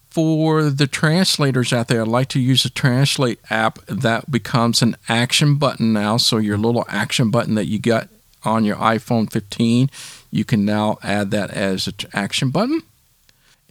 for 0.08 0.70
the 0.70 0.86
translators 0.86 1.72
out 1.74 1.88
there, 1.88 2.00
I'd 2.00 2.08
like 2.08 2.28
to 2.28 2.40
use 2.40 2.64
a 2.64 2.70
Translate 2.70 3.38
app 3.50 3.84
that 3.86 4.30
becomes 4.30 4.80
an 4.80 4.96
action 5.10 5.56
button 5.56 5.92
now. 5.92 6.16
So 6.16 6.38
your 6.38 6.56
little 6.56 6.86
action 6.88 7.30
button 7.30 7.54
that 7.56 7.66
you 7.66 7.78
got 7.78 8.08
on 8.46 8.64
your 8.64 8.76
iPhone 8.76 9.30
15, 9.30 9.90
you 10.30 10.44
can 10.44 10.64
now 10.64 10.98
add 11.02 11.30
that 11.32 11.50
as 11.50 11.86
an 11.86 11.94
action 12.12 12.50
button. 12.50 12.82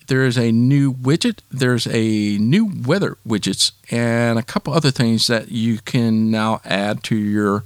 There 0.08 0.26
is 0.26 0.38
a 0.38 0.52
new 0.52 0.94
widget. 0.94 1.40
There's 1.50 1.88
a 1.88 2.38
new 2.38 2.72
weather 2.86 3.18
widgets 3.28 3.72
and 3.90 4.38
a 4.38 4.44
couple 4.44 4.74
other 4.74 4.92
things 4.92 5.28
that 5.28 5.50
you 5.50 5.80
can 5.80 6.30
now 6.30 6.62
add 6.64 7.04
to 7.06 7.16
your 7.16 7.64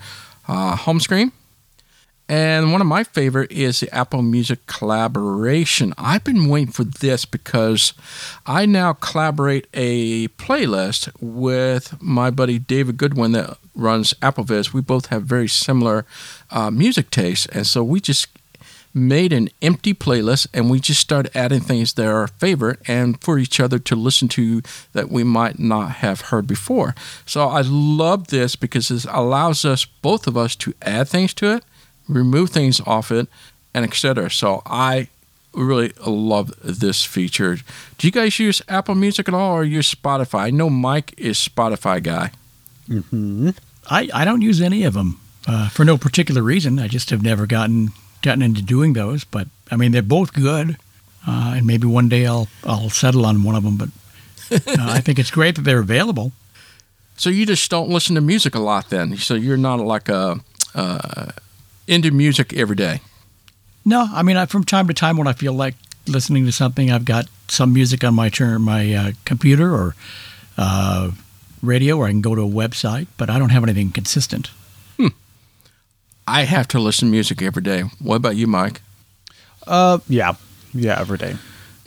uh, 0.48 0.76
home 0.76 1.00
screen. 1.00 1.34
And 2.30 2.72
one 2.72 2.80
of 2.80 2.86
my 2.86 3.04
favorite 3.04 3.52
is 3.52 3.80
the 3.80 3.92
Apple 3.94 4.22
Music 4.22 4.68
collaboration. 4.68 5.96
I've 5.98 6.24
been 6.24 6.48
waiting 6.48 6.72
for 6.72 6.84
this 6.84 7.26
because 7.26 7.94
I 8.46 8.68
now 8.68 8.94
collaborate 8.94 9.66
a 9.74 10.28
playlist 10.28 11.10
with 11.20 12.00
my 12.00 12.30
buddy 12.30 12.60
David 12.60 12.98
Goodwin 12.98 13.32
that 13.32 13.58
runs 13.74 14.14
AppleVis. 14.22 14.74
We 14.74 14.82
both 14.82 15.08
have 15.08 15.24
very 15.24 15.48
similar 15.48 16.06
uh, 16.52 16.70
music 16.70 17.10
tastes, 17.10 17.48
and 17.48 17.66
so 17.66 17.84
we 17.84 18.00
just 18.00 18.28
made 18.94 19.34
an 19.34 19.50
empty 19.62 19.94
playlist 19.94 20.48
and 20.54 20.70
we 20.70 20.80
just 20.80 21.00
started 21.00 21.36
adding 21.36 21.60
things 21.60 21.94
that 21.94 22.06
are 22.06 22.22
our 22.22 22.28
favorite 22.28 22.80
and 22.88 23.22
for 23.24 23.38
each 23.38 23.60
other 23.60 23.78
to 23.78 23.96
listen 23.96 24.28
to 24.28 24.62
that 24.94 25.10
we 25.10 25.24
might 25.24 25.60
not 25.60 25.92
have 25.92 26.22
heard 26.22 26.48
before. 26.48 26.96
So 27.26 27.48
I 27.48 27.62
love 27.62 28.28
this 28.28 28.56
because 28.56 28.90
it 28.90 29.06
allows 29.10 29.64
us 29.64 29.86
both 29.86 30.26
of 30.26 30.36
us 30.36 30.56
to 30.58 30.74
add 30.82 31.08
things 31.08 31.36
to 31.36 31.58
it 31.58 31.64
remove 32.10 32.50
things 32.50 32.82
off 32.82 33.12
it, 33.12 33.28
and 33.74 33.86
etc. 33.86 34.30
So 34.30 34.62
I 34.66 35.08
really 35.54 35.94
love 36.06 36.54
this 36.62 37.04
feature. 37.04 37.58
Do 37.98 38.08
you 38.08 38.12
guys 38.12 38.40
use 38.40 38.62
Apple 38.68 38.96
Music 38.96 39.28
at 39.28 39.34
all, 39.34 39.54
or 39.54 39.64
use 39.64 39.94
Spotify? 39.94 40.40
I 40.40 40.50
know 40.50 40.70
Mike 40.70 41.14
is 41.18 41.38
Spotify 41.38 42.02
guy. 42.04 42.32
Mm-hmm. 42.90 43.52
I, 43.90 44.10
I 44.14 44.26
don't 44.26 44.42
use 44.42 44.62
any 44.62 44.84
of 44.84 44.94
them 44.94 45.20
uh, 45.48 45.70
for 45.70 45.86
no 45.86 45.98
particular 45.98 46.42
reason. 46.42 46.80
I 46.80 46.88
just 46.88 47.10
have 47.12 47.24
never 47.24 47.46
gotten 47.46 47.90
gotten 48.22 48.42
into 48.42 48.62
doing 48.62 48.94
those. 48.94 49.24
But 49.24 49.48
I 49.72 49.76
mean, 49.76 49.92
they're 49.92 50.02
both 50.02 50.34
good, 50.34 50.78
uh, 51.28 51.54
and 51.56 51.66
maybe 51.66 51.88
one 51.88 52.10
day 52.10 52.26
I'll 52.26 52.48
I'll 52.64 52.90
settle 52.90 53.26
on 53.26 53.44
one 53.44 53.56
of 53.56 53.64
them. 53.64 53.78
But 53.78 53.90
uh, 54.68 54.92
I 54.92 55.02
think 55.02 55.20
it's 55.20 55.32
great 55.32 55.56
that 55.56 55.62
they're 55.62 55.80
available. 55.80 56.32
So 57.20 57.30
you 57.30 57.46
just 57.46 57.70
don't 57.70 57.90
listen 57.90 58.16
to 58.16 58.22
music 58.22 58.56
a 58.56 58.62
lot, 58.62 58.90
then. 58.92 59.18
So 59.18 59.34
you're 59.34 59.58
not 59.58 59.82
like 59.82 60.08
a 60.08 60.40
uh, 60.74 61.32
into 61.90 62.12
music 62.12 62.54
every 62.54 62.76
day. 62.76 63.02
No, 63.84 64.08
I 64.14 64.22
mean, 64.24 64.38
I, 64.38 64.46
from 64.46 64.64
time 64.64 64.88
to 64.88 64.94
time 64.94 65.18
when 65.18 65.28
I 65.28 65.34
feel 65.34 65.54
like 65.54 65.76
listening 66.08 66.46
to 66.46 66.52
something, 66.52 66.92
I've 66.92 67.06
got 67.06 67.26
some 67.48 67.74
music 67.74 68.04
on 68.04 68.14
my 68.14 68.30
turn, 68.30 68.62
my 68.62 68.94
uh, 68.94 69.12
computer 69.26 69.74
or 69.74 69.96
uh, 70.58 71.12
radio, 71.64 71.98
or 71.98 72.06
I 72.06 72.12
can 72.12 72.22
go 72.22 72.36
to 72.36 72.42
a 72.44 72.48
website, 72.48 73.08
but 73.18 73.30
I 73.30 73.40
don't 73.40 73.50
have 73.50 73.64
anything 73.64 73.92
consistent. 73.92 74.52
Hmm. 74.98 75.08
I 76.28 76.44
have 76.44 76.68
to 76.70 76.80
listen 76.80 77.08
to 77.08 77.12
music 77.12 77.42
every 77.42 77.64
day. 77.64 77.82
What 78.00 78.18
about 78.18 78.36
you, 78.36 78.46
Mike? 78.46 78.82
Uh, 79.66 80.00
yeah, 80.08 80.36
yeah, 80.74 81.00
every 81.00 81.18
day. 81.18 81.36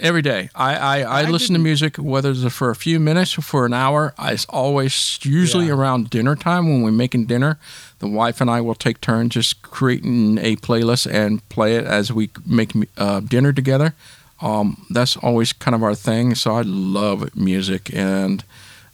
Every 0.03 0.21
day. 0.21 0.51
I, 0.53 0.75
I, 0.75 1.01
I, 1.01 1.21
I 1.21 1.31
listen 1.31 1.53
to 1.53 1.61
music, 1.61 1.97
whether 1.97 2.33
it's 2.33 2.53
for 2.53 2.71
a 2.71 2.75
few 2.75 2.99
minutes 2.99 3.39
or 3.39 3.43
for 3.43 3.65
an 3.67 3.73
hour. 3.73 4.13
It's 4.19 4.45
always 4.47 5.21
usually 5.23 5.67
yeah. 5.67 5.75
around 5.75 6.11
dinner 6.11 6.35
time 6.35 6.69
when 6.69 6.83
we're 6.83 6.91
making 6.91 7.27
dinner. 7.27 7.57
The 8.01 8.09
wife 8.09 8.41
and 8.41 8.51
I 8.51 8.61
will 8.63 8.75
take 8.75 9.01
turns 9.01 9.35
just 9.35 9.63
creating 9.63 10.39
a 10.39 10.57
playlist 10.57 11.09
and 11.09 11.49
play 11.51 11.77
it 11.77 11.85
as 11.85 12.13
we 12.13 12.31
make 12.45 12.73
uh, 12.99 13.21
dinner 13.21 13.53
together. 13.53 13.95
Um, 14.41 14.85
that's 14.91 15.17
always 15.17 15.53
kind 15.53 15.77
of 15.77 15.85
our 15.85 15.95
thing. 15.95 16.35
So 16.35 16.57
I 16.57 16.63
love 16.63 17.37
music, 17.37 17.95
and 17.95 18.43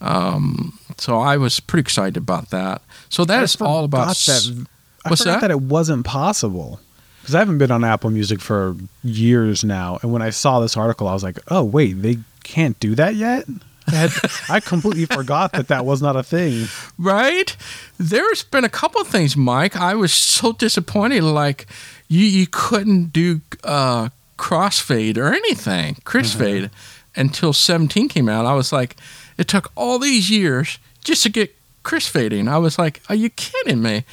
um, 0.03 0.79
so 0.99 1.19
I 1.19 1.39
was 1.39 1.59
pretty 1.59 1.81
excited 1.81 2.19
about 2.19 2.51
that. 2.51 2.83
So 3.09 3.25
that 3.25 3.41
I 3.41 3.43
is 3.45 3.59
all 3.63 3.85
about. 3.85 4.15
That, 4.15 4.67
I 5.07 5.09
what's 5.09 5.23
forgot 5.23 5.41
that? 5.41 5.49
that 5.49 5.51
it 5.53 5.63
wasn't 5.63 6.05
possible 6.05 6.81
because 7.29 7.35
I 7.35 7.41
haven't 7.41 7.59
been 7.59 7.70
on 7.70 7.85
Apple 7.85 8.09
Music 8.09 8.41
for 8.41 8.74
years 9.05 9.62
now. 9.62 9.99
And 10.01 10.11
when 10.11 10.22
I 10.22 10.31
saw 10.31 10.61
this 10.61 10.79
article, 10.79 11.07
I 11.09 11.12
was 11.12 11.22
like, 11.22 11.39
"Oh 11.49 11.62
wait, 11.62 12.01
they 12.01 12.16
can't 12.43 12.81
do 12.81 12.95
that 12.95 13.16
yet." 13.16 13.45
I, 13.87 13.95
had, 13.95 14.11
I 14.49 14.61
completely 14.61 15.05
forgot 15.05 15.53
that 15.53 15.68
that 15.68 15.85
was 15.85 16.01
not 16.01 16.16
a 16.16 16.22
thing. 16.22 16.68
Right? 16.97 17.55
There's 17.99 18.45
been 18.45 18.64
a 18.64 18.70
couple 18.70 19.03
of 19.03 19.09
things, 19.09 19.37
Mike. 19.37 19.76
I 19.76 19.95
was 19.95 20.11
so 20.11 20.55
disappointed. 20.55 21.22
Like 21.22 21.66
you, 22.09 22.24
you 22.24 22.47
couldn't 22.47 23.12
do 23.12 23.43
uh, 23.62 24.09
crossfade 24.39 25.18
or 25.18 25.35
anything, 25.35 25.97
crossfade, 26.07 26.70
mm-hmm. 26.70 27.20
until 27.20 27.53
17 27.53 28.09
came 28.09 28.31
out. 28.31 28.47
I 28.47 28.55
was 28.55 28.72
like, 28.72 28.97
it 29.37 29.49
took 29.49 29.70
all 29.74 29.99
these 29.99 30.31
years 30.31 30.79
just 31.05 31.24
to 31.24 31.29
get 31.29 31.55
crossfading. 31.85 32.49
I 32.49 32.57
was 32.57 32.79
like, 32.79 33.03
are 33.11 33.14
you 33.14 33.29
kidding 33.29 33.83
me? 33.83 34.07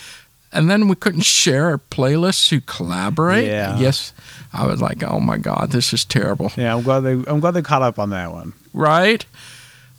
And 0.56 0.70
then 0.70 0.88
we 0.88 0.96
couldn't 0.96 1.26
share 1.26 1.66
our 1.66 1.78
playlists 1.78 2.50
to 2.50 2.62
collaborate. 2.62 3.48
Yeah. 3.48 3.78
Yes. 3.78 4.14
I 4.54 4.66
was 4.66 4.82
like, 4.82 5.04
oh 5.04 5.20
my 5.20 5.38
god, 5.38 5.72
this 5.72 5.94
is 5.94 6.06
terrible. 6.06 6.52
Yeah, 6.56 6.76
I'm 6.76 6.84
glad 6.84 7.02
they 7.02 7.12
I'm 7.12 7.40
glad 7.40 7.52
they 7.52 7.62
caught 7.62 7.82
up 7.82 8.00
on 8.00 8.12
that 8.12 8.32
one. 8.32 8.54
Right 8.74 9.26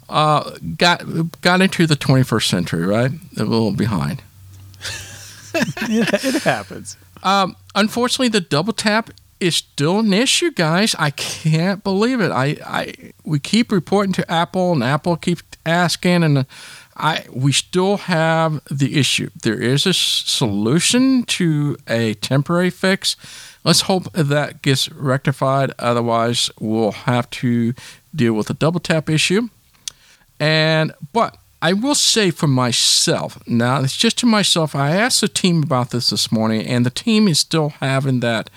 uh, 0.08 0.50
got 0.76 1.02
got 1.40 1.60
into 1.60 1.86
the 1.86 1.96
21st 1.96 2.48
century, 2.48 2.86
right? 2.86 3.10
A 3.36 3.44
little 3.44 3.72
behind. 3.72 4.22
it 5.54 6.42
happens. 6.42 6.96
Um, 7.22 7.56
unfortunately, 7.74 8.28
the 8.28 8.40
double 8.40 8.72
tap 8.72 9.10
is 9.40 9.56
still 9.56 9.98
an 10.00 10.12
issue, 10.12 10.50
guys. 10.50 10.94
I 10.98 11.10
can't 11.10 11.82
believe 11.82 12.20
it. 12.20 12.30
I, 12.30 12.56
I 12.64 13.12
we 13.24 13.38
keep 13.38 13.72
reporting 13.72 14.12
to 14.14 14.30
Apple, 14.30 14.72
and 14.72 14.84
Apple 14.84 15.16
keeps 15.16 15.42
asking, 15.64 16.22
and 16.22 16.46
I 16.96 17.24
we 17.32 17.52
still 17.52 17.98
have 17.98 18.62
the 18.70 18.98
issue. 18.98 19.30
There 19.42 19.60
is 19.60 19.86
a 19.86 19.92
solution 19.92 21.24
to 21.24 21.76
a 21.88 22.14
temporary 22.14 22.70
fix. 22.70 23.16
Let's 23.64 23.82
hope 23.82 24.12
that 24.12 24.62
gets 24.62 24.90
rectified. 24.90 25.72
Otherwise, 25.78 26.50
we'll 26.60 26.92
have 26.92 27.28
to 27.30 27.74
deal 28.14 28.32
with 28.32 28.48
a 28.48 28.54
double 28.54 28.80
tap 28.80 29.10
issue. 29.10 29.48
And 30.40 30.92
but 31.12 31.36
I 31.62 31.72
will 31.72 31.94
say 31.94 32.30
for 32.30 32.46
myself, 32.46 33.38
now 33.46 33.82
it's 33.82 33.96
just 33.96 34.18
to 34.18 34.26
myself. 34.26 34.74
I 34.74 34.90
asked 34.92 35.20
the 35.20 35.28
team 35.28 35.62
about 35.62 35.90
this 35.90 36.10
this 36.10 36.30
morning, 36.30 36.66
and 36.66 36.86
the 36.86 36.90
team 36.90 37.28
is 37.28 37.40
still 37.40 37.70
having 37.80 38.20
that 38.20 38.50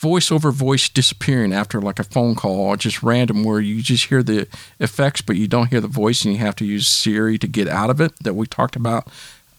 voice 0.00 0.32
over 0.32 0.50
voice 0.50 0.88
disappearing 0.88 1.52
after 1.52 1.78
like 1.78 1.98
a 1.98 2.04
phone 2.04 2.34
call 2.34 2.58
or 2.58 2.76
just 2.76 3.02
random 3.02 3.44
where 3.44 3.60
you 3.60 3.82
just 3.82 4.06
hear 4.06 4.22
the 4.22 4.48
effects 4.78 5.20
but 5.20 5.36
you 5.36 5.46
don't 5.46 5.68
hear 5.68 5.80
the 5.80 5.86
voice 5.86 6.24
and 6.24 6.32
you 6.32 6.40
have 6.40 6.56
to 6.56 6.64
use 6.64 6.88
Siri 6.88 7.36
to 7.36 7.46
get 7.46 7.68
out 7.68 7.90
of 7.90 8.00
it 8.00 8.12
that 8.20 8.32
we 8.32 8.46
talked 8.46 8.76
about 8.76 9.06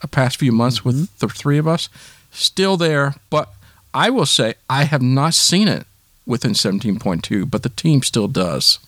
the 0.01 0.07
past 0.07 0.37
few 0.37 0.51
months 0.51 0.79
mm-hmm. 0.79 0.87
with 0.87 1.19
the 1.19 1.27
three 1.27 1.59
of 1.59 1.67
us. 1.67 1.89
Still 2.31 2.75
there, 2.75 3.13
but 3.29 3.53
I 3.93 4.09
will 4.09 4.25
say 4.25 4.55
I 4.67 4.85
have 4.85 5.01
not 5.01 5.35
seen 5.35 5.67
it 5.67 5.85
within 6.25 6.53
17.2, 6.53 7.49
but 7.49 7.61
the 7.61 7.69
team 7.69 8.01
still 8.01 8.27
does. 8.27 8.79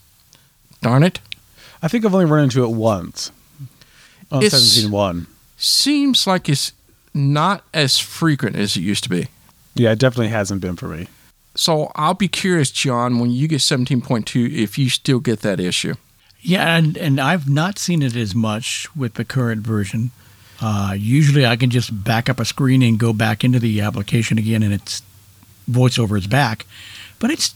Darn 0.81 1.03
it. 1.03 1.19
I 1.83 1.87
think 1.87 2.03
I've 2.03 2.15
only 2.15 2.25
run 2.25 2.45
into 2.45 2.63
it 2.63 2.71
once 2.71 3.31
on 4.31 4.41
seventeen 4.49 4.91
one. 4.91 5.27
Seems 5.57 6.25
like 6.25 6.49
it's 6.49 6.71
not 7.13 7.63
as 7.73 7.99
frequent 7.99 8.55
as 8.55 8.75
it 8.75 8.81
used 8.81 9.03
to 9.03 9.09
be. 9.09 9.27
Yeah, 9.75 9.91
it 9.91 9.99
definitely 9.99 10.29
hasn't 10.29 10.61
been 10.61 10.75
for 10.75 10.87
me. 10.87 11.07
So 11.55 11.91
I'll 11.95 12.13
be 12.13 12.27
curious, 12.27 12.71
John, 12.71 13.19
when 13.19 13.31
you 13.31 13.47
get 13.47 13.61
seventeen 13.61 14.01
point 14.01 14.27
two, 14.27 14.49
if 14.51 14.77
you 14.77 14.89
still 14.89 15.19
get 15.19 15.41
that 15.41 15.59
issue. 15.59 15.95
Yeah, 16.41 16.75
and 16.75 16.97
and 16.97 17.19
I've 17.19 17.47
not 17.47 17.79
seen 17.79 18.01
it 18.01 18.15
as 18.15 18.33
much 18.35 18.87
with 18.95 19.13
the 19.13 19.25
current 19.25 19.61
version. 19.61 20.11
Uh, 20.61 20.95
usually, 20.97 21.45
I 21.45 21.55
can 21.55 21.69
just 21.69 22.03
back 22.03 22.29
up 22.29 22.39
a 22.39 22.45
screen 22.45 22.81
and 22.81 22.99
go 22.99 23.13
back 23.13 23.43
into 23.43 23.59
the 23.59 23.81
application 23.81 24.37
again, 24.37 24.63
and 24.63 24.73
it's 24.73 25.01
voiceover 25.69 26.17
is 26.17 26.27
back. 26.27 26.65
But 27.19 27.31
it's 27.31 27.53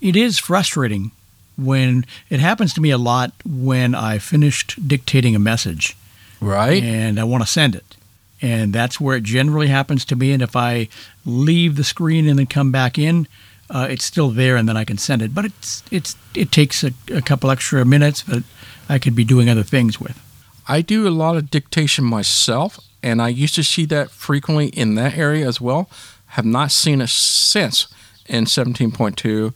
it 0.00 0.16
is 0.16 0.38
frustrating 0.38 1.12
when 1.56 2.04
it 2.28 2.40
happens 2.40 2.74
to 2.74 2.80
me 2.80 2.90
a 2.90 2.98
lot 2.98 3.32
when 3.44 3.94
I 3.94 4.18
finished 4.18 4.88
dictating 4.88 5.34
a 5.36 5.38
message. 5.40 5.96
Right. 6.40 6.82
And 6.82 7.18
I 7.18 7.24
want 7.24 7.42
to 7.44 7.48
send 7.48 7.74
it. 7.74 7.96
And 8.42 8.72
that's 8.72 9.00
where 9.00 9.16
it 9.16 9.22
generally 9.22 9.68
happens 9.68 10.04
to 10.06 10.16
me. 10.16 10.32
And 10.32 10.42
if 10.42 10.54
I 10.56 10.88
leave 11.24 11.76
the 11.76 11.84
screen 11.84 12.28
and 12.28 12.38
then 12.38 12.46
come 12.46 12.70
back 12.70 12.98
in, 12.98 13.26
uh, 13.70 13.86
it's 13.90 14.04
still 14.04 14.30
there 14.30 14.56
and 14.56 14.68
then 14.68 14.76
I 14.76 14.84
can 14.84 14.98
send 14.98 15.22
it. 15.22 15.34
But 15.34 15.46
it's 15.46 15.82
it's 15.90 16.16
it 16.34 16.52
takes 16.52 16.84
a, 16.84 16.92
a 17.12 17.22
couple 17.22 17.50
extra 17.50 17.84
minutes 17.84 18.22
that 18.24 18.44
I 18.88 18.98
could 18.98 19.14
be 19.14 19.24
doing 19.24 19.48
other 19.48 19.62
things 19.62 20.00
with. 20.00 20.20
I 20.68 20.82
do 20.82 21.06
a 21.06 21.10
lot 21.10 21.36
of 21.36 21.50
dictation 21.50 22.04
myself, 22.04 22.78
and 23.02 23.22
I 23.22 23.28
used 23.28 23.54
to 23.54 23.64
see 23.64 23.84
that 23.86 24.10
frequently 24.10 24.68
in 24.68 24.94
that 24.96 25.16
area 25.16 25.46
as 25.46 25.60
well. 25.60 25.88
Have 26.30 26.44
not 26.44 26.70
seen 26.70 27.00
it 27.00 27.08
since 27.08 27.88
in 28.26 28.44
17.2. 28.44 29.54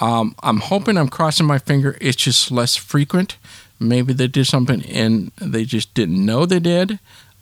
Um, 0.00 0.34
I'm 0.42 0.58
hoping, 0.58 0.96
I'm 0.96 1.08
crossing 1.08 1.46
my 1.46 1.58
finger, 1.58 1.96
it's 2.00 2.16
just 2.16 2.50
less 2.50 2.76
frequent. 2.76 3.36
Maybe 3.80 4.12
they 4.12 4.28
did 4.28 4.46
something 4.46 4.84
and 4.86 5.32
they 5.40 5.64
just 5.64 5.92
didn't 5.94 6.24
know 6.24 6.46
they 6.46 6.60
did. 6.60 6.98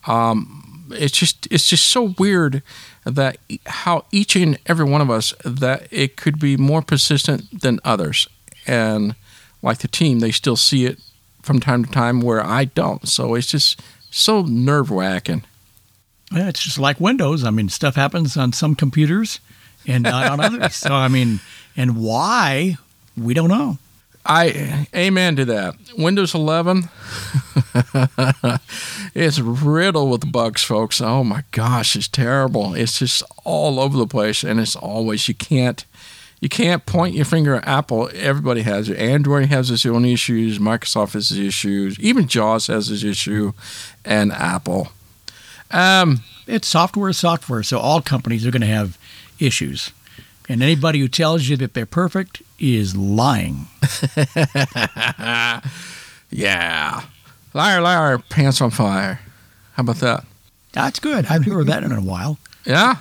Um, 0.07 0.64
it's 0.95 1.17
just 1.17 1.47
it's 1.51 1.69
just 1.69 1.87
so 1.87 2.15
weird 2.19 2.63
that 3.05 3.37
how 3.67 4.05
each 4.11 4.37
and 4.37 4.59
every 4.67 4.85
one 4.85 5.01
of 5.01 5.11
us 5.11 5.35
that 5.45 5.87
it 5.91 6.17
could 6.17 6.39
be 6.39 6.57
more 6.57 6.83
persistent 6.83 7.61
than 7.61 7.81
others, 7.85 8.29
and 8.67 9.15
like 9.63 9.79
the 9.79 9.89
team, 9.89 10.21
they 10.21 10.31
still 10.31 10.57
see 10.57 10.87
it 10.87 10.99
from 11.43 11.61
time 11.61 11.85
to 11.85 11.91
time 11.91 12.21
where 12.21 12.45
I 12.45 12.65
don't. 12.65 13.07
So 13.09 13.35
it's 13.35 13.49
just 13.49 13.81
so 14.11 14.43
nerve 14.43 14.91
wracking. 14.91 15.45
Yeah, 16.33 16.49
it's 16.49 16.63
just 16.63 16.79
like 16.79 17.01
Windows. 17.01 17.45
I 17.45 17.51
mean, 17.51 17.69
stuff 17.69 17.97
happens 17.97 18.37
on 18.37 18.53
some 18.53 18.75
computers 18.75 19.41
and 19.87 20.03
not 20.03 20.31
on 20.31 20.41
others. 20.41 20.75
So 20.85 20.93
I 20.93 21.09
mean, 21.09 21.41
and 21.77 21.97
why 21.97 22.77
we 23.17 23.35
don't 23.35 23.49
know. 23.49 23.79
I 24.27 24.87
amen 24.95 25.37
to 25.37 25.45
that. 25.47 25.75
Windows 25.99 26.35
11 26.35 26.89
is 29.15 29.41
riddled 29.43 30.11
with 30.11 30.33
bugs, 30.33 30.63
folks. 30.63 31.01
Oh 31.01 31.23
my 31.25 31.45
gosh, 31.51 31.95
it's 31.97 32.09
terrible. 32.09 32.75
It's 32.75 32.99
just 32.99 33.23
all 33.45 33.79
over 33.79 33.97
the 33.99 34.07
place, 34.07 34.43
and 34.43 34.59
it's 34.61 34.77
always 34.77 35.29
you 35.29 35.35
can't 35.35 35.85
you 36.41 36.49
can't 36.49 36.85
point 36.87 37.15
your 37.15 37.25
finger 37.25 37.57
at 37.57 37.67
Apple. 37.69 38.11
Everybody 38.15 38.63
has 38.63 38.89
it. 38.89 38.99
Android 38.99 39.47
has 39.47 39.71
its 39.71 39.87
own 39.87 40.05
issues. 40.05 40.59
Microsoft 40.59 41.13
has 41.13 41.31
its 41.31 41.41
issues. 41.41 41.99
Even 42.01 42.27
JAWS 42.29 42.67
has 42.69 42.91
its 42.91 43.05
issue, 43.05 43.53
and 44.05 44.33
Apple. 44.33 44.89
Um, 45.71 46.23
It's 46.47 46.69
software, 46.69 47.13
software. 47.13 47.63
So 47.63 47.79
all 47.79 48.03
companies 48.03 48.47
are 48.47 48.51
going 48.51 48.61
to 48.61 48.67
have 48.67 48.99
issues. 49.39 49.91
And 50.49 50.63
anybody 50.63 51.01
who 51.01 51.09
tells 51.09 51.49
you 51.49 51.57
that 51.57 51.73
they're 51.75 51.87
perfect 51.87 52.43
is 52.59 52.95
lying. 52.95 53.67
yeah, 56.31 57.03
liar, 57.55 57.81
liar, 57.81 58.19
pants 58.19 58.61
on 58.61 58.71
fire. 58.71 59.21
How 59.75 59.81
about 59.81 59.97
that? 59.97 60.25
That's 60.73 60.99
good. 60.99 61.27
I 61.27 61.35
haven't 61.35 61.53
heard 61.53 61.67
that 61.69 61.83
in 61.83 61.93
a 61.93 62.01
while. 62.01 62.39
Yeah. 62.67 62.97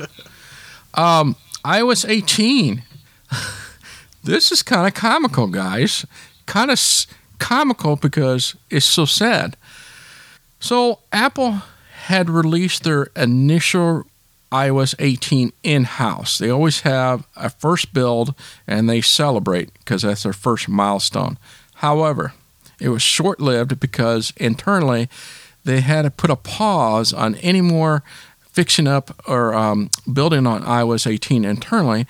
Um, 0.94 1.36
was 1.66 2.06
18. 2.06 2.84
this 4.24 4.52
is 4.52 4.64
kind 4.64 4.88
of 4.88 4.94
comical, 4.94 5.48
guys. 5.48 6.06
Kind 6.46 6.70
of 6.70 6.74
s- 6.74 7.08
comical 7.40 7.96
because 7.96 8.56
it's 8.70 8.86
so 8.86 9.06
sad. 9.06 9.58
So, 10.60 11.00
Apple 11.12 11.62
had 12.06 12.30
released 12.30 12.84
their 12.84 13.04
initial 13.16 14.06
iOS 14.54 14.94
18 15.00 15.52
in 15.64 15.84
house. 15.86 16.38
They 16.38 16.50
always 16.50 16.82
have 16.82 17.28
a 17.36 17.50
first 17.50 17.94
build 17.94 18.36
and 18.68 18.88
they 18.88 19.02
celebrate 19.02 19.74
because 19.74 20.04
that's 20.04 20.24
their 20.24 20.32
first 20.32 20.70
milestone. 20.70 21.40
However, 21.76 22.34
it 22.80 22.90
was 22.90 23.02
short 23.02 23.40
lived 23.40 23.80
because 23.80 24.32
internally 24.38 25.10
they 25.64 25.82
had 25.82 26.04
to 26.04 26.12
put 26.12 26.30
a 26.30 26.36
pause 26.36 27.12
on 27.12 27.36
any 27.36 27.62
more 27.62 28.04
fixing 28.52 28.88
up 28.88 29.20
or 29.28 29.56
um, 29.56 29.90
building 30.12 30.46
on 30.46 30.62
iOS 30.62 31.08
18 31.08 31.44
internally 31.44 32.06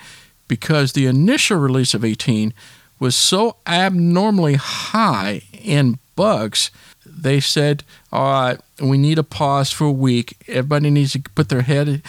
because 0.46 0.92
the 0.92 1.06
initial 1.06 1.58
release 1.58 1.94
of 1.94 2.04
18 2.04 2.52
was 2.98 3.16
so 3.16 3.56
abnormally 3.66 4.54
high 4.54 5.40
in 5.52 5.98
bugs. 6.14 6.70
They 7.06 7.40
said, 7.40 7.82
All 8.12 8.30
right, 8.30 8.60
we 8.82 8.98
need 8.98 9.18
a 9.18 9.22
pause 9.22 9.72
for 9.72 9.86
a 9.86 9.92
week. 9.92 10.36
Everybody 10.46 10.90
needs 10.90 11.12
to 11.12 11.20
put 11.34 11.48
their 11.48 11.62
head 11.62 12.02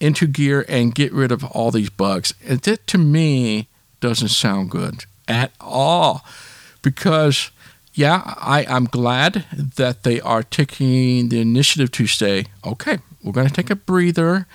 into 0.00 0.26
gear 0.26 0.64
and 0.68 0.94
get 0.94 1.12
rid 1.12 1.32
of 1.32 1.44
all 1.44 1.70
these 1.70 1.90
bugs. 1.90 2.34
And 2.46 2.60
that 2.60 2.86
to 2.88 2.98
me 2.98 3.68
doesn't 4.00 4.28
sound 4.28 4.70
good 4.70 5.04
at 5.26 5.52
all 5.60 6.24
because 6.82 7.50
yeah, 7.94 8.34
I, 8.38 8.66
I'm 8.68 8.86
glad 8.86 9.44
that 9.76 10.02
they 10.02 10.20
are 10.20 10.42
taking 10.42 11.28
the 11.28 11.40
initiative 11.40 11.92
to 11.92 12.06
say, 12.08 12.46
okay, 12.66 12.98
we're 13.22 13.32
going 13.32 13.46
to 13.46 13.54
take 13.54 13.70
a 13.70 13.76
breather. 13.76 14.46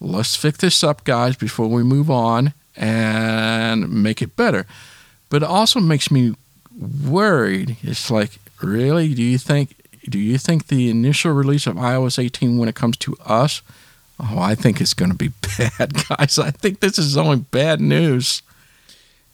Let's 0.00 0.34
fix 0.34 0.58
this 0.58 0.82
up, 0.82 1.04
guys, 1.04 1.36
before 1.36 1.68
we 1.68 1.84
move 1.84 2.10
on 2.10 2.54
and 2.76 4.02
make 4.02 4.20
it 4.20 4.36
better. 4.36 4.66
But 5.30 5.42
it 5.42 5.48
also 5.48 5.78
makes 5.78 6.10
me 6.10 6.34
worried. 7.04 7.76
It's 7.82 8.10
like, 8.10 8.38
really? 8.62 9.14
Do 9.14 9.22
you 9.22 9.38
think? 9.38 9.74
Do 10.08 10.18
you 10.18 10.38
think 10.38 10.68
the 10.68 10.88
initial 10.88 11.32
release 11.32 11.66
of 11.66 11.76
iOS 11.76 12.18
18, 12.18 12.56
when 12.56 12.68
it 12.68 12.74
comes 12.74 12.96
to 12.98 13.14
us, 13.26 13.60
oh, 14.20 14.38
I 14.38 14.54
think 14.54 14.80
it's 14.80 14.94
going 14.94 15.10
to 15.10 15.16
be 15.16 15.28
bad, 15.58 15.94
guys. 16.08 16.38
I 16.38 16.50
think 16.50 16.80
this 16.80 16.98
is 16.98 17.16
only 17.16 17.36
bad 17.36 17.80
news. 17.80 18.42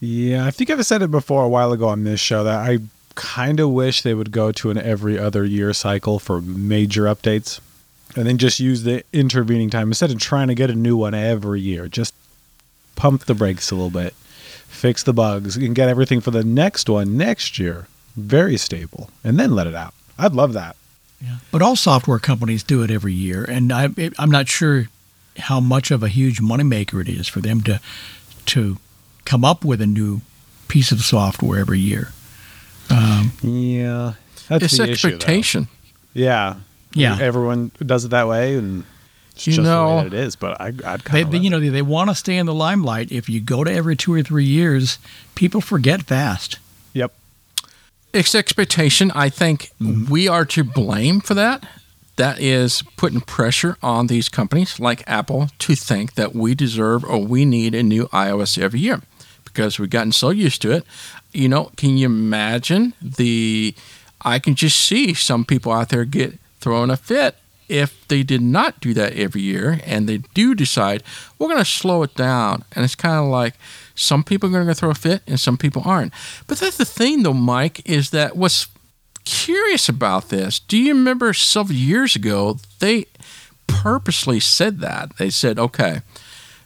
Yeah, 0.01 0.47
I 0.47 0.51
think 0.51 0.71
I've 0.71 0.85
said 0.85 1.03
it 1.03 1.11
before 1.11 1.45
a 1.45 1.49
while 1.49 1.73
ago 1.73 1.89
on 1.89 2.05
this 2.05 2.21
show 2.21 2.45
that 2.45 2.59
I 2.59 2.79
kind 3.15 3.61
of 3.61 3.71
wish 3.71 4.03
they 4.03 4.15
would 4.15 4.33
go 4.33 4.53
to 4.53 4.71
an 4.71 4.79
every 4.79 5.19
other 5.19 5.45
year 5.45 5.73
cycle 5.73 6.19
for 6.19 6.41
major 6.41 7.05
updates 7.05 7.61
and 8.17 8.27
then 8.27 8.39
just 8.39 8.61
use 8.61 8.83
the 8.83 9.05
intervening 9.13 9.71
time 9.71 9.89
instead 9.89 10.11
of 10.11 10.19
trying 10.19 10.49
to 10.49 10.55
get 10.55 10.71
a 10.71 10.75
new 10.75 10.97
one 10.97 11.15
every 11.15 11.61
year. 11.61 11.89
Just 11.89 12.15
pump 12.97 13.25
the 13.25 13.35
brakes 13.35 13.71
a 13.71 13.75
little 13.75 13.91
bit, 13.91 14.15
fix 14.15 15.03
the 15.03 15.13
bugs, 15.13 15.57
and 15.57 15.75
get 15.75 15.89
everything 15.89 16.21
for 16.21 16.31
the 16.31 16.45
next 16.45 16.89
one 16.89 17.17
next 17.17 17.59
year 17.59 17.87
very 18.17 18.57
stable, 18.57 19.11
and 19.23 19.39
then 19.39 19.53
let 19.53 19.67
it 19.67 19.75
out. 19.75 19.95
I'd 20.19 20.33
love 20.33 20.53
that. 20.53 20.77
Yeah. 21.25 21.37
But 21.51 21.63
all 21.63 21.77
software 21.77 22.19
companies 22.19 22.63
do 22.63 22.83
it 22.83 22.91
every 22.91 23.15
year, 23.15 23.45
and 23.45 23.73
I, 23.73 23.89
it, 23.97 24.13
I'm 24.19 24.31
not 24.31 24.49
sure 24.49 24.89
how 25.39 25.59
much 25.61 25.91
of 25.91 26.03
a 26.03 26.09
huge 26.09 26.41
moneymaker 26.41 27.01
it 27.01 27.09
is 27.09 27.27
for 27.29 27.41
them 27.41 27.61
to 27.63 27.81
to 28.47 28.77
come 29.25 29.45
up 29.45 29.65
with 29.65 29.81
a 29.81 29.87
new 29.87 30.21
piece 30.69 30.93
of 30.93 31.01
software 31.01 31.59
every 31.61 31.81
year. 31.81 32.13
Um, 32.91 33.33
Yeah, 33.43 34.15
that's 34.49 34.65
it's 34.65 34.77
the 34.79 34.91
issue, 34.91 35.09
though. 35.09 35.15
expectation. 35.15 35.69
Yeah, 36.13 36.57
Yeah. 36.95 37.19
Everyone 37.21 37.71
does 37.85 38.05
it 38.05 38.09
that 38.11 38.29
way, 38.29 38.57
and 38.57 38.85
it's 39.33 39.47
You 39.47 39.55
just 39.55 39.65
the 39.65 39.71
know- 39.73 39.97
way 39.97 40.03
that 40.05 40.15
it 40.15 40.21
is. 40.27 40.37
But 40.37 40.61
I, 40.61 40.67
I'd 40.67 40.75
they, 40.77 40.97
kind 40.99 41.33
they, 41.33 41.39
of 41.39 41.45
you 41.45 41.51
know, 41.51 41.59
they, 41.59 41.71
they 41.71 41.83
want 41.83 42.11
to 42.11 42.15
stay 42.15 42.37
in 42.37 42.47
the 42.47 42.55
limelight. 42.55 43.11
If 43.11 43.29
you 43.31 43.41
go 43.41 43.65
to 43.65 43.73
every 43.73 43.97
two 43.97 44.13
or 44.13 44.23
three 44.23 44.45
years, 44.45 44.99
people 45.35 45.61
forget 45.63 46.03
fast. 46.03 46.59
Yep. 46.93 47.13
It's 48.15 48.33
expectation. 48.33 49.11
I 49.11 49.29
think 49.29 49.73
mm-hmm. 49.83 50.09
we 50.09 50.29
are 50.29 50.45
to 50.45 50.63
blame 50.63 51.21
for 51.21 51.35
that. 51.35 51.67
That 52.15 52.41
is 52.41 52.83
putting 52.97 53.21
pressure 53.21 53.77
on 53.83 54.07
these 54.07 54.29
companies 54.29 54.79
like 54.79 55.03
Apple 55.09 55.49
to 55.59 55.75
think 55.75 56.15
that 56.15 56.33
we 56.33 56.55
deserve 56.55 57.03
or 57.03 57.19
we 57.19 57.45
need 57.45 57.75
a 57.75 57.83
new 57.83 58.07
iOS 58.07 58.57
every 58.57 58.79
year 58.79 59.03
because 59.45 59.81
we've 59.81 59.91
gotten 59.91 60.13
so 60.13 60.31
used 60.31 60.63
to 60.63 60.71
it. 60.71 60.85
You 61.33 61.49
know, 61.49 61.73
can 61.77 61.99
you 61.99 62.07
imagine 62.07 62.95
the? 63.03 63.75
I 64.21 64.39
can 64.39 64.55
just 64.55 64.79
see 64.79 65.13
some 65.15 65.45
people 65.45 65.73
out 65.73 65.89
there 65.89 66.05
get 66.05 66.39
thrown 66.61 66.91
a 66.91 66.97
fit 66.97 67.35
if 67.69 68.07
they 68.07 68.23
did 68.23 68.43
not 68.43 68.79
do 68.79 68.95
that 68.95 69.15
every 69.15 69.41
year 69.41 69.81
and 69.85 70.09
they 70.09 70.19
do 70.35 70.55
decide 70.55 71.03
we're 71.37 71.49
going 71.49 71.59
to 71.59 71.65
slow 71.65 72.05
it 72.05 72.15
down. 72.15 72.65
And 72.77 72.85
it's 72.85 72.95
kind 72.95 73.17
of 73.17 73.25
like 73.25 73.55
some 73.95 74.25
people 74.25 74.49
are 74.49 74.53
going 74.53 74.67
to 74.67 74.75
throw 74.75 74.91
a 74.91 74.95
fit 74.95 75.23
and 75.27 75.39
some 75.39 75.57
people 75.57 75.83
aren't. 75.85 76.13
But 76.47 76.59
that's 76.59 76.77
the 76.77 76.85
thing, 76.85 77.23
though, 77.23 77.33
Mike, 77.33 77.81
is 77.89 78.11
that 78.11 78.37
what's 78.37 78.67
curious 79.25 79.89
about 79.89 80.29
this. 80.29 80.59
Do 80.59 80.77
you 80.77 80.93
remember 80.95 81.33
several 81.33 81.77
years 81.77 82.15
ago 82.17 82.59
they 82.81 83.07
purposely 83.67 84.41
said 84.41 84.81
that? 84.81 85.17
They 85.17 85.31
said, 85.31 85.59
okay, 85.59 86.01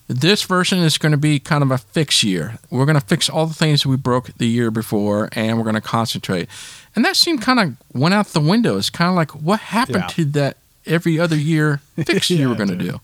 this 0.09 0.43
version 0.43 0.79
is 0.79 0.99
going 0.99 1.12
to 1.12 1.18
be 1.18 1.39
kind 1.39 1.62
of 1.62 1.70
a 1.70 1.79
fix 1.79 2.24
year. 2.24 2.59
We're 2.70 2.87
going 2.87 2.99
to 2.99 3.07
fix 3.07 3.29
all 3.29 3.47
the 3.47 3.55
things 3.55 3.85
we 3.87 3.97
broke 3.97 4.31
the 4.39 4.47
year 4.49 4.70
before 4.70 5.29
and 5.33 5.57
we're 5.59 5.64
going 5.64 5.74
to 5.74 5.81
concentrate. 5.81 6.49
And 6.97 7.05
that 7.05 7.14
seemed 7.16 7.43
kind 7.43 7.61
of 7.61 7.76
went 8.01 8.14
out 8.14 8.26
the 8.29 8.41
window. 8.41 8.76
It's 8.79 8.91
kind 8.91 9.09
of 9.11 9.14
like, 9.14 9.33
what 9.33 9.61
happened 9.61 9.97
Yeah. 10.05 10.07
to 10.09 10.24
that 10.26 10.57
every 10.87 11.20
other 11.20 11.37
year 11.37 11.81
fix 11.97 12.31
you 12.31 12.39
Yeah, 12.39 12.47
were 12.49 12.55
going 12.55 12.70
to 12.70 12.76
do? 12.76 13.01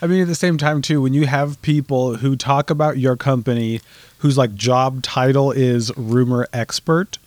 I 0.00 0.06
mean, 0.06 0.20
at 0.22 0.28
the 0.28 0.34
same 0.34 0.58
time, 0.58 0.82
too, 0.82 1.00
when 1.00 1.14
you 1.14 1.26
have 1.26 1.60
people 1.62 2.16
who 2.16 2.36
talk 2.36 2.70
about 2.70 2.98
your 2.98 3.16
company 3.16 3.80
whose 4.18 4.38
like 4.38 4.54
job 4.54 5.02
title 5.02 5.52
is 5.52 5.96
rumor 5.96 6.46
expert, 6.52 7.18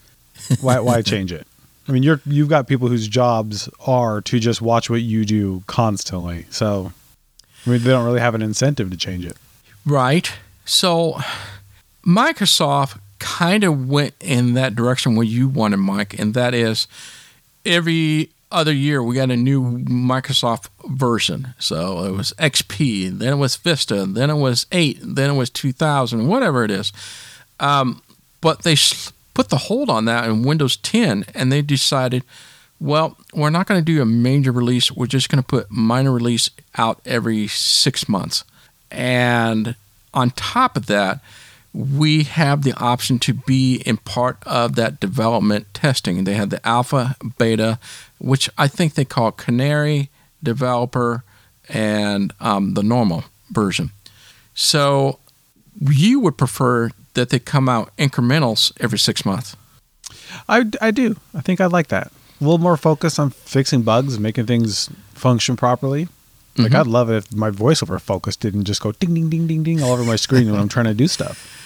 why 0.60 0.80
why 0.80 1.02
change 1.02 1.32
it? 1.32 1.46
I 1.88 1.92
mean, 1.92 2.02
you're 2.02 2.20
you've 2.26 2.48
got 2.48 2.68
people 2.68 2.88
whose 2.88 3.08
jobs 3.08 3.68
are 3.86 4.20
to 4.22 4.38
just 4.38 4.62
watch 4.62 4.90
what 4.90 5.02
you 5.02 5.24
do 5.24 5.62
constantly. 5.66 6.46
So, 6.50 6.92
I 7.66 7.70
mean, 7.70 7.82
they 7.82 7.90
don't 7.90 8.04
really 8.04 8.20
have 8.20 8.34
an 8.34 8.42
incentive 8.42 8.90
to 8.90 8.96
change 8.96 9.24
it. 9.26 9.36
Right. 9.84 10.32
So 10.64 11.18
Microsoft 12.04 12.98
kind 13.18 13.64
of 13.64 13.88
went 13.88 14.14
in 14.20 14.54
that 14.54 14.74
direction 14.74 15.16
where 15.16 15.26
you 15.26 15.48
wanted, 15.48 15.78
Mike, 15.78 16.18
and 16.18 16.34
that 16.34 16.54
is 16.54 16.86
every 17.64 18.30
other 18.52 18.72
year 18.72 19.02
we 19.02 19.14
got 19.14 19.30
a 19.30 19.36
new 19.36 19.78
Microsoft 19.78 20.68
version. 20.86 21.54
So 21.58 22.04
it 22.04 22.12
was 22.12 22.32
XP, 22.38 23.18
then 23.18 23.32
it 23.34 23.36
was 23.36 23.56
Vista, 23.56 24.06
then 24.06 24.30
it 24.30 24.34
was 24.34 24.66
8, 24.72 24.98
then 25.02 25.30
it 25.30 25.34
was 25.34 25.50
2000, 25.50 26.26
whatever 26.26 26.64
it 26.64 26.70
is. 26.70 26.92
Um, 27.58 28.02
but 28.40 28.62
they 28.62 28.76
put 29.34 29.50
the 29.50 29.56
hold 29.56 29.90
on 29.90 30.04
that 30.06 30.28
in 30.28 30.42
Windows 30.42 30.76
10 30.76 31.26
and 31.34 31.52
they 31.52 31.62
decided, 31.62 32.24
well, 32.80 33.16
we're 33.34 33.50
not 33.50 33.66
going 33.66 33.80
to 33.80 33.84
do 33.84 34.00
a 34.00 34.06
major 34.06 34.52
release. 34.52 34.90
We're 34.90 35.06
just 35.06 35.28
going 35.28 35.42
to 35.42 35.46
put 35.46 35.70
minor 35.70 36.12
release 36.12 36.50
out 36.76 37.00
every 37.04 37.46
six 37.46 38.08
months. 38.08 38.44
And 38.90 39.76
on 40.14 40.30
top 40.30 40.76
of 40.76 40.86
that, 40.86 41.20
we 41.72 42.24
have 42.24 42.62
the 42.62 42.72
option 42.74 43.18
to 43.20 43.32
be 43.32 43.76
in 43.86 43.96
part 43.98 44.38
of 44.44 44.74
that 44.74 44.98
development 44.98 45.72
testing. 45.72 46.24
They 46.24 46.34
have 46.34 46.50
the 46.50 46.66
alpha, 46.66 47.16
beta, 47.38 47.78
which 48.18 48.50
I 48.58 48.66
think 48.66 48.94
they 48.94 49.04
call 49.04 49.30
Canary, 49.32 50.10
developer, 50.42 51.22
and 51.68 52.32
um, 52.40 52.74
the 52.74 52.82
normal 52.82 53.24
version. 53.50 53.90
So 54.54 55.20
you 55.80 56.18
would 56.20 56.36
prefer 56.36 56.90
that 57.14 57.30
they 57.30 57.38
come 57.38 57.68
out 57.68 57.96
incrementals 57.96 58.72
every 58.80 58.98
six 58.98 59.24
months. 59.24 59.56
I, 60.48 60.64
I 60.80 60.90
do. 60.90 61.16
I 61.34 61.40
think 61.40 61.60
I 61.60 61.66
like 61.66 61.88
that. 61.88 62.08
A 62.40 62.44
little 62.44 62.58
more 62.58 62.76
focus 62.76 63.18
on 63.18 63.30
fixing 63.30 63.82
bugs, 63.82 64.18
making 64.18 64.46
things 64.46 64.88
function 65.14 65.56
properly. 65.56 66.08
Like 66.56 66.72
Mhm. 66.72 66.80
I'd 66.80 66.86
love 66.88 67.10
it 67.10 67.16
if 67.18 67.32
my 67.32 67.50
voiceover 67.50 68.00
focus 68.00 68.34
didn't 68.36 68.64
just 68.64 68.80
go 68.82 68.90
ding 68.92 69.14
ding 69.14 69.30
ding 69.30 69.46
ding 69.46 69.62
ding 69.62 69.82
all 69.82 69.92
over 69.92 70.02
my 70.04 70.16
screen 70.16 70.50
when 70.50 70.60
I'm 70.60 70.68
trying 70.68 70.86
to 70.86 70.94
do 70.94 71.06
stuff. 71.06 71.59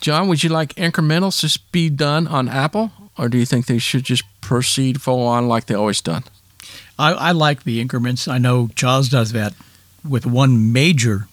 John, 0.00 0.28
would 0.28 0.42
you 0.42 0.50
like 0.50 0.74
incrementals 0.74 1.40
to 1.40 1.60
be 1.72 1.90
done 1.90 2.26
on 2.26 2.48
Apple, 2.48 2.90
or 3.18 3.28
do 3.28 3.38
you 3.38 3.44
think 3.44 3.66
they 3.66 3.78
should 3.78 4.04
just 4.04 4.24
proceed 4.40 5.02
full 5.02 5.26
on 5.26 5.46
like 5.46 5.66
they 5.66 5.74
always 5.74 6.00
done? 6.00 6.24
I, 6.98 7.12
I 7.12 7.32
like 7.32 7.64
the 7.64 7.80
increments. 7.80 8.28
I 8.28 8.38
know 8.38 8.68
Jaws 8.74 9.08
does 9.08 9.32
that 9.32 9.54
with 10.08 10.26
one 10.26 10.72
major 10.72 11.28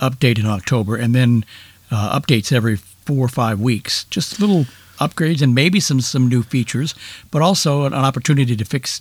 update 0.00 0.38
in 0.38 0.46
October, 0.46 0.96
and 0.96 1.14
then 1.14 1.44
uh, 1.90 2.18
updates 2.18 2.52
every 2.52 2.76
four 2.76 3.24
or 3.24 3.28
five 3.28 3.60
weeks. 3.60 4.04
Just 4.04 4.40
little 4.40 4.66
upgrades 4.98 5.42
and 5.42 5.54
maybe 5.54 5.80
some 5.80 6.00
some 6.00 6.28
new 6.28 6.42
features, 6.42 6.94
but 7.30 7.42
also 7.42 7.84
an, 7.84 7.92
an 7.92 8.04
opportunity 8.04 8.56
to 8.56 8.64
fix 8.64 9.00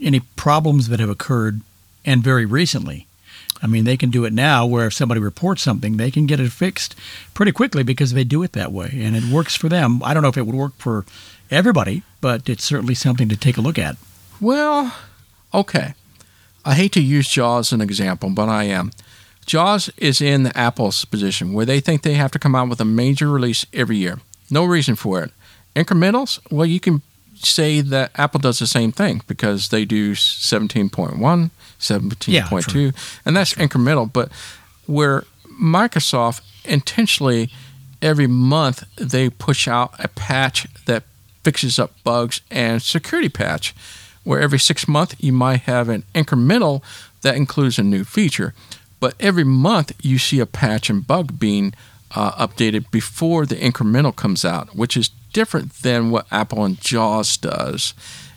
any 0.00 0.20
problems 0.36 0.88
that 0.88 1.00
have 1.00 1.10
occurred 1.10 1.60
and 2.04 2.22
very 2.22 2.46
recently. 2.46 3.07
I 3.62 3.66
mean, 3.66 3.84
they 3.84 3.96
can 3.96 4.10
do 4.10 4.24
it 4.24 4.32
now 4.32 4.64
where 4.66 4.86
if 4.86 4.94
somebody 4.94 5.20
reports 5.20 5.62
something, 5.62 5.96
they 5.96 6.10
can 6.10 6.26
get 6.26 6.40
it 6.40 6.52
fixed 6.52 6.94
pretty 7.34 7.52
quickly 7.52 7.82
because 7.82 8.12
they 8.12 8.24
do 8.24 8.42
it 8.42 8.52
that 8.52 8.72
way 8.72 8.90
and 8.94 9.16
it 9.16 9.24
works 9.24 9.56
for 9.56 9.68
them. 9.68 10.00
I 10.04 10.14
don't 10.14 10.22
know 10.22 10.28
if 10.28 10.36
it 10.36 10.46
would 10.46 10.54
work 10.54 10.74
for 10.78 11.04
everybody, 11.50 12.02
but 12.20 12.48
it's 12.48 12.64
certainly 12.64 12.94
something 12.94 13.28
to 13.28 13.36
take 13.36 13.56
a 13.56 13.60
look 13.60 13.78
at. 13.78 13.96
Well, 14.40 14.94
okay. 15.52 15.94
I 16.64 16.74
hate 16.74 16.92
to 16.92 17.02
use 17.02 17.28
Jaws 17.28 17.68
as 17.68 17.72
an 17.72 17.80
example, 17.80 18.30
but 18.30 18.48
I 18.48 18.64
am. 18.64 18.92
Jaws 19.46 19.90
is 19.96 20.20
in 20.20 20.42
the 20.42 20.56
Apple's 20.56 21.04
position 21.06 21.54
where 21.54 21.64
they 21.64 21.80
think 21.80 22.02
they 22.02 22.14
have 22.14 22.30
to 22.32 22.38
come 22.38 22.54
out 22.54 22.68
with 22.68 22.80
a 22.80 22.84
major 22.84 23.30
release 23.30 23.64
every 23.72 23.96
year. 23.96 24.20
No 24.50 24.64
reason 24.64 24.94
for 24.94 25.22
it. 25.22 25.32
Incrementals, 25.74 26.38
well, 26.50 26.66
you 26.66 26.80
can 26.80 27.02
say 27.34 27.80
that 27.80 28.10
Apple 28.16 28.40
does 28.40 28.58
the 28.58 28.66
same 28.66 28.92
thing 28.92 29.22
because 29.26 29.68
they 29.68 29.84
do 29.84 30.12
17.1, 30.12 31.50
17.2, 31.78 32.94
and 33.24 33.36
that's 33.36 33.54
incremental. 33.54 34.10
But 34.12 34.30
where 34.86 35.24
Microsoft 35.60 36.40
intentionally 36.64 37.50
every 38.00 38.26
month 38.26 38.84
they 38.96 39.28
push 39.30 39.66
out 39.66 39.92
a 39.98 40.08
patch 40.08 40.66
that 40.86 41.02
fixes 41.42 41.78
up 41.78 41.92
bugs 42.04 42.40
and 42.50 42.82
security 42.82 43.28
patch 43.28 43.74
where 44.24 44.40
every 44.40 44.58
six 44.58 44.86
months 44.86 45.16
you 45.18 45.32
might 45.32 45.60
have 45.60 45.88
an 45.88 46.04
incremental 46.14 46.82
that 47.22 47.34
includes 47.34 47.78
a 47.78 47.82
new 47.82 48.04
feature. 48.04 48.52
But 49.00 49.14
every 49.18 49.44
month 49.44 49.92
you 50.02 50.18
see 50.18 50.40
a 50.40 50.46
patch 50.46 50.90
and 50.90 51.06
bug 51.06 51.38
being 51.38 51.72
uh, 52.14 52.46
updated 52.46 52.90
before 52.90 53.46
the 53.46 53.56
incremental 53.56 54.14
comes 54.14 54.44
out 54.44 54.74
which 54.74 54.96
is 54.96 55.10
different 55.32 55.72
than 55.82 56.10
what 56.10 56.26
apple 56.30 56.64
and 56.64 56.80
jaws 56.80 57.36
does. 57.36 57.94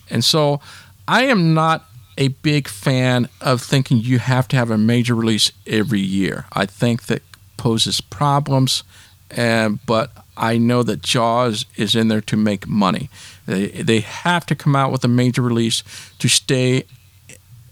And 0.09 0.23
so 0.23 0.59
i 1.07 1.23
am 1.23 1.53
not 1.53 1.85
a 2.21 2.27
big 2.29 2.67
fan 2.67 3.27
of 3.39 3.61
thinking 3.61 3.97
you 3.97 4.19
have 4.19 4.47
to 4.47 4.55
have 4.55 4.71
a 4.71 4.77
major 4.77 5.15
release 5.15 5.51
every 5.65 5.99
year 5.99 6.45
i 6.53 6.65
think 6.65 7.03
that 7.03 7.21
poses 7.57 8.01
problems 8.01 8.83
and 9.29 9.79
but 9.85 10.11
I 10.37 10.57
know 10.57 10.81
that 10.83 11.01
Jaws 11.01 11.65
is 11.75 11.95
in 11.95 12.07
there 12.07 12.21
to 12.21 12.35
make 12.35 12.67
money. 12.67 13.09
They 13.45 13.67
they 13.67 13.99
have 13.99 14.45
to 14.47 14.55
come 14.55 14.75
out 14.75 14.91
with 14.91 15.03
a 15.03 15.07
major 15.07 15.41
release 15.41 15.83
to 16.19 16.27
stay 16.27 16.83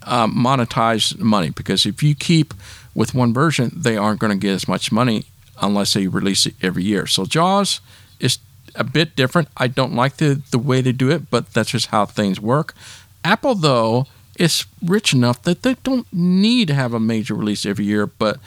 um, 0.03 0.35
monetize 0.35 1.17
money 1.19 1.49
because 1.49 1.85
if 1.85 2.03
you 2.03 2.15
keep 2.15 2.53
with 2.93 3.13
one 3.13 3.33
version, 3.33 3.71
they 3.75 3.97
aren't 3.97 4.19
going 4.19 4.31
to 4.31 4.37
get 4.37 4.53
as 4.53 4.67
much 4.67 4.91
money 4.91 5.25
unless 5.61 5.93
they 5.93 6.07
release 6.07 6.45
it 6.45 6.55
every 6.61 6.83
year. 6.83 7.05
So 7.07 7.25
Jaws 7.25 7.81
is 8.19 8.39
a 8.75 8.83
bit 8.83 9.15
different. 9.15 9.47
I 9.57 9.67
don't 9.67 9.95
like 9.95 10.17
the 10.17 10.41
the 10.51 10.59
way 10.59 10.81
they 10.81 10.91
do 10.91 11.09
it, 11.09 11.29
but 11.29 11.53
that's 11.53 11.71
just 11.71 11.87
how 11.87 12.05
things 12.05 12.39
work. 12.39 12.75
Apple 13.23 13.55
though 13.55 14.05
is 14.39 14.65
rich 14.83 15.13
enough 15.13 15.41
that 15.43 15.61
they 15.63 15.75
don't 15.83 16.07
need 16.13 16.69
to 16.69 16.73
have 16.73 16.93
a 16.93 16.99
major 16.99 17.35
release 17.35 17.65
every 17.65 17.85
year, 17.85 18.07
but 18.07 18.39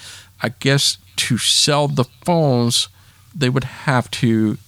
I 0.43 0.49
guess 0.49 0.99
to 1.17 1.39
sell 1.39 1.87
the 1.89 2.05
phones 2.25 2.89
they 3.35 3.49
would 3.49 3.65
have 3.65 4.11
to 4.11 4.59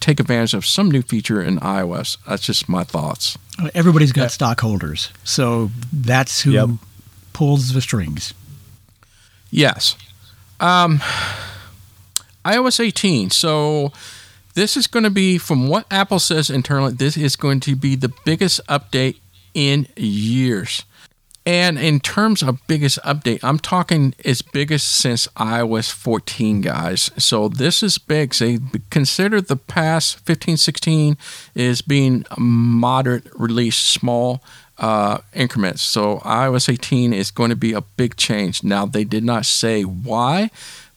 take 0.00 0.18
advantage 0.20 0.54
of 0.54 0.64
some 0.66 0.90
new 0.90 1.02
feature 1.02 1.42
in 1.42 1.58
iOS. 1.60 2.16
That's 2.26 2.42
just 2.42 2.68
my 2.68 2.84
thoughts. 2.84 3.36
Everybody's 3.74 4.12
got 4.12 4.30
stockholders, 4.30 5.10
so 5.24 5.70
that's 5.92 6.40
who 6.42 6.52
Yep. 6.52 6.70
pulls 7.34 7.72
the 7.74 7.80
strings. 7.82 8.32
Yes. 9.50 9.96
Um, 10.60 11.00
iOS 12.44 12.80
18. 12.80 13.30
So 13.30 13.92
this 14.54 14.76
is 14.76 14.86
going 14.86 15.04
to 15.04 15.10
be, 15.10 15.38
from 15.38 15.68
what 15.68 15.86
Apple 15.90 16.18
says 16.18 16.48
internally, 16.50 16.92
this 16.92 17.16
is 17.16 17.36
going 17.36 17.60
to 17.60 17.76
be 17.76 17.94
the 17.96 18.12
biggest 18.24 18.60
update 18.68 19.16
in 19.54 19.86
years. 19.96 20.84
And 21.46 21.78
in 21.78 22.00
terms 22.00 22.42
of 22.42 22.64
biggest 22.66 22.98
update, 23.02 23.42
I'm 23.42 23.58
talking 23.58 24.14
its 24.18 24.42
biggest 24.42 24.88
since 24.88 25.26
iOS 25.36 25.90
14, 25.90 26.60
guys. 26.60 27.10
So 27.16 27.48
this 27.48 27.82
is 27.82 27.96
big. 27.96 28.34
They 28.34 28.58
consider 28.90 29.40
the 29.40 29.56
past 29.56 30.18
15, 30.26 30.58
16 30.58 31.16
is 31.54 31.80
being 31.80 32.26
moderate 32.38 33.24
release, 33.34 33.76
small 33.76 34.44
uh, 34.78 35.18
increments. 35.32 35.82
So 35.82 36.18
iOS 36.18 36.70
18 36.72 37.12
is 37.12 37.30
going 37.30 37.50
to 37.50 37.56
be 37.56 37.72
a 37.72 37.80
big 37.80 38.16
change. 38.16 38.62
Now 38.62 38.84
they 38.84 39.04
did 39.04 39.24
not 39.24 39.46
say 39.46 39.82
why, 39.82 40.50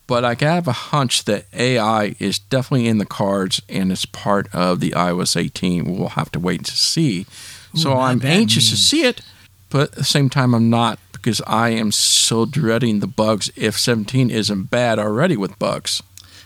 but 0.07 0.25
I 0.25 0.35
have 0.39 0.67
a 0.67 0.73
hunch 0.73 1.23
that 1.25 1.45
AI 1.53 2.15
is 2.19 2.37
definitely 2.37 2.87
in 2.87 2.97
the 2.97 3.05
cards 3.05 3.61
and 3.69 3.91
it's 3.91 4.05
part 4.05 4.53
of 4.53 4.81
the 4.81 4.91
iOS 4.91 5.35
18. 5.35 5.85
We'll 5.85 6.09
have 6.09 6.31
to 6.33 6.39
wait 6.39 6.65
to 6.65 6.77
see. 6.77 7.25
So 7.73 7.91
Ooh, 7.91 7.97
I'm 7.97 8.23
anxious 8.23 8.69
to 8.69 8.77
see 8.77 9.03
it, 9.03 9.21
but 9.69 9.91
at 9.91 9.95
the 9.95 10.03
same 10.03 10.29
time 10.29 10.53
I'm 10.53 10.69
not 10.69 10.99
because 11.11 11.41
I 11.47 11.69
am 11.69 11.91
so 11.91 12.45
dreading 12.45 12.99
the 12.99 13.07
bugs 13.07 13.49
if 13.55 13.79
17 13.79 14.29
isn't 14.29 14.69
bad 14.69 14.99
already 14.99 15.37
with 15.37 15.57
bugs. 15.57 16.03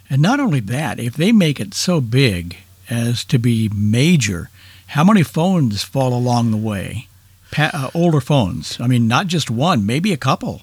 And 0.09 0.21
not 0.21 0.39
only 0.39 0.59
that, 0.61 0.99
if 0.99 1.15
they 1.15 1.31
make 1.31 1.59
it 1.59 1.73
so 1.73 1.99
big 1.99 2.57
as 2.89 3.25
to 3.25 3.37
be 3.39 3.69
major, 3.75 4.49
how 4.87 5.03
many 5.03 5.23
phones 5.23 5.83
fall 5.83 6.13
along 6.13 6.51
the 6.51 6.57
way? 6.57 7.07
Pa- 7.51 7.71
uh, 7.73 7.89
older 7.93 8.21
phones. 8.21 8.79
I 8.79 8.87
mean, 8.87 9.07
not 9.07 9.27
just 9.27 9.49
one, 9.49 9.85
maybe 9.85 10.13
a 10.13 10.17
couple. 10.17 10.61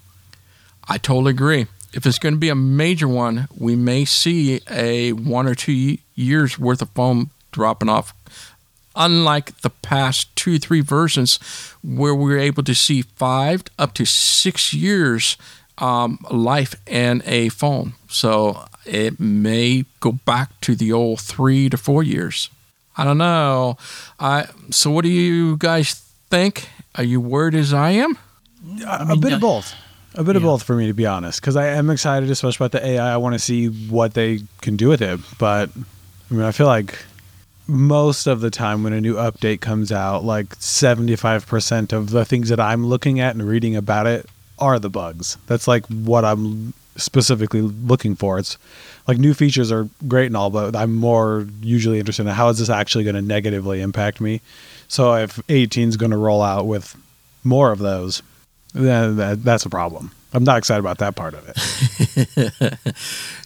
I 0.88 0.98
totally 0.98 1.30
agree. 1.30 1.66
If 1.92 2.06
it's 2.06 2.18
going 2.18 2.34
to 2.34 2.40
be 2.40 2.48
a 2.48 2.54
major 2.54 3.08
one, 3.08 3.48
we 3.56 3.76
may 3.76 4.04
see 4.04 4.60
a 4.70 5.12
one 5.12 5.46
or 5.46 5.54
two 5.54 5.98
years 6.14 6.58
worth 6.58 6.82
of 6.82 6.90
foam 6.90 7.30
dropping 7.52 7.88
off. 7.88 8.14
Unlike 8.96 9.62
the 9.62 9.70
past 9.70 10.34
two, 10.36 10.58
three 10.58 10.80
versions, 10.80 11.38
where 11.82 12.14
we 12.14 12.32
were 12.32 12.38
able 12.38 12.62
to 12.62 12.74
see 12.74 13.02
five 13.02 13.64
up 13.78 13.94
to 13.94 14.04
six 14.04 14.72
years 14.72 15.36
um, 15.78 16.18
life 16.30 16.74
in 16.86 17.22
a 17.26 17.48
phone. 17.48 17.94
So 18.08 18.64
it 18.84 19.18
may 19.18 19.84
go 20.00 20.12
back 20.12 20.60
to 20.62 20.74
the 20.74 20.92
old 20.92 21.20
three 21.20 21.68
to 21.68 21.76
four 21.76 22.02
years. 22.02 22.50
I 22.96 23.04
don't 23.04 23.18
know. 23.18 23.76
I 24.20 24.46
so 24.70 24.90
what 24.90 25.02
do 25.02 25.10
you 25.10 25.56
guys 25.56 25.94
think? 26.30 26.68
Are 26.94 27.02
you 27.02 27.20
worried 27.20 27.54
as 27.54 27.74
I 27.74 27.90
am? 27.90 28.18
a 28.86 29.04
mean, 29.04 29.20
bit 29.20 29.32
uh, 29.32 29.36
of 29.36 29.40
both. 29.40 29.74
A 30.14 30.22
bit 30.22 30.36
of 30.36 30.42
both 30.42 30.62
for 30.62 30.76
me, 30.76 30.86
to 30.86 30.94
be 30.94 31.06
honest, 31.06 31.40
because 31.40 31.56
I 31.56 31.66
am 31.66 31.90
excited, 31.90 32.30
especially 32.30 32.66
about 32.66 32.80
the 32.80 32.86
AI. 32.86 33.14
I 33.14 33.16
want 33.16 33.32
to 33.32 33.40
see 33.40 33.66
what 33.66 34.14
they 34.14 34.40
can 34.60 34.76
do 34.76 34.88
with 34.88 35.02
it. 35.02 35.18
But 35.38 35.70
I 36.30 36.34
mean, 36.34 36.44
I 36.44 36.52
feel 36.52 36.68
like 36.68 36.96
most 37.66 38.26
of 38.26 38.40
the 38.40 38.50
time 38.50 38.82
when 38.82 38.92
a 38.92 39.00
new 39.00 39.14
update 39.14 39.60
comes 39.60 39.90
out, 39.90 40.24
like 40.24 40.54
seventy-five 40.58 41.46
percent 41.46 41.92
of 41.92 42.10
the 42.10 42.24
things 42.24 42.48
that 42.48 42.60
I'm 42.60 42.86
looking 42.86 43.20
at 43.20 43.34
and 43.34 43.46
reading 43.46 43.76
about 43.76 44.06
it 44.06 44.26
are 44.58 44.78
the 44.78 44.90
bugs. 44.90 45.36
That's 45.46 45.66
like 45.66 45.86
what 45.86 46.24
I'm 46.24 46.74
specifically 46.96 47.60
looking 47.60 48.14
for. 48.14 48.38
It's 48.38 48.56
like 49.08 49.18
new 49.18 49.34
features 49.34 49.72
are 49.72 49.88
great 50.06 50.26
and 50.26 50.36
all, 50.36 50.50
but 50.50 50.76
I'm 50.76 50.94
more 50.94 51.46
usually 51.60 51.98
interested 51.98 52.26
in 52.26 52.28
how 52.28 52.48
is 52.48 52.58
this 52.58 52.70
actually 52.70 53.04
going 53.04 53.16
to 53.16 53.22
negatively 53.22 53.80
impact 53.80 54.20
me. 54.20 54.40
So 54.88 55.14
if 55.14 55.40
18 55.48 55.88
is 55.88 55.96
going 55.96 56.12
to 56.12 56.16
roll 56.16 56.42
out 56.42 56.66
with 56.66 56.96
more 57.42 57.72
of 57.72 57.78
those, 57.78 58.22
then 58.72 59.16
that, 59.16 59.42
that's 59.42 59.66
a 59.66 59.70
problem. 59.70 60.12
I'm 60.32 60.44
not 60.44 60.58
excited 60.58 60.80
about 60.80 60.98
that 60.98 61.14
part 61.14 61.34
of 61.34 61.48
it. 61.48 61.56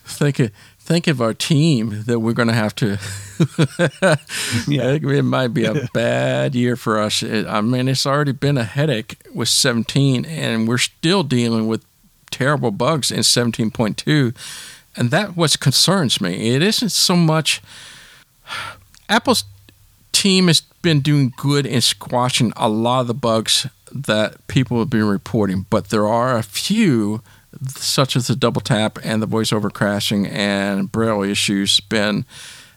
think 0.05 0.39
of, 0.41 0.51
think 0.89 1.07
of 1.07 1.21
our 1.21 1.35
team 1.35 2.05
that 2.07 2.21
we're 2.21 2.33
going 2.33 2.49
to 2.49 2.55
have 2.55 2.75
to. 2.77 2.99
Yeah. 4.67 4.95
it, 4.95 5.23
might 5.23 5.49
be 5.49 5.65
a 5.65 5.89
bad 5.95 6.55
year 6.55 6.75
for 6.77 6.99
us. 6.99 7.23
I 7.23 7.61
mean, 7.61 7.87
it's 7.89 8.05
already 8.05 8.33
been 8.33 8.59
a 8.59 8.65
headache 8.65 9.17
with 9.33 9.49
17, 9.49 10.25
and 10.25 10.67
we're 10.67 10.79
still 10.79 11.23
dealing 11.23 11.69
with 11.69 11.85
terrible 12.31 12.71
bugs 12.71 13.11
in 13.13 13.21
17.2, 13.21 14.35
and 14.97 15.11
that 15.11 15.37
what 15.37 15.61
concerns 15.61 16.21
me. 16.21 16.55
It 16.55 16.63
isn't 16.63 16.91
so 16.91 17.15
much 17.15 17.63
Apple's 19.09 19.45
team 20.13 20.49
has 20.49 20.63
been 20.83 21.01
doing 21.01 21.33
good 21.37 21.67
in 21.67 21.81
squashing 21.81 22.53
a 22.57 22.69
lot 22.69 23.03
of 23.03 23.07
the 23.07 23.15
bugs 23.15 23.67
that 23.93 24.47
people 24.49 24.79
have 24.81 24.91
been 24.91 25.07
reporting, 25.07 25.67
but 25.71 25.91
there 25.91 26.09
are 26.09 26.37
a 26.37 26.43
few, 26.43 27.23
such 27.77 28.17
as 28.17 28.27
the 28.27 28.37
double 28.37 28.61
tap 28.61 28.99
and 29.03 29.23
the 29.23 29.29
voiceover 29.29 29.73
crashing 29.73 30.27
and 30.27 30.91
braille 30.93 31.23
issues, 31.23 31.81
been 31.81 32.25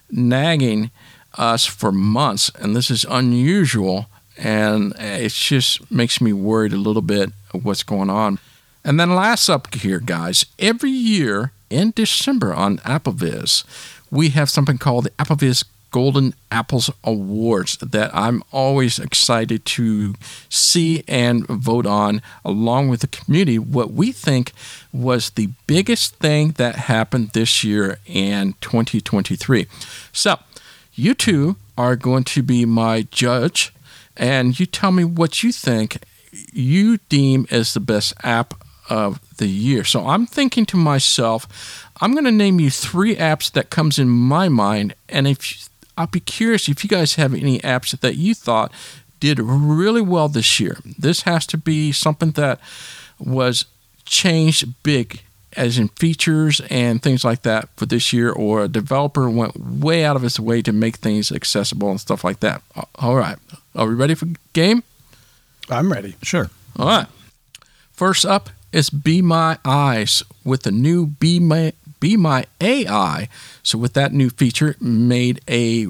nagging 0.10 0.92
us 1.38 1.66
for 1.66 1.92
months, 1.92 2.52
and 2.60 2.76
this 2.76 2.92
is 2.92 3.06
unusual, 3.10 4.08
and 4.38 4.94
it 4.98 5.32
just 5.32 5.92
makes 5.92 6.20
me 6.20 6.34
worried 6.34 6.74
a 6.74 6.78
little 6.78 7.02
bit 7.02 7.32
of 7.54 7.64
what's 7.64 7.84
going 7.84 8.10
on. 8.10 8.40
And 8.84 9.00
then 9.00 9.16
last 9.16 9.50
up 9.50 9.74
here, 9.74 10.00
guys, 10.00 10.46
every 10.58 10.90
year 10.90 11.52
in 11.70 11.92
December 11.96 12.54
on 12.54 12.80
AppleVis, 12.80 13.64
we 14.10 14.30
have 14.30 14.50
something 14.50 14.78
called 14.78 15.06
the 15.06 15.10
AppleVis 15.12 15.64
Golden 15.92 16.34
Apples 16.50 16.90
Awards 17.04 17.78
that 17.78 18.16
I'm 18.16 18.44
always 18.52 18.98
excited 18.98 19.66
to 19.66 20.16
see 20.50 21.04
and 21.08 21.46
vote 21.48 21.86
on, 21.86 22.22
along 22.44 22.90
with 22.90 23.02
the 23.02 23.08
community, 23.08 23.60
what 23.60 23.92
we 23.92 24.12
think 24.12 24.54
was 24.94 25.32
the 25.32 25.50
biggest 25.68 26.16
thing 26.16 26.52
that 26.54 26.76
happened 26.76 27.30
this 27.30 27.64
year 27.64 28.00
in 28.06 28.56
2023. 28.62 29.68
So, 30.12 30.40
you 30.94 31.14
two 31.14 31.58
are 31.78 31.96
going 31.96 32.24
to 32.26 32.44
be 32.44 32.66
my 32.66 33.04
judge, 33.12 33.74
and 34.18 34.60
you 34.60 34.66
tell 34.66 34.92
me 34.92 35.04
what 35.04 35.44
you 35.44 35.52
think 35.52 35.98
you 36.54 36.98
deem 37.10 37.48
as 37.52 37.74
the 37.74 37.80
best 37.80 38.14
app 38.24 38.54
of 38.90 39.20
the 39.38 39.48
year. 39.48 39.84
So 39.84 40.08
I'm 40.08 40.26
thinking 40.26 40.66
to 40.68 40.78
myself, 40.78 41.90
I'm 42.02 42.14
going 42.14 42.26
to 42.26 42.32
name 42.32 42.60
you 42.60 42.70
three 42.70 43.16
apps 43.16 43.52
that 43.54 43.70
comes 43.70 43.98
in 43.98 44.10
my 44.10 44.50
mind, 44.50 44.96
and 45.08 45.28
if 45.28 45.70
I'll 45.98 46.08
be 46.08 46.20
curious 46.20 46.68
if 46.70 46.84
you 46.84 46.90
guys 46.90 47.16
have 47.16 47.34
any 47.34 47.60
apps 47.60 47.98
that 48.00 48.16
you 48.16 48.34
thought 48.34 48.72
did 49.20 49.40
really 49.40 50.02
well 50.02 50.28
this 50.28 50.60
year. 50.60 50.78
This 50.98 51.22
has 51.22 51.46
to 51.48 51.58
be 51.58 51.92
something 51.92 52.32
that 52.32 52.60
was 53.20 53.66
changed 54.06 54.84
big 54.84 55.22
as 55.56 55.78
in 55.78 55.90
features 55.90 56.62
and 56.70 57.04
things 57.04 57.26
like 57.26 57.42
that 57.42 57.68
for 57.76 57.86
this 57.86 58.14
year, 58.14 58.32
or 58.32 58.64
a 58.64 58.68
developer 58.68 59.30
went 59.30 59.60
way 59.60 60.06
out 60.06 60.16
of 60.16 60.22
his 60.22 60.40
way 60.40 60.62
to 60.62 60.72
make 60.72 60.96
things 60.98 61.32
accessible 61.32 61.90
and 61.90 62.00
stuff 62.00 62.24
like 62.24 62.40
that. 62.40 62.62
All 62.96 63.16
right. 63.16 63.38
Are 63.76 63.86
we 63.88 63.94
ready 63.94 64.16
for 64.16 64.28
game? 64.54 64.84
I'm 65.70 65.92
ready. 65.92 66.16
Sure. 66.24 66.50
All 66.80 66.88
right. 66.88 67.08
First 67.92 68.26
up 68.26 68.50
is 68.72 68.90
Be 68.90 69.22
My 69.22 69.58
Eyes 69.66 70.24
with 70.46 70.64
the 70.64 70.72
new 70.72 71.06
Be 71.06 71.40
My 71.40 71.74
Be 72.02 72.18
My 72.18 72.46
AI. 72.60 73.30
So 73.64 73.78
with 73.78 73.94
that 73.94 74.12
new 74.12 74.30
feature, 74.30 74.76
made 74.82 75.40
a 75.48 75.88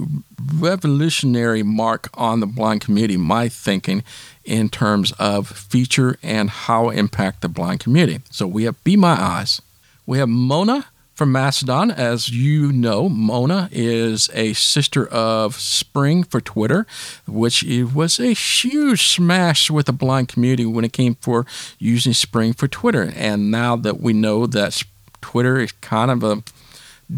revolutionary 0.54 1.64
mark 1.64 2.10
on 2.14 2.42
the 2.42 2.46
blind 2.46 2.82
community. 2.82 3.18
My 3.18 3.50
thinking 3.50 4.04
in 4.44 4.70
terms 4.70 5.14
of 5.14 5.48
feature 5.48 6.20
and 6.22 6.52
how 6.52 6.90
it 6.90 7.00
impact 7.00 7.42
the 7.42 7.50
blind 7.50 7.80
community. 7.80 8.20
So 8.30 8.46
we 8.46 8.66
have 8.66 8.84
Be 8.84 8.96
My 8.96 9.20
Eyes. 9.20 9.62
We 10.06 10.18
have 10.18 10.30
Mona 10.30 10.86
from 11.14 11.32
Mastodon. 11.32 11.92
As 11.92 12.30
you 12.30 12.72
know, 12.72 13.08
Mona 13.08 13.70
is 13.72 14.30
a 14.34 14.54
sister 14.54 15.08
of 15.08 15.56
Spring 15.56 16.24
for 16.24 16.42
Twitter, 16.42 16.88
which 17.28 17.64
was 17.94 18.20
a 18.20 18.34
huge 18.34 19.08
smash 19.08 19.70
with 19.70 19.86
the 19.86 19.94
blind 19.94 20.28
community 20.28 20.66
when 20.66 20.84
it 20.84 20.94
came 20.94 21.16
for 21.16 21.46
using 21.78 22.14
Spring 22.14 22.54
for 22.54 22.68
Twitter. 22.68 23.14
And 23.16 23.52
now 23.52 23.76
that 23.76 24.02
we 24.02 24.14
know 24.14 24.48
that 24.48 24.74
Twitter 25.22 25.60
is 25.60 25.72
kind 25.72 26.12
of 26.12 26.24
a 26.24 26.44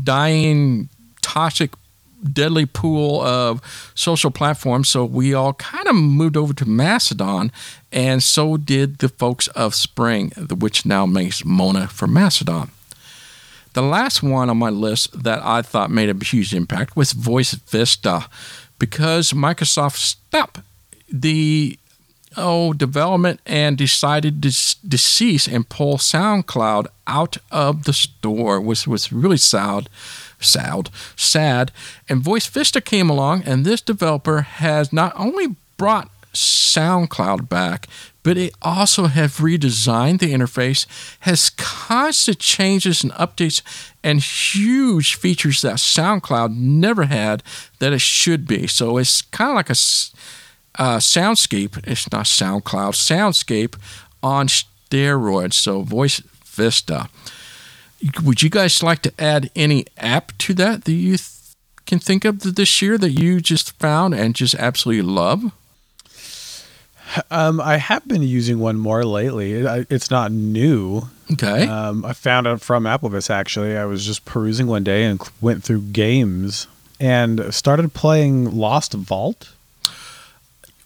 dying, 0.03 0.89
toxic 1.21 1.71
deadly 2.31 2.65
pool 2.65 3.21
of 3.21 3.61
social 3.95 4.31
platforms. 4.31 4.87
So 4.87 5.03
we 5.03 5.33
all 5.33 5.53
kind 5.53 5.87
of 5.87 5.95
moved 5.95 6.37
over 6.37 6.53
to 6.53 6.65
Mastodon, 6.65 7.51
and 7.91 8.23
so 8.23 8.57
did 8.57 8.99
the 8.99 9.09
folks 9.09 9.47
of 9.49 9.75
Spring, 9.75 10.31
which 10.31 10.85
now 10.85 11.05
makes 11.05 11.43
Mona 11.43 11.87
for 11.87 12.07
Mastodon. 12.07 12.71
The 13.73 13.81
last 13.81 14.21
one 14.23 14.49
on 14.49 14.57
my 14.57 14.69
list 14.69 15.23
that 15.23 15.43
I 15.43 15.63
thought 15.63 15.89
made 15.89 16.09
a 16.09 16.25
huge 16.25 16.53
impact 16.53 16.95
was 16.95 17.11
Voice 17.11 17.53
Vista, 17.53 18.27
because 18.79 19.33
Microsoft 19.33 19.97
stopped 19.97 20.59
the 21.11 21.77
oh 22.37 22.73
development 22.73 23.39
and 23.45 23.77
decided 23.77 24.41
to 24.43 24.97
cease 24.97 25.47
and 25.47 25.67
pull 25.69 25.97
SoundCloud 25.97 26.87
out 27.07 27.37
of 27.51 27.83
the 27.83 27.93
store, 27.93 28.59
which 28.61 28.87
was 28.87 29.11
really 29.11 29.37
sad 29.37 29.89
sad, 30.43 30.89
sad. 31.15 31.71
And 32.09 32.21
Voice 32.21 32.47
Vista 32.47 32.81
came 32.81 33.09
along, 33.09 33.43
and 33.43 33.65
this 33.65 33.81
developer 33.81 34.41
has 34.41 34.93
not 34.93 35.13
only 35.15 35.55
brought 35.77 36.09
SoundCloud 36.33 37.49
back, 37.49 37.87
but 38.23 38.37
it 38.37 38.53
also 38.61 39.07
have 39.07 39.37
redesigned 39.37 40.19
the 40.19 40.33
interface, 40.33 40.85
has 41.21 41.49
constant 41.51 42.39
changes 42.39 43.03
and 43.03 43.11
updates, 43.13 43.61
and 44.03 44.21
huge 44.21 45.15
features 45.15 45.61
that 45.61 45.75
SoundCloud 45.75 46.55
never 46.55 47.05
had 47.05 47.43
that 47.79 47.93
it 47.93 48.01
should 48.01 48.47
be. 48.47 48.67
So 48.67 48.97
it's 48.97 49.21
kind 49.21 49.51
of 49.51 49.55
like 49.55 49.69
a 49.69 49.75
uh, 50.77 50.97
soundscape. 50.97 51.79
It's 51.87 52.11
not 52.11 52.25
SoundCloud, 52.25 52.93
soundscape 52.93 53.75
on 54.21 54.47
steroids. 54.47 55.53
So 55.53 55.81
Voice 55.81 56.21
Vista 56.45 57.09
would 58.23 58.41
you 58.41 58.49
guys 58.49 58.83
like 58.83 59.01
to 59.03 59.13
add 59.19 59.49
any 59.55 59.85
app 59.97 60.37
to 60.39 60.53
that 60.55 60.85
that 60.85 60.91
you 60.91 61.17
th- 61.17 61.29
can 61.85 61.99
think 61.99 62.25
of 62.25 62.55
this 62.55 62.81
year 62.81 62.97
that 62.97 63.11
you 63.11 63.41
just 63.41 63.77
found 63.79 64.13
and 64.13 64.35
just 64.35 64.55
absolutely 64.55 65.01
love? 65.03 65.51
Um, 67.29 67.61
I 67.61 67.77
have 67.77 68.07
been 68.07 68.23
using 68.23 68.59
one 68.59 68.77
more 68.77 69.03
lately. 69.05 69.53
It's 69.53 70.09
not 70.09 70.31
new. 70.31 71.09
Okay. 71.31 71.67
Um, 71.67 72.03
I 72.05 72.13
found 72.13 72.47
it 72.47 72.61
from 72.61 72.85
AppleVis 72.85 73.29
actually. 73.29 73.77
I 73.77 73.85
was 73.85 74.05
just 74.05 74.25
perusing 74.25 74.67
one 74.67 74.83
day 74.83 75.03
and 75.03 75.21
went 75.39 75.63
through 75.63 75.81
games 75.81 76.67
and 76.99 77.53
started 77.53 77.93
playing 77.93 78.55
Lost 78.55 78.93
Vault. 78.93 79.52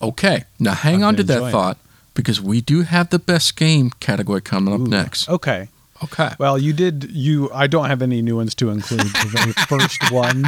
Okay. 0.02 0.44
Now 0.60 0.74
hang 0.74 1.04
I've 1.04 1.10
on 1.10 1.16
to 1.18 1.24
that 1.24 1.52
thought 1.52 1.78
because 2.14 2.42
we 2.42 2.62
do 2.62 2.82
have 2.82 3.10
the 3.10 3.20
best 3.20 3.56
game 3.56 3.92
category 4.00 4.42
coming 4.42 4.74
up 4.74 4.82
Ooh, 4.82 4.88
next. 4.88 5.30
Okay. 5.30 5.70
Okay. 6.04 6.34
Well, 6.38 6.58
you 6.60 6.74
did. 6.74 7.10
You. 7.10 7.50
I 7.52 7.68
don't 7.68 7.86
have 7.86 8.02
any 8.02 8.22
new 8.22 8.36
ones 8.36 8.54
to 8.56 8.70
include. 8.70 9.02
The 9.02 9.30
very 9.32 9.52
first 9.68 10.12
one 10.12 10.44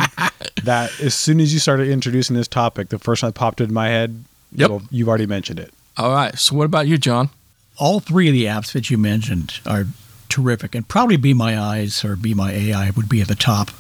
that, 0.64 1.00
as 1.00 1.16
soon 1.16 1.40
as 1.40 1.52
you 1.54 1.60
started 1.60 1.88
introducing 1.88 2.36
this 2.36 2.48
topic, 2.48 2.90
the 2.90 3.00
first 3.00 3.24
one 3.24 3.30
that 3.30 3.36
popped 3.36 3.62
in 3.62 3.74
my 3.74 3.88
head. 3.88 4.24
Yep. 4.52 4.70
Well, 4.70 4.82
you've 4.92 5.08
already 5.08 5.26
mentioned 5.26 5.60
it. 5.60 5.74
All 5.98 6.12
right. 6.12 6.38
So, 6.38 6.56
what 6.56 6.66
about 6.66 6.88
you, 6.88 6.98
John? 6.98 7.30
All 7.78 8.00
three 8.00 8.28
of 8.28 8.34
the 8.34 8.46
apps 8.46 8.74
that 8.74 8.90
you 8.90 8.98
mentioned 8.98 9.60
are 9.66 9.86
terrific, 10.28 10.76
and 10.76 10.88
probably 10.88 11.18
Be 11.18 11.34
My 11.34 11.60
Eyes 11.60 12.04
or 12.06 12.16
Be 12.16 12.34
My 12.34 12.52
AI 12.52 12.92
would 12.92 13.10
be 13.10 13.22
at 13.22 13.28
the 13.28 13.36
top. 13.36 13.72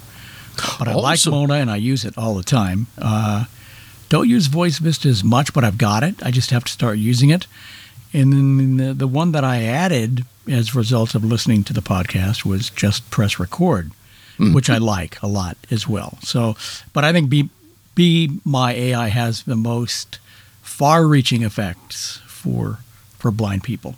But 0.77 0.87
I 0.87 0.93
like 0.93 1.19
Mona, 1.25 1.55
and 1.55 1.71
I 1.71 1.77
use 1.77 2.03
it 2.03 2.17
all 2.17 2.35
the 2.35 2.43
time. 2.43 2.87
Uh, 2.97 3.45
don't 4.09 4.27
use 4.27 4.47
Voice 4.47 4.79
Vista 4.79 5.07
as 5.07 5.23
much, 5.23 5.53
but 5.53 5.63
I've 5.63 5.77
got 5.77 6.03
it. 6.03 6.15
I 6.23 6.31
just 6.31 6.49
have 6.49 6.63
to 6.65 6.71
start 6.71 6.97
using 6.97 7.29
it. 7.29 7.47
And 8.11 8.33
then 8.33 8.77
the, 8.77 8.93
the 8.93 9.07
one 9.07 9.31
that 9.33 9.43
I 9.43 9.63
added 9.63 10.25
as 10.49 10.73
a 10.73 10.77
result 10.77 11.13
of 11.13 11.23
listening 11.23 11.63
to 11.65 11.73
the 11.73 11.81
podcast 11.81 12.43
was 12.43 12.71
just 12.71 13.09
press 13.11 13.39
record, 13.39 13.91
mm-hmm. 14.37 14.53
which 14.53 14.69
I 14.69 14.79
like 14.79 15.21
a 15.21 15.27
lot 15.27 15.57
as 15.69 15.87
well. 15.87 16.17
So, 16.23 16.55
but 16.91 17.05
I 17.05 17.13
think 17.13 17.29
Be, 17.29 17.49
Be 17.93 18.39
My 18.43 18.73
AI 18.73 19.09
has 19.09 19.43
the 19.43 19.55
most 19.55 20.17
far-reaching 20.63 21.43
effects 21.43 22.19
for 22.25 22.79
for 23.17 23.31
blind 23.31 23.63
people. 23.63 23.95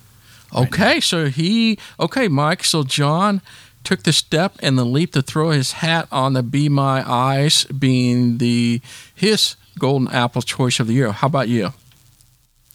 Okay, 0.53 0.95
right 0.95 1.03
so 1.03 1.27
he 1.27 1.77
okay, 1.99 2.27
Mike. 2.27 2.63
So 2.63 2.83
John 2.83 3.41
took 3.83 4.03
the 4.03 4.11
step 4.11 4.55
and 4.59 4.77
the 4.77 4.83
leap 4.83 5.13
to 5.13 5.21
throw 5.21 5.51
his 5.51 5.73
hat 5.73 6.07
on 6.11 6.33
the 6.33 6.43
Be 6.43 6.69
My 6.69 7.09
Eyes 7.09 7.65
being 7.65 8.39
the 8.39 8.81
his 9.13 9.55
golden 9.79 10.07
apple 10.09 10.41
choice 10.41 10.79
of 10.79 10.87
the 10.87 10.93
year. 10.93 11.11
How 11.11 11.27
about 11.27 11.49
you? 11.49 11.73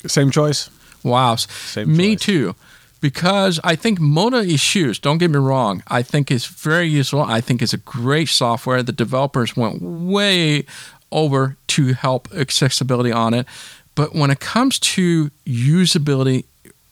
Same 0.06 0.30
choice. 0.30 0.70
Wow. 1.02 1.36
Same 1.36 1.96
Me 1.96 2.16
choice. 2.16 2.20
too. 2.20 2.54
Because 3.00 3.60
I 3.62 3.76
think 3.76 4.00
Mona 4.00 4.38
Issues, 4.38 4.98
don't 4.98 5.18
get 5.18 5.30
me 5.30 5.38
wrong, 5.38 5.82
I 5.86 6.02
think 6.02 6.30
it's 6.30 6.46
very 6.46 6.86
useful. 6.88 7.20
I 7.20 7.40
think 7.40 7.62
it's 7.62 7.74
a 7.74 7.78
great 7.78 8.28
software. 8.28 8.82
The 8.82 8.92
developers 8.92 9.56
went 9.56 9.82
way 9.82 10.64
over 11.12 11.56
to 11.68 11.92
help 11.92 12.32
accessibility 12.34 13.12
on 13.12 13.34
it. 13.34 13.46
But 13.94 14.14
when 14.14 14.30
it 14.30 14.40
comes 14.40 14.78
to 14.78 15.30
usability 15.46 16.44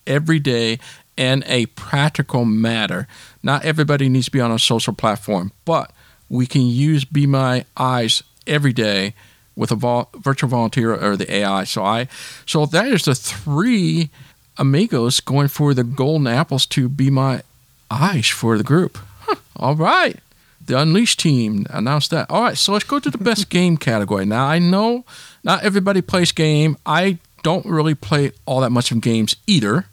every 0.07 0.39
day 0.39 0.79
and 1.17 1.43
a 1.47 1.67
practical 1.67 2.45
matter, 2.45 3.09
not 3.43 3.65
everybody 3.65 4.09
needs 4.09 4.27
to 4.27 4.31
be 4.31 4.41
on 4.41 4.53
a 4.53 4.59
social 4.59 4.93
platform, 4.93 5.53
but 5.65 5.91
we 6.29 6.47
can 6.47 6.63
use 6.63 7.05
Be 7.05 7.27
My 7.27 7.65
Eyes 7.77 8.23
every 8.47 8.73
day 8.73 9.15
with 9.57 9.71
a 9.71 9.77
vol- 9.77 10.11
virtual 10.17 10.51
volunteer 10.51 10.95
or 10.95 11.17
the 11.17 11.33
AI. 11.33 11.65
So 11.65 11.85
I, 11.85 12.09
so 12.47 12.67
that 12.67 12.87
is 12.89 13.05
the 13.05 13.15
three 13.15 14.11
amigos 14.57 15.21
going 15.21 15.49
for 15.49 15.75
the 15.75 15.85
golden 15.85 16.27
apples 16.27 16.67
to 16.67 16.89
be 16.89 17.11
my 17.11 17.43
eyes 17.91 18.29
for 18.29 18.57
the 18.59 18.65
group. 18.65 18.99
Huh, 19.21 19.37
all 19.57 19.77
right. 19.77 20.19
The 20.67 20.81
Unleashed 20.81 21.21
team 21.21 21.67
announced 21.71 22.11
that. 22.11 22.31
All 22.31 22.43
right, 22.43 22.57
so 22.57 22.73
let's 22.73 22.85
go 22.85 22.99
to 22.99 23.11
the 23.11 23.19
best 23.19 23.51
game 23.51 23.77
category. 23.77 24.25
Now, 24.25 24.47
I 24.47 24.59
know 24.59 25.05
not 25.43 25.63
everybody 25.63 26.01
plays 26.01 26.33
game. 26.33 26.77
I 26.87 27.19
don't 27.43 27.67
really 27.67 27.95
play 27.95 28.33
all 28.47 28.61
that 28.61 28.71
much 28.71 28.91
of 28.91 29.01
games 29.01 29.37
either. 29.47 29.87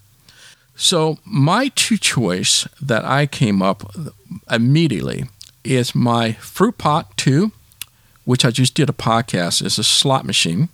So, 0.76 1.20
my 1.26 1.68
two 1.76 1.98
choice 1.98 2.68
that 2.82 3.04
I 3.04 3.26
came 3.28 3.62
up 3.62 3.94
immediately 4.50 5.26
is 5.64 5.94
my 5.94 6.32
Fruit 6.34 6.78
Pot 6.78 7.16
2 7.18 7.52
which 8.26 8.46
I 8.46 8.52
just 8.52 8.76
did 8.76 8.90
a 8.90 8.94
podcast, 8.94 9.64
is 9.64 9.78
a 9.78 9.84
slot 9.84 10.26
machine. 10.26 10.70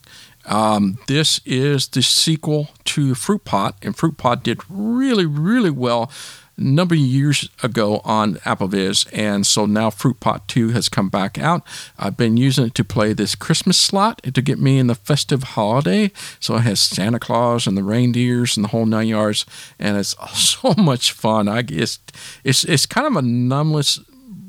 Um, 0.45 0.97
this 1.07 1.41
is 1.45 1.87
the 1.87 2.01
sequel 2.01 2.69
to 2.85 3.15
Fruit 3.15 3.43
Pot, 3.43 3.75
and 3.81 3.95
Fruit 3.95 4.17
Pot 4.17 4.43
did 4.43 4.61
really, 4.69 5.25
really 5.25 5.69
well 5.69 6.09
a 6.57 6.61
number 6.61 6.95
of 6.95 7.01
years 7.01 7.49
ago 7.61 8.01
on 8.03 8.35
AppleVis, 8.37 9.07
and 9.13 9.45
so 9.45 9.65
now 9.65 9.89
Fruit 9.89 10.19
Pot 10.19 10.47
2 10.47 10.69
has 10.69 10.89
come 10.89 11.09
back 11.09 11.37
out. 11.37 11.61
I've 11.99 12.17
been 12.17 12.35
using 12.35 12.65
it 12.65 12.75
to 12.75 12.83
play 12.83 13.13
this 13.13 13.35
Christmas 13.35 13.77
slot 13.79 14.21
to 14.23 14.41
get 14.41 14.57
me 14.57 14.79
in 14.79 14.87
the 14.87 14.95
festive 14.95 15.43
holiday. 15.43 16.11
So 16.39 16.55
it 16.55 16.61
has 16.61 16.79
Santa 16.79 17.19
Claus 17.19 17.67
and 17.67 17.77
the 17.77 17.83
reindeers 17.83 18.57
and 18.57 18.63
the 18.63 18.69
whole 18.69 18.85
nine 18.87 19.07
yards, 19.07 19.45
and 19.77 19.97
it's 19.97 20.15
so 20.33 20.73
much 20.77 21.11
fun. 21.11 21.47
I 21.47 21.63
it's 21.67 21.99
it's 22.43 22.63
it's 22.63 22.85
kind 22.85 23.05
of 23.05 23.15
a 23.15 23.21
numbless 23.21 23.99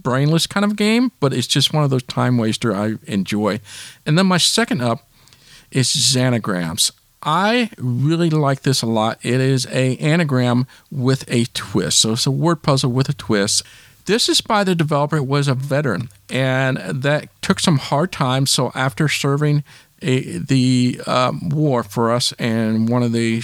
brainless 0.08 0.46
kind 0.46 0.64
of 0.64 0.74
game, 0.74 1.12
but 1.20 1.34
it's 1.34 1.46
just 1.46 1.74
one 1.74 1.84
of 1.84 1.90
those 1.90 2.02
time 2.04 2.38
waster 2.38 2.74
I 2.74 2.94
enjoy. 3.06 3.60
And 4.06 4.16
then 4.16 4.24
my 4.24 4.38
second 4.38 4.80
up 4.80 5.06
is 5.70 5.88
Xanagrams. 5.88 6.90
I 7.22 7.70
really 7.76 8.30
like 8.30 8.62
this 8.62 8.80
a 8.80 8.86
lot. 8.86 9.18
It 9.22 9.38
is 9.38 9.66
a 9.66 9.98
anagram 9.98 10.66
with 10.90 11.30
a 11.30 11.44
twist. 11.52 11.98
So 12.00 12.12
it's 12.12 12.26
a 12.26 12.30
word 12.30 12.62
puzzle 12.62 12.90
with 12.90 13.10
a 13.10 13.12
twist. 13.12 13.62
This 14.06 14.30
is 14.30 14.40
by 14.40 14.64
the 14.64 14.74
developer 14.74 15.18
who 15.18 15.24
was 15.24 15.46
a 15.46 15.54
veteran, 15.54 16.08
and 16.30 16.78
that 16.78 17.28
took 17.42 17.60
some 17.60 17.76
hard 17.76 18.10
times. 18.10 18.50
So 18.50 18.72
after 18.74 19.08
serving 19.08 19.62
a, 20.00 20.38
the 20.38 21.02
um, 21.06 21.50
war 21.50 21.82
for 21.82 22.10
us 22.10 22.32
and 22.38 22.88
one 22.88 23.02
of 23.02 23.12
the 23.12 23.42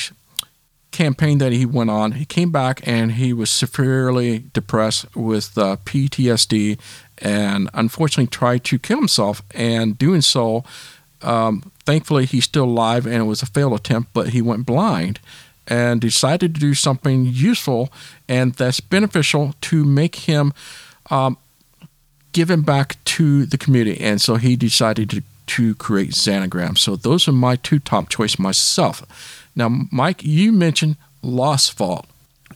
campaign 0.94 1.38
that 1.38 1.52
he 1.52 1.66
went 1.66 1.90
on, 1.90 2.12
he 2.12 2.24
came 2.24 2.52
back 2.52 2.80
and 2.86 3.12
he 3.12 3.32
was 3.32 3.50
severely 3.50 4.44
depressed 4.52 5.14
with 5.16 5.58
uh, 5.58 5.76
PTSD 5.84 6.78
and 7.18 7.68
unfortunately 7.74 8.28
tried 8.28 8.64
to 8.64 8.78
kill 8.78 8.98
himself. 8.98 9.42
And 9.54 9.98
doing 9.98 10.20
so, 10.20 10.64
um, 11.20 11.72
thankfully, 11.84 12.26
he's 12.26 12.44
still 12.44 12.64
alive 12.64 13.06
and 13.06 13.16
it 13.16 13.24
was 13.24 13.42
a 13.42 13.46
failed 13.46 13.74
attempt, 13.74 14.12
but 14.12 14.28
he 14.28 14.40
went 14.40 14.66
blind 14.66 15.18
and 15.66 16.00
decided 16.00 16.54
to 16.54 16.60
do 16.60 16.74
something 16.74 17.24
useful 17.24 17.90
and 18.28 18.54
that's 18.54 18.80
beneficial 18.80 19.54
to 19.62 19.84
make 19.84 20.16
him 20.16 20.52
um, 21.10 21.36
give 22.32 22.50
him 22.50 22.62
back 22.62 23.02
to 23.04 23.46
the 23.46 23.58
community. 23.58 24.00
And 24.00 24.20
so 24.20 24.36
he 24.36 24.54
decided 24.54 25.10
to, 25.10 25.22
to 25.46 25.74
create 25.74 26.10
Xanagram. 26.10 26.78
So 26.78 26.94
those 26.94 27.26
are 27.26 27.32
my 27.32 27.56
two 27.56 27.80
top 27.80 28.08
choice 28.08 28.38
myself. 28.38 29.02
Now, 29.56 29.68
Mike, 29.90 30.22
you 30.22 30.52
mentioned 30.52 30.96
Lost 31.22 31.74
Vault. 31.74 32.06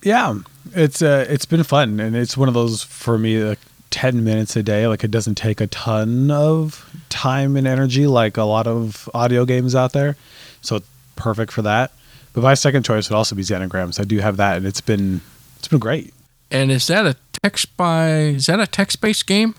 Yeah, 0.02 0.38
it's 0.74 1.02
uh, 1.02 1.26
it's 1.28 1.46
been 1.46 1.62
fun, 1.62 2.00
and 2.00 2.14
it's 2.16 2.36
one 2.36 2.48
of 2.48 2.54
those 2.54 2.82
for 2.82 3.18
me 3.18 3.42
like 3.42 3.58
ten 3.90 4.24
minutes 4.24 4.56
a 4.56 4.62
day. 4.62 4.86
Like 4.86 5.04
it 5.04 5.10
doesn't 5.10 5.36
take 5.36 5.60
a 5.60 5.66
ton 5.66 6.30
of 6.30 6.88
time 7.08 7.56
and 7.56 7.66
energy 7.66 8.06
like 8.06 8.36
a 8.36 8.44
lot 8.44 8.66
of 8.66 9.08
audio 9.14 9.44
games 9.44 9.74
out 9.74 9.92
there, 9.92 10.16
so 10.60 10.76
it's 10.76 10.88
perfect 11.16 11.52
for 11.52 11.62
that. 11.62 11.92
But 12.32 12.42
my 12.42 12.54
second 12.54 12.84
choice 12.84 13.08
would 13.10 13.16
also 13.16 13.34
be 13.34 13.42
Xanagrams. 13.42 13.98
I 14.00 14.04
do 14.04 14.18
have 14.18 14.36
that, 14.36 14.56
and 14.56 14.66
it's 14.66 14.80
been 14.80 15.20
it's 15.56 15.68
been 15.68 15.80
great. 15.80 16.14
And 16.50 16.70
is 16.70 16.86
that 16.86 17.06
a 17.06 17.16
text 17.42 17.76
by? 17.76 18.10
Is 18.10 18.46
that 18.46 18.60
a 18.60 18.66
text 18.66 19.00
based 19.00 19.26
game? 19.26 19.54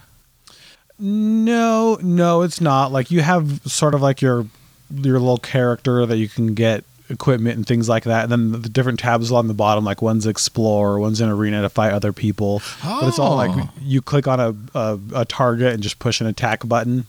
No, 0.97 1.97
no, 2.01 2.41
it's 2.41 2.61
not. 2.61 2.91
Like 2.91 3.11
you 3.11 3.21
have 3.21 3.61
sort 3.63 3.93
of 3.93 4.01
like 4.01 4.21
your 4.21 4.45
your 4.93 5.19
little 5.19 5.37
character 5.37 6.05
that 6.05 6.17
you 6.17 6.27
can 6.27 6.53
get 6.53 6.83
equipment 7.09 7.55
and 7.57 7.65
things 7.65 7.89
like 7.89 8.03
that. 8.03 8.23
And 8.23 8.31
then 8.31 8.61
the 8.61 8.69
different 8.69 8.99
tabs 8.99 9.29
along 9.29 9.47
the 9.47 9.53
bottom, 9.53 9.83
like 9.83 10.01
one's 10.01 10.25
explore, 10.27 10.99
one's 10.99 11.21
an 11.21 11.29
arena 11.29 11.61
to 11.63 11.69
fight 11.69 11.91
other 11.91 12.13
people. 12.13 12.61
But 12.83 13.07
it's 13.07 13.19
all 13.19 13.35
like 13.35 13.51
Oh. 13.53 13.69
you 13.81 14.01
click 14.01 14.27
on 14.27 14.39
a, 14.39 14.55
a, 14.77 14.99
a 15.15 15.25
target 15.25 15.73
and 15.73 15.81
just 15.83 15.99
push 15.99 16.21
an 16.21 16.27
attack 16.27 16.67
button, 16.67 17.05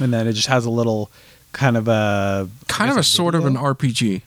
and 0.00 0.12
then 0.12 0.26
it 0.26 0.32
just 0.32 0.48
has 0.48 0.64
a 0.66 0.70
little 0.70 1.10
kind 1.52 1.76
of 1.76 1.88
a 1.88 2.48
Kind 2.68 2.90
of 2.90 2.96
a 2.96 3.02
sort 3.02 3.34
of 3.34 3.44
an 3.46 3.54
RPG. 3.56 4.22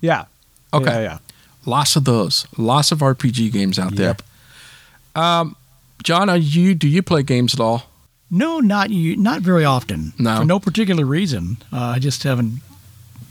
yeah. 0.00 0.24
Okay. 0.72 0.84
Yeah, 0.86 1.00
yeah. 1.00 1.18
Lots 1.66 1.96
of 1.96 2.04
those. 2.04 2.46
Lots 2.56 2.92
of 2.92 3.00
RPG 3.00 3.52
games 3.52 3.78
out 3.78 3.96
there. 3.96 4.16
Um, 5.14 5.56
John, 6.02 6.28
are 6.30 6.36
you 6.36 6.74
do 6.74 6.88
you 6.88 7.02
play 7.02 7.22
games 7.22 7.52
at 7.54 7.60
all? 7.60 7.84
No, 8.30 8.60
not 8.60 8.90
you. 8.90 9.16
Not 9.16 9.42
very 9.42 9.64
often. 9.64 10.12
No? 10.18 10.38
for 10.38 10.44
no 10.44 10.60
particular 10.60 11.04
reason. 11.04 11.56
Uh, 11.72 11.78
I 11.96 11.98
just 11.98 12.22
haven't 12.22 12.60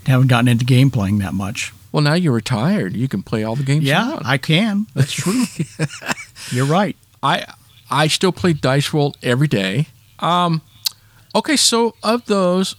haven't 0.09 0.27
gotten 0.27 0.47
into 0.47 0.65
game 0.65 0.91
playing 0.91 1.19
that 1.19 1.33
much. 1.33 1.73
Well, 1.91 2.03
now 2.03 2.13
you're 2.13 2.33
retired. 2.33 2.95
You 2.95 3.07
can 3.07 3.23
play 3.23 3.43
all 3.43 3.55
the 3.55 3.63
games. 3.63 3.83
Yeah, 3.83 4.09
want. 4.09 4.25
I 4.25 4.37
can. 4.37 4.85
That's 4.93 5.11
true. 5.13 5.45
You're 6.51 6.65
right. 6.65 6.95
I 7.23 7.45
I 7.89 8.07
still 8.07 8.31
play 8.31 8.53
Dice 8.53 8.93
World 8.93 9.17
every 9.23 9.47
day. 9.47 9.87
Um, 10.19 10.61
okay, 11.33 11.55
so 11.55 11.95
of 12.03 12.25
those, 12.25 12.75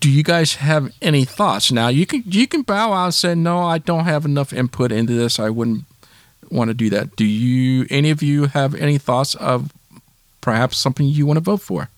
do 0.00 0.08
you 0.10 0.22
guys 0.22 0.56
have 0.56 0.92
any 1.02 1.24
thoughts? 1.24 1.72
Now 1.72 1.88
you 1.88 2.06
can 2.06 2.22
you 2.26 2.46
can 2.46 2.62
bow 2.62 2.92
out 2.92 3.04
and 3.06 3.14
say 3.14 3.34
no, 3.34 3.58
I 3.60 3.78
don't 3.78 4.04
have 4.04 4.24
enough 4.24 4.52
input 4.52 4.92
into 4.92 5.14
this. 5.14 5.38
I 5.40 5.50
wouldn't 5.50 5.84
want 6.50 6.68
to 6.68 6.74
do 6.74 6.90
that. 6.90 7.16
Do 7.16 7.24
you? 7.24 7.86
Any 7.90 8.10
of 8.10 8.22
you 8.22 8.46
have 8.46 8.74
any 8.74 8.98
thoughts 8.98 9.34
of 9.34 9.72
perhaps 10.40 10.78
something 10.78 11.06
you 11.06 11.26
want 11.26 11.38
to 11.38 11.40
vote 11.40 11.62
for? 11.62 11.88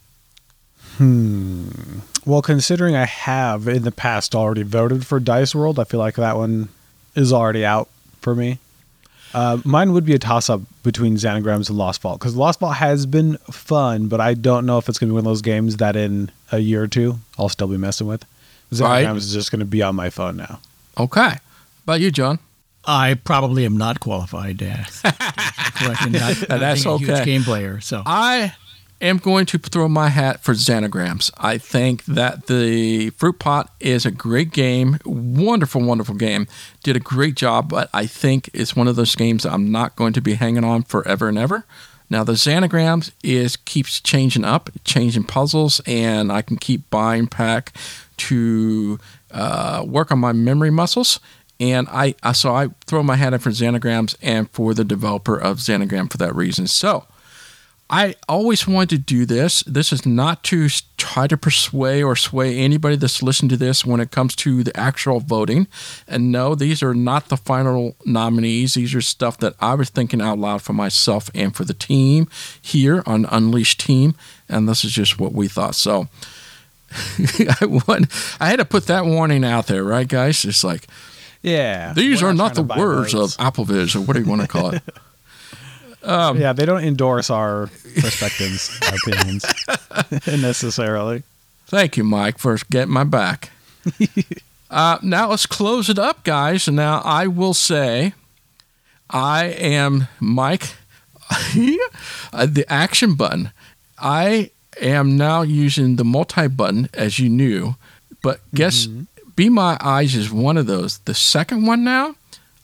Well, 2.27 2.43
considering 2.43 2.97
I 2.97 3.05
have 3.07 3.69
in 3.69 3.85
the 3.85 3.93
past 3.93 4.35
already 4.35 4.63
voted 4.65 5.07
for 5.07 5.21
Dice 5.21 5.55
World, 5.55 5.79
I 5.79 5.85
feel 5.85 6.01
like 6.01 6.17
that 6.17 6.37
one 6.37 6.69
is 7.15 7.33
already 7.33 7.65
out 7.65 7.89
for 8.21 8.35
me. 8.35 8.59
Uh, 9.33 9.59
mine 9.65 9.93
would 9.93 10.05
be 10.05 10.15
a 10.15 10.19
toss 10.19 10.49
up 10.51 10.61
between 10.83 11.17
Xanagrams 11.17 11.69
and 11.69 11.79
Lost 11.79 12.01
Vault 12.03 12.19
because 12.19 12.35
Lost 12.35 12.59
Vault 12.61 12.77
has 12.77 13.07
been 13.07 13.37
fun, 13.51 14.09
but 14.09 14.21
I 14.21 14.35
don't 14.35 14.67
know 14.67 14.79
if 14.79 14.89
it's 14.89 14.99
going 14.99 15.09
to 15.09 15.13
be 15.13 15.15
one 15.15 15.21
of 15.21 15.25
those 15.31 15.43
games 15.43 15.77
that 15.77 15.95
in 15.95 16.31
a 16.51 16.59
year 16.59 16.83
or 16.83 16.89
two 16.89 17.19
I'll 17.39 17.49
still 17.49 17.69
be 17.69 17.77
messing 17.77 18.07
with. 18.07 18.25
Xanagrams 18.73 18.81
Right. 19.07 19.17
is 19.17 19.33
just 19.33 19.51
going 19.53 19.61
to 19.61 19.67
be 19.67 19.83
on 19.83 19.95
my 19.95 20.11
phone 20.11 20.37
now. 20.37 20.59
Okay, 20.99 21.35
about 21.85 22.01
you, 22.01 22.11
John? 22.11 22.39
I 22.85 23.15
probably 23.15 23.65
am 23.67 23.77
not 23.77 24.01
qualified 24.01 24.59
to 24.61 24.67
ask. 24.69 25.05
Not- 25.83 26.11
not 26.11 26.49
That's 26.61 26.83
being 26.85 26.95
a 26.95 26.99
huge 26.99 27.25
game 27.25 27.43
player. 27.45 27.81
So 27.81 28.03
I 28.07 28.55
am 29.01 29.19
going 29.19 29.47
to 29.47 29.59
throw 29.59 29.89
my 29.89 30.09
hat 30.09 30.43
for 30.43 30.53
Xanagrams. 30.55 31.31
I 31.37 31.59
think 31.59 32.05
that 32.07 32.47
the 32.47 33.11
Fruit 33.11 33.39
Pot 33.39 33.73
is 33.81 34.07
a 34.07 34.11
great 34.11 34.53
game, 34.53 34.99
wonderful, 35.05 35.83
wonderful 35.83 36.15
game. 36.15 36.47
Did 36.83 36.97
a 36.97 37.01
great 37.01 37.35
job, 37.35 37.69
but 37.69 37.91
I 37.93 38.07
think 38.07 38.51
it's 38.53 38.75
one 38.75 38.89
of 38.89 38.97
those 38.97 39.15
games 39.15 39.45
I'm 39.45 39.71
not 39.71 39.97
going 39.97 40.13
to 40.15 40.21
be 40.21 40.35
hanging 40.35 40.65
on 40.65 40.83
forever 40.83 41.29
and 41.29 41.39
ever. 41.39 41.65
Now 42.09 42.25
the 42.25 42.33
Xanagrams 42.33 43.11
is 43.23 43.57
keeps 43.57 44.01
changing 44.01 44.45
up, 44.45 44.71
changing 44.85 45.25
puzzles, 45.25 45.81
and 45.87 46.31
I 46.31 46.43
can 46.43 46.57
keep 46.57 46.89
buying 46.89 47.27
pack 47.27 47.73
to 48.19 48.99
uh, 49.31 49.85
work 49.87 50.13
on 50.13 50.19
my 50.19 50.33
memory 50.33 50.71
muscles. 50.71 51.21
And 51.59 51.89
I, 51.91 52.15
I 52.23 52.33
so 52.33 52.55
I 52.55 52.69
throw 52.87 53.03
my 53.03 53.17
hat 53.17 53.33
in 53.33 53.41
for 53.41 53.51
Xanagrams 53.51 54.15
and 54.23 54.51
for 54.51 54.75
the 54.75 54.85
developer 54.85 55.37
of 55.37 55.59
Xanagram 55.59 56.11
for 56.11 56.19
that 56.19 56.35
reason. 56.35 56.67
So 56.67 57.07
I 57.89 58.17
always 58.29 58.67
wanted 58.67 58.91
to 58.91 58.99
do 58.99 59.25
this. 59.27 59.63
This 59.63 59.93
is 59.93 60.05
not 60.05 60.43
to 60.45 60.69
try 60.97 61.29
to 61.29 61.37
persuade 61.37 62.03
or 62.03 62.17
sway 62.17 62.59
anybody 62.59 62.97
that's 62.97 63.23
listening 63.23 63.49
to 63.51 63.57
this 63.57 63.85
when 63.87 64.01
it 64.01 64.11
comes 64.11 64.35
to 64.37 64.65
the 64.65 64.77
actual 64.77 65.21
voting. 65.21 65.69
And 66.09 66.33
no, 66.33 66.57
these 66.57 66.83
are 66.83 66.95
not 66.95 67.29
the 67.29 67.37
final 67.37 67.95
nominees. 68.05 68.75
These 68.75 68.93
are 68.95 69.01
stuff 69.01 69.39
that 69.39 69.55
I 69.61 69.75
was 69.75 69.89
thinking 69.91 70.21
out 70.21 70.39
loud 70.39 70.63
for 70.63 70.73
myself 70.73 71.31
and 71.33 71.55
for 71.55 71.65
the 71.65 71.75
team 71.75 72.29
here 72.61 73.05
on 73.07 73.25
Unleashed 73.31 73.79
Team. 73.81 74.17
And 74.49 74.69
this 74.69 74.85
is 74.85 74.91
just 74.91 75.21
what 75.21 75.33
we 75.33 75.47
thought. 75.47 75.77
So 75.77 76.09
I, 77.61 77.67
want, 77.67 78.07
I 78.41 78.49
had 78.49 78.59
to 78.59 78.65
put 78.65 78.87
that 78.87 79.05
warning 79.07 79.45
out 79.45 79.69
there, 79.69 79.85
right, 79.85 80.09
guys? 80.09 80.45
It's 80.45 80.65
like, 80.65 80.89
Yeah. 81.41 81.93
these 81.93 82.21
are 82.21 82.35
not 82.35 82.55
the 82.57 82.63
words 82.65 83.13
votes. 83.13 83.37
of 83.37 83.55
AppleVis 83.55 83.95
or 83.95 84.01
what 84.01 84.15
do 84.15 84.23
you 84.23 84.29
want 84.29 84.43
to 84.43 84.49
call 84.49 84.71
it? 84.75 84.83
yeah, 86.07 86.53
they 86.53 86.65
don't 86.65 86.85
endorse 86.85 87.31
our 87.31 87.69
perspectives, 88.01 88.79
opinions 89.07 89.45
necessarily. 90.27 91.23
Thank 91.67 91.97
you, 91.97 92.05
Mike, 92.05 92.39
for 92.39 92.57
getting 92.71 92.95
my 92.95 93.05
back. 93.05 93.51
uh, 94.71 94.99
now 95.03 95.31
let's 95.31 95.47
close 95.47 95.89
it 95.89 95.99
up, 95.99 96.23
guys. 96.23 96.69
And 96.69 96.77
now 96.77 97.03
I 97.05 97.27
will 97.27 97.55
say, 97.55 98.15
I 99.11 99.47
am 99.47 100.07
Mike, 100.21 100.75
uh, 102.33 102.47
the 102.47 102.65
action 102.69 103.15
button. 103.15 103.51
I 103.99 104.51
am 104.81 105.17
now 105.17 105.43
using 105.43 105.97
the 105.97 106.05
multi 106.05 106.47
button, 106.47 106.89
as 106.95 107.19
you 107.19 107.29
knew, 107.29 107.75
but 108.23 108.41
guess 108.55 108.87
Be 109.35 109.49
My 109.49 109.77
Eyes 109.81 110.15
is 110.15 110.31
one 110.31 110.57
of 110.57 110.67
those. 110.67 110.99
The 110.99 111.15
second 111.15 111.67
one 111.67 111.83
now, 111.83 112.15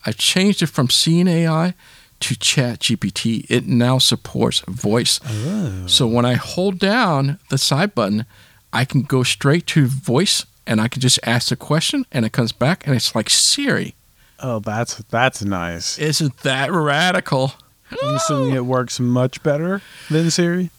I 0.06 0.12
changed 0.12 0.62
it 0.62 0.66
from 0.66 0.90
Seeing 0.90 1.26
AI 1.26 1.74
to 2.22 2.38
Chat 2.38 2.80
GPT. 2.80 3.46
It 3.48 3.66
now 3.66 3.98
supports 3.98 4.60
voice. 4.68 5.20
So 5.86 6.06
when 6.06 6.24
I 6.24 6.34
hold 6.34 6.78
down 6.78 7.38
the 7.50 7.58
side 7.58 7.94
button, 7.94 8.24
I 8.72 8.84
can 8.84 9.02
go 9.02 9.22
straight 9.22 9.66
to 9.68 9.86
voice 9.86 10.46
and 10.66 10.80
I 10.80 10.88
can 10.88 11.00
just 11.00 11.18
ask 11.24 11.48
the 11.48 11.56
question 11.56 12.06
and 12.10 12.24
it 12.24 12.32
comes 12.32 12.52
back 12.52 12.86
and 12.86 12.96
it's 12.96 13.14
like 13.14 13.28
Siri. 13.30 13.94
Oh, 14.40 14.58
that's 14.58 14.96
that's 15.10 15.42
nice. 15.44 15.98
Isn't 15.98 16.36
that 16.38 16.72
radical? 16.72 17.52
I'm 18.02 18.14
assuming 18.14 18.54
it 18.54 18.64
works 18.64 18.98
much 18.98 19.42
better 19.42 19.82
than 20.10 20.30
Siri. 20.30 20.70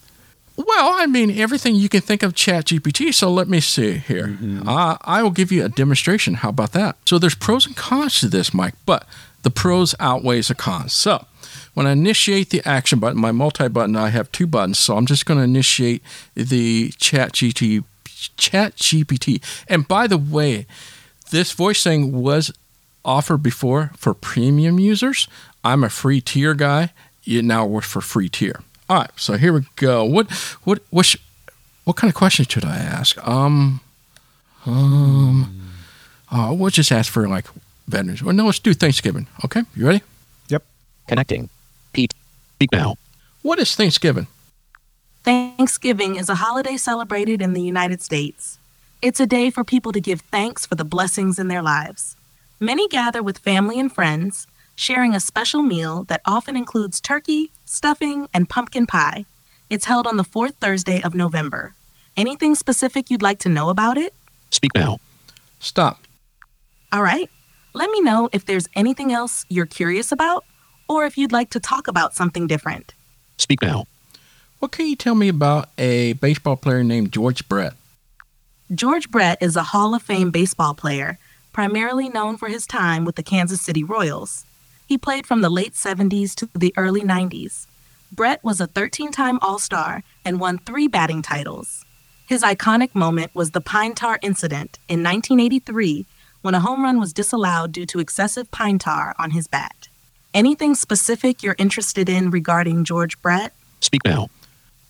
Well, 0.55 0.93
I 0.93 1.07
mean, 1.07 1.31
everything 1.31 1.75
you 1.75 1.89
can 1.89 2.01
think 2.01 2.21
of 2.21 2.35
Chat 2.35 2.65
GPT. 2.65 3.13
So 3.13 3.31
let 3.31 3.47
me 3.47 3.59
see 3.59 3.93
here. 3.97 4.37
Uh, 4.67 4.97
I 5.01 5.23
will 5.23 5.31
give 5.31 5.51
you 5.51 5.65
a 5.65 5.69
demonstration. 5.69 6.35
How 6.35 6.49
about 6.49 6.73
that? 6.73 6.95
So 7.05 7.17
there's 7.17 7.35
pros 7.35 7.65
and 7.65 7.75
cons 7.75 8.19
to 8.19 8.27
this, 8.27 8.53
Mike, 8.53 8.75
but 8.85 9.07
the 9.41 9.49
pros 9.49 9.95
outweighs 9.99 10.49
the 10.49 10.55
cons. 10.55 10.93
So 10.93 11.25
when 11.73 11.87
I 11.87 11.91
initiate 11.91 12.49
the 12.49 12.61
action 12.67 12.99
button, 12.99 13.19
my 13.19 13.31
multi 13.31 13.67
button, 13.67 13.95
I 13.95 14.09
have 14.09 14.31
two 14.31 14.47
buttons. 14.47 14.79
So 14.79 14.97
I'm 14.97 15.05
just 15.05 15.25
going 15.25 15.37
to 15.39 15.43
initiate 15.43 16.01
the 16.35 16.91
Chat 16.97 17.33
GPT. 17.33 17.83
Chat 18.37 18.75
GPT. 18.77 19.41
And 19.67 19.87
by 19.87 20.07
the 20.07 20.17
way, 20.17 20.65
this 21.31 21.51
voice 21.51 21.83
thing 21.83 22.11
was 22.21 22.51
offered 23.03 23.43
before 23.43 23.91
for 23.97 24.13
premium 24.13 24.79
users. 24.79 25.27
I'm 25.63 25.83
a 25.83 25.89
free 25.89 26.21
tier 26.21 26.53
guy. 26.53 26.91
It 27.25 27.45
now 27.45 27.65
works 27.65 27.87
for 27.87 28.01
free 28.01 28.29
tier. 28.29 28.61
All 28.89 28.97
right, 28.99 29.11
so 29.15 29.37
here 29.37 29.53
we 29.53 29.61
go. 29.77 30.03
What 30.03 30.29
what 30.63 30.81
what 30.89 31.05
sh- 31.05 31.17
what 31.85 31.95
kind 31.95 32.09
of 32.09 32.15
question 32.15 32.45
should 32.45 32.65
I 32.65 32.75
ask? 32.77 33.17
Um 33.25 33.79
um 34.65 35.71
oh, 36.31 36.53
we'll 36.53 36.69
just 36.69 36.91
ask 36.91 37.11
for 37.11 37.27
like 37.27 37.47
veterans. 37.87 38.21
Well, 38.21 38.35
no, 38.35 38.45
let's 38.45 38.59
do 38.59 38.73
Thanksgiving. 38.73 39.27
Okay, 39.45 39.63
you 39.75 39.87
ready? 39.87 40.01
Yep. 41.03 41.09
Connecting. 41.09 41.49
Pete. 41.93 42.13
Speak 42.55 42.71
now. 42.71 42.95
What 43.41 43.59
is 43.59 43.75
Thanksgiving? 43.75 44.27
Thanksgiving 45.23 46.15
is 46.15 46.29
a 46.29 46.35
holiday 46.35 46.77
celebrated 46.77 47.41
in 47.41 47.53
the 47.53 47.61
United 47.61 48.01
States. 48.01 48.57
It's 49.01 49.19
a 49.19 49.25
day 49.25 49.49
for 49.49 49.63
people 49.63 49.91
to 49.91 49.99
give 49.99 50.21
thanks 50.21 50.65
for 50.65 50.75
the 50.75 50.85
blessings 50.85 51.39
in 51.39 51.49
their 51.49 51.61
lives. 51.61 52.15
Many 52.59 52.87
gather 52.87 53.21
with 53.21 53.37
family 53.37 53.79
and 53.79 53.91
friends, 53.91 54.47
sharing 54.75 55.13
a 55.13 55.19
special 55.19 55.61
meal 55.61 56.05
that 56.05 56.21
often 56.25 56.55
includes 56.55 57.01
turkey, 57.01 57.51
stuffing, 57.65 58.27
and 58.33 58.49
pumpkin 58.49 58.85
pie. 58.85 59.25
It's 59.69 59.85
held 59.85 60.07
on 60.07 60.17
the 60.17 60.23
fourth 60.23 60.55
Thursday 60.55 61.01
of 61.01 61.15
November. 61.15 61.73
Anything 62.15 62.55
specific 62.55 63.09
you'd 63.09 63.21
like 63.21 63.39
to 63.39 63.49
know 63.49 63.69
about 63.69 63.97
it? 63.97 64.13
Speak 64.51 64.73
now. 64.75 64.99
Stop. 65.59 65.99
All 66.91 67.03
right. 67.03 67.29
Let 67.73 67.89
me 67.89 68.01
know 68.01 68.29
if 68.31 68.45
there's 68.45 68.69
anything 68.75 69.11
else 69.11 69.45
you're 69.49 69.65
curious 69.65 70.11
about 70.11 70.45
or 70.87 71.05
if 71.05 71.17
you'd 71.17 71.31
like 71.31 71.49
to 71.51 71.59
talk 71.59 71.87
about 71.87 72.13
something 72.13 72.47
different. 72.47 72.93
Speak 73.37 73.61
now. 73.61 73.85
What 74.59 74.71
can 74.71 74.87
you 74.87 74.95
tell 74.95 75.15
me 75.15 75.27
about 75.27 75.69
a 75.77 76.13
baseball 76.13 76.55
player 76.55 76.83
named 76.83 77.11
George 77.11 77.47
Brett? 77.49 77.73
George 78.73 79.11
Brett 79.11 79.37
is 79.41 79.55
a 79.55 79.63
Hall 79.63 79.93
of 79.93 80.01
Fame 80.01 80.31
baseball 80.31 80.73
player, 80.73 81.19
primarily 81.51 82.09
known 82.09 82.37
for 82.37 82.47
his 82.47 82.65
time 82.65 83.05
with 83.05 83.15
the 83.15 83.23
Kansas 83.23 83.61
City 83.61 83.83
Royals. 83.83 84.45
He 84.87 84.97
played 84.97 85.27
from 85.27 85.41
the 85.41 85.49
late 85.49 85.73
70s 85.73 86.33
to 86.35 86.49
the 86.55 86.73
early 86.77 87.01
90s. 87.01 87.67
Brett 88.11 88.43
was 88.43 88.61
a 88.61 88.67
13 88.67 89.11
time 89.11 89.39
All 89.41 89.59
Star 89.59 90.03
and 90.23 90.39
won 90.39 90.59
three 90.59 90.87
batting 90.87 91.21
titles. 91.21 91.83
His 92.25 92.41
iconic 92.41 92.95
moment 92.95 93.35
was 93.35 93.51
the 93.51 93.61
pine 93.61 93.95
tar 93.95 94.17
incident 94.21 94.79
in 94.87 95.03
1983 95.03 96.05
when 96.41 96.55
a 96.55 96.59
home 96.59 96.83
run 96.83 96.99
was 96.99 97.11
disallowed 97.11 97.71
due 97.71 97.85
to 97.87 97.99
excessive 97.99 98.49
pine 98.51 98.79
tar 98.79 99.15
on 99.19 99.31
his 99.31 99.47
bat. 99.47 99.82
Anything 100.33 100.73
specific 100.75 101.43
you're 101.43 101.55
interested 101.59 102.09
in 102.09 102.31
regarding 102.31 102.83
George 102.85 103.21
Brett? 103.21 103.53
Speak 103.81 104.01
now. 104.05 104.29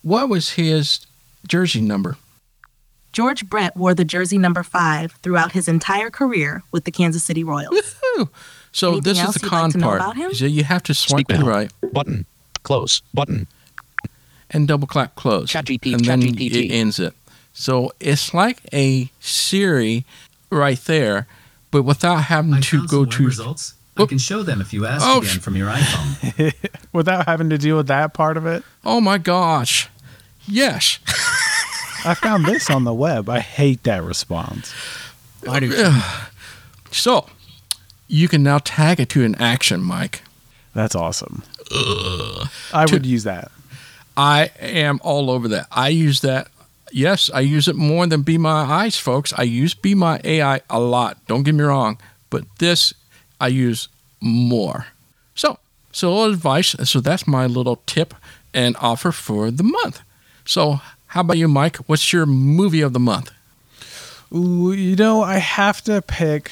What 0.02 0.28
was 0.28 0.50
his 0.50 1.06
jersey 1.46 1.80
number? 1.80 2.16
George 3.12 3.48
Brett 3.48 3.76
wore 3.76 3.94
the 3.94 4.04
jersey 4.04 4.38
number 4.38 4.62
five 4.62 5.12
throughout 5.22 5.52
his 5.52 5.68
entire 5.68 6.10
career 6.10 6.62
with 6.72 6.84
the 6.84 6.90
Kansas 6.90 7.22
City 7.22 7.44
Royals. 7.44 7.70
Woohoo! 8.16 8.28
So 8.72 8.92
Anything 8.92 9.14
this 9.14 9.28
is 9.28 9.34
the 9.34 9.46
con 9.48 9.70
like 9.70 9.82
part. 9.82 10.00
about 10.00 10.16
him? 10.16 10.34
So 10.34 10.46
you 10.46 10.64
have 10.64 10.82
to 10.84 10.94
swipe 10.94 11.18
Speak 11.20 11.28
to 11.28 11.34
the 11.36 11.44
now. 11.44 11.48
right 11.50 11.72
Button. 11.92 12.26
Close. 12.64 13.02
Button. 13.12 13.46
and 14.50 14.66
double 14.66 14.86
clap 14.88 15.14
close. 15.14 15.52
ChatGPT, 15.52 15.94
and 15.94 16.04
then 16.04 16.22
ChatGPT. 16.22 16.70
it 16.70 16.72
ends 16.72 16.98
it. 16.98 17.14
So 17.52 17.92
it's 18.00 18.34
like 18.34 18.58
a 18.72 19.10
Siri 19.20 20.04
right 20.50 20.78
there, 20.86 21.28
but 21.70 21.82
without 21.84 22.24
having 22.24 22.54
I 22.54 22.60
to 22.62 22.86
go 22.88 23.04
to. 23.04 23.26
results. 23.26 23.74
I 23.96 24.06
can 24.06 24.18
show 24.18 24.42
them 24.42 24.60
if 24.60 24.72
you 24.72 24.86
ask 24.86 25.04
Oh, 25.06 25.18
again 25.18 25.38
from 25.40 25.56
your 25.56 25.68
iPhone. 25.70 26.52
Without 26.92 27.26
having 27.26 27.50
to 27.50 27.58
deal 27.58 27.76
with 27.76 27.86
that 27.88 28.12
part 28.14 28.36
of 28.36 28.44
it. 28.46 28.64
Oh 28.84 29.00
my 29.00 29.18
gosh! 29.18 29.88
Yes. 30.46 30.98
I 32.04 32.14
found 32.14 32.44
this 32.44 32.68
on 32.70 32.84
the 32.84 32.92
web. 32.92 33.28
I 33.30 33.40
hate 33.40 33.82
that 33.84 34.02
response. 34.02 34.74
I 35.48 35.60
do. 35.60 35.70
too. 35.72 36.00
So 36.90 37.28
you 38.08 38.28
can 38.28 38.42
now 38.42 38.58
tag 38.58 39.00
it 39.00 39.08
to 39.10 39.24
an 39.24 39.34
action, 39.36 39.82
Mike. 39.82 40.22
That's 40.74 40.94
awesome. 40.94 41.42
I 42.72 42.86
would 42.90 43.06
use 43.06 43.24
that. 43.24 43.50
I 44.16 44.50
am 44.60 45.00
all 45.02 45.30
over 45.30 45.48
that. 45.48 45.66
I 45.70 45.88
use 45.88 46.20
that. 46.20 46.48
Yes, 46.92 47.30
I 47.32 47.40
use 47.40 47.66
it 47.68 47.74
more 47.76 48.06
than 48.06 48.22
Be 48.22 48.38
My 48.38 48.62
Eyes, 48.62 48.96
folks. 48.98 49.32
I 49.36 49.42
use 49.42 49.74
Be 49.74 49.94
My 49.94 50.20
AI 50.24 50.60
a 50.70 50.78
lot. 50.78 51.18
Don't 51.26 51.42
get 51.42 51.54
me 51.54 51.64
wrong, 51.64 51.98
but 52.30 52.44
this 52.58 52.92
I 53.40 53.48
use 53.48 53.88
more. 54.20 54.86
So, 55.34 55.58
so 55.92 56.12
little 56.14 56.32
advice. 56.32 56.74
So 56.84 57.00
that's 57.00 57.26
my 57.26 57.46
little 57.46 57.76
tip 57.86 58.14
and 58.52 58.76
offer 58.80 59.12
for 59.12 59.50
the 59.50 59.62
month. 59.64 60.00
So, 60.44 60.80
how 61.08 61.20
about 61.22 61.38
you, 61.38 61.48
Mike? 61.48 61.76
What's 61.88 62.12
your 62.12 62.26
movie 62.26 62.80
of 62.80 62.92
the 62.92 63.00
month? 63.00 63.30
Ooh, 64.34 64.72
you 64.72 64.96
know, 64.96 65.22
I 65.22 65.38
have 65.38 65.82
to 65.84 66.02
pick. 66.02 66.50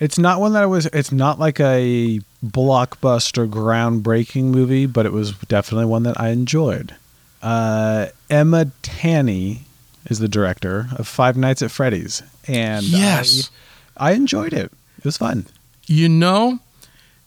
It's 0.00 0.18
not 0.18 0.40
one 0.40 0.52
that 0.54 0.62
I 0.62 0.66
was. 0.66 0.86
It's 0.86 1.12
not 1.12 1.38
like 1.38 1.60
a 1.60 2.20
blockbuster, 2.44 3.48
groundbreaking 3.48 4.44
movie, 4.44 4.86
but 4.86 5.06
it 5.06 5.12
was 5.12 5.32
definitely 5.32 5.86
one 5.86 6.02
that 6.04 6.18
I 6.20 6.30
enjoyed. 6.30 6.94
Uh, 7.42 8.06
Emma 8.28 8.70
Tammi 8.82 9.62
is 10.06 10.18
the 10.18 10.28
director 10.28 10.88
of 10.96 11.06
Five 11.06 11.36
Nights 11.36 11.62
at 11.62 11.70
Freddy's, 11.70 12.22
and 12.48 12.84
Yes. 12.84 13.50
I, 13.96 14.10
I 14.10 14.12
enjoyed 14.14 14.52
it. 14.52 14.72
It 14.98 15.04
was 15.04 15.16
fun. 15.18 15.46
You 15.90 16.08
know, 16.08 16.60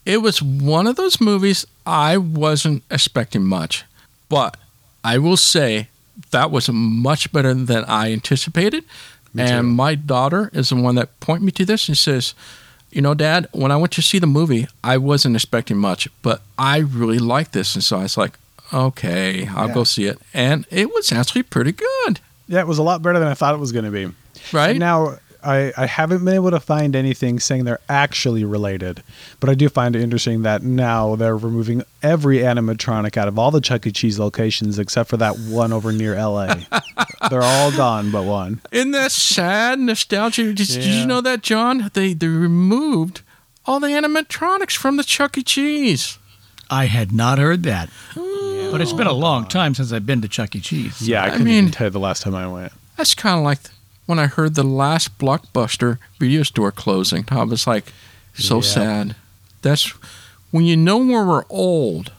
it 0.06 0.22
was 0.22 0.42
one 0.42 0.88
of 0.88 0.96
those 0.96 1.20
movies 1.20 1.66
I 1.86 2.16
wasn't 2.16 2.84
expecting 2.90 3.44
much, 3.44 3.84
but 4.30 4.56
I 5.04 5.18
will 5.18 5.36
say 5.36 5.90
that 6.32 6.50
was 6.50 6.70
much 6.72 7.30
better 7.34 7.54
than 7.54 7.84
I 7.86 8.14
anticipated. 8.14 8.86
and 9.38 9.68
my 9.76 9.96
daughter 9.96 10.50
is 10.54 10.70
the 10.70 10.76
one 10.76 10.94
that 10.96 11.20
point 11.20 11.42
me 11.44 11.52
to 11.52 11.66
this 11.66 11.90
and 11.90 11.98
says, 11.98 12.36
"You 12.92 13.02
know, 13.02 13.14
Dad, 13.16 13.48
when 13.52 13.72
I 13.72 13.76
went 13.78 13.92
to 13.94 14.02
see 14.02 14.20
the 14.20 14.28
movie, 14.28 14.68
I 14.84 14.96
wasn't 14.98 15.36
expecting 15.36 15.78
much, 15.78 16.08
but 16.22 16.42
I 16.58 16.78
really 16.78 17.18
liked 17.20 17.52
this." 17.52 17.74
And 17.76 17.84
so 17.84 17.98
I 17.98 18.04
was 18.04 18.16
like, 18.16 18.34
"Okay, 18.72 19.50
I'll 19.56 19.68
Yeah. 19.70 19.74
go 19.74 19.84
see 19.84 20.06
it," 20.06 20.20
and 20.34 20.66
it 20.70 20.94
was 20.94 21.12
actually 21.12 21.44
pretty 21.44 21.72
good, 21.74 22.20
Yeah, 22.48 22.60
it 22.60 22.68
was 22.68 22.78
a 22.78 22.84
lot 22.84 23.02
better 23.02 23.20
than 23.20 23.28
I 23.28 23.34
thought 23.34 23.56
it 23.56 23.60
was 23.60 23.72
going 23.72 23.86
to 23.86 23.92
be. 23.92 24.06
right? 24.52 24.78
Now, 24.78 25.18
I, 25.44 25.74
I 25.78 25.86
haven't 25.86 26.24
been 26.24 26.36
able 26.36 26.52
to 26.52 26.60
find 26.60 26.96
anything 26.96 27.40
saying 27.40 27.66
they're 27.66 27.80
actually 27.90 28.44
related, 28.46 29.04
but 29.40 29.50
I 29.50 29.54
do 29.54 29.70
find 29.70 29.96
it 29.96 30.02
interesting 30.02 30.44
that 30.44 30.64
now 30.64 31.16
they're 31.16 31.38
removing 31.38 31.84
every 32.02 32.38
animatronic 32.40 33.18
out 33.18 33.28
of 33.28 33.38
all 33.38 33.52
the 33.52 33.62
Chuck 33.62 33.86
E. 33.86 33.92
Cheese 33.92 34.20
locations 34.20 34.80
except 34.80 35.10
for 35.10 35.18
that 35.18 35.38
one 35.38 35.74
over 35.74 35.92
near 35.92 36.16
LA. 36.16 36.56
they're 37.30 37.42
all 37.42 37.72
gone 37.72 38.12
but 38.12 38.24
one. 38.24 38.62
Isn't 38.72 38.92
that 38.92 39.12
sad 39.12 39.80
nostalgia? 39.80 40.54
Did, 40.54 40.68
did 40.68 40.86
you 40.86 41.06
know 41.06 41.22
that, 41.22 41.42
John? 41.42 41.92
They 41.94 42.14
they 42.14 42.28
removed 42.28 43.22
all 43.66 43.80
the 43.80 43.88
animatronics 43.88 44.76
from 44.76 44.98
the 44.98 45.04
Chuck 45.04 45.38
E. 45.38 45.44
Cheese. 45.44 46.20
I 46.70 46.86
had 46.86 47.12
not 47.12 47.38
heard 47.38 47.64
that. 47.64 47.90
But 48.16 48.82
it's 48.82 48.94
been 48.94 49.08
a 49.08 49.12
oh. 49.12 49.18
long 49.18 49.46
time 49.48 49.76
since 49.76 49.92
I've 49.92 50.06
been 50.06 50.22
to 50.22 50.28
Chuck 50.28 50.56
E. 50.56 50.60
Cheese. 50.60 51.08
Yeah, 51.08 51.22
I 51.22 51.28
I 51.28 51.30
couldn't 51.30 51.46
mean- 51.46 51.56
even 51.56 51.72
tell 51.72 51.88
you 51.88 51.92
the 51.92 52.00
last 52.00 52.24
time 52.24 52.34
I 52.34 52.48
went. 52.48 52.74
That's 52.98 53.16
kind 53.16 53.38
of 53.38 53.44
like 53.44 53.60
when 54.06 54.20
I 54.20 54.28
heard 54.28 54.56
the 54.56 54.64
last 54.64 55.18
Blockbuster 55.18 55.98
video 56.20 56.44
store 56.44 56.72
closing. 56.72 57.26
I 57.30 57.44
was 57.44 57.68
like, 57.68 57.92
so 58.34 58.62
sad. 58.62 59.16
That's 59.62 59.90
when 60.52 60.66
you 60.66 60.76
know 60.76 60.98
when 60.98 61.28
we're 61.28 61.46
old. 61.50 62.12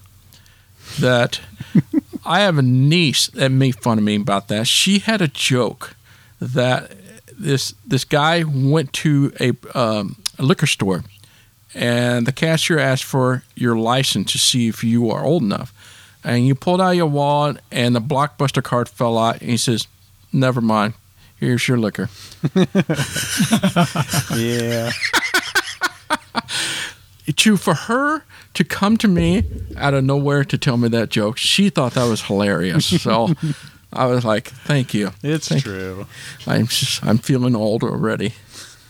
That 1.00 1.40
I 2.24 2.40
have 2.40 2.58
a 2.58 2.62
niece 2.62 3.28
that 3.28 3.50
made 3.50 3.76
fun 3.76 3.98
of 3.98 4.04
me 4.04 4.16
about 4.16 4.48
that. 4.48 4.66
She 4.66 4.98
had 5.00 5.20
a 5.20 5.28
joke 5.28 5.96
that 6.40 6.92
this 7.38 7.74
this 7.86 8.04
guy 8.04 8.44
went 8.44 8.92
to 8.94 9.32
a, 9.40 9.52
um, 9.76 10.16
a 10.38 10.42
liquor 10.42 10.66
store, 10.66 11.04
and 11.74 12.26
the 12.26 12.32
cashier 12.32 12.78
asked 12.78 13.04
for 13.04 13.42
your 13.56 13.76
license 13.76 14.32
to 14.32 14.38
see 14.38 14.68
if 14.68 14.84
you 14.84 15.10
are 15.10 15.24
old 15.24 15.42
enough. 15.42 15.72
And 16.22 16.46
you 16.46 16.54
pulled 16.54 16.80
out 16.80 16.92
your 16.92 17.06
wallet, 17.06 17.58
and 17.70 17.94
the 17.94 18.00
Blockbuster 18.00 18.62
card 18.62 18.88
fell 18.88 19.18
out. 19.18 19.40
And 19.40 19.50
he 19.50 19.56
says, 19.56 19.86
"Never 20.32 20.60
mind. 20.60 20.94
Here's 21.36 21.66
your 21.68 21.78
liquor." 21.78 22.08
Yeah. 24.36 24.90
to 27.36 27.56
for 27.56 27.74
her 27.74 28.22
to 28.54 28.64
come 28.64 28.96
to 28.98 29.08
me 29.08 29.44
out 29.76 29.94
of 29.94 30.04
nowhere 30.04 30.44
to 30.44 30.58
tell 30.58 30.76
me 30.76 30.88
that 30.88 31.08
joke, 31.10 31.36
she 31.38 31.70
thought 31.70 31.94
that 31.94 32.04
was 32.04 32.22
hilarious. 32.22 32.86
So 33.02 33.30
I 33.92 34.06
was 34.06 34.24
like, 34.24 34.48
"Thank 34.48 34.92
you." 34.94 35.12
It's 35.22 35.48
Thank- 35.48 35.62
true. 35.64 36.06
I'm 36.46 36.66
just, 36.66 37.04
I'm 37.04 37.18
feeling 37.18 37.56
old 37.56 37.82
already. 37.82 38.34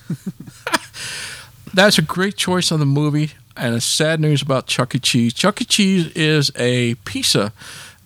That's 1.74 1.98
a 1.98 2.02
great 2.02 2.36
choice 2.36 2.70
of 2.70 2.78
the 2.78 2.86
movie, 2.86 3.32
and 3.56 3.74
a 3.74 3.80
sad 3.80 4.20
news 4.20 4.42
about 4.42 4.66
Chuck 4.66 4.94
E. 4.94 4.98
Cheese. 4.98 5.32
Chuck 5.34 5.60
E. 5.60 5.64
Cheese 5.64 6.06
is 6.14 6.50
a 6.56 6.94
pizza 7.04 7.52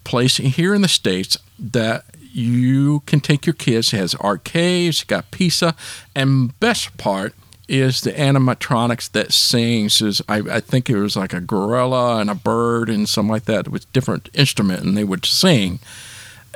place 0.05 0.37
here 0.39 0.75
in 0.75 0.83
the 0.83 0.89
states. 0.89 1.37
that 1.59 2.05
you 2.33 3.01
can 3.07 3.21
take 3.21 3.47
your 3.47 3.55
kids. 3.55 3.93
It 3.93 3.99
has 3.99 4.15
arcades, 4.17 5.05
got 5.05 5.31
pizza, 5.31 5.75
and 6.15 6.59
best 6.61 6.97
part 6.97 7.35
is 7.69 8.01
the 8.01 8.13
animatronics 8.13 9.11
that 9.13 9.33
sings. 9.33 10.01
Is 10.01 10.23
I, 10.29 10.39
I 10.39 10.61
think 10.61 10.89
it 10.89 10.99
was 10.99 11.17
like 11.17 11.33
a 11.33 11.41
gorilla 11.41 12.19
and 12.21 12.31
a 12.31 12.35
bird 12.35 12.89
and 12.89 13.09
something 13.09 13.31
like 13.31 13.45
that 13.45 13.69
with 13.69 13.93
different 13.93 14.29
instrument, 14.35 14.83
and 14.83 14.97
they 14.97 15.05
would 15.05 15.25
sing, 15.27 15.79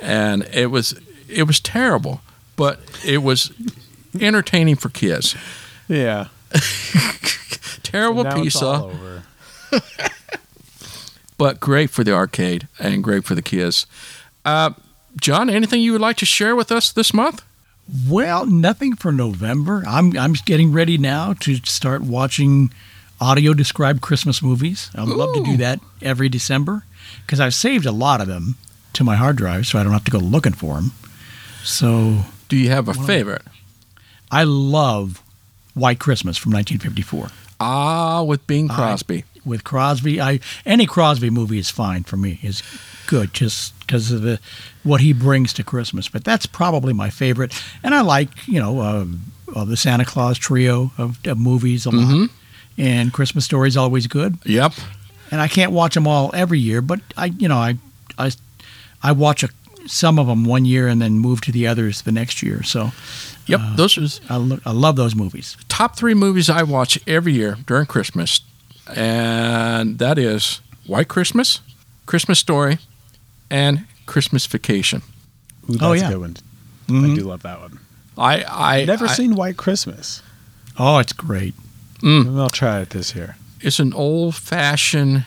and 0.00 0.42
it 0.52 0.66
was 0.66 0.98
it 1.28 1.44
was 1.44 1.60
terrible, 1.60 2.20
but 2.56 2.80
it 3.04 3.18
was 3.18 3.52
entertaining 4.20 4.76
for 4.76 4.88
kids. 4.88 5.36
Yeah. 5.88 6.28
Terrible 7.82 8.26
all 8.26 8.42
pizza, 8.42 9.22
but 11.38 11.60
great 11.60 11.90
for 11.90 12.04
the 12.04 12.12
arcade 12.12 12.68
and 12.78 13.02
great 13.02 13.24
for 13.24 13.34
the 13.34 13.42
kids. 13.42 13.86
Uh, 14.44 14.70
John, 15.20 15.50
anything 15.50 15.80
you 15.80 15.92
would 15.92 16.00
like 16.00 16.16
to 16.18 16.26
share 16.26 16.56
with 16.56 16.72
us 16.72 16.90
this 16.92 17.12
month? 17.14 17.42
Well, 18.08 18.46
nothing 18.46 18.96
for 18.96 19.12
November. 19.12 19.82
I'm 19.86 20.16
I'm 20.16 20.32
getting 20.46 20.72
ready 20.72 20.96
now 20.98 21.34
to 21.40 21.56
start 21.64 22.02
watching 22.02 22.72
audio 23.20 23.54
described 23.54 24.00
Christmas 24.00 24.42
movies. 24.42 24.90
I'd 24.94 25.08
love 25.08 25.34
to 25.34 25.42
do 25.44 25.56
that 25.58 25.80
every 26.00 26.28
December 26.28 26.84
because 27.26 27.40
I've 27.40 27.54
saved 27.54 27.86
a 27.86 27.92
lot 27.92 28.20
of 28.20 28.26
them 28.28 28.56
to 28.94 29.04
my 29.04 29.16
hard 29.16 29.36
drive, 29.36 29.66
so 29.66 29.78
I 29.78 29.82
don't 29.82 29.92
have 29.92 30.04
to 30.04 30.10
go 30.10 30.18
looking 30.18 30.52
for 30.52 30.76
them. 30.76 30.92
So 31.64 32.22
Do 32.48 32.56
you 32.56 32.70
have 32.70 32.88
a 32.88 32.94
favorite? 32.94 33.42
I 34.30 34.44
love 34.44 35.22
White 35.74 35.98
Christmas 35.98 36.36
from 36.36 36.52
1954 36.52 37.28
Ah, 37.60 38.22
with 38.22 38.46
Bing 38.46 38.70
I- 38.70 38.74
Crosby. 38.74 39.24
with 39.44 39.64
Crosby. 39.64 40.20
I 40.20 40.40
any 40.64 40.86
Crosby 40.86 41.30
movie 41.30 41.58
is 41.58 41.70
fine 41.70 42.04
for 42.04 42.16
me. 42.16 42.38
is 42.42 42.62
good 43.06 43.32
just 43.34 43.78
because 43.80 44.10
of 44.10 44.22
the 44.22 44.38
what 44.82 45.00
he 45.00 45.12
brings 45.12 45.52
to 45.54 45.64
Christmas. 45.64 46.08
But 46.08 46.24
that's 46.24 46.46
probably 46.46 46.92
my 46.92 47.10
favorite. 47.10 47.52
And 47.82 47.94
I 47.94 48.00
like 48.02 48.28
you 48.48 48.58
know 48.60 48.80
uh, 48.80 49.06
uh, 49.54 49.64
the 49.64 49.76
Santa 49.76 50.04
Claus 50.04 50.38
trio 50.38 50.90
of, 50.98 51.18
of 51.26 51.38
movies 51.38 51.86
a 51.86 51.90
lot. 51.90 52.30
And 52.78 53.12
Christmas 53.12 53.44
Story 53.44 53.68
is 53.68 53.76
always 53.76 54.06
good. 54.06 54.38
Yep. 54.46 54.72
And 55.30 55.40
I 55.40 55.48
can't 55.48 55.72
watch 55.72 55.94
them 55.94 56.06
all 56.06 56.30
every 56.34 56.58
year, 56.58 56.80
but 56.80 57.00
I 57.16 57.26
you 57.26 57.48
know 57.48 57.56
I 57.58 57.76
I 58.18 58.30
I 59.02 59.12
watch 59.12 59.42
a, 59.42 59.48
some 59.86 60.18
of 60.18 60.26
them 60.26 60.44
one 60.44 60.64
year 60.64 60.88
and 60.88 61.00
then 61.02 61.18
move 61.18 61.40
to 61.42 61.52
the 61.52 61.66
others 61.66 62.02
the 62.02 62.12
next 62.12 62.42
year. 62.42 62.62
So 62.62 62.92
Yep. 63.46 63.60
those 63.74 63.98
are 63.98 64.32
I, 64.32 64.36
lo- 64.36 64.60
I 64.64 64.70
love 64.70 64.94
those 64.96 65.16
movies. 65.16 65.56
top 65.68 65.96
three 65.96 66.14
movies 66.14 66.48
I 66.48 66.62
watch 66.62 66.98
every 67.08 67.32
year 67.32 67.56
during 67.66 67.86
Christmas, 67.86 68.40
and 68.94 69.98
that 69.98 70.16
is 70.18 70.60
White 70.86 71.08
Christmas, 71.08 71.60
Christmas 72.06 72.38
Story, 72.38 72.78
and 73.52 73.84
Christmas 74.06 74.46
Vacation. 74.46 75.02
Ooh, 75.68 75.72
that's 75.74 75.82
Oh, 75.84 75.92
yeah. 75.92 76.08
a 76.08 76.12
good 76.12 76.20
one. 76.20 76.36
I 76.88 76.92
Mhm. 76.92 77.14
do 77.14 77.24
love 77.24 77.42
that 77.42 77.60
one. 77.60 77.78
I 78.18 78.42
I 78.44 78.84
Never 78.84 79.06
I- 79.06 79.14
seen 79.14 79.34
White 79.36 79.56
Christmas. 79.56 80.22
Oh, 80.78 80.98
it's 80.98 81.12
great. 81.12 81.54
Mm. 82.02 82.24
Maybe 82.26 82.38
I'll 82.40 82.50
try 82.50 82.80
it 82.80 82.90
this 82.90 83.14
year. 83.14 83.36
It's 83.60 83.78
an 83.78 83.92
old 83.92 84.34
fashioned. 84.34 85.26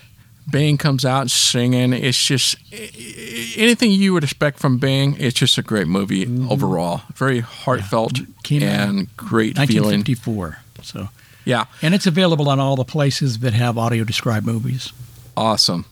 Bing 0.51 0.77
comes 0.77 1.03
out 1.05 1.31
singing. 1.31 1.91
It's 1.93 2.23
just 2.23 2.55
i- 2.71 2.75
i- 2.75 3.53
anything 3.57 3.91
you 3.91 4.13
would 4.13 4.23
expect 4.23 4.59
from 4.59 4.77
Bing. 4.77 5.15
It's 5.19 5.39
just 5.39 5.57
a 5.57 5.63
great 5.63 5.87
movie 5.87 6.27
overall. 6.49 7.01
Very 7.15 7.39
heartfelt 7.39 8.19
Came 8.43 8.61
out 8.61 8.89
and 8.89 9.07
great 9.17 9.55
feeling. 9.55 10.03
1954. 10.03 10.59
So 10.83 11.09
Yeah, 11.45 11.65
and 11.81 11.95
it's 11.95 12.05
available 12.05 12.47
on 12.49 12.59
all 12.59 12.75
the 12.75 12.83
places 12.85 13.39
that 13.39 13.53
have 13.53 13.77
audio 13.77 14.03
described 14.03 14.45
movies. 14.45 14.91
awesome. 15.37 15.85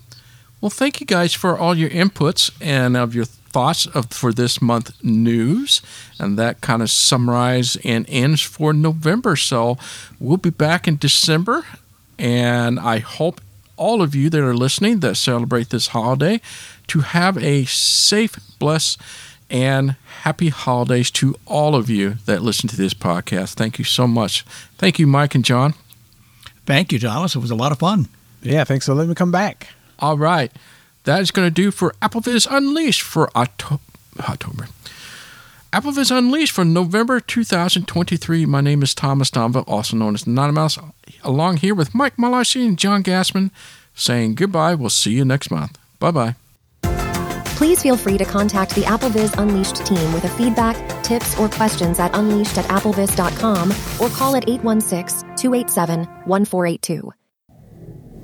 Well, 0.64 0.70
thank 0.70 1.02
you 1.02 1.06
guys 1.06 1.34
for 1.34 1.58
all 1.58 1.76
your 1.76 1.90
inputs 1.90 2.50
and 2.62 2.96
of 2.96 3.14
your 3.14 3.26
thoughts 3.26 3.86
of 3.86 4.12
for 4.12 4.32
this 4.32 4.62
month 4.62 4.94
news, 5.04 5.82
and 6.18 6.40
that 6.40 6.62
kind 6.62 6.82
of 6.82 6.90
summarize 6.90 7.76
and 7.84 8.06
ends 8.08 8.42
for 8.42 8.72
November. 8.72 9.36
So 9.36 9.78
we'll 10.22 10.38
be 10.38 10.52
back 10.52 10.88
in 10.88 10.96
December, 10.96 11.66
and 12.18 12.80
I 12.80 13.00
hope 13.00 13.42
all 13.76 14.02
of 14.02 14.16
you 14.16 14.30
that 14.30 14.40
are 14.40 14.56
listening 14.56 15.02
that 15.02 15.16
celebrate 15.16 15.70
this 15.70 15.88
holiday 15.88 16.40
to 16.88 17.02
have 17.02 17.38
a 17.40 17.66
safe, 17.66 18.40
blessed, 18.58 19.02
and 19.50 19.98
happy 20.22 20.48
holidays 20.48 21.12
to 21.12 21.36
all 21.46 21.76
of 21.76 21.90
you 21.90 22.20
that 22.26 22.42
listen 22.42 22.70
to 22.70 22.78
this 22.78 22.94
podcast. 22.94 23.56
Thank 23.56 23.80
you 23.80 23.84
so 23.84 24.08
much. 24.08 24.44
Thank 24.78 24.98
you, 24.98 25.08
Mike 25.08 25.36
and 25.36 25.44
John. 25.44 25.74
Thank 26.66 26.94
you, 26.94 27.00
Thomas. 27.00 27.36
It 27.36 27.40
was 27.40 27.52
a 27.52 27.56
lot 27.56 27.74
of 27.74 27.80
fun. 27.80 28.08
Yeah, 28.42 28.64
thanks 28.64 28.86
for 28.86 28.94
letting 28.94 29.10
me 29.10 29.16
come 29.16 29.30
back. 29.30 29.68
All 30.00 30.18
right. 30.18 30.52
That 31.06 31.22
is 31.22 31.32
going 31.32 31.48
to 31.48 31.54
do 31.54 31.72
for 31.72 31.94
AppleVis 32.02 32.48
Unleashed 32.50 33.02
for 33.02 33.30
Octo- 33.36 33.80
October. 34.20 34.68
AppleVis 35.74 36.16
Unleashed 36.16 36.54
for 36.54 36.64
November 36.64 37.20
2023. 37.20 38.46
My 38.46 38.62
name 38.62 38.82
is 38.84 38.94
Thomas 38.94 39.30
Domville, 39.32 39.68
also 39.68 39.98
known 39.98 40.14
as 40.14 40.24
AnonyMouse, 40.24 40.94
along 41.24 41.58
here 41.58 41.76
with 41.76 41.94
Mike 41.96 42.16
Malarsie 42.18 42.66
and 42.68 42.78
John 42.78 43.04
Gassman, 43.04 43.52
saying 43.96 44.36
goodbye. 44.36 44.76
We'll 44.76 44.90
see 44.90 45.14
you 45.14 45.26
next 45.26 45.52
month. 45.52 45.78
Bye 46.00 46.12
bye. 46.12 46.36
Please 47.58 47.82
feel 47.82 47.98
free 47.98 48.18
to 48.18 48.26
contact 48.26 48.76
the 48.76 48.82
AppleVis 48.82 49.38
Unleashed 49.38 49.86
team 49.86 50.14
with 50.14 50.26
a 50.26 50.30
feedback, 50.30 50.76
tips, 51.04 51.38
or 51.40 51.50
questions 51.50 52.00
at 52.00 52.16
unleashed 52.16 52.58
at 52.58 52.66
applevis.com 52.66 53.72
or 54.00 54.10
call 54.16 54.36
at 54.36 54.48
816 54.50 55.36
287 55.38 56.06
1482. 56.26 57.14